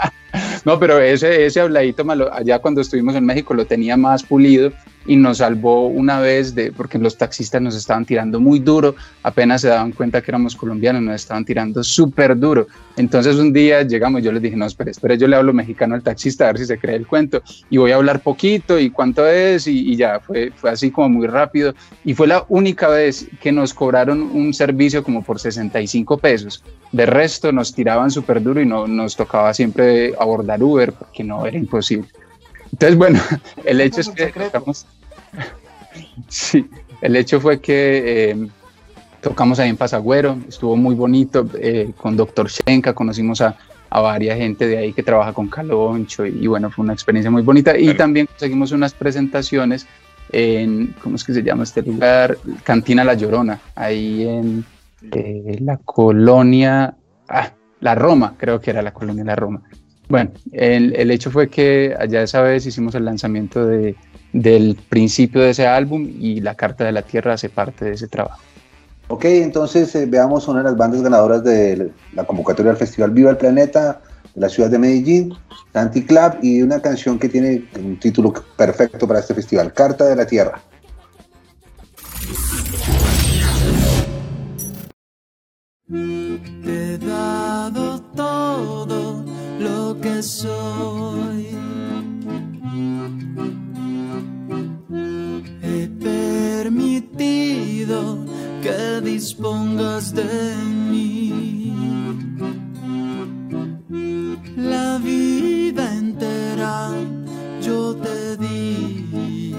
No, 0.64 0.80
pero 0.80 1.00
ese, 1.00 1.46
ese 1.46 1.60
habladito 1.60 2.06
malo, 2.06 2.32
allá 2.34 2.60
cuando 2.60 2.82
estuvimos 2.82 3.16
en 3.16 3.26
México 3.26 3.54
lo 3.54 3.66
tenía 3.66 3.98
más 3.98 4.24
pulido 4.24 4.72
y 5.08 5.16
nos 5.16 5.40
salvó 5.40 5.88
una 5.88 6.20
vez 6.20 6.54
de, 6.54 6.72
porque 6.72 7.00
los 7.00 7.18
taxistas 7.18 7.62
nos 7.62 7.76
estaban 7.76 8.06
tirando 8.06 8.40
muy 8.40 8.60
duro, 8.60 8.96
apenas 9.24 9.62
se 9.62 9.68
daban 9.70 9.92
cuenta 9.92 10.22
que 10.22 10.30
éramos 10.30 10.56
colombianos, 10.56 11.02
nos 11.02 11.16
estaban 11.16 11.44
tirando 11.44 11.84
súper 11.84 12.38
duro. 12.38 12.68
Entonces 12.96 13.38
un 13.38 13.52
día 13.52 13.82
llegamos, 13.82 14.22
yo 14.22 14.32
les 14.32 14.42
dije, 14.44 14.56
no, 14.56 14.66
espere, 14.68 14.92
espere, 14.92 15.18
yo 15.18 15.28
le 15.28 15.36
hablo 15.36 15.54
mexicano 15.54 15.96
al 15.96 16.04
taxista 16.04 16.46
a 16.46 16.48
ver 16.52 16.60
si 16.60 16.66
se 16.68 16.78
cree 16.78 16.96
el 16.96 17.08
cuento 17.08 17.42
y 17.72 17.78
voy 17.78 17.92
a 17.92 17.96
hablar 17.96 18.22
poquito 18.22 18.78
y 18.80 18.92
cuánto 18.92 19.28
es 19.28 19.66
y, 19.66 19.92
y 19.92 19.96
ya, 19.96 20.20
fue, 20.20 20.52
fue 20.56 20.70
así 20.70 20.92
como 20.92 21.10
muy 21.10 21.26
rápido 21.28 21.74
y 22.06 22.14
fue 22.14 22.28
la 22.28 22.46
única 22.48 22.88
vez 22.88 23.21
que 23.42 23.52
nos 23.52 23.74
cobraron 23.74 24.22
un 24.22 24.54
servicio 24.54 25.04
como 25.04 25.24
por 25.24 25.40
65 25.40 26.18
pesos. 26.18 26.64
De 26.92 27.06
resto 27.06 27.52
nos 27.52 27.74
tiraban 27.74 28.12
súper 28.12 28.42
duro 28.42 28.62
y 28.62 28.66
no, 28.66 28.88
nos 28.88 29.16
tocaba 29.16 29.54
siempre 29.54 30.14
abordar 30.20 30.62
Uber 30.64 30.94
porque 30.94 31.24
no 31.24 31.46
era 31.46 31.58
imposible. 31.58 32.08
Entonces, 32.72 32.98
bueno, 32.98 33.20
el 33.66 33.82
hecho 33.82 34.02
es 34.02 34.10
que 34.10 34.32
sí, 36.28 36.68
el 37.02 37.16
hecho 37.16 37.40
fue 37.40 37.60
que 37.60 38.32
eh, 38.32 38.48
tocamos 39.22 39.60
ahí 39.60 39.70
en 39.70 39.78
Pasagüero, 39.78 40.38
estuvo 40.48 40.76
muy 40.76 40.96
bonito, 40.96 41.48
eh, 41.60 41.92
con 41.98 42.18
Doctor 42.18 42.50
Shenka 42.50 42.94
conocimos 42.94 43.42
a, 43.42 43.58
a 43.90 44.02
varias 44.02 44.38
gente 44.38 44.68
de 44.68 44.78
ahí 44.78 44.94
que 44.94 45.04
trabaja 45.04 45.34
con 45.34 45.48
Caloncho 45.48 46.26
y, 46.26 46.44
y 46.44 46.48
bueno, 46.48 46.72
fue 46.72 46.84
una 46.84 46.94
experiencia 46.94 47.30
muy 47.30 47.42
bonita 47.44 47.78
y 47.78 47.84
Claro. 47.84 47.98
también 47.98 48.26
conseguimos 48.26 48.72
unas 48.72 48.94
presentaciones 48.94 49.86
en, 50.32 50.96
¿cómo 51.02 51.16
es 51.16 51.24
que 51.24 51.34
se 51.34 51.44
llama 51.44 51.64
este 51.64 51.82
lugar? 51.82 52.38
Cantina 52.64 53.04
La 53.04 53.14
Llorona, 53.14 53.60
ahí 53.76 54.28
en 54.28 54.66
eh, 55.12 55.58
la 55.62 55.78
colonia, 55.78 56.96
ah, 57.30 57.52
la 57.80 57.96
Roma, 57.96 58.36
creo 58.38 58.60
que 58.60 58.72
era 58.72 58.82
la 58.82 58.94
colonia 58.94 59.24
La 59.24 59.36
Roma. 59.36 59.62
Bueno, 60.08 60.32
el, 60.52 60.96
el 60.96 61.12
hecho 61.12 61.32
fue 61.32 61.50
que 61.50 61.96
allá 61.98 62.22
esa 62.22 62.42
vez 62.42 62.66
hicimos 62.66 62.96
el 62.96 63.06
lanzamiento 63.06 63.66
de, 63.66 63.96
del 64.34 64.78
principio 64.90 65.42
de 65.42 65.52
ese 65.52 65.68
álbum 65.68 66.10
y 66.20 66.42
la 66.42 66.56
Carta 66.56 66.84
de 66.84 66.92
la 66.92 67.02
Tierra 67.02 67.34
hace 67.34 67.50
parte 67.50 67.86
de 67.86 67.92
ese 67.94 68.08
trabajo. 68.08 68.42
Ok, 69.08 69.26
entonces 69.26 69.94
eh, 69.96 70.06
veamos 70.06 70.48
una 70.48 70.60
de 70.60 70.66
las 70.66 70.78
bandas 70.78 71.02
ganadoras 71.02 71.44
de 71.44 71.92
la 72.14 72.24
convocatoria 72.24 72.72
del 72.72 72.80
Festival 72.80 73.12
Viva 73.12 73.30
el 73.30 73.38
Planeta 73.38 74.02
la 74.36 74.50
ciudad 74.50 74.70
de 74.70 74.80
Medellín, 74.80 75.34
Santi 75.74 76.04
Club, 76.04 76.38
y 76.42 76.62
una 76.62 76.82
canción 76.82 77.18
que 77.20 77.30
tiene 77.30 77.66
un 77.80 78.00
título 78.00 78.34
perfecto 78.56 79.08
para 79.08 79.20
este 79.20 79.34
festival, 79.34 79.74
Carta 79.74 80.06
de 80.06 80.16
la 80.16 80.26
Tierra. 80.26 80.62
He 85.94 86.98
dado 86.98 88.02
todo 88.16 89.26
lo 89.60 90.00
que 90.00 90.24
soy. 90.24 91.48
He 95.64 95.88
permitido 96.00 97.52
que 98.62 99.02
dispongas 99.04 100.14
de 100.14 100.56
mí. 100.90 101.22
La 103.92 104.98
vida 105.00 105.94
entera 105.94 106.92
yo 107.62 107.94
te 107.96 108.38
di. 108.38 109.54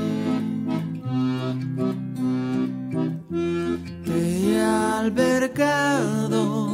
Te 4.06 4.54
he 4.54 4.62
albergado, 4.62 6.70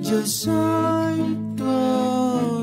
yo 0.00 0.24
soy 0.24 1.36
tu 1.54 2.55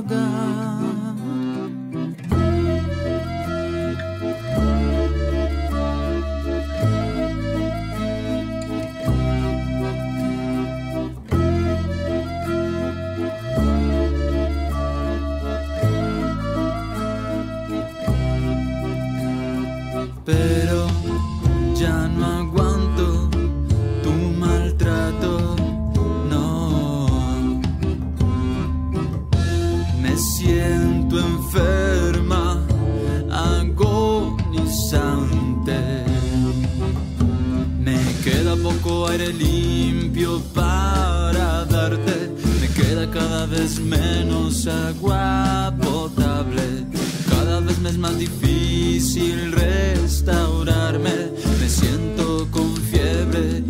aire 39.13 39.31
limpio 39.31 40.41
para 40.53 41.65
darte. 41.65 42.31
Me 42.59 42.67
queda 42.69 43.09
cada 43.11 43.45
vez 43.45 43.79
menos 43.79 44.67
agua 44.67 45.73
potable. 45.79 46.85
Cada 47.29 47.59
vez 47.59 47.77
me 47.79 47.89
es 47.89 47.97
más 47.97 48.17
difícil 48.17 49.51
restaurarme. 49.51 51.31
Me 51.59 51.69
siento 51.69 52.47
con 52.49 52.75
fiebre 52.77 53.63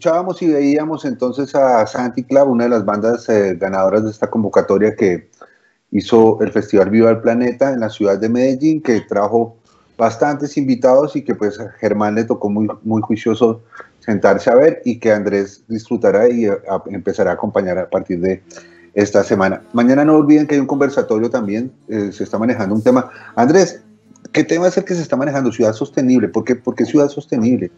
escuchábamos 0.00 0.40
y 0.40 0.48
veíamos 0.48 1.04
entonces 1.04 1.54
a 1.54 1.86
Santi 1.86 2.24
Club, 2.24 2.48
una 2.48 2.64
de 2.64 2.70
las 2.70 2.86
bandas 2.86 3.28
eh, 3.28 3.54
ganadoras 3.60 4.02
de 4.02 4.10
esta 4.10 4.30
convocatoria 4.30 4.96
que 4.96 5.28
hizo 5.90 6.40
el 6.40 6.50
Festival 6.52 6.88
Viva 6.88 7.10
el 7.10 7.20
Planeta 7.20 7.70
en 7.70 7.80
la 7.80 7.90
ciudad 7.90 8.18
de 8.18 8.30
Medellín, 8.30 8.80
que 8.80 9.02
trajo 9.02 9.58
bastantes 9.98 10.56
invitados 10.56 11.16
y 11.16 11.22
que 11.22 11.34
pues 11.34 11.60
a 11.60 11.68
Germán 11.72 12.14
le 12.14 12.24
tocó 12.24 12.48
muy, 12.48 12.66
muy 12.82 13.02
juicioso 13.02 13.60
sentarse 13.98 14.48
a 14.50 14.54
ver 14.54 14.80
y 14.86 14.98
que 14.98 15.12
Andrés 15.12 15.64
disfrutará 15.68 16.30
y 16.30 16.46
eh, 16.46 16.56
empezará 16.86 17.32
a 17.32 17.34
acompañar 17.34 17.76
a 17.76 17.90
partir 17.90 18.20
de 18.20 18.42
esta 18.94 19.22
semana. 19.22 19.60
Mañana 19.74 20.02
no 20.02 20.16
olviden 20.16 20.46
que 20.46 20.54
hay 20.54 20.62
un 20.62 20.66
conversatorio 20.66 21.28
también, 21.28 21.72
eh, 21.88 22.10
se 22.10 22.24
está 22.24 22.38
manejando 22.38 22.74
un 22.74 22.82
tema. 22.82 23.10
Andrés, 23.36 23.82
¿qué 24.32 24.44
tema 24.44 24.68
es 24.68 24.78
el 24.78 24.84
que 24.84 24.94
se 24.94 25.02
está 25.02 25.16
manejando? 25.16 25.52
Ciudad 25.52 25.74
sostenible. 25.74 26.28
¿Por 26.28 26.44
qué, 26.44 26.56
por 26.56 26.74
qué 26.74 26.86
ciudad 26.86 27.10
sostenible? 27.10 27.70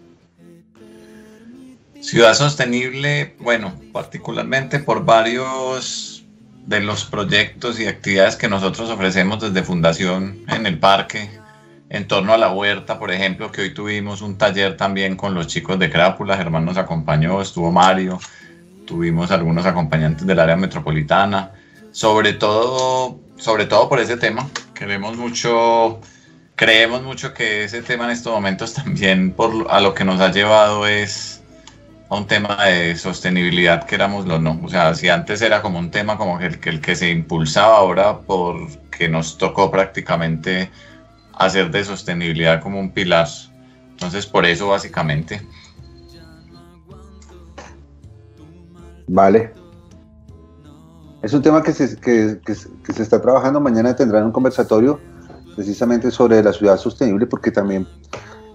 Ciudad 2.03 2.35
sostenible, 2.35 3.37
bueno, 3.39 3.75
particularmente 3.93 4.81
por 4.81 5.05
varios 5.05 6.25
de 6.67 6.81
los 6.81 7.05
proyectos 7.05 7.79
y 7.79 7.87
actividades 7.87 8.35
que 8.35 8.49
nosotros 8.49 8.91
ofrecemos 8.91 9.41
desde 9.41 9.63
Fundación 9.63 10.41
en 10.49 10.67
el 10.67 10.81
parque, 10.81 11.31
en 11.91 12.09
torno 12.09 12.33
a 12.33 12.39
la 12.39 12.51
huerta, 12.51 12.99
por 12.99 13.13
ejemplo, 13.13 13.53
que 13.53 13.63
hoy 13.63 13.73
tuvimos 13.73 14.21
un 14.21 14.37
taller 14.37 14.77
también 14.77 15.15
con 15.15 15.33
los 15.33 15.47
chicos 15.47 15.79
de 15.79 15.91
Crápula, 15.91 16.37
Germán 16.37 16.65
nos 16.65 16.77
acompañó, 16.77 17.41
estuvo 17.41 17.71
Mario, 17.71 18.19
tuvimos 18.85 19.31
algunos 19.31 19.65
acompañantes 19.65 20.27
del 20.27 20.41
área 20.41 20.57
metropolitana, 20.57 21.53
sobre 21.93 22.33
todo, 22.33 23.21
sobre 23.37 23.67
todo 23.67 23.89
por 23.89 24.01
ese 24.01 24.17
tema. 24.17 24.49
Queremos 24.75 25.17
mucho, 25.17 26.01
creemos 26.57 27.03
mucho 27.03 27.33
que 27.33 27.63
ese 27.63 27.81
tema 27.81 28.07
en 28.07 28.11
estos 28.11 28.33
momentos 28.33 28.75
también 28.83 29.31
por 29.31 29.69
a 29.71 29.79
lo 29.79 29.95
que 29.95 30.05
nos 30.05 30.21
ha 30.21 30.33
llevado 30.33 30.89
es 30.89 31.42
un 32.17 32.27
tema 32.27 32.65
de 32.67 32.97
sostenibilidad, 32.97 33.85
querámoslo 33.85 34.37
o 34.37 34.39
no. 34.39 34.61
O 34.63 34.69
sea, 34.69 34.95
si 34.95 35.09
antes 35.09 35.41
era 35.43 35.63
como 35.63 35.79
un 35.79 35.91
tema 35.91 36.19
como 36.19 36.39
el 36.41 36.61
que, 36.61 36.71
el 36.71 36.81
que 36.81 36.95
se 36.95 37.11
impulsaba 37.11 37.77
ahora 37.77 38.19
porque 38.21 39.09
nos 39.09 39.39
tocó 39.39 39.71
prácticamente 39.71 40.71
hacer 41.35 41.71
de 41.71 41.85
sostenibilidad 41.85 42.61
como 42.61 42.79
un 42.81 42.91
pilar. 42.91 43.29
Entonces, 43.91 44.27
por 44.27 44.45
eso 44.45 44.69
básicamente. 44.69 45.41
Vale. 49.09 49.53
Es 51.23 51.33
un 51.33 51.43
tema 51.43 51.63
que 51.63 51.73
se, 51.73 51.99
que, 52.01 52.41
que 52.45 52.55
se 52.93 53.03
está 53.03 53.23
trabajando. 53.23 53.61
Mañana 53.61 53.95
tendrán 53.95 54.25
un 54.25 54.33
conversatorio 54.33 55.01
precisamente 55.55 56.11
sobre 56.11 56.43
la 56.43 56.53
ciudad 56.53 56.77
sostenible 56.77 57.27
porque 57.27 57.51
también 57.51 57.87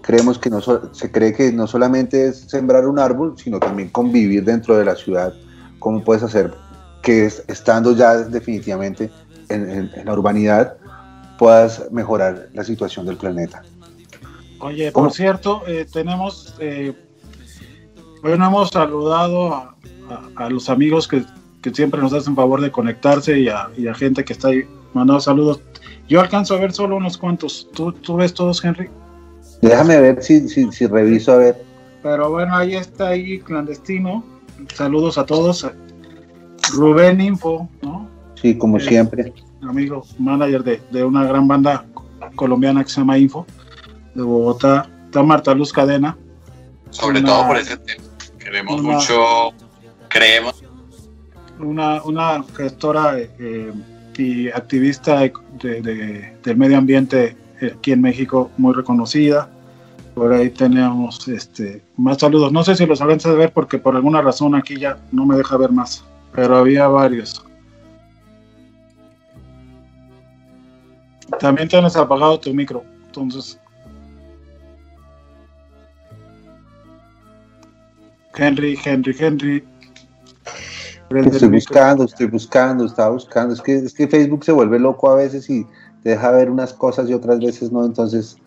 creemos 0.08 0.40
que 0.40 0.50
no 0.50 0.62
so- 0.62 0.90
se 0.94 1.12
cree 1.12 1.34
que 1.34 1.52
no 1.52 1.68
solamente 1.68 2.28
es 2.30 2.38
sembrar 2.48 2.88
un 2.88 2.98
árbol, 2.98 3.36
sino 3.38 3.60
también 3.60 3.90
convivir 3.90 4.46
dentro 4.46 4.78
de 4.78 4.86
la 4.86 4.96
ciudad. 4.96 5.34
¿Cómo 5.80 6.02
puedes 6.04 6.24
hacer 6.24 6.54
que 7.04 7.26
es- 7.26 7.44
estando 7.50 7.92
ya 7.92 8.16
definitivamente 8.18 9.12
en, 9.50 9.70
en- 9.70 9.92
en 9.94 10.06
la 10.06 10.14
urbanidad 10.14 10.78
puedas 11.38 11.92
mejorar 11.92 12.48
la 12.54 12.64
situación 12.64 13.06
del 13.06 13.18
planeta? 13.18 13.62
Oye, 14.60 14.92
¿Cómo? 14.94 15.08
por 15.08 15.14
cierto, 15.14 15.62
eh, 15.68 15.86
tenemos, 15.92 16.56
eh, 16.60 16.94
bueno, 18.22 18.48
hemos 18.48 18.70
saludado 18.70 19.54
a, 19.54 19.76
a- 20.10 20.46
a 20.46 20.50
los 20.50 20.70
amigos 20.70 21.06
que, 21.08 21.24
que 21.62 21.72
siempre 21.74 22.02
nos 22.02 22.14
hacen 22.14 22.34
favor 22.34 22.62
de 22.62 22.72
conectarse 22.72 23.38
y 23.40 23.50
a, 23.50 23.70
y 23.78 23.88
a 23.88 23.94
gente 23.94 24.24
que 24.24 24.32
está 24.34 24.48
ahí 24.48 24.64
mandando 24.94 25.20
saludos. 25.20 25.60
Yo 26.08 26.22
alcanzo 26.22 26.56
a 26.56 26.60
ver 26.60 26.72
solo 26.72 26.96
unos 26.96 27.18
cuantos. 27.18 27.68
¿Tú, 27.74 27.92
tú 27.92 28.16
ves 28.16 28.34
todos, 28.34 28.64
Henry? 28.64 28.90
Déjame 29.62 30.00
ver 30.00 30.24
si, 30.24 30.48
si, 30.50 30.72
si 30.72 30.88
reviso 30.88 31.32
a 31.34 31.38
ver. 31.38 31.64
Pero 32.04 32.30
bueno, 32.32 32.56
ahí 32.56 32.76
está 32.76 33.10
ahí 33.10 33.40
clandestino. 33.40 34.24
Saludos 34.74 35.18
a 35.18 35.26
todos. 35.26 35.68
Rubén 36.74 37.22
Info, 37.22 37.68
¿no? 37.82 38.08
Sí, 38.36 38.58
como 38.58 38.78
Eh, 38.78 38.82
siempre. 38.82 39.34
amigo, 39.68 40.04
manager 40.20 40.64
de, 40.64 40.82
de 40.92 41.04
una 41.04 41.24
gran 41.26 41.48
banda 41.48 41.86
colombiana 42.36 42.84
que 42.84 42.90
se 42.90 43.00
llama 43.02 43.18
Info, 43.18 43.46
de 44.14 44.22
Bogotá. 44.22 44.90
Está 45.06 45.24
Marta 45.24 45.54
Luz 45.54 45.72
Cadena. 45.74 46.18
Sobre 46.92 47.20
Una- 47.20 47.28
todo 47.30 47.48
por 47.48 47.58
ese 47.58 47.78
tema. 47.78 48.04
Queremos 48.38 48.80
una- 48.82 48.94
mucho, 48.94 49.16
creemos 50.10 50.64
una, 51.60 52.02
una 52.04 52.44
gestora 52.56 53.18
eh, 53.20 53.30
eh, 53.40 53.74
y 54.18 54.48
activista 54.50 55.20
de- 55.20 55.34
de- 55.62 55.82
de- 55.82 56.34
del 56.44 56.58
medio 56.58 56.78
ambiente 56.78 57.36
aquí 57.62 57.92
en 57.92 58.02
México 58.02 58.52
muy 58.58 58.74
reconocida. 58.74 59.50
Por 60.14 60.34
ahí 60.34 60.50
tenemos 60.50 61.28
este, 61.28 61.84
más 61.96 62.18
saludos. 62.18 62.52
No 62.52 62.64
sé 62.64 62.76
si 62.76 62.86
los 62.86 63.02
alcanzas 63.02 63.34
a 63.34 63.36
ver 63.36 63.52
porque 63.54 63.78
por 63.78 63.96
alguna 63.96 64.22
razón 64.22 64.56
aquí 64.56 64.78
ya 64.78 64.98
no 65.12 65.26
me 65.26 65.38
deja 65.38 65.58
ver 65.58 65.72
más, 65.72 66.04
pero 66.34 66.58
había 66.58 66.88
varios. 66.88 67.44
También 71.40 71.68
tienes 71.68 71.96
apagado 71.96 72.40
tu 72.40 72.54
micro, 72.54 72.84
entonces. 73.06 73.60
Henry, 78.36 78.78
Henry, 78.84 79.16
Henry. 79.18 79.64
Prende 81.10 81.30
Estoy 81.30 81.50
buscando, 81.50 82.04
estoy 82.04 82.28
buscando, 82.28 82.86
estaba 82.86 83.12
buscando. 83.12 83.54
Es 83.54 83.62
que, 83.62 83.76
es 83.78 83.94
que 83.94 84.08
Facebook 84.08 84.44
se 84.44 84.52
vuelve 84.52 84.78
loco 84.78 85.10
a 85.10 85.16
veces 85.16 85.50
y 85.50 85.66
te 86.04 86.10
deja 86.12 86.32
ver 86.32 86.50
unas 86.50 86.74
cosas 86.74 87.10
y 87.10 87.14
otras 87.14 87.40
veces 87.40 87.72
no. 87.72 87.84
Entonces, 87.86 88.38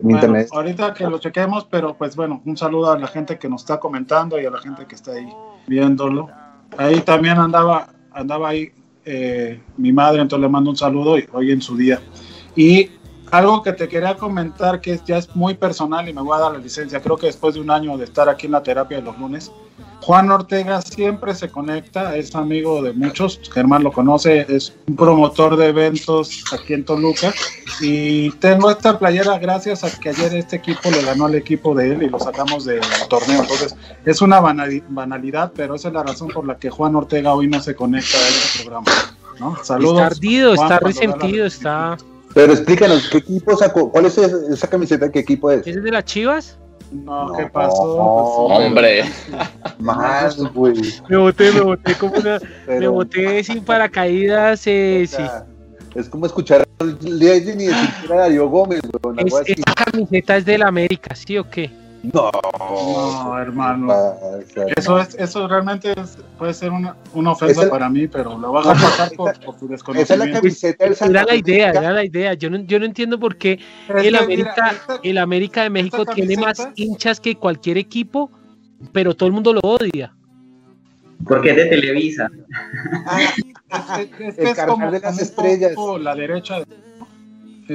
Bueno, 0.00 0.18
internet. 0.18 0.48
ahorita 0.52 0.94
que 0.94 1.04
lo 1.04 1.18
chequemos, 1.18 1.66
pero 1.70 1.94
pues 1.96 2.16
bueno, 2.16 2.42
un 2.44 2.56
saludo 2.56 2.92
a 2.92 2.98
la 2.98 3.06
gente 3.06 3.38
que 3.38 3.48
nos 3.48 3.62
está 3.62 3.78
comentando 3.78 4.40
y 4.40 4.46
a 4.46 4.50
la 4.50 4.58
gente 4.58 4.86
que 4.86 4.94
está 4.94 5.12
ahí 5.12 5.28
viéndolo. 5.66 6.28
Ahí 6.76 7.00
también 7.00 7.38
andaba, 7.38 7.88
andaba 8.12 8.48
ahí 8.48 8.72
eh, 9.04 9.60
mi 9.76 9.92
madre, 9.92 10.22
entonces 10.22 10.42
le 10.42 10.48
mando 10.48 10.70
un 10.70 10.76
saludo 10.76 11.18
y 11.18 11.28
hoy 11.32 11.52
en 11.52 11.60
su 11.62 11.76
día. 11.76 12.00
Y 12.56 12.90
algo 13.36 13.62
que 13.62 13.72
te 13.72 13.88
quería 13.88 14.16
comentar 14.16 14.80
que 14.80 15.00
ya 15.06 15.18
es 15.18 15.34
muy 15.34 15.54
personal 15.54 16.08
y 16.08 16.12
me 16.12 16.22
voy 16.22 16.36
a 16.36 16.40
dar 16.40 16.52
la 16.52 16.58
licencia, 16.58 17.00
creo 17.02 17.16
que 17.16 17.26
después 17.26 17.54
de 17.54 17.60
un 17.60 17.70
año 17.70 17.96
de 17.98 18.04
estar 18.04 18.28
aquí 18.28 18.46
en 18.46 18.52
la 18.52 18.62
terapia 18.62 18.98
de 18.98 19.02
los 19.02 19.18
lunes, 19.18 19.50
Juan 20.02 20.30
Ortega 20.30 20.82
siempre 20.82 21.34
se 21.34 21.48
conecta, 21.48 22.14
es 22.16 22.34
amigo 22.34 22.82
de 22.82 22.92
muchos, 22.92 23.40
Germán 23.52 23.82
lo 23.82 23.90
conoce, 23.90 24.44
es 24.48 24.74
un 24.86 24.96
promotor 24.96 25.56
de 25.56 25.68
eventos 25.68 26.44
aquí 26.52 26.74
en 26.74 26.84
Toluca 26.84 27.32
y 27.80 28.30
tengo 28.32 28.70
esta 28.70 28.98
playera 28.98 29.38
gracias 29.38 29.82
a 29.82 29.90
que 29.98 30.10
ayer 30.10 30.34
este 30.34 30.56
equipo 30.56 30.90
le 30.90 31.02
ganó 31.02 31.24
al 31.26 31.34
equipo 31.34 31.74
de 31.74 31.92
él 31.92 32.02
y 32.02 32.10
lo 32.10 32.18
sacamos 32.20 32.66
del 32.66 32.80
torneo. 33.08 33.40
Entonces, 33.42 33.74
es 34.04 34.20
una 34.20 34.40
banali- 34.42 34.84
banalidad, 34.88 35.52
pero 35.56 35.74
esa 35.74 35.88
es 35.88 35.94
la 35.94 36.02
razón 36.02 36.28
por 36.28 36.46
la 36.46 36.58
que 36.58 36.68
Juan 36.70 36.94
Ortega 36.94 37.32
hoy 37.32 37.48
no 37.48 37.60
se 37.62 37.74
conecta 37.74 38.18
a 38.18 38.28
este 38.28 38.62
programa. 38.64 38.86
¿no? 39.40 39.56
Saludos. 39.64 39.94
Está 40.02 40.06
ardido, 40.06 40.54
Juan, 40.54 40.72
está 40.72 40.74
la- 40.74 40.86
resentido, 40.86 41.46
está. 41.46 41.96
Pero 42.34 42.52
explícanos, 42.52 43.08
¿qué 43.10 43.18
equipo 43.18 43.56
sacó? 43.56 43.90
¿Cuál 43.90 44.06
es 44.06 44.18
esa, 44.18 44.36
esa 44.52 44.68
camiseta? 44.68 45.10
¿Qué 45.10 45.20
equipo 45.20 45.50
es? 45.50 45.60
¿Ese 45.60 45.70
es 45.78 45.82
de 45.84 45.90
las 45.90 46.04
chivas? 46.04 46.58
No, 46.92 47.28
No, 47.28 47.36
¿qué 47.36 47.46
pasó? 47.46 48.46
Pues, 48.48 48.60
Hombre. 48.66 49.04
Más, 49.78 50.36
güey. 50.52 50.74
Me 51.08 51.16
boté, 51.16 51.52
me 51.52 51.60
boté 51.60 51.94
como 51.94 52.14
una. 52.16 52.38
Me 52.38 52.46
Pero, 52.66 52.92
boté 52.92 53.42
sin 53.44 53.64
paracaídas, 53.64 54.66
eh, 54.66 55.04
o 55.04 55.16
sí. 55.16 55.22
Es 55.94 56.08
como 56.08 56.26
escuchar 56.26 56.66
a 56.80 56.84
Legend 56.84 57.60
y 57.62 57.66
decir 57.66 57.88
que 58.00 58.06
era 58.06 58.16
Darío 58.22 58.48
Gómez, 58.48 58.80
güey, 58.82 59.14
Es, 59.18 59.24
algo 59.24 59.38
así. 59.38 59.52
esa 59.52 59.84
camiseta 59.84 60.36
es 60.36 60.44
del 60.44 60.62
América, 60.62 61.14
¿sí 61.14 61.38
o 61.38 61.48
qué? 61.48 61.70
No, 62.12 62.30
No, 62.58 63.38
hermano. 63.38 63.86
pasa, 63.88 64.38
Eso 64.76 64.98
es, 64.98 65.14
eso 65.14 65.48
realmente 65.48 65.92
es- 65.98 66.18
puede 66.38 66.52
ser 66.52 66.70
una, 66.70 66.94
una 67.14 67.32
ofensa 67.32 67.68
para 67.70 67.88
mí, 67.88 68.06
pero 68.08 68.36
lo 68.38 68.52
vas 68.52 68.66
a 68.66 68.72
pasar 68.74 69.12
por, 69.12 69.32
por 69.40 69.56
tu 69.56 69.72
Esa 69.72 69.74
es 69.74 69.88
la 69.88 70.26
desconocimiento. 70.26 70.40
camiseta 70.40 70.84
del 70.84 70.96
Santa 70.96 71.20
Era 71.20 71.24
la 71.24 71.34
idea, 71.36 71.70
era 71.70 71.90
la 71.92 72.04
idea. 72.04 72.34
Yo 72.34 72.50
no, 72.50 72.58
yo 72.58 72.78
no 72.78 72.84
entiendo 72.84 73.18
por 73.18 73.36
qué 73.36 73.58
el 73.88 74.04
mira, 74.04 74.18
América, 74.20 74.70
esta- 74.72 75.00
el 75.02 75.18
América 75.18 75.62
de 75.62 75.70
México 75.70 76.04
tiene 76.04 76.36
más 76.36 76.68
hinchas 76.74 77.20
que 77.20 77.36
cualquier 77.36 77.78
equipo, 77.78 78.30
pero 78.92 79.14
todo 79.14 79.26
el 79.28 79.32
mundo 79.32 79.52
lo 79.54 79.60
odia. 79.62 80.12
Porque 81.26 81.50
es 81.50 81.56
de 81.56 81.64
Televisa. 81.66 82.28
Ah, 83.06 83.20
es, 84.00 84.08
es- 84.10 84.28
es 84.28 84.34
que 84.36 84.42
El 84.42 84.48
es 84.48 84.64
como, 84.66 84.90
de 84.90 85.00
las 85.00 85.18
estrellas. 85.20 85.72
la 86.00 86.14
derecha. 86.14 86.56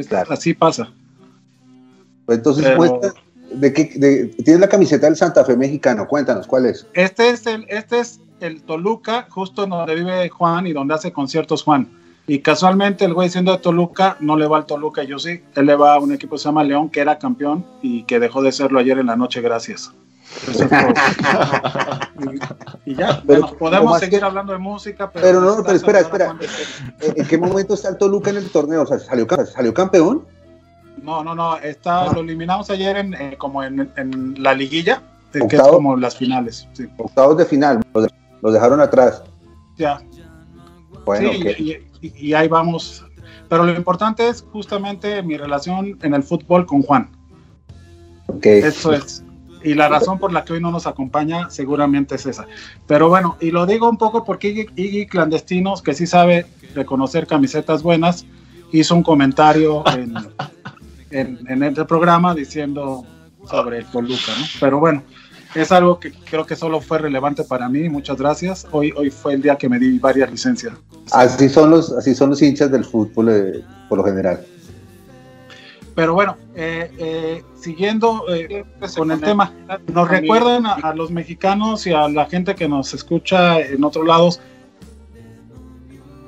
Claro. 0.07 0.33
Así 0.33 0.53
pasa. 0.53 0.91
Pues 2.25 2.37
entonces, 2.37 2.63
Pero- 2.63 2.77
muestra- 2.77 3.13
¿de 3.51 3.73
qué, 3.73 3.91
de- 3.95 4.27
tienes 4.43 4.59
la 4.59 4.69
camiseta 4.69 5.05
del 5.07 5.15
Santa 5.15 5.43
Fe 5.45 5.55
mexicano? 5.57 6.07
Cuéntanos, 6.07 6.47
¿cuál 6.47 6.65
es? 6.65 6.85
Este 6.93 7.29
es 7.29 7.45
el, 7.45 7.65
este 7.69 7.99
es 7.99 8.19
el 8.39 8.61
Toluca, 8.63 9.27
justo 9.29 9.65
donde 9.65 9.95
vive 9.95 10.29
Juan 10.29 10.67
y 10.67 10.73
donde 10.73 10.93
hace 10.93 11.11
conciertos 11.11 11.63
Juan. 11.63 11.89
Y 12.27 12.39
casualmente 12.39 13.05
el 13.05 13.13
güey 13.15 13.29
siendo 13.29 13.51
de 13.51 13.57
Toluca, 13.57 14.15
no 14.19 14.37
le 14.37 14.45
va 14.47 14.57
al 14.57 14.65
Toluca, 14.67 15.03
yo 15.03 15.17
sí. 15.17 15.41
Él 15.55 15.65
le 15.65 15.75
va 15.75 15.95
a 15.95 15.99
un 15.99 16.11
equipo 16.13 16.35
que 16.35 16.39
se 16.39 16.45
llama 16.45 16.63
León, 16.63 16.89
que 16.89 16.99
era 16.99 17.17
campeón 17.17 17.65
y 17.81 18.03
que 18.03 18.19
dejó 18.19 18.43
de 18.43 18.51
serlo 18.51 18.79
ayer 18.79 18.99
en 18.99 19.07
la 19.07 19.15
noche, 19.15 19.41
gracias. 19.41 19.91
Eso 20.47 20.63
es 20.63 20.69
todo. 20.69 20.77
y, 22.85 22.91
y 22.91 22.95
ya, 22.95 23.23
Pero, 23.25 23.41
bueno, 23.41 23.47
¿cómo 23.47 23.57
podemos 23.57 23.99
seguir 23.99 24.23
hablando 24.23 24.53
de 24.53 24.59
música, 24.59 25.09
pero... 25.11 25.25
Pero 25.25 25.41
no, 25.41 25.57
no, 25.57 25.63
pero 25.63 25.75
espera, 25.75 25.99
espera. 26.01 26.37
¿En 27.01 27.25
qué 27.25 27.37
momento 27.39 27.73
está 27.73 27.89
el 27.89 27.97
Toluca 27.97 28.29
en 28.29 28.37
el 28.37 28.49
torneo? 28.51 28.83
O 28.83 28.85
sea, 28.85 28.99
¿salió, 28.99 29.25
salió 29.51 29.73
campeón? 29.73 30.23
No, 31.03 31.23
no, 31.23 31.35
no, 31.35 31.57
está, 31.57 32.03
Ah. 32.03 32.11
lo 32.13 32.21
eliminamos 32.21 32.69
ayer 32.69 32.97
en, 32.97 33.13
eh, 33.13 33.35
como 33.37 33.63
en, 33.63 33.91
en 33.97 34.35
la 34.41 34.53
liguilla, 34.53 35.01
que 35.31 35.39
es 35.55 35.61
como 35.61 35.95
las 35.97 36.15
finales. 36.17 36.67
Sí, 36.73 36.85
Octavos 36.97 37.37
de 37.37 37.45
final, 37.45 37.81
los, 37.93 38.03
de- 38.05 38.13
los 38.41 38.53
dejaron 38.53 38.79
atrás. 38.81 39.23
ya. 39.77 40.01
Bueno, 41.05 41.29
Sí, 41.31 41.81
y, 42.01 42.07
y- 42.07 42.27
y 42.29 42.33
ahí 42.33 42.47
vamos. 42.47 43.03
Pero 43.47 43.63
lo 43.63 43.73
importante 43.73 44.27
es 44.27 44.43
justamente 44.51 45.23
mi 45.23 45.37
relación 45.37 45.97
en 46.03 46.13
el 46.13 46.21
fútbol 46.23 46.65
con 46.67 46.83
Juan. 46.83 47.09
Eso 48.43 48.93
es. 48.93 49.23
Y 49.63 49.73
la 49.73 49.89
razón 49.89 50.19
por 50.19 50.31
la 50.31 50.45
que 50.45 50.53
hoy 50.53 50.61
no 50.61 50.71
nos 50.71 50.87
acompaña 50.87 51.49
seguramente 51.49 52.15
es 52.15 52.25
esa. 52.25 52.45
Pero 52.87 53.09
bueno, 53.09 53.37
y 53.41 53.51
lo 53.51 53.65
digo 53.65 53.89
un 53.89 53.97
poco 53.97 54.23
porque 54.23 54.49
Iggy, 54.49 54.67
Iggy 54.75 55.07
Clandestinos, 55.07 55.81
que 55.81 55.93
sí 55.93 56.05
sabe 56.07 56.45
reconocer 56.75 57.27
camisetas 57.27 57.81
buenas, 57.83 58.25
hizo 58.71 58.95
un 58.95 59.03
comentario 59.03 59.83
en, 59.87 60.13
en, 61.11 61.39
en 61.47 61.63
este 61.63 61.85
programa 61.85 62.33
diciendo 62.35 63.05
sobre 63.49 63.79
el 63.79 63.85
Toluca, 63.85 64.31
¿no? 64.37 64.45
Pero 64.59 64.79
bueno, 64.79 65.03
es 65.55 65.71
algo 65.71 65.99
que 65.99 66.11
creo 66.11 66.45
que 66.45 66.55
solo 66.55 66.79
fue 66.81 66.99
relevante 66.99 67.43
para 67.43 67.67
mí. 67.69 67.89
Muchas 67.89 68.17
gracias. 68.17 68.67
Hoy, 68.71 68.93
hoy 68.95 69.09
fue 69.09 69.33
el 69.33 69.41
día 69.41 69.55
que 69.55 69.67
me 69.67 69.79
di 69.79 69.97
varias 69.97 70.31
licencias. 70.31 70.73
Así 71.11 71.49
son 71.49 71.71
los, 71.71 71.91
así 71.91 72.13
son 72.13 72.29
los 72.29 72.41
hinchas 72.41 72.71
del 72.71 72.85
fútbol 72.85 73.29
eh, 73.29 73.63
por 73.87 73.97
lo 73.97 74.03
general. 74.03 74.45
Pero 75.95 76.13
bueno, 76.13 76.37
eh, 76.55 76.91
eh, 76.97 77.43
siguiendo 77.59 78.23
eh, 78.33 78.63
con 78.95 79.11
el 79.11 79.19
tema, 79.19 79.51
nos 79.91 80.07
recuerdan 80.07 80.65
a, 80.65 80.73
a 80.73 80.93
los 80.93 81.11
mexicanos 81.11 81.85
y 81.87 81.91
a 81.91 82.07
la 82.07 82.25
gente 82.25 82.55
que 82.55 82.69
nos 82.69 82.93
escucha 82.93 83.59
en 83.59 83.83
otros 83.83 84.05
lados 84.05 84.39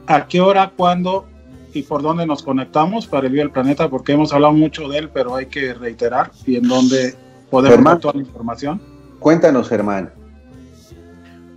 a 0.08 0.28
qué 0.28 0.41
hora, 0.41 0.74
cuándo 0.76 1.26
y 1.73 1.84
por 1.84 2.02
dónde 2.02 2.26
nos 2.26 2.43
conectamos 2.43 3.07
para 3.07 3.27
el 3.27 3.34
Día 3.34 3.43
del 3.43 3.52
Planeta, 3.52 3.89
porque 3.89 4.14
hemos 4.14 4.34
hablado 4.34 4.53
mucho 4.53 4.88
de 4.88 4.99
él, 4.99 5.10
pero 5.10 5.35
hay 5.35 5.45
que 5.45 5.73
reiterar 5.73 6.31
y 6.45 6.57
en 6.57 6.68
dónde 6.68 7.15
podemos 7.49 7.76
Germán. 7.76 7.93
ver 7.95 8.02
toda 8.02 8.14
la 8.15 8.22
información. 8.22 8.81
Cuéntanos, 9.19 9.69
Germán. 9.69 10.11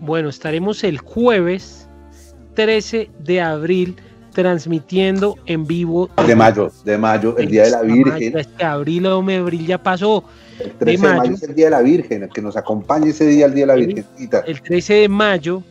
Bueno, 0.00 0.28
estaremos 0.28 0.84
el 0.84 0.98
jueves 0.98 1.88
13 2.54 3.10
de 3.20 3.40
abril 3.40 3.96
transmitiendo 4.32 5.36
en 5.46 5.66
vivo. 5.66 6.10
De 6.26 6.36
mayo, 6.36 6.70
de 6.84 6.98
mayo, 6.98 7.36
el 7.38 7.48
Día 7.48 7.64
de 7.64 7.70
la 7.70 7.82
Virgen. 7.82 8.36
Este 8.36 8.64
abril 8.64 9.06
o 9.06 9.22
me 9.22 9.36
abril 9.36 9.66
ya 9.66 9.82
pasó. 9.82 10.24
El 10.58 10.72
13 10.72 10.84
de 10.84 10.98
mayo. 10.98 11.22
mayo 11.22 11.34
es 11.34 11.42
el 11.42 11.54
Día 11.54 11.64
de 11.66 11.70
la 11.70 11.82
Virgen, 11.82 12.28
que 12.28 12.42
nos 12.42 12.56
acompañe 12.56 13.10
ese 13.10 13.26
día, 13.26 13.46
el 13.46 13.54
Día 13.54 13.66
de 13.66 13.66
la. 13.66 13.74
Virgencita. 13.74 14.40
El 14.40 14.60
13 14.60 14.94
de 14.94 15.08
mayo, 15.08 15.62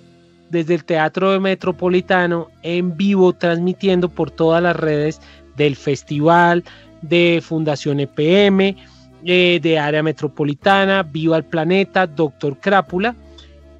desde 0.53 0.75
el 0.75 0.85
Teatro 0.85 1.41
Metropolitano, 1.41 2.47
en 2.61 2.95
vivo, 2.95 3.33
transmitiendo 3.33 4.07
por 4.07 4.31
todas 4.31 4.63
las 4.63 4.75
redes 4.75 5.19
del 5.57 5.75
festival, 5.75 6.63
de 7.01 7.41
Fundación 7.43 7.99
EPM, 7.99 8.77
eh, 9.25 9.59
de 9.61 9.79
Área 9.79 10.03
Metropolitana, 10.03 11.03
Viva 11.03 11.37
el 11.37 11.43
Planeta, 11.43 12.07
Doctor 12.07 12.57
Crápula 12.59 13.15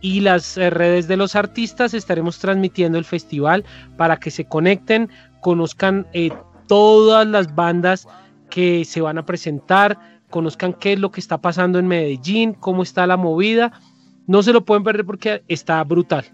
y 0.02 0.20
las 0.20 0.58
eh, 0.58 0.70
redes 0.70 1.08
de 1.08 1.16
los 1.16 1.36
artistas 1.36 1.94
estaremos 1.94 2.40
transmitiendo 2.40 2.98
el 2.98 3.06
festival 3.06 3.64
para 3.96 4.18
que 4.18 4.32
se 4.32 4.46
conecten, 4.46 5.10
conozcan 5.42 6.08
eh, 6.12 6.32
todas 6.68 7.26
las 7.28 7.54
bandas 7.56 8.08
que 8.50 8.84
se 8.84 9.00
van 9.00 9.18
a 9.18 9.26
presentar, 9.26 9.98
conozcan 10.30 10.74
qué 10.74 10.94
es 10.94 11.00
lo 11.00 11.12
que 11.12 11.22
está 11.22 11.38
pasando 11.40 11.80
en 11.80 11.88
Medellín, 11.88 12.54
cómo 12.54 12.84
está 12.84 13.08
la 13.08 13.18
movida. 13.18 13.72
No 14.26 14.42
se 14.44 14.54
lo 14.54 14.66
pueden 14.66 14.84
perder 14.84 15.06
porque 15.06 15.44
está 15.48 15.84
brutal. 15.84 16.26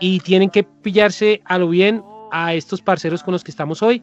Y 0.00 0.20
tienen 0.20 0.50
que 0.50 0.62
pillarse 0.64 1.40
a 1.44 1.58
lo 1.58 1.68
bien 1.68 2.02
a 2.30 2.54
estos 2.54 2.80
parceros 2.82 3.22
con 3.22 3.32
los 3.32 3.42
que 3.42 3.50
estamos 3.50 3.82
hoy, 3.82 4.02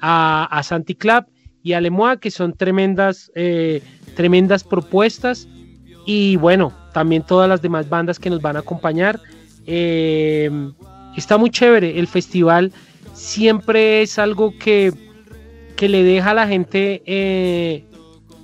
a, 0.00 0.44
a 0.50 0.62
Santi 0.62 0.94
Club 0.94 1.24
y 1.62 1.72
a 1.74 1.80
Lemoa, 1.80 2.18
que 2.18 2.30
son 2.30 2.54
tremendas, 2.54 3.30
eh, 3.34 3.82
tremendas 4.16 4.64
propuestas. 4.64 5.48
Y 6.06 6.36
bueno, 6.36 6.72
también 6.92 7.22
todas 7.22 7.48
las 7.48 7.62
demás 7.62 7.88
bandas 7.88 8.18
que 8.18 8.30
nos 8.30 8.42
van 8.42 8.56
a 8.56 8.60
acompañar. 8.60 9.20
Eh, 9.66 10.50
está 11.16 11.38
muy 11.38 11.50
chévere. 11.50 11.98
El 11.98 12.08
festival 12.08 12.72
siempre 13.14 14.02
es 14.02 14.18
algo 14.18 14.52
que, 14.58 14.92
que 15.76 15.88
le 15.88 16.02
deja 16.02 16.30
a 16.30 16.34
la 16.34 16.48
gente 16.48 17.02
eh, 17.06 17.84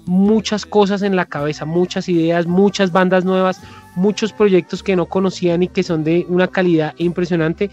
muchas 0.06 0.64
cosas 0.64 1.02
en 1.02 1.16
la 1.16 1.26
cabeza, 1.26 1.64
muchas 1.64 2.08
ideas, 2.08 2.46
muchas 2.46 2.92
bandas 2.92 3.24
nuevas, 3.24 3.60
muchos 3.94 4.32
proyectos 4.32 4.82
que 4.82 4.96
no 4.96 5.06
conocían 5.06 5.62
y 5.62 5.68
que 5.68 5.82
son 5.82 6.04
de 6.04 6.26
una 6.28 6.48
calidad 6.48 6.94
impresionante. 6.98 7.70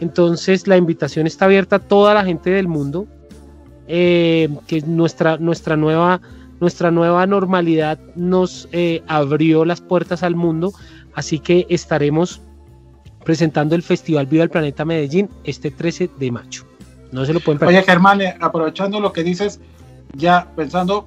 Entonces 0.00 0.66
la 0.66 0.76
invitación 0.76 1.26
está 1.26 1.46
abierta 1.46 1.76
a 1.76 1.78
toda 1.78 2.14
la 2.14 2.24
gente 2.24 2.50
del 2.50 2.68
mundo, 2.68 3.06
eh, 3.86 4.48
que 4.66 4.82
nuestra, 4.82 5.38
nuestra, 5.38 5.76
nueva, 5.76 6.20
nuestra 6.60 6.90
nueva 6.90 7.26
normalidad 7.26 7.98
nos 8.14 8.68
eh, 8.72 9.02
abrió 9.06 9.64
las 9.64 9.80
puertas 9.80 10.22
al 10.22 10.34
mundo, 10.34 10.72
así 11.14 11.38
que 11.38 11.66
estaremos 11.68 12.42
presentando 13.24 13.74
el 13.74 13.82
Festival 13.82 14.26
Viva 14.26 14.44
el 14.44 14.50
Planeta 14.50 14.84
Medellín 14.84 15.28
este 15.44 15.70
13 15.70 16.10
de 16.18 16.30
mayo. 16.30 16.62
No 17.12 17.24
se 17.24 17.32
lo 17.32 17.40
pueden 17.40 17.58
perder. 17.58 17.76
Oye, 17.76 17.84
Germán, 17.84 18.20
eh, 18.20 18.36
aprovechando 18.40 19.00
lo 19.00 19.12
que 19.12 19.22
dices, 19.22 19.60
ya 20.14 20.50
pensando 20.54 21.06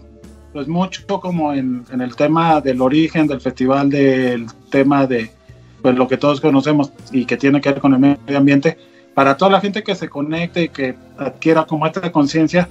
pues 0.54 0.68
mucho 0.68 1.06
como 1.20 1.54
en, 1.54 1.86
el 1.92 2.16
tema 2.16 2.62
del 2.62 2.82
origen 2.82 3.28
del 3.28 3.42
festival, 3.42 3.90
del 3.90 4.48
tema 4.70 5.08
de 5.08 5.32
pues 5.82 5.96
lo 5.96 6.08
que 6.08 6.18
todos 6.18 6.42
conocemos 6.42 6.92
y 7.12 7.26
que 7.26 7.38
tiene 7.38 7.60
que 7.62 7.72
ver 7.72 7.82
con 7.82 7.94
el 7.94 8.00
medio 8.00 8.38
ambiente, 8.38 8.78
para 9.14 9.36
toda 9.36 9.52
la 9.52 9.62
gente 9.62 9.84
que 9.84 9.96
se 9.96 10.10
conecte 10.10 10.64
y 10.64 10.70
que 10.70 10.96
adquiera 11.18 11.66
como 11.66 11.88
esta 11.88 12.12
conciencia, 12.12 12.70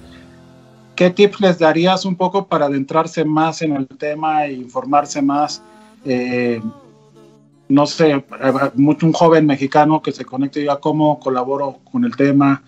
¿qué 0.95 1.11
tips 1.11 1.41
les 1.41 1.59
darías 1.59 2.05
un 2.05 2.17
poco 2.17 2.47
para 2.47 2.67
adentrarse 2.67 3.25
más 3.25 3.63
en 3.63 3.77
el 3.77 3.87
tema 3.89 4.47
e 4.47 4.53
informarse 4.53 5.21
más? 5.23 5.63
Eh, 6.05 6.61
no 7.69 7.87
sé, 7.87 8.25
mucho 8.75 9.07
un 9.07 9.13
joven 9.13 9.47
mexicano 9.47 10.03
que 10.03 10.13
se 10.13 10.25
conecte 10.25 10.59
y 10.59 10.63
diga 10.63 10.79
cómo 10.79 11.19
colaboro 11.21 11.79
con 11.91 12.05
el 12.05 12.17
tema. 12.17 12.63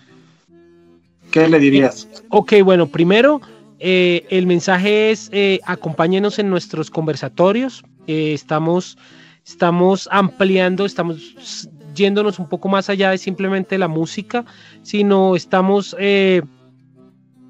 ¿Qué 1.31 1.47
le 1.47 1.59
dirías? 1.59 2.07
Ok, 2.29 2.53
bueno, 2.63 2.87
primero 2.87 3.41
eh, 3.85 4.25
el 4.29 4.47
mensaje 4.47 5.11
es 5.11 5.29
eh, 5.33 5.59
acompáñenos 5.65 6.39
en 6.39 6.49
nuestros 6.49 6.89
conversatorios. 6.89 7.83
Eh, 8.07 8.31
estamos, 8.33 8.97
estamos 9.45 10.07
ampliando, 10.09 10.85
estamos 10.85 11.67
yéndonos 11.93 12.39
un 12.39 12.47
poco 12.47 12.69
más 12.69 12.89
allá 12.89 13.09
de 13.09 13.17
simplemente 13.17 13.77
la 13.77 13.89
música, 13.89 14.45
sino 14.83 15.35
estamos 15.35 15.97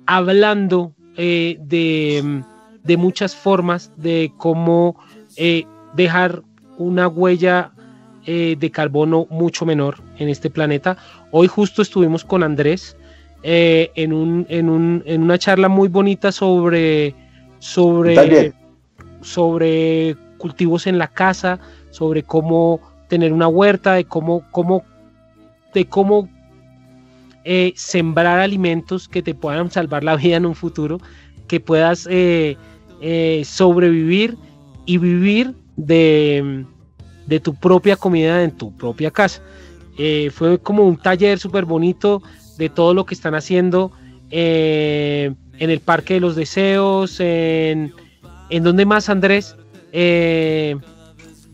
hablando 0.07 0.95
de, 1.15 2.43
de 2.83 2.97
muchas 2.97 3.35
formas 3.35 3.91
de 3.97 4.31
cómo 4.37 4.99
dejar 5.93 6.41
una 6.79 7.07
huella 7.07 7.71
de 8.25 8.71
carbono 8.73 9.27
mucho 9.29 9.67
menor 9.67 10.01
en 10.17 10.29
este 10.29 10.49
planeta. 10.49 10.97
Hoy 11.29 11.47
justo 11.47 11.83
estuvimos 11.83 12.25
con 12.25 12.41
Andrés 12.41 12.97
eh, 13.43 13.91
en, 13.95 14.13
un, 14.13 14.45
en, 14.49 14.69
un, 14.69 15.03
en 15.05 15.21
una 15.21 15.37
charla 15.37 15.67
muy 15.67 15.89
bonita 15.89 16.31
sobre, 16.31 17.13
sobre, 17.59 18.53
sobre 19.21 20.15
cultivos 20.37 20.87
en 20.87 20.97
la 20.97 21.07
casa, 21.07 21.59
sobre 21.91 22.23
cómo 22.23 22.79
tener 23.07 23.33
una 23.33 23.47
huerta, 23.47 23.93
de 23.93 24.05
cómo, 24.05 24.43
cómo, 24.51 24.83
de 25.73 25.85
cómo 25.85 26.29
eh, 27.43 27.73
sembrar 27.75 28.39
alimentos 28.39 29.07
que 29.07 29.21
te 29.21 29.35
puedan 29.35 29.69
salvar 29.69 30.03
la 30.03 30.15
vida 30.17 30.37
en 30.37 30.45
un 30.45 30.55
futuro, 30.55 30.99
que 31.47 31.59
puedas 31.59 32.07
eh, 32.09 32.57
eh, 33.01 33.43
sobrevivir 33.45 34.37
y 34.85 34.97
vivir 34.97 35.53
de, 35.75 36.65
de 37.27 37.39
tu 37.39 37.53
propia 37.55 37.95
comida 37.95 38.43
en 38.43 38.51
tu 38.51 38.75
propia 38.75 39.11
casa. 39.11 39.41
Eh, 39.97 40.31
fue 40.33 40.57
como 40.57 40.83
un 40.83 40.97
taller 40.97 41.37
súper 41.37 41.65
bonito 41.65 42.23
de 42.57 42.69
todo 42.69 42.93
lo 42.93 43.05
que 43.05 43.13
están 43.15 43.35
haciendo 43.35 43.91
eh, 44.31 45.33
en 45.59 45.69
el 45.69 45.79
Parque 45.79 46.15
de 46.15 46.19
los 46.19 46.35
Deseos, 46.35 47.19
en, 47.19 47.93
en 48.49 48.63
donde 48.63 48.85
más 48.85 49.09
Andrés, 49.09 49.55
Eh, 49.95 50.75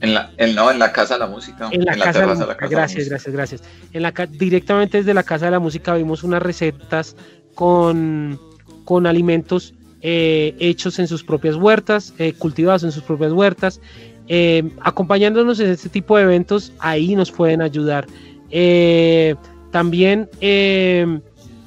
En 0.01 0.13
la, 0.13 0.31
en, 0.37 0.55
no, 0.55 0.71
en 0.71 0.79
la 0.79 0.93
Casa 0.93 1.15
de 1.15 1.19
la 1.19 1.27
Música. 1.27 1.67
en 1.71 1.83
la, 1.83 1.97
casa 1.97 2.21
de 2.21 2.27
la. 2.27 2.55
Gracias, 2.69 3.09
gracias, 3.09 3.33
gracias. 3.33 3.63
En 3.91 4.01
la, 4.01 4.11
directamente 4.11 4.99
desde 4.99 5.13
la 5.13 5.23
Casa 5.23 5.45
de 5.45 5.51
la 5.51 5.59
Música 5.59 5.93
vimos 5.95 6.23
unas 6.23 6.41
recetas 6.41 7.17
con, 7.53 8.39
con 8.85 9.05
alimentos 9.05 9.73
eh, 10.01 10.55
hechos 10.59 10.99
en 10.99 11.07
sus 11.09 11.21
propias 11.25 11.55
huertas, 11.57 12.13
eh, 12.17 12.31
cultivados 12.31 12.83
en 12.85 12.93
sus 12.93 13.03
propias 13.03 13.33
huertas. 13.33 13.81
Eh, 14.29 14.63
acompañándonos 14.81 15.59
en 15.59 15.71
este 15.71 15.89
tipo 15.89 16.15
de 16.15 16.23
eventos, 16.23 16.71
ahí 16.79 17.15
nos 17.15 17.29
pueden 17.31 17.61
ayudar. 17.61 18.07
También 19.71 20.29
eh, 20.41 21.19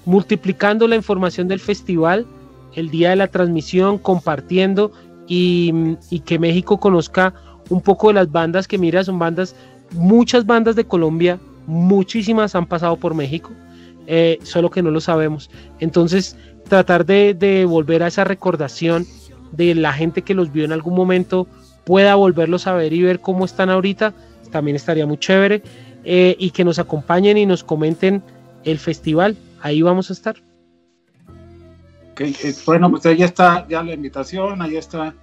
multiplicando 0.05 0.89
la 0.89 0.97
información 0.97 1.49
del 1.49 1.61
festival, 1.61 2.27
el 2.74 2.91
día 2.91 3.11
de 3.11 3.16
la 3.16 3.29
transmisión, 3.29 3.99
compartiendo 3.99 4.93
y, 5.27 5.73
y 6.11 6.20
que 6.20 6.39
México 6.39 6.79
conozca 6.79 7.35
un 7.69 7.81
poco 7.81 8.09
de 8.09 8.15
las 8.15 8.31
bandas 8.31 8.66
que 8.66 8.79
mira, 8.79 9.05
son 9.05 9.19
bandas, 9.19 9.55
muchas 9.93 10.47
bandas 10.47 10.77
de 10.77 10.85
Colombia, 10.85 11.39
muchísimas 11.66 12.55
han 12.55 12.66
pasado 12.66 12.97
por 12.97 13.15
México, 13.15 13.51
eh, 14.07 14.39
solo 14.43 14.70
que 14.70 14.83
no 14.83 14.91
lo 14.91 15.01
sabemos. 15.01 15.51
Entonces, 15.81 16.37
tratar 16.69 17.07
de, 17.07 17.35
de 17.35 17.65
volver 17.65 18.03
a 18.03 18.09
esa 18.09 18.24
recordación 18.24 19.07
de 19.53 19.74
la 19.74 19.93
gente 19.93 20.23
que 20.23 20.35
los 20.35 20.53
vio 20.53 20.65
en 20.65 20.73
algún 20.73 20.95
momento, 20.95 21.47
pueda 21.85 22.15
volverlos 22.15 22.66
a 22.66 22.74
ver 22.74 22.93
y 22.93 23.03
ver 23.03 23.20
cómo 23.20 23.45
están 23.45 23.70
ahorita, 23.70 24.12
también 24.51 24.77
estaría 24.77 25.07
muy 25.07 25.19
chévere. 25.19 25.62
Eh, 26.05 26.37
y 26.39 26.51
que 26.51 26.65
nos 26.65 26.79
acompañen 26.79 27.39
y 27.39 27.47
nos 27.47 27.65
comenten 27.65 28.23
el 28.65 28.79
festival, 28.79 29.37
ahí 29.61 29.83
vamos 29.83 30.11
a 30.11 30.12
estar. 30.12 30.37
Ok, 32.12 32.20
eh, 32.20 32.55
bueno, 32.66 32.91
pues 32.91 33.07
ahí 33.07 33.23
está 33.23 33.66
ya 33.69 33.83
la 33.83 33.95
invitación, 33.95 34.61
ahí 34.62 34.77
está 34.77 35.15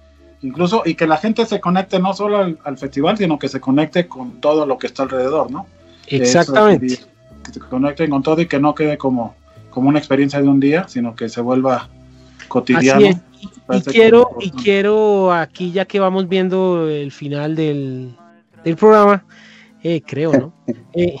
incluso, 0.42 0.82
y 0.84 0.94
que 0.94 1.06
la 1.06 1.18
gente 1.18 1.44
se 1.46 1.60
conecte 1.60 1.98
no 1.98 2.14
solo 2.14 2.38
al, 2.38 2.58
al 2.64 2.78
festival, 2.78 3.16
sino 3.18 3.38
que 3.38 3.48
se 3.48 3.60
conecte 3.60 4.08
con 4.08 4.40
todo 4.40 4.66
lo 4.66 4.78
que 4.78 4.86
está 4.86 5.02
alrededor, 5.02 5.50
¿no? 5.50 5.66
Exactamente. 6.06 6.86
Eso, 6.86 7.06
que 7.44 7.52
se 7.52 7.60
conecten 7.60 8.10
con 8.10 8.22
todo 8.22 8.40
y 8.40 8.46
que 8.46 8.58
no 8.58 8.74
quede 8.74 8.98
como, 8.98 9.34
como 9.70 9.88
una 9.88 9.98
experiencia 9.98 10.40
de 10.40 10.48
un 10.48 10.58
día, 10.58 10.88
sino 10.88 11.14
que 11.14 11.28
se 11.28 11.40
vuelva 11.40 11.88
cotidiano. 12.48 13.06
Así. 13.06 13.20
Y, 13.70 13.76
y 13.76 13.80
quiero, 13.82 14.30
y 14.40 14.50
quiero 14.50 15.32
aquí, 15.32 15.72
ya 15.72 15.84
que 15.84 16.00
vamos 16.00 16.28
viendo 16.28 16.88
el 16.88 17.12
final 17.12 17.54
del, 17.54 18.16
del 18.64 18.76
programa, 18.76 19.24
eh, 19.82 20.00
creo, 20.06 20.32
¿no? 20.32 20.52
Eh, 20.94 21.16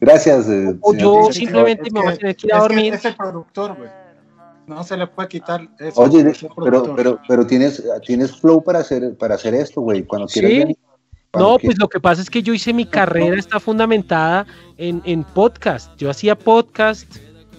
Gracias. 0.00 0.48
eh, 0.48 0.76
o 0.82 0.94
yo 0.94 1.32
simplemente 1.32 1.90
me 1.90 2.00
voy 2.02 2.12
a 2.12 2.16
tener 2.16 2.36
que 2.36 2.46
ir 2.46 2.54
a 2.54 2.58
dormir. 2.60 2.94
es 2.94 3.04
el 3.04 3.14
productor, 3.16 3.76
güey. 3.76 3.88
No 4.66 4.82
se 4.82 4.96
le 4.96 5.06
puede 5.06 5.28
quitar 5.28 5.68
eso. 5.78 6.00
Oye, 6.00 6.32
pero, 6.64 6.94
pero, 6.96 7.18
pero 7.28 7.46
tienes, 7.46 7.82
tienes 8.06 8.34
flow 8.40 8.62
para 8.62 8.78
hacer, 8.80 9.14
para 9.16 9.34
hacer 9.34 9.54
esto, 9.54 9.80
güey. 9.82 10.02
Cuando 10.04 10.26
quieras 10.26 10.50
Sí. 10.50 10.58
venir, 10.58 10.76
No, 11.36 11.58
pues 11.58 11.78
lo 11.78 11.88
que 11.88 12.00
pasa 12.00 12.22
es 12.22 12.30
que 12.30 12.42
yo 12.42 12.54
hice 12.54 12.72
mi 12.72 12.86
carrera, 12.86 13.36
está 13.36 13.60
fundamentada 13.60 14.46
en, 14.78 15.02
en 15.04 15.22
podcast. 15.24 15.90
Yo 15.98 16.08
hacía 16.10 16.34
podcast 16.38 17.16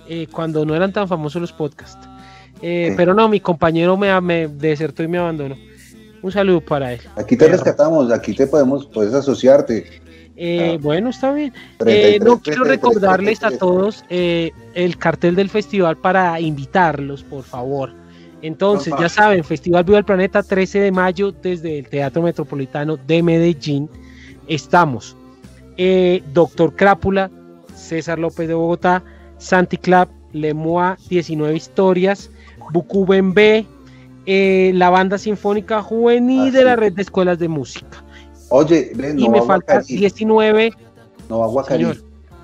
eh, 0.08 0.28
cuando 0.32 0.66
no 0.66 0.76
eran 0.76 0.94
tan 0.94 1.08
famosos 1.08 1.42
los 1.42 1.52
podcasts. 1.54 2.08
Eh, 2.62 2.88
Sí. 2.90 2.94
Pero 2.98 3.14
no, 3.14 3.28
mi 3.30 3.40
compañero 3.40 3.98
me, 3.98 4.20
me 4.22 4.48
desertó 4.48 5.04
y 5.04 5.08
me 5.08 5.18
abandonó. 5.20 5.56
Un 6.24 6.32
saludo 6.32 6.62
para 6.62 6.94
él. 6.94 7.02
Aquí 7.18 7.38
te 7.38 7.48
rescatamos, 7.48 8.12
aquí 8.12 8.34
te 8.34 8.48
podemos, 8.48 8.88
puedes 8.88 9.14
asociarte. 9.14 10.02
Eh, 10.38 10.74
Ah. 10.76 10.80
Bueno, 10.82 11.10
está 11.10 11.32
bien. 11.34 11.54
33, 11.78 12.16
Eh, 12.16 12.20
no 12.20 12.40
quiero 12.42 12.64
33, 12.64 12.68
recordarles 12.68 13.38
a 13.44 13.48
33. 13.50 13.60
todos 13.60 14.06
eh, 14.10 14.52
el 14.74 14.98
cartel 14.98 15.36
del 15.36 15.50
festival 15.50 15.98
para 15.98 16.40
invitarlos, 16.40 17.24
por 17.24 17.44
favor. 17.44 17.94
Entonces, 18.42 18.94
ya 19.00 19.10
saben, 19.10 19.44
Festival 19.44 19.84
Viva 19.86 19.98
el 19.98 20.06
Planeta, 20.06 20.44
13 20.44 20.80
de 20.80 20.92
mayo, 20.92 21.32
desde 21.32 21.80
el 21.80 21.88
Teatro 21.88 22.22
Metropolitano 22.22 22.98
de 22.98 23.24
Medellín. 23.24 23.90
Estamos. 24.48 25.16
Eh, 25.78 26.22
Doctor 26.34 26.76
Crápula, 26.76 27.32
César 27.74 28.20
López 28.20 28.48
de 28.48 28.54
Bogotá, 28.54 29.04
Santi 29.40 29.78
Club, 29.78 30.10
Lemoa, 30.32 30.98
19 31.10 31.56
historias, 31.56 32.30
Bucuben 32.72 33.34
B, 33.34 33.66
eh, 34.28 34.72
la 34.76 34.90
banda 34.90 35.18
sinfónica 35.18 35.82
juvenil 35.82 36.50
Ah, 36.50 36.52
de 36.52 36.64
la 36.66 36.76
red 36.76 36.94
de 36.94 37.02
escuelas 37.02 37.40
de 37.40 37.48
música. 37.48 38.04
Oye, 38.58 38.92
ven, 38.96 39.20
y 39.20 39.26
no 39.26 39.32
me 39.32 39.40
va 39.42 39.46
falta 39.46 39.74
Guacarí, 39.76 39.98
19 39.98 40.74
no 41.30 41.40
va 41.40 41.48
Guacarí, 41.48 41.84
Señor. 41.84 41.98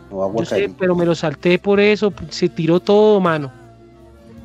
no 0.09 0.17
va 0.17 0.27
yo 0.27 0.45
sé, 0.45 0.55
Guacarí. 0.55 0.75
pero 0.77 0.95
me 0.95 1.05
lo 1.05 1.15
salté 1.15 1.57
por 1.57 1.79
eso. 1.79 2.13
Se 2.29 2.49
tiró 2.49 2.81
todo, 2.81 3.21
mano. 3.21 3.51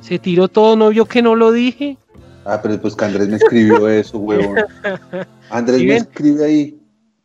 Se 0.00 0.20
tiró 0.20 0.46
todo, 0.46 0.76
¿no 0.76 0.90
vio 0.90 1.06
que 1.06 1.22
no 1.22 1.34
lo 1.34 1.50
dije? 1.50 1.98
Ah, 2.44 2.60
pero 2.62 2.80
pues 2.80 2.94
que 2.94 3.04
Andrés 3.04 3.28
me 3.28 3.36
escribió 3.36 3.88
eso, 3.88 4.18
huevón. 4.18 4.54
Andrés 5.50 5.80
¿Sí 5.80 5.86
me 5.86 5.96
escribe 5.96 6.44
ahí, 6.44 6.78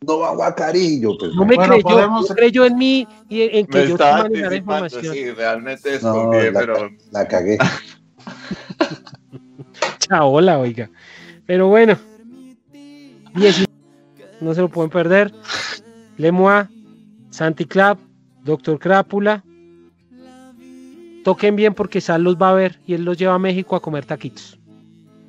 no 0.04 0.18
va 0.18 0.34
Guacarí, 0.34 0.98
yo 1.00 1.16
pues. 1.16 1.32
No 1.34 1.44
me 1.44 1.54
Bueno, 1.54 1.74
creyó, 1.74 1.88
podemos- 1.88 2.28
no 2.28 2.34
creyó 2.34 2.64
en 2.66 2.76
mí 2.76 3.06
y 3.28 3.42
en, 3.42 3.56
en 3.58 3.66
que 3.66 3.78
Me 3.78 3.88
yo 3.90 3.96
manejara 3.98 4.56
información. 4.56 5.14
sí, 5.14 5.30
realmente 5.30 6.00
No, 6.02 6.14
desconfié, 6.14 6.50
la, 6.50 6.58
pero 6.60 6.90
la 7.12 7.28
cagué. 7.28 7.58
Chaola, 9.98 10.58
oiga. 10.58 10.90
Pero 11.46 11.68
bueno, 11.68 11.96
10 13.34 13.64
no 14.42 14.54
se 14.54 14.60
lo 14.60 14.68
pueden 14.68 14.90
perder. 14.90 15.32
Lemoa, 16.18 16.68
Santi 17.30 17.64
Club, 17.64 17.98
Doctor 18.44 18.78
Crápula. 18.78 19.42
Toquen 21.24 21.54
bien 21.56 21.74
porque 21.74 22.00
Sal 22.00 22.22
los 22.22 22.36
va 22.36 22.50
a 22.50 22.54
ver 22.54 22.80
y 22.86 22.94
él 22.94 23.04
los 23.04 23.16
lleva 23.16 23.34
a 23.34 23.38
México 23.38 23.76
a 23.76 23.80
comer 23.80 24.04
taquitos. 24.04 24.58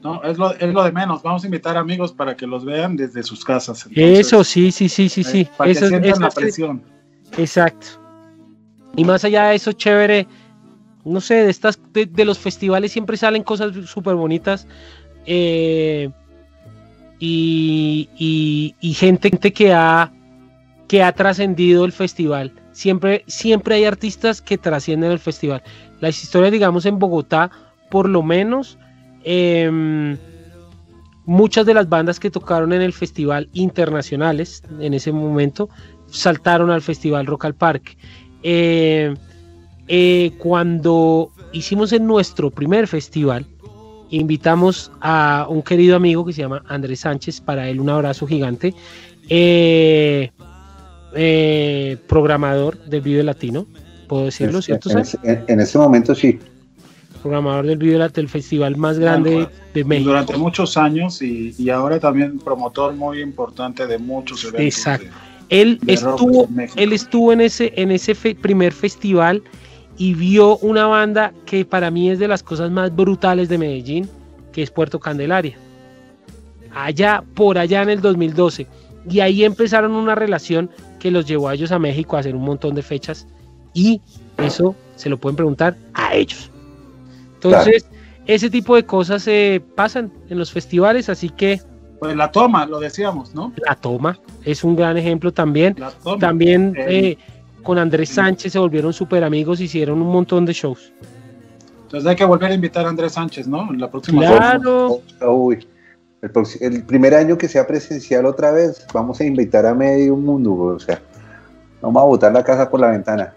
No, 0.01 0.21
es 0.23 0.37
lo, 0.37 0.51
es 0.53 0.73
lo 0.73 0.83
de 0.83 0.91
menos. 0.91 1.21
Vamos 1.23 1.43
a 1.43 1.47
invitar 1.47 1.77
amigos 1.77 2.11
para 2.11 2.35
que 2.35 2.45
los 2.47 2.65
vean 2.65 2.95
desde 2.97 3.23
sus 3.23 3.45
casas. 3.45 3.85
Entonces, 3.87 4.19
Eso, 4.19 4.43
sí, 4.43 4.71
sí, 4.71 4.89
sí, 4.89 5.07
sí, 5.07 5.21
eh, 5.21 5.23
sí. 5.23 5.47
Para 5.57 5.71
Eso 5.71 5.81
que 5.81 5.85
es- 5.85 5.89
sientan 5.91 6.11
eso 6.11 6.19
la 6.21 6.27
es- 6.27 6.35
presión. 6.35 6.83
Exacto. 7.37 7.87
Y 8.97 9.05
más 9.05 9.23
allá 9.23 9.45
de 9.49 9.55
eso, 9.55 9.71
chévere, 9.71 10.27
no 11.05 11.21
sé, 11.21 11.35
de 11.35 11.49
estas, 11.49 11.79
de, 11.93 12.05
de 12.05 12.25
los 12.25 12.37
festivales 12.37 12.91
siempre 12.91 13.15
salen 13.17 13.43
cosas 13.43 13.73
súper 13.85 14.15
bonitas. 14.15 14.67
eh, 15.25 16.09
y, 17.25 18.95
gente, 18.97 19.31
que 19.53 19.73
ha 19.73 20.11
que 20.87 21.01
ha 21.01 21.11
trascendido 21.13 21.85
el 21.85 21.91
festival. 21.91 22.51
Siempre, 22.71 23.23
siempre 23.27 23.75
hay 23.75 23.85
artistas 23.85 24.41
que 24.41 24.57
trascienden 24.57 25.11
el 25.11 25.19
festival. 25.19 25.63
Las 26.01 26.21
historias, 26.21 26.51
digamos, 26.51 26.85
en 26.85 26.99
Bogotá, 26.99 27.49
por 27.89 28.07
lo 28.09 28.21
menos, 28.21 28.77
em, 29.23 30.17
muchas 31.25 31.65
de 31.65 31.73
las 31.73 31.87
bandas 31.87 32.19
que 32.19 32.29
tocaron 32.29 32.73
en 32.73 32.81
el 32.81 32.93
festival 32.93 33.49
internacionales 33.53 34.61
en 34.79 34.93
ese 34.93 35.11
momento 35.11 35.69
saltaron 36.07 36.69
al 36.69 36.81
festival 36.81 37.25
Rock 37.25 37.45
al 37.45 37.55
Parque. 37.55 37.97
Eh, 38.43 39.15
eh, 39.87 40.31
cuando 40.37 41.31
hicimos 41.53 41.97
nuestro 41.99 42.51
primer 42.51 42.87
festival, 42.87 43.47
invitamos 44.17 44.91
a 45.01 45.45
un 45.49 45.61
querido 45.61 45.95
amigo 45.95 46.25
que 46.25 46.33
se 46.33 46.41
llama 46.41 46.63
Andrés 46.67 47.01
Sánchez, 47.01 47.41
para 47.41 47.67
él 47.69 47.79
un 47.79 47.89
abrazo 47.89 48.27
gigante, 48.27 48.73
eh, 49.29 50.31
eh, 51.15 51.97
programador 52.07 52.77
del 52.85 53.01
Vive 53.01 53.23
Latino, 53.23 53.65
puedo 54.07 54.25
decirlo, 54.25 54.61
¿cierto? 54.61 54.89
en, 54.91 54.99
ese, 54.99 55.17
en- 55.23 55.43
en 55.47 55.59
ese 55.59 55.77
momento 55.77 56.15
sí. 56.15 56.39
Programador 57.21 57.65
del 57.67 57.77
Vive 57.77 57.97
Lat- 57.99 58.13
del 58.13 58.27
festival 58.27 58.75
más 58.75 58.99
grande 58.99 59.47
de 59.73 59.83
México. 59.85 60.09
Durante 60.09 60.35
muchos 60.37 60.75
años 60.75 61.21
y, 61.21 61.55
y 61.57 61.69
ahora 61.69 61.99
también 61.99 62.37
promotor 62.39 62.93
muy 62.93 63.21
importante 63.21 63.87
de 63.87 63.97
muchos 63.97 64.43
eventos. 64.43 64.61
Exacto. 64.65 65.05
de- 65.05 65.61
Él 65.61 65.79
de 65.81 65.93
estuvo, 65.93 66.49
él 66.75 66.93
estuvo 66.93 67.31
en 67.31 67.41
ese, 67.41 67.71
en 67.77 67.91
ese 67.91 68.13
fe- 68.13 68.35
primer 68.35 68.73
festival 68.73 69.41
y 69.97 70.13
vio 70.13 70.57
una 70.57 70.87
banda 70.87 71.33
que 71.45 71.65
para 71.65 71.91
mí 71.91 72.09
es 72.09 72.19
de 72.19 72.27
las 72.27 72.43
cosas 72.43 72.71
más 72.71 72.95
brutales 72.95 73.49
de 73.49 73.57
Medellín, 73.57 74.09
que 74.51 74.63
es 74.63 74.71
Puerto 74.71 74.99
Candelaria. 74.99 75.57
Allá, 76.73 77.23
por 77.35 77.57
allá 77.57 77.83
en 77.83 77.89
el 77.89 78.01
2012. 78.01 78.67
Y 79.09 79.19
ahí 79.19 79.43
empezaron 79.43 79.91
una 79.93 80.15
relación 80.15 80.69
que 80.99 81.11
los 81.11 81.25
llevó 81.25 81.49
a 81.49 81.53
ellos 81.53 81.71
a 81.71 81.79
México 81.79 82.15
a 82.15 82.19
hacer 82.21 82.35
un 82.35 82.43
montón 82.43 82.73
de 82.73 82.81
fechas. 82.81 83.27
Y 83.73 84.01
eso 84.37 84.75
se 84.95 85.09
lo 85.09 85.17
pueden 85.17 85.35
preguntar 85.35 85.75
a 85.93 86.15
ellos. 86.15 86.49
Entonces, 87.35 87.85
ese 88.25 88.49
tipo 88.49 88.75
de 88.75 88.85
cosas 88.85 89.27
eh, 89.27 89.61
pasan 89.75 90.11
en 90.29 90.39
los 90.39 90.51
festivales, 90.51 91.09
así 91.09 91.29
que 91.29 91.61
Pues 91.99 92.15
la 92.15 92.31
toma, 92.31 92.65
lo 92.65 92.79
decíamos, 92.79 93.35
¿no? 93.35 93.51
la 93.67 93.75
toma 93.75 94.17
es 94.45 94.63
un 94.63 94.75
gran 94.75 94.97
ejemplo 94.97 95.31
también. 95.33 95.75
La 95.77 95.91
toma. 95.91 96.19
También 96.19 96.73
Eh, 96.77 96.85
eh, 96.87 97.17
con 97.63 97.77
Andrés 97.77 98.09
Sánchez 98.09 98.53
se 98.53 98.59
volvieron 98.59 98.93
súper 98.93 99.23
amigos, 99.23 99.59
hicieron 99.59 100.01
un 100.01 100.11
montón 100.11 100.45
de 100.45 100.53
shows. 100.53 100.93
Entonces 101.83 102.09
hay 102.09 102.15
que 102.15 102.25
volver 102.25 102.51
a 102.51 102.53
invitar 102.55 102.85
a 102.85 102.89
Andrés 102.89 103.13
Sánchez, 103.13 103.47
¿no? 103.47 103.71
En 103.71 103.79
la 103.79 103.89
próxima 103.89 104.21
Claro, 104.21 104.99
Uy, 105.27 105.65
el, 106.61 106.83
primer 106.83 107.13
año 107.13 107.37
que 107.37 107.47
sea 107.47 107.67
presencial 107.67 108.25
otra 108.25 108.51
vez, 108.51 108.85
vamos 108.93 109.19
a 109.19 109.25
invitar 109.25 109.65
a 109.65 109.73
medio 109.73 110.15
mundo, 110.15 110.53
o 110.53 110.79
sea, 110.79 111.01
vamos 111.81 112.01
a 112.01 112.05
botar 112.05 112.31
la 112.33 112.43
casa 112.43 112.69
por 112.69 112.79
la 112.79 112.91
ventana. 112.91 113.33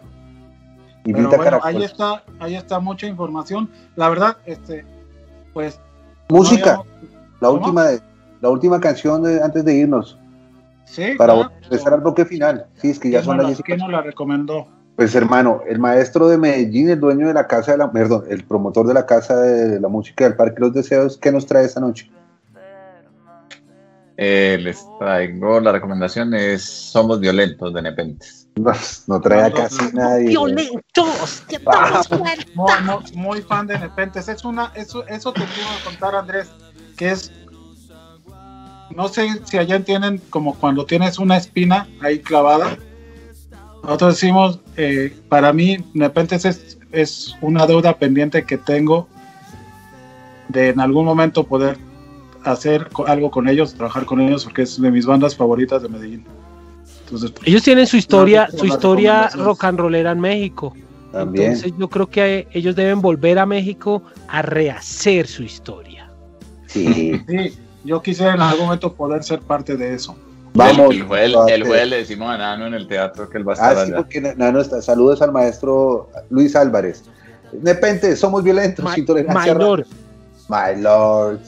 Invita 1.05 1.27
a 1.29 1.37
bueno, 1.37 1.45
Caracol. 1.45 1.77
ahí 1.77 1.85
está, 1.85 2.23
ahí 2.41 2.55
está 2.57 2.81
mucha 2.81 3.07
información. 3.07 3.69
La 3.95 4.09
verdad, 4.09 4.37
este, 4.45 4.85
pues. 5.53 5.79
Música, 6.29 6.75
no 6.75 6.81
habíamos- 6.81 6.87
la 7.41 7.49
¿Cómo? 7.49 7.61
última, 7.61 7.85
de- 7.85 8.01
la 8.41 8.51
última 8.51 8.81
canción 8.81 9.23
de- 9.23 9.41
antes 9.41 9.65
de 9.65 9.75
irnos, 9.75 10.19
Sí, 10.87 11.13
para 11.19 11.35
claro. 11.35 11.53
empezar 11.63 11.93
al 11.95 12.01
bloque 12.01 12.25
final. 12.25 12.67
Sí, 12.81 12.91
es 12.91 12.99
que 12.99 13.11
ya 13.11 13.19
¿Quién 13.19 13.25
son 13.27 13.37
nos 13.37 13.45
las 13.45 13.51
la- 13.51 13.57
10 13.57 13.61
y 13.61 13.63
quién 13.65 13.79
nos 13.79 13.91
la 13.91 14.01
recomendó? 14.03 14.67
Pues 14.97 15.15
hermano, 15.15 15.61
el 15.69 15.79
maestro 15.79 16.27
de 16.29 16.39
Medellín, 16.39 16.89
el 16.89 16.99
dueño 17.01 17.27
de 17.29 17.35
la 17.35 17.47
casa 17.47 17.73
de 17.73 17.79
la, 17.79 17.93
perdón, 17.93 18.25
el 18.31 18.45
promotor 18.45 18.87
de 18.87 18.95
la 18.95 19.05
casa 19.05 19.37
de 19.43 19.79
la 19.79 19.89
música 19.89 20.25
del 20.25 20.37
Parque 20.37 20.61
Los 20.61 20.73
Deseos, 20.73 21.19
¿qué 21.19 21.31
nos 21.31 21.45
trae 21.45 21.67
esta 21.67 21.81
noche? 21.81 22.11
eh, 24.19 24.57
les 24.63 24.83
traigo 24.99 25.61
la 25.61 25.73
recomendación 25.73 26.33
es 26.33 26.65
Somos 26.65 27.21
Violentos 27.21 27.75
de 27.75 27.83
Nepentes. 27.83 28.49
No, 28.57 28.73
no 29.09 29.21
trae 29.21 29.43
a 29.43 29.49
No, 29.51 29.57
no, 29.57 29.63
casi 29.63 29.85
no. 29.85 29.91
nadie. 29.93 30.29
violentos, 30.29 31.43
que 31.47 31.59
Vamos. 31.59 32.09
Muy, 32.55 32.71
muy, 32.83 33.13
muy 33.15 33.43
fan 33.43 33.67
de 33.67 33.79
Nepentes. 33.79 34.27
Es 34.29 34.43
una, 34.47 34.73
eso, 34.75 35.07
eso 35.09 35.33
te 35.35 35.45
quiero 35.45 35.69
contar, 35.85 36.15
Andrés, 36.15 36.49
que 36.97 37.11
es. 37.11 37.31
No 38.97 39.09
sé 39.09 39.29
si 39.45 39.59
allá 39.59 39.77
entienden 39.77 40.23
como 40.31 40.55
cuando 40.55 40.87
tienes 40.87 41.19
una 41.19 41.37
espina 41.37 41.87
ahí 42.01 42.19
clavada. 42.19 42.79
Nosotros 43.83 44.15
decimos, 44.15 44.61
eh, 44.79 45.15
para 45.29 45.53
mí, 45.53 45.85
Nepentes 45.93 46.47
es, 46.47 46.79
es 46.93 47.37
una 47.43 47.67
deuda 47.67 47.99
pendiente 47.99 48.45
que 48.45 48.57
tengo 48.57 49.07
de 50.49 50.71
en 50.71 50.81
algún 50.81 51.05
momento 51.05 51.45
poder 51.45 51.77
hacer 52.43 52.89
algo 53.07 53.31
con 53.31 53.51
ellos, 53.51 53.75
trabajar 53.75 54.07
con 54.07 54.19
ellos, 54.19 54.45
porque 54.45 54.63
es 54.63 54.81
de 54.81 54.91
mis 54.91 55.05
bandas 55.05 55.37
favoritas 55.37 55.83
de 55.83 55.91
Medellín. 55.91 56.25
Entonces, 57.05 57.33
pues, 57.33 57.47
Ellos 57.47 57.63
tienen 57.63 57.87
su 57.87 57.99
historia, 57.99 58.49
su 58.57 58.65
historia 58.65 59.29
rock 59.35 59.65
and 59.65 59.79
rollera 59.79 60.13
en 60.13 60.21
México. 60.21 60.75
También. 61.13 61.53
Entonces 61.53 61.75
yo 61.79 61.91
creo 61.91 62.09
que 62.09 62.49
ellos 62.51 62.75
deben 62.75 63.03
volver 63.03 63.39
a 63.39 63.45
México 63.45 64.03
a 64.27 64.41
rehacer 64.41 65.27
su 65.27 65.43
historia. 65.43 66.11
Sí. 66.67 67.21
sí, 67.29 67.53
yo 67.87 68.03
quisiera 68.03 68.35
en 68.35 68.41
algún 68.41 68.67
momento 68.67 68.93
poder 68.93 69.23
ser 69.25 69.41
parte 69.41 69.77
de 69.77 69.95
eso. 69.95 70.17
Vamos. 70.55 70.95
El, 70.95 71.01
el 71.49 71.65
jueves 71.67 71.89
le 71.89 71.97
decimos 71.99 72.31
a 72.31 72.39
Nano 72.39 72.67
en 72.67 72.75
el 72.75 72.87
teatro 72.89 73.29
que 73.29 73.39
él 73.39 73.47
va 73.49 73.53
a 73.53 73.57
Ah, 73.59 73.69
estar 73.71 73.77
sí, 73.87 73.93
allá. 73.93 73.97
porque 73.97 74.21
Nano 74.37 74.61
está. 74.61 74.81
Saludos 74.83 75.21
al 75.23 75.33
maestro 75.33 76.09
Luis 76.31 76.57
Álvarez. 76.57 77.05
Nepente, 77.53 78.17
somos 78.17 78.43
violentos, 78.43 78.85
My, 78.85 78.99
intolerancia. 79.01 79.55
my 79.55 79.59
lord. 79.61 79.87
My 80.49 80.81
lord. 80.81 81.41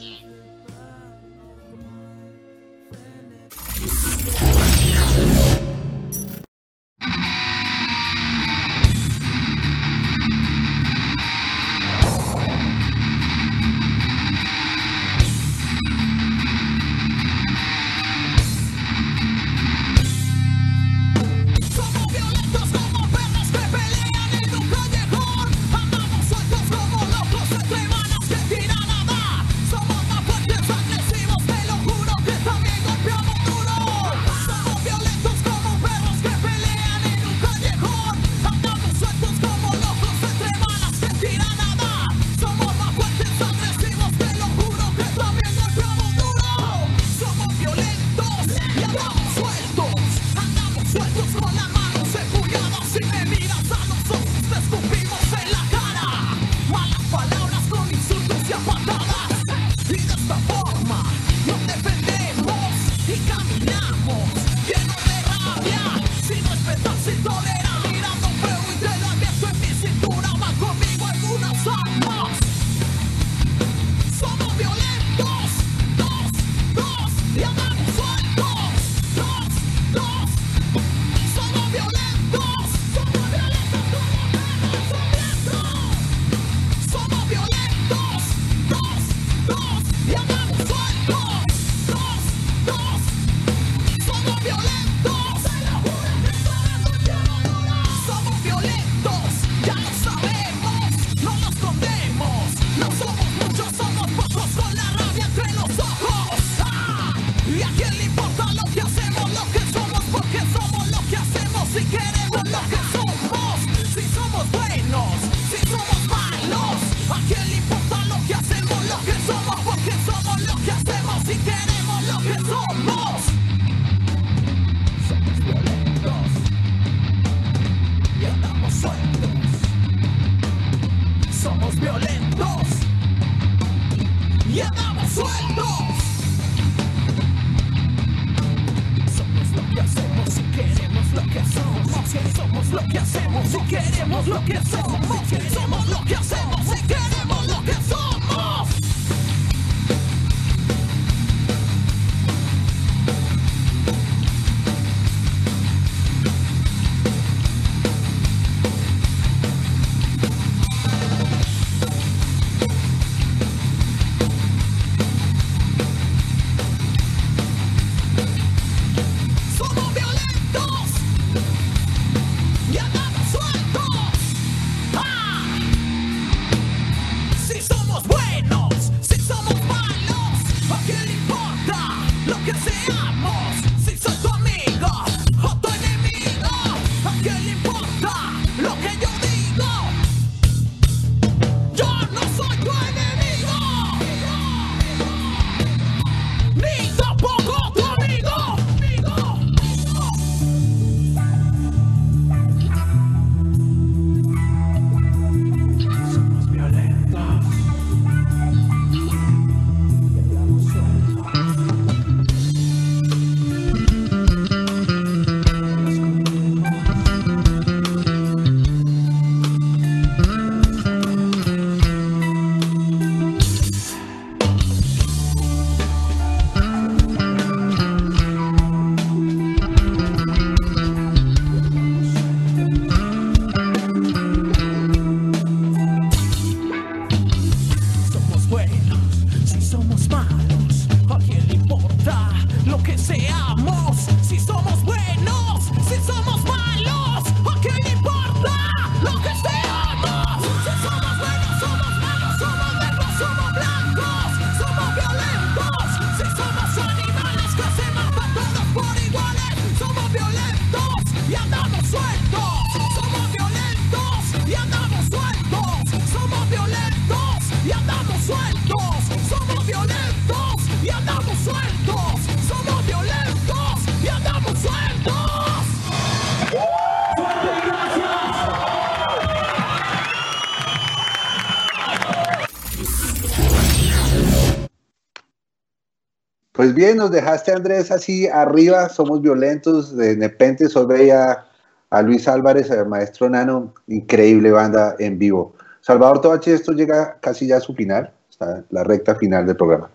Pues 286.69 286.77
bien, 286.77 286.99
nos 286.99 287.11
dejaste 287.11 287.51
Andrés 287.51 287.91
así 287.91 288.29
arriba, 288.29 288.91
somos 288.91 289.23
violentos, 289.23 289.97
de 289.97 290.15
repente 290.17 290.69
solo 290.69 290.89
veía 290.89 291.47
a 291.89 292.03
Luis 292.03 292.29
Álvarez, 292.29 292.71
al 292.71 292.87
maestro 292.87 293.31
Nano, 293.31 293.73
increíble 293.87 294.51
banda 294.51 294.95
en 294.99 295.19
vivo. 295.19 295.55
Salvador 295.81 296.21
Tobache, 296.21 296.53
esto 296.53 296.73
llega 296.73 297.19
casi 297.21 297.47
ya 297.47 297.57
a 297.57 297.61
su 297.61 297.73
final, 297.73 298.13
está 298.29 298.65
la 298.69 298.85
recta 298.85 299.15
final 299.15 299.47
del 299.47 299.57
programa. 299.57 299.89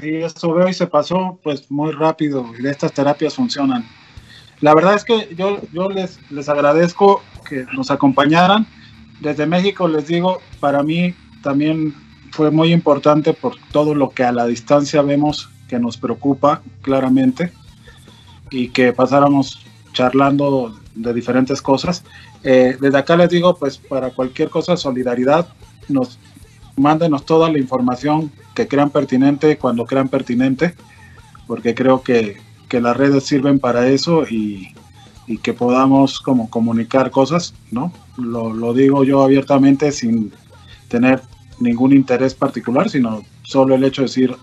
Y 0.00 0.16
eso 0.16 0.52
veo 0.52 0.68
y 0.68 0.74
se 0.74 0.88
pasó 0.88 1.38
pues 1.44 1.70
muy 1.70 1.92
rápido 1.92 2.44
y 2.58 2.66
estas 2.66 2.92
terapias 2.92 3.36
funcionan. 3.36 3.84
La 4.60 4.74
verdad 4.74 4.96
es 4.96 5.04
que 5.04 5.32
yo, 5.36 5.60
yo 5.72 5.90
les, 5.90 6.18
les 6.32 6.48
agradezco 6.48 7.22
que 7.48 7.66
nos 7.72 7.92
acompañaran. 7.92 8.66
Desde 9.20 9.46
México 9.46 9.86
les 9.86 10.08
digo, 10.08 10.40
para 10.58 10.82
mí 10.82 11.14
también 11.44 11.94
fue 12.32 12.50
muy 12.50 12.72
importante 12.72 13.32
por 13.32 13.54
todo 13.70 13.94
lo 13.94 14.10
que 14.10 14.24
a 14.24 14.32
la 14.32 14.46
distancia 14.46 15.02
vemos 15.02 15.48
que 15.70 15.78
nos 15.78 15.96
preocupa 15.96 16.62
claramente 16.82 17.52
y 18.50 18.70
que 18.70 18.92
pasáramos 18.92 19.64
charlando 19.92 20.74
de 20.96 21.14
diferentes 21.14 21.62
cosas. 21.62 22.02
Eh, 22.42 22.76
desde 22.80 22.98
acá 22.98 23.16
les 23.16 23.30
digo, 23.30 23.56
pues 23.56 23.78
para 23.78 24.10
cualquier 24.10 24.50
cosa, 24.50 24.76
solidaridad, 24.76 25.46
nos 25.88 26.18
mándenos 26.76 27.24
toda 27.24 27.52
la 27.52 27.58
información 27.58 28.32
que 28.54 28.66
crean 28.66 28.90
pertinente 28.90 29.58
cuando 29.58 29.86
crean 29.86 30.08
pertinente, 30.08 30.74
porque 31.46 31.72
creo 31.76 32.02
que, 32.02 32.38
que 32.68 32.80
las 32.80 32.96
redes 32.96 33.24
sirven 33.24 33.60
para 33.60 33.86
eso 33.86 34.24
y, 34.28 34.74
y 35.28 35.38
que 35.38 35.52
podamos 35.52 36.18
como 36.18 36.50
comunicar 36.50 37.12
cosas, 37.12 37.54
¿no? 37.70 37.92
Lo, 38.16 38.52
lo 38.52 38.74
digo 38.74 39.04
yo 39.04 39.22
abiertamente 39.22 39.92
sin 39.92 40.32
tener 40.88 41.22
ningún 41.60 41.92
interés 41.92 42.34
particular, 42.34 42.90
sino 42.90 43.22
solo 43.42 43.76
el 43.76 43.84
hecho 43.84 44.02
de 44.02 44.08
decir, 44.08 44.36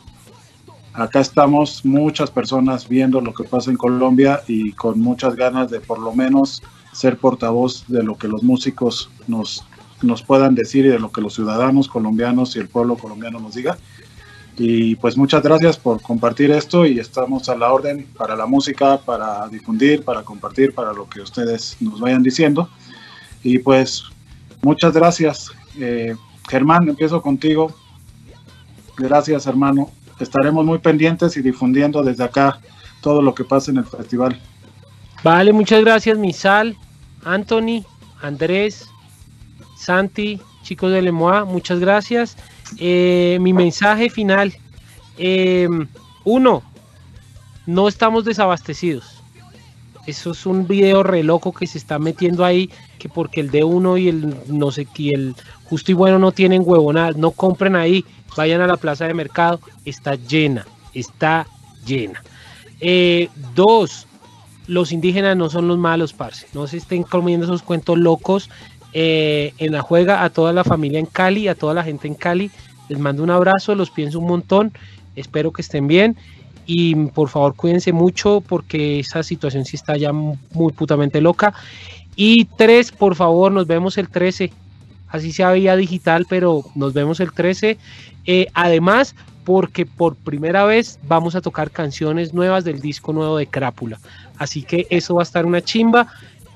acá 0.97 1.19
estamos 1.19 1.85
muchas 1.85 2.31
personas 2.31 2.89
viendo 2.89 3.21
lo 3.21 3.33
que 3.33 3.43
pasa 3.43 3.69
en 3.69 3.77
Colombia 3.77 4.41
y 4.47 4.71
con 4.71 4.99
muchas 4.99 5.35
ganas 5.35 5.69
de 5.69 5.79
por 5.79 5.99
lo 5.99 6.11
menos 6.13 6.63
ser 6.91 7.17
portavoz 7.17 7.85
de 7.87 8.01
lo 8.01 8.17
que 8.17 8.27
los 8.27 8.41
músicos 8.41 9.11
nos, 9.27 9.63
nos 10.01 10.23
puedan 10.23 10.55
decir 10.55 10.85
y 10.85 10.89
de 10.89 10.97
lo 10.97 11.11
que 11.11 11.21
los 11.21 11.35
ciudadanos 11.35 11.87
colombianos 11.87 12.55
y 12.55 12.59
el 12.59 12.67
pueblo 12.67 12.97
colombiano 12.97 13.39
nos 13.39 13.53
diga. 13.53 13.77
Y 14.57 14.95
pues 14.95 15.15
muchas 15.15 15.43
gracias 15.43 15.77
por 15.77 16.01
compartir 16.01 16.49
esto 16.49 16.83
y 16.83 16.97
estamos 16.99 17.47
a 17.47 17.55
la 17.55 17.71
orden 17.71 18.07
para 18.17 18.35
la 18.35 18.47
música, 18.47 18.97
para 18.97 19.47
difundir, 19.49 20.03
para 20.03 20.23
compartir, 20.23 20.73
para 20.73 20.93
lo 20.93 21.07
que 21.07 21.21
ustedes 21.21 21.77
nos 21.79 21.99
vayan 21.99 22.23
diciendo. 22.23 22.67
Y 23.43 23.59
pues 23.59 24.05
muchas 24.63 24.93
gracias. 24.93 25.51
Eh, 25.79 26.15
Germán, 26.49 26.89
empiezo 26.89 27.21
contigo. 27.21 27.71
Gracias, 28.97 29.45
hermano. 29.45 29.91
Estaremos 30.19 30.65
muy 30.65 30.79
pendientes 30.79 31.37
y 31.37 31.41
difundiendo 31.41 32.03
desde 32.03 32.23
acá 32.23 32.59
todo 33.01 33.21
lo 33.21 33.33
que 33.33 33.43
pasa 33.43 33.71
en 33.71 33.77
el 33.77 33.85
festival. 33.85 34.39
Vale, 35.23 35.53
muchas 35.53 35.81
gracias, 35.83 36.17
Misal, 36.17 36.75
Anthony, 37.23 37.83
Andrés, 38.21 38.89
Santi, 39.77 40.39
chicos 40.63 40.91
de 40.91 41.01
Lemoa, 41.01 41.45
muchas 41.45 41.79
gracias. 41.79 42.37
Eh, 42.77 43.37
mi 43.41 43.53
mensaje 43.53 44.09
final. 44.09 44.53
eh, 45.17 45.67
uno, 46.23 46.61
no 47.65 47.87
estamos 47.87 48.25
desabastecidos. 48.25 49.23
Eso 50.05 50.31
es 50.31 50.45
un 50.45 50.67
video 50.67 51.03
re 51.03 51.23
loco 51.23 51.53
que 51.53 51.67
se 51.67 51.77
está 51.77 51.99
metiendo 51.99 52.43
ahí, 52.43 52.69
que 52.99 53.09
porque 53.09 53.41
el 53.41 53.51
D1 53.51 54.01
y 54.01 54.07
el 54.09 54.35
no 54.47 54.71
sé 54.71 54.85
qué, 54.85 55.11
el 55.11 55.35
justo 55.65 55.91
y 55.91 55.95
bueno 55.95 56.19
no 56.19 56.31
tienen 56.31 56.63
huevonadas, 56.65 57.17
no 57.17 57.31
compren 57.31 57.75
ahí, 57.75 58.05
vayan 58.37 58.61
a 58.61 58.67
la 58.67 58.77
plaza 58.77 59.05
de 59.05 59.13
mercado, 59.13 59.59
está 59.83 60.15
llena, 60.15 60.65
está 60.93 61.45
llena. 61.85 62.23
Eh, 62.79 63.27
dos, 63.53 64.07
los 64.67 64.93
indígenas 64.93 65.35
no 65.35 65.49
son 65.49 65.67
los 65.67 65.77
malos, 65.77 66.13
parce, 66.13 66.47
no 66.53 66.67
se 66.67 66.77
estén 66.77 67.03
comiendo 67.03 67.45
esos 67.45 67.63
cuentos 67.63 67.97
locos. 67.97 68.49
Eh, 68.93 69.53
en 69.57 69.73
la 69.73 69.81
juega 69.81 70.23
a 70.23 70.29
toda 70.29 70.53
la 70.53 70.63
familia 70.63 70.99
en 70.99 71.05
Cali, 71.05 71.49
a 71.49 71.55
toda 71.55 71.73
la 71.73 71.83
gente 71.83 72.07
en 72.07 72.15
Cali, 72.15 72.49
les 72.87 72.97
mando 72.97 73.21
un 73.21 73.29
abrazo, 73.29 73.75
los 73.75 73.91
pienso 73.91 74.19
un 74.19 74.27
montón, 74.27 74.71
espero 75.15 75.51
que 75.51 75.61
estén 75.61 75.87
bien 75.87 76.15
y 76.65 76.95
por 77.07 77.29
favor 77.29 77.55
cuídense 77.55 77.91
mucho 77.93 78.41
porque 78.41 78.99
esa 78.99 79.23
situación 79.23 79.65
sí 79.65 79.75
está 79.75 79.97
ya 79.97 80.11
muy 80.13 80.73
putamente 80.73 81.21
loca. 81.21 81.53
Y 82.15 82.45
tres, 82.57 82.91
por 82.91 83.15
favor, 83.15 83.51
nos 83.51 83.67
vemos 83.67 83.97
el 83.97 84.09
13. 84.09 84.51
Así 85.09 85.31
sea 85.31 85.51
vía 85.51 85.75
digital, 85.75 86.25
pero 86.29 86.63
nos 86.75 86.93
vemos 86.93 87.19
el 87.19 87.31
13. 87.31 87.77
Eh, 88.25 88.47
además, 88.53 89.15
porque 89.43 89.85
por 89.85 90.15
primera 90.15 90.65
vez 90.65 90.99
vamos 91.07 91.35
a 91.35 91.41
tocar 91.41 91.71
canciones 91.71 92.33
nuevas 92.33 92.65
del 92.65 92.81
disco 92.81 93.13
nuevo 93.13 93.37
de 93.37 93.47
Crápula. 93.47 93.99
Así 94.37 94.63
que 94.63 94.87
eso 94.89 95.15
va 95.15 95.21
a 95.21 95.23
estar 95.23 95.45
una 95.45 95.61
chimba. 95.61 96.07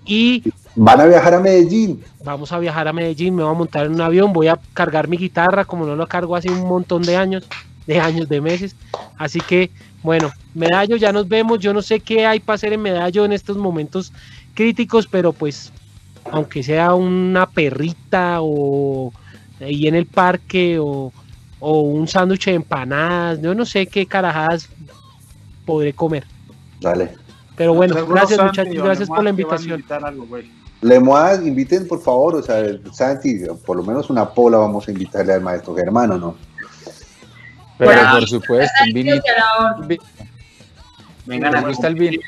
Y 0.05 0.43
Van 0.75 1.01
a 1.01 1.05
viajar 1.05 1.33
a 1.33 1.39
Medellín. 1.39 2.01
Vamos 2.23 2.51
a 2.51 2.59
viajar 2.59 2.87
a 2.87 2.93
Medellín, 2.93 3.35
me 3.35 3.43
voy 3.43 3.51
a 3.51 3.57
montar 3.57 3.85
en 3.85 3.93
un 3.93 4.01
avión, 4.01 4.31
voy 4.31 4.47
a 4.47 4.59
cargar 4.73 5.07
mi 5.07 5.17
guitarra 5.17 5.65
como 5.65 5.85
no 5.85 5.95
lo 5.95 6.07
cargo 6.07 6.35
hace 6.35 6.49
un 6.49 6.65
montón 6.65 7.01
de 7.03 7.17
años, 7.17 7.45
de 7.87 7.99
años, 7.99 8.29
de 8.29 8.39
meses. 8.39 8.75
Así 9.17 9.41
que, 9.41 9.69
bueno, 10.01 10.31
Medallo, 10.53 10.95
ya 10.95 11.11
nos 11.11 11.27
vemos. 11.27 11.59
Yo 11.59 11.73
no 11.73 11.81
sé 11.81 11.99
qué 11.99 12.25
hay 12.25 12.39
para 12.39 12.55
hacer 12.55 12.71
en 12.71 12.81
Medallo 12.81 13.25
en 13.25 13.33
estos 13.33 13.57
momentos 13.57 14.13
críticos, 14.53 15.07
pero 15.07 15.33
pues, 15.33 15.73
aunque 16.29 16.61
sea 16.63 16.93
una 16.93 17.47
perrita 17.49 18.37
o 18.41 19.11
ahí 19.59 19.87
en 19.87 19.95
el 19.95 20.05
parque 20.05 20.77
o, 20.79 21.11
o 21.59 21.81
un 21.81 22.07
sándwich 22.07 22.45
de 22.45 22.53
empanadas, 22.55 23.41
yo 23.41 23.53
no 23.55 23.65
sé 23.65 23.87
qué 23.87 24.05
carajadas 24.05 24.69
podré 25.65 25.93
comer. 25.93 26.25
Dale. 26.79 27.13
Pero 27.55 27.73
bueno, 27.73 27.95
gracias 28.07 28.39
Santi 28.39 28.45
muchachos, 28.45 28.83
gracias 28.83 29.07
por 29.09 29.23
la 29.23 29.29
invitación. 29.29 29.83
algo, 30.03 30.25
inviten 31.43 31.87
por 31.87 32.01
favor, 32.01 32.35
o 32.35 32.41
sea, 32.41 32.63
Santi, 32.91 33.41
por 33.65 33.77
lo 33.77 33.83
menos 33.83 34.09
una 34.09 34.27
pola 34.29 34.57
vamos 34.57 34.87
a 34.87 34.91
invitarle 34.91 35.33
al 35.33 35.41
maestro 35.41 35.75
Germano, 35.75 36.17
¿no? 36.17 36.35
Pero 37.77 37.91
Bueno, 37.93 38.11
por 38.13 38.27
supuesto, 38.27 38.73
un 38.87 38.93
vinito. 38.93 39.21
Que 39.23 39.31
a 39.31 39.35
la 39.35 39.69
orden. 39.71 39.81
un 39.83 39.87
vi- 39.87 39.97
Vengan 41.27 41.51
¿Te 41.51 41.57
a 41.59 41.61
gusta 41.61 41.87
el 41.87 41.95
vino? 41.95 42.19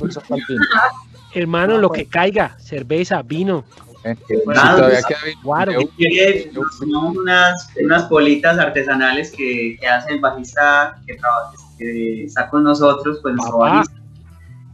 Hermano, 1.34 1.78
lo 1.78 1.90
que 1.90 2.06
caiga, 2.06 2.56
cerveza, 2.58 3.22
vino. 3.22 3.64
Eh, 4.04 4.16
que 4.26 4.38
Bueno, 4.44 4.60
si 4.60 4.66
todavía 4.68 5.00
pues, 5.00 5.06
queda 5.06 5.42
guaro. 5.42 5.72
Yo- 5.72 7.08
unas, 7.10 7.68
unas 7.82 8.02
politas 8.04 8.58
artesanales 8.58 9.30
que, 9.30 9.76
que 9.80 9.86
hace 9.86 10.14
el 10.14 10.20
bajista 10.20 11.00
que, 11.06 11.14
trabaja, 11.14 11.52
que 11.78 12.24
está 12.24 12.48
con 12.50 12.64
nosotros, 12.64 13.20
pues 13.22 13.34
nuestro 13.34 13.58
bajista. 13.58 13.94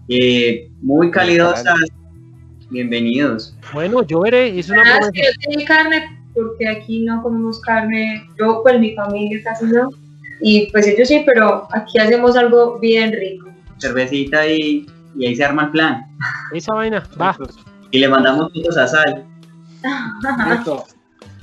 Eh, 0.09 0.70
muy 0.80 1.10
calidosas. 1.10 1.78
Bienvenidos. 2.70 3.56
Bueno, 3.72 4.02
yo 4.02 4.20
veré, 4.20 4.59
es 4.59 4.68
una 4.70 4.82
Ah, 4.82 5.10
sí, 5.12 5.20
yo 5.22 5.51
tenía 5.51 5.66
carne 5.66 6.18
porque 6.35 6.68
aquí 6.68 7.01
no 7.01 7.22
comemos 7.22 7.60
carne. 7.60 8.26
Yo, 8.39 8.62
pues 8.62 8.78
mi 8.80 8.94
familia 8.94 9.40
casi 9.44 9.66
no. 9.66 9.90
Y 10.40 10.70
pues 10.70 10.86
ellos 10.86 11.09
sí, 11.09 11.22
pero 11.26 11.68
aquí 11.72 11.98
hacemos 11.98 12.36
algo 12.36 12.78
bien 12.78 13.12
rico. 13.12 13.48
Cervecita 13.78 14.47
y, 14.47 14.86
y 15.16 15.26
ahí 15.26 15.36
se 15.36 15.44
arma 15.44 15.64
el 15.64 15.70
plan. 15.70 16.06
Esa 16.52 16.74
vaina, 16.74 17.02
va. 17.20 17.36
Y 17.90 17.98
le 17.98 18.09
mandamos 18.09 18.52
fotos 18.52 18.76
a 18.76 18.86
Sal. 18.86 19.24
listo. 20.51 20.85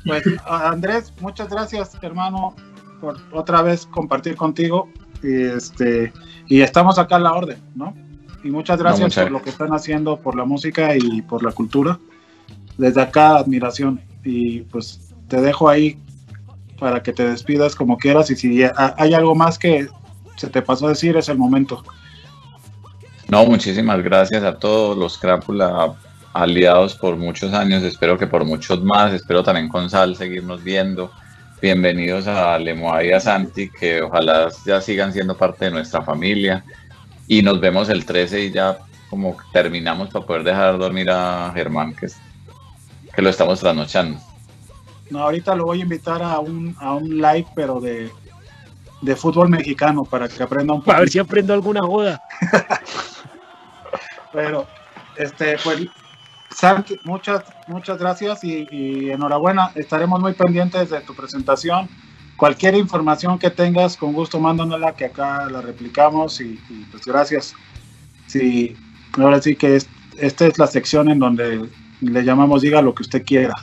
Pues 0.06 0.24
Andrés, 0.48 1.12
muchas 1.20 1.50
gracias, 1.50 1.98
hermano, 2.02 2.56
por 3.02 3.18
otra 3.32 3.62
vez 3.62 3.86
compartir 3.88 4.36
contigo. 4.36 4.88
Y, 5.24 5.44
este, 5.46 6.14
y 6.48 6.62
estamos 6.62 7.00
acá 7.00 7.16
a 7.16 7.20
la 7.20 7.34
orden, 7.34 7.58
¿no? 7.74 7.96
Y 8.44 8.52
muchas 8.52 8.78
gracias 8.78 9.02
muchas 9.02 9.24
por 9.24 9.32
lo 9.32 9.42
que 9.42 9.50
están 9.50 9.74
haciendo 9.74 10.20
por 10.20 10.36
la 10.36 10.46
música 10.46 10.96
y 10.96 11.24
por 11.24 11.42
la 11.44 11.52
cultura. 11.52 11.98
Desde 12.78 13.02
acá, 13.02 13.38
admiración. 13.38 14.00
Y 14.24 14.62
pues 14.62 15.14
te 15.28 15.42
dejo 15.42 15.68
ahí 15.68 15.98
para 16.80 17.02
que 17.02 17.12
te 17.12 17.28
despidas 17.28 17.76
como 17.76 17.98
quieras. 17.98 18.30
Y 18.30 18.36
si 18.36 18.64
ha- 18.64 18.94
hay 18.98 19.16
algo 19.16 19.34
más 19.34 19.58
que 19.58 19.88
se 20.36 20.48
te 20.50 20.62
pasó 20.62 20.86
a 20.86 20.90
decir, 20.90 21.18
es 21.18 21.30
el 21.30 21.40
momento. 21.40 21.84
No, 23.28 23.46
muchísimas 23.46 24.04
gracias 24.04 24.44
a 24.44 24.56
todos 24.58 24.98
los 24.98 25.18
Crápula 25.18 25.94
aliados 26.34 26.96
por 26.96 27.16
muchos 27.16 27.54
años, 27.54 27.82
espero 27.84 28.18
que 28.18 28.28
por 28.28 28.44
muchos 28.46 28.84
más, 28.84 29.14
espero 29.14 29.42
también 29.44 29.70
con 29.70 29.90
Sal 29.90 30.16
seguirnos 30.16 30.64
viendo. 30.64 31.12
Bienvenidos 31.62 32.28
a 32.28 32.60
Lemoa 32.60 33.04
y 33.04 33.12
a 33.14 33.20
Santi, 33.20 33.70
que 33.70 34.02
ojalá 34.02 34.50
ya 34.66 34.82
sigan 34.82 35.14
siendo 35.14 35.36
parte 35.38 35.66
de 35.66 35.72
nuestra 35.72 36.02
familia. 36.02 36.64
Y 37.28 37.42
nos 37.42 37.60
vemos 37.60 37.90
el 37.90 38.06
13 38.06 38.42
y 38.46 38.52
ya 38.52 38.78
como 39.10 39.38
terminamos 39.54 40.10
para 40.10 40.26
poder 40.26 40.44
dejar 40.44 40.78
dormir 40.78 41.10
a 41.10 41.52
Germán, 41.56 41.96
que, 41.96 42.08
es- 42.08 42.18
que 43.16 43.22
lo 43.22 43.30
estamos 43.30 43.60
trasnochando. 43.62 44.20
No, 45.10 45.20
ahorita 45.20 45.56
lo 45.56 45.66
voy 45.66 45.80
a 45.80 45.84
invitar 45.84 46.22
a 46.22 46.40
un, 46.40 46.76
a 46.80 46.94
un 46.94 47.18
live, 47.18 47.48
pero 47.56 47.80
de, 47.80 48.12
de 49.02 49.16
fútbol 49.16 49.50
mexicano, 49.50 50.04
para 50.04 50.28
que 50.28 50.44
aprenda 50.44 50.74
un 50.74 50.82
poco. 50.82 50.92
A 50.92 51.00
ver 51.00 51.10
si 51.10 51.18
aprendo 51.20 51.54
alguna 51.54 51.82
joda. 51.82 52.22
Pero, 54.36 54.68
este, 55.16 55.56
pues, 55.64 55.88
Santi, 56.52 57.00
muchas, 57.06 57.42
muchas 57.68 57.98
gracias 57.98 58.44
y, 58.44 58.68
y 58.70 59.10
enhorabuena. 59.10 59.72
Estaremos 59.76 60.20
muy 60.20 60.34
pendientes 60.34 60.90
de 60.90 61.00
tu 61.02 61.16
presentación. 61.16 61.88
Cualquier 62.36 62.76
información 62.76 63.40
que 63.40 63.50
tengas, 63.50 63.96
con 63.96 64.12
gusto 64.12 64.40
mándanosla, 64.42 64.94
que 64.94 65.06
acá 65.06 65.48
la 65.50 65.62
replicamos 65.62 66.42
y, 66.42 66.60
pues 66.92 67.06
gracias. 67.06 67.54
Sí, 68.28 68.76
ahora 69.18 69.42
sí 69.42 69.56
que 69.56 69.78
es- 69.78 69.88
esta 70.18 70.46
es 70.48 70.58
la 70.60 70.68
sección 70.68 71.10
en 71.10 71.20
donde 71.20 71.70
le 72.02 72.24
llamamos 72.24 72.62
diga 72.62 72.82
lo 72.82 72.94
que 72.94 73.04
usted 73.04 73.24
quiera. 73.26 73.54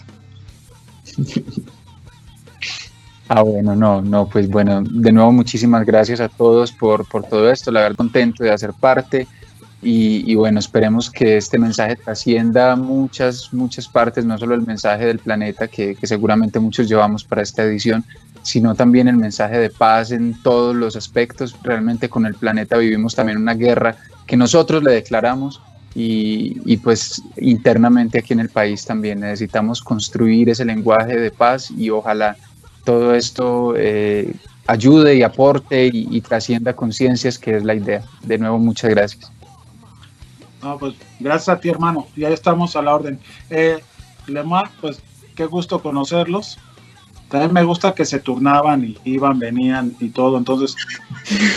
Ah, 3.28 3.43
bueno, 3.43 3.74
no, 3.77 4.03
no, 4.03 4.27
pues 4.27 4.49
bueno, 4.49 4.82
de 4.82 5.12
nuevo 5.12 5.32
muchísimas 5.32 5.86
gracias 5.86 6.20
a 6.20 6.28
todos 6.28 6.73
por, 6.73 7.07
por 7.09 7.24
todo 7.24 7.51
esto, 7.51 7.70
la 7.70 7.81
verdad 7.81 7.97
contento 7.97 8.44
de 8.44 8.51
hacer 8.51 8.73
parte 8.78 9.27
y, 9.83 10.31
y 10.31 10.37
bueno, 10.37 10.61
esperemos 10.61 11.11
que 11.11 11.37
este 11.37 11.59
mensaje 11.59 11.97
trascienda 11.97 12.77
muchas, 12.77 13.53
muchas 13.53 13.89
partes, 13.89 14.25
no 14.25 14.39
solo 14.39 14.55
el 14.55 14.63
mensaje 14.63 15.07
del 15.07 15.19
planeta 15.19 15.67
que, 15.67 15.97
que 15.97 16.07
seguramente 16.07 16.61
muchos 16.61 16.89
llevamos 16.89 17.25
para 17.25 17.43
esta 17.43 17.65
edición, 17.65 18.05
sino 18.43 18.77
también 18.77 19.09
el 19.09 19.17
mensaje 19.17 19.59
de 19.59 19.71
paz 19.71 20.13
en 20.13 20.41
todos 20.43 20.77
los 20.77 20.95
aspectos. 20.95 21.57
Realmente 21.63 22.09
con 22.09 22.27
el 22.27 22.35
planeta 22.35 22.77
vivimos 22.77 23.17
también 23.17 23.39
una 23.39 23.55
guerra 23.55 23.97
que 24.27 24.37
nosotros 24.37 24.85
le 24.85 24.93
declaramos 24.93 25.61
y, 25.95 26.61
y, 26.65 26.77
pues 26.77 27.21
internamente 27.37 28.19
aquí 28.19 28.33
en 28.33 28.41
el 28.41 28.49
país 28.49 28.85
también 28.87 29.21
necesitamos 29.21 29.83
construir 29.83 30.49
ese 30.49 30.65
lenguaje 30.65 31.19
de 31.19 31.31
paz 31.31 31.71
y 31.71 31.91
ojalá 31.91 32.37
todo 32.85 33.15
esto 33.15 33.75
eh, 33.77 34.33
ayude 34.67 35.17
y 35.17 35.23
aporte 35.23 35.87
y, 35.87 36.09
y 36.11 36.21
trascienda 36.21 36.73
conciencias, 36.75 37.39
que 37.39 37.57
es 37.57 37.65
la 37.65 37.75
idea. 37.75 38.03
De 38.23 38.39
nuevo, 38.39 38.59
muchas 38.59 38.91
gracias. 38.91 39.31
No, 40.63 40.79
pues 40.79 40.95
gracias 41.19 41.49
a 41.49 41.61
ti, 41.61 41.69
hermano. 41.69 42.07
Ya 42.17 42.29
estamos 42.29 42.77
a 42.77 42.83
la 42.83 42.95
orden. 42.95 43.19
Eh, 43.51 43.81
Lemar, 44.27 44.71
pues 44.81 45.03
qué 45.35 45.47
gusto 45.47 45.83
conocerlos. 45.83 46.59
También 47.29 47.53
me 47.53 47.65
gusta 47.65 47.95
que 47.95 48.05
se 48.05 48.21
turnaban 48.21 48.85
y 48.85 48.99
iban, 49.05 49.39
venían 49.39 49.95
y 49.99 50.11
todo. 50.11 50.37
Entonces, 50.39 50.77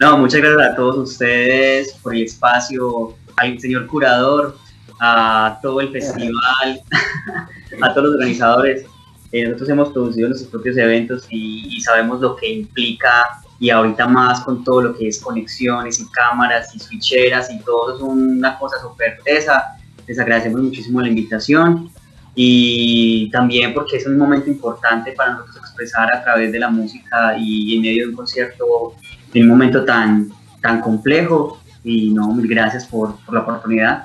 No, 0.00 0.18
muchas 0.18 0.40
gracias 0.40 0.72
a 0.72 0.74
todos 0.74 1.10
ustedes 1.10 1.94
por 2.02 2.14
el 2.14 2.24
espacio, 2.24 3.14
al 3.36 3.58
señor 3.60 3.86
curador, 3.86 4.58
a 5.00 5.58
todo 5.62 5.80
el 5.80 5.90
festival, 5.90 6.82
a 7.82 7.94
todos 7.94 8.06
los 8.08 8.14
organizadores. 8.16 8.84
Eh, 9.32 9.44
nosotros 9.44 9.68
hemos 9.68 9.88
producido 9.90 10.28
nuestros 10.28 10.50
propios 10.50 10.76
eventos 10.76 11.26
y, 11.30 11.76
y 11.76 11.80
sabemos 11.80 12.20
lo 12.20 12.34
que 12.34 12.52
implica 12.52 13.40
y 13.60 13.68
ahorita 13.68 14.08
más 14.08 14.40
con 14.40 14.64
todo 14.64 14.80
lo 14.80 14.96
que 14.96 15.06
es 15.06 15.20
conexiones 15.20 16.00
y 16.00 16.06
cámaras 16.10 16.74
y 16.74 16.80
switcheras 16.80 17.50
y 17.52 17.60
todo 17.60 17.94
es 17.94 18.02
una 18.02 18.58
cosa 18.58 18.80
súper 18.80 19.20
tesa. 19.22 19.76
Les 20.06 20.18
agradecemos 20.18 20.62
muchísimo 20.62 21.02
la 21.02 21.08
invitación 21.08 21.90
y 22.34 23.30
también 23.30 23.74
porque 23.74 23.98
es 23.98 24.06
un 24.06 24.16
momento 24.16 24.48
importante 24.48 25.12
para 25.12 25.32
nosotros 25.34 25.58
expresar 25.58 26.08
a 26.14 26.22
través 26.24 26.52
de 26.52 26.58
la 26.58 26.70
música 26.70 27.36
y 27.38 27.76
en 27.76 27.82
medio 27.82 28.04
de 28.04 28.10
un 28.10 28.16
concierto 28.16 28.94
en 29.34 29.42
un 29.42 29.48
momento 29.50 29.84
tan, 29.84 30.32
tan 30.62 30.80
complejo 30.80 31.60
y 31.84 32.10
no, 32.12 32.32
mil 32.32 32.48
gracias 32.48 32.86
por, 32.86 33.16
por 33.26 33.34
la 33.34 33.40
oportunidad. 33.40 34.04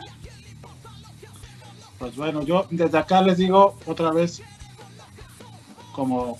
pues 1.97 2.13
bueno, 2.17 2.43
yo 2.43 2.67
desde 2.69 2.97
acá 2.97 3.21
les 3.21 3.37
digo 3.37 3.77
otra 3.85 4.11
vez 4.11 4.41
como 5.93 6.37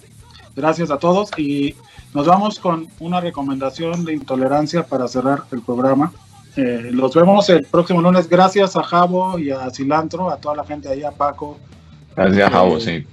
gracias 0.54 0.92
a 0.92 0.98
todos 0.98 1.30
y 1.38 1.76
nos 2.16 2.26
vamos 2.26 2.60
con 2.60 2.88
una 3.00 3.20
recomendación 3.20 4.06
de 4.06 4.14
intolerancia 4.14 4.84
para 4.88 5.06
cerrar 5.10 5.44
el 5.52 5.62
programa. 5.62 6.14
Eh, 6.56 6.90
los 6.94 7.14
vemos 7.14 7.50
el 7.50 7.66
próximo 7.66 8.02
lunes. 8.02 8.30
Gracias 8.30 8.78
a 8.78 8.84
Javo 8.84 9.38
y 9.38 9.52
a 9.52 9.70
Cilantro, 9.70 10.30
a 10.32 10.38
toda 10.38 10.56
la 10.56 10.64
gente 10.64 10.88
ahí, 10.88 11.04
a 11.04 11.12
Paco, 11.12 11.58
Gracias, 12.16 12.50
Javo, 12.50 12.78
Eh, 12.78 12.82
sí. 12.82 13.08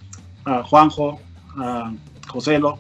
a 0.45 0.63
Juanjo, 0.63 1.19
a 1.59 1.93
Joselo, 2.29 2.79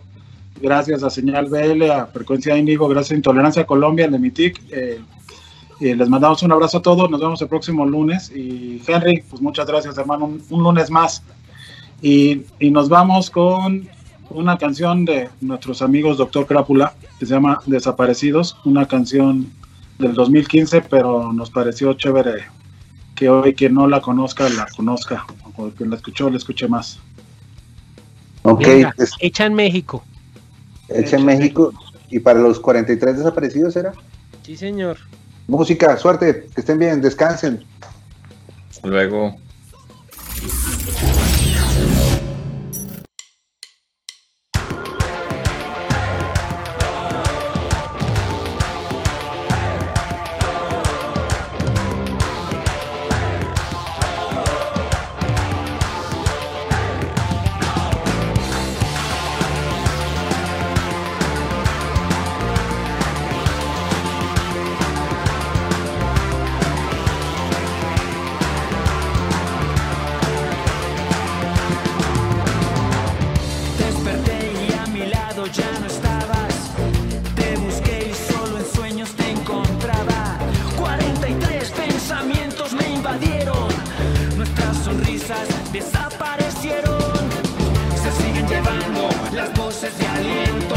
gracias 0.61 1.03
a 1.03 1.11
Señal 1.11 1.47
BL, 1.47 1.91
a 1.91 2.07
Frecuencia 2.07 2.57
Índigo, 2.57 2.87
gracias 2.87 3.11
a 3.13 3.17
Intolerancia 3.17 3.67
Colombia, 3.67 4.05
el 4.07 4.13
de 4.13 4.19
Mitic. 4.21 4.63
Eh, 4.71 5.01
y 5.81 5.93
les 5.97 6.09
mandamos 6.09 6.41
un 6.45 6.53
abrazo 6.53 6.79
a 6.79 6.83
todos, 6.83 7.11
nos 7.11 7.21
vemos 7.21 7.43
el 7.43 7.49
próximo 7.49 7.85
lunes. 7.85 8.31
Y 8.31 8.81
Henry, 8.87 9.25
pues 9.29 9.43
muchas 9.43 9.67
gracias, 9.67 9.99
hermano, 9.99 10.27
un, 10.27 10.43
un 10.51 10.63
lunes 10.63 10.89
más. 10.89 11.25
Y, 12.01 12.43
y 12.61 12.71
nos 12.71 12.89
vamos 12.89 13.29
con 13.29 13.89
una 14.35 14.59
canción 14.59 15.05
de 15.05 15.29
nuestros 15.41 15.83
amigos 15.83 16.17
Doctor 16.19 16.47
Crápula, 16.47 16.95
que 17.19 17.27
se 17.27 17.35
llama 17.35 17.61
Desaparecidos, 17.67 18.57
una 18.65 18.87
canción 18.87 19.51
del 19.99 20.15
2015, 20.15 20.83
pero 20.83 21.33
nos 21.33 21.51
pareció 21.51 21.93
chévere 21.95 22.45
que 23.15 23.29
hoy 23.29 23.55
que 23.55 23.69
no 23.71 23.87
la 23.87 24.01
conozca, 24.01 24.49
la 24.49 24.67
conozca, 24.77 25.25
o 25.57 25.71
que 25.73 25.85
la 25.87 25.97
escuchó, 25.97 26.31
la 26.31 26.39
escuche 26.39 26.67
más. 26.67 26.99
Ok, 28.43 28.61
Venga, 28.67 28.95
es- 28.99 29.13
hecha 29.21 29.47
en 29.47 29.55
México. 29.55 30.03
hecha 30.89 31.17
en 31.17 31.27
México. 31.27 31.73
Y 32.11 32.19
para 32.19 32.41
los 32.41 32.59
43 32.61 33.19
desaparecidos 33.19 33.77
era 33.77 33.93
Sí, 34.43 34.57
señor. 34.57 34.99
música, 35.47 35.97
suerte, 35.97 36.49
que 36.55 36.61
estén 36.61 36.79
bien, 36.79 37.01
descansen. 37.01 37.65
Luego. 38.83 39.37
Nuestras 84.39 84.75
sonrisas 84.79 85.47
desaparecieron. 85.71 86.99
Se 88.03 88.11
siguen 88.23 88.49
llevando 88.49 89.11
las 89.35 89.53
voces 89.53 89.99
de 89.99 90.07
aliento. 90.07 90.77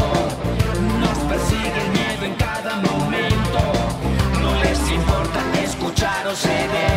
Nos 1.00 1.18
persigue 1.30 1.80
el 1.82 1.90
miedo 1.92 2.24
en 2.26 2.34
cada 2.34 2.76
momento. 2.76 3.58
No 4.42 4.54
les 4.62 4.78
importa 4.90 5.40
escuchar 5.64 6.26
o 6.26 6.34
ceder. 6.34 6.95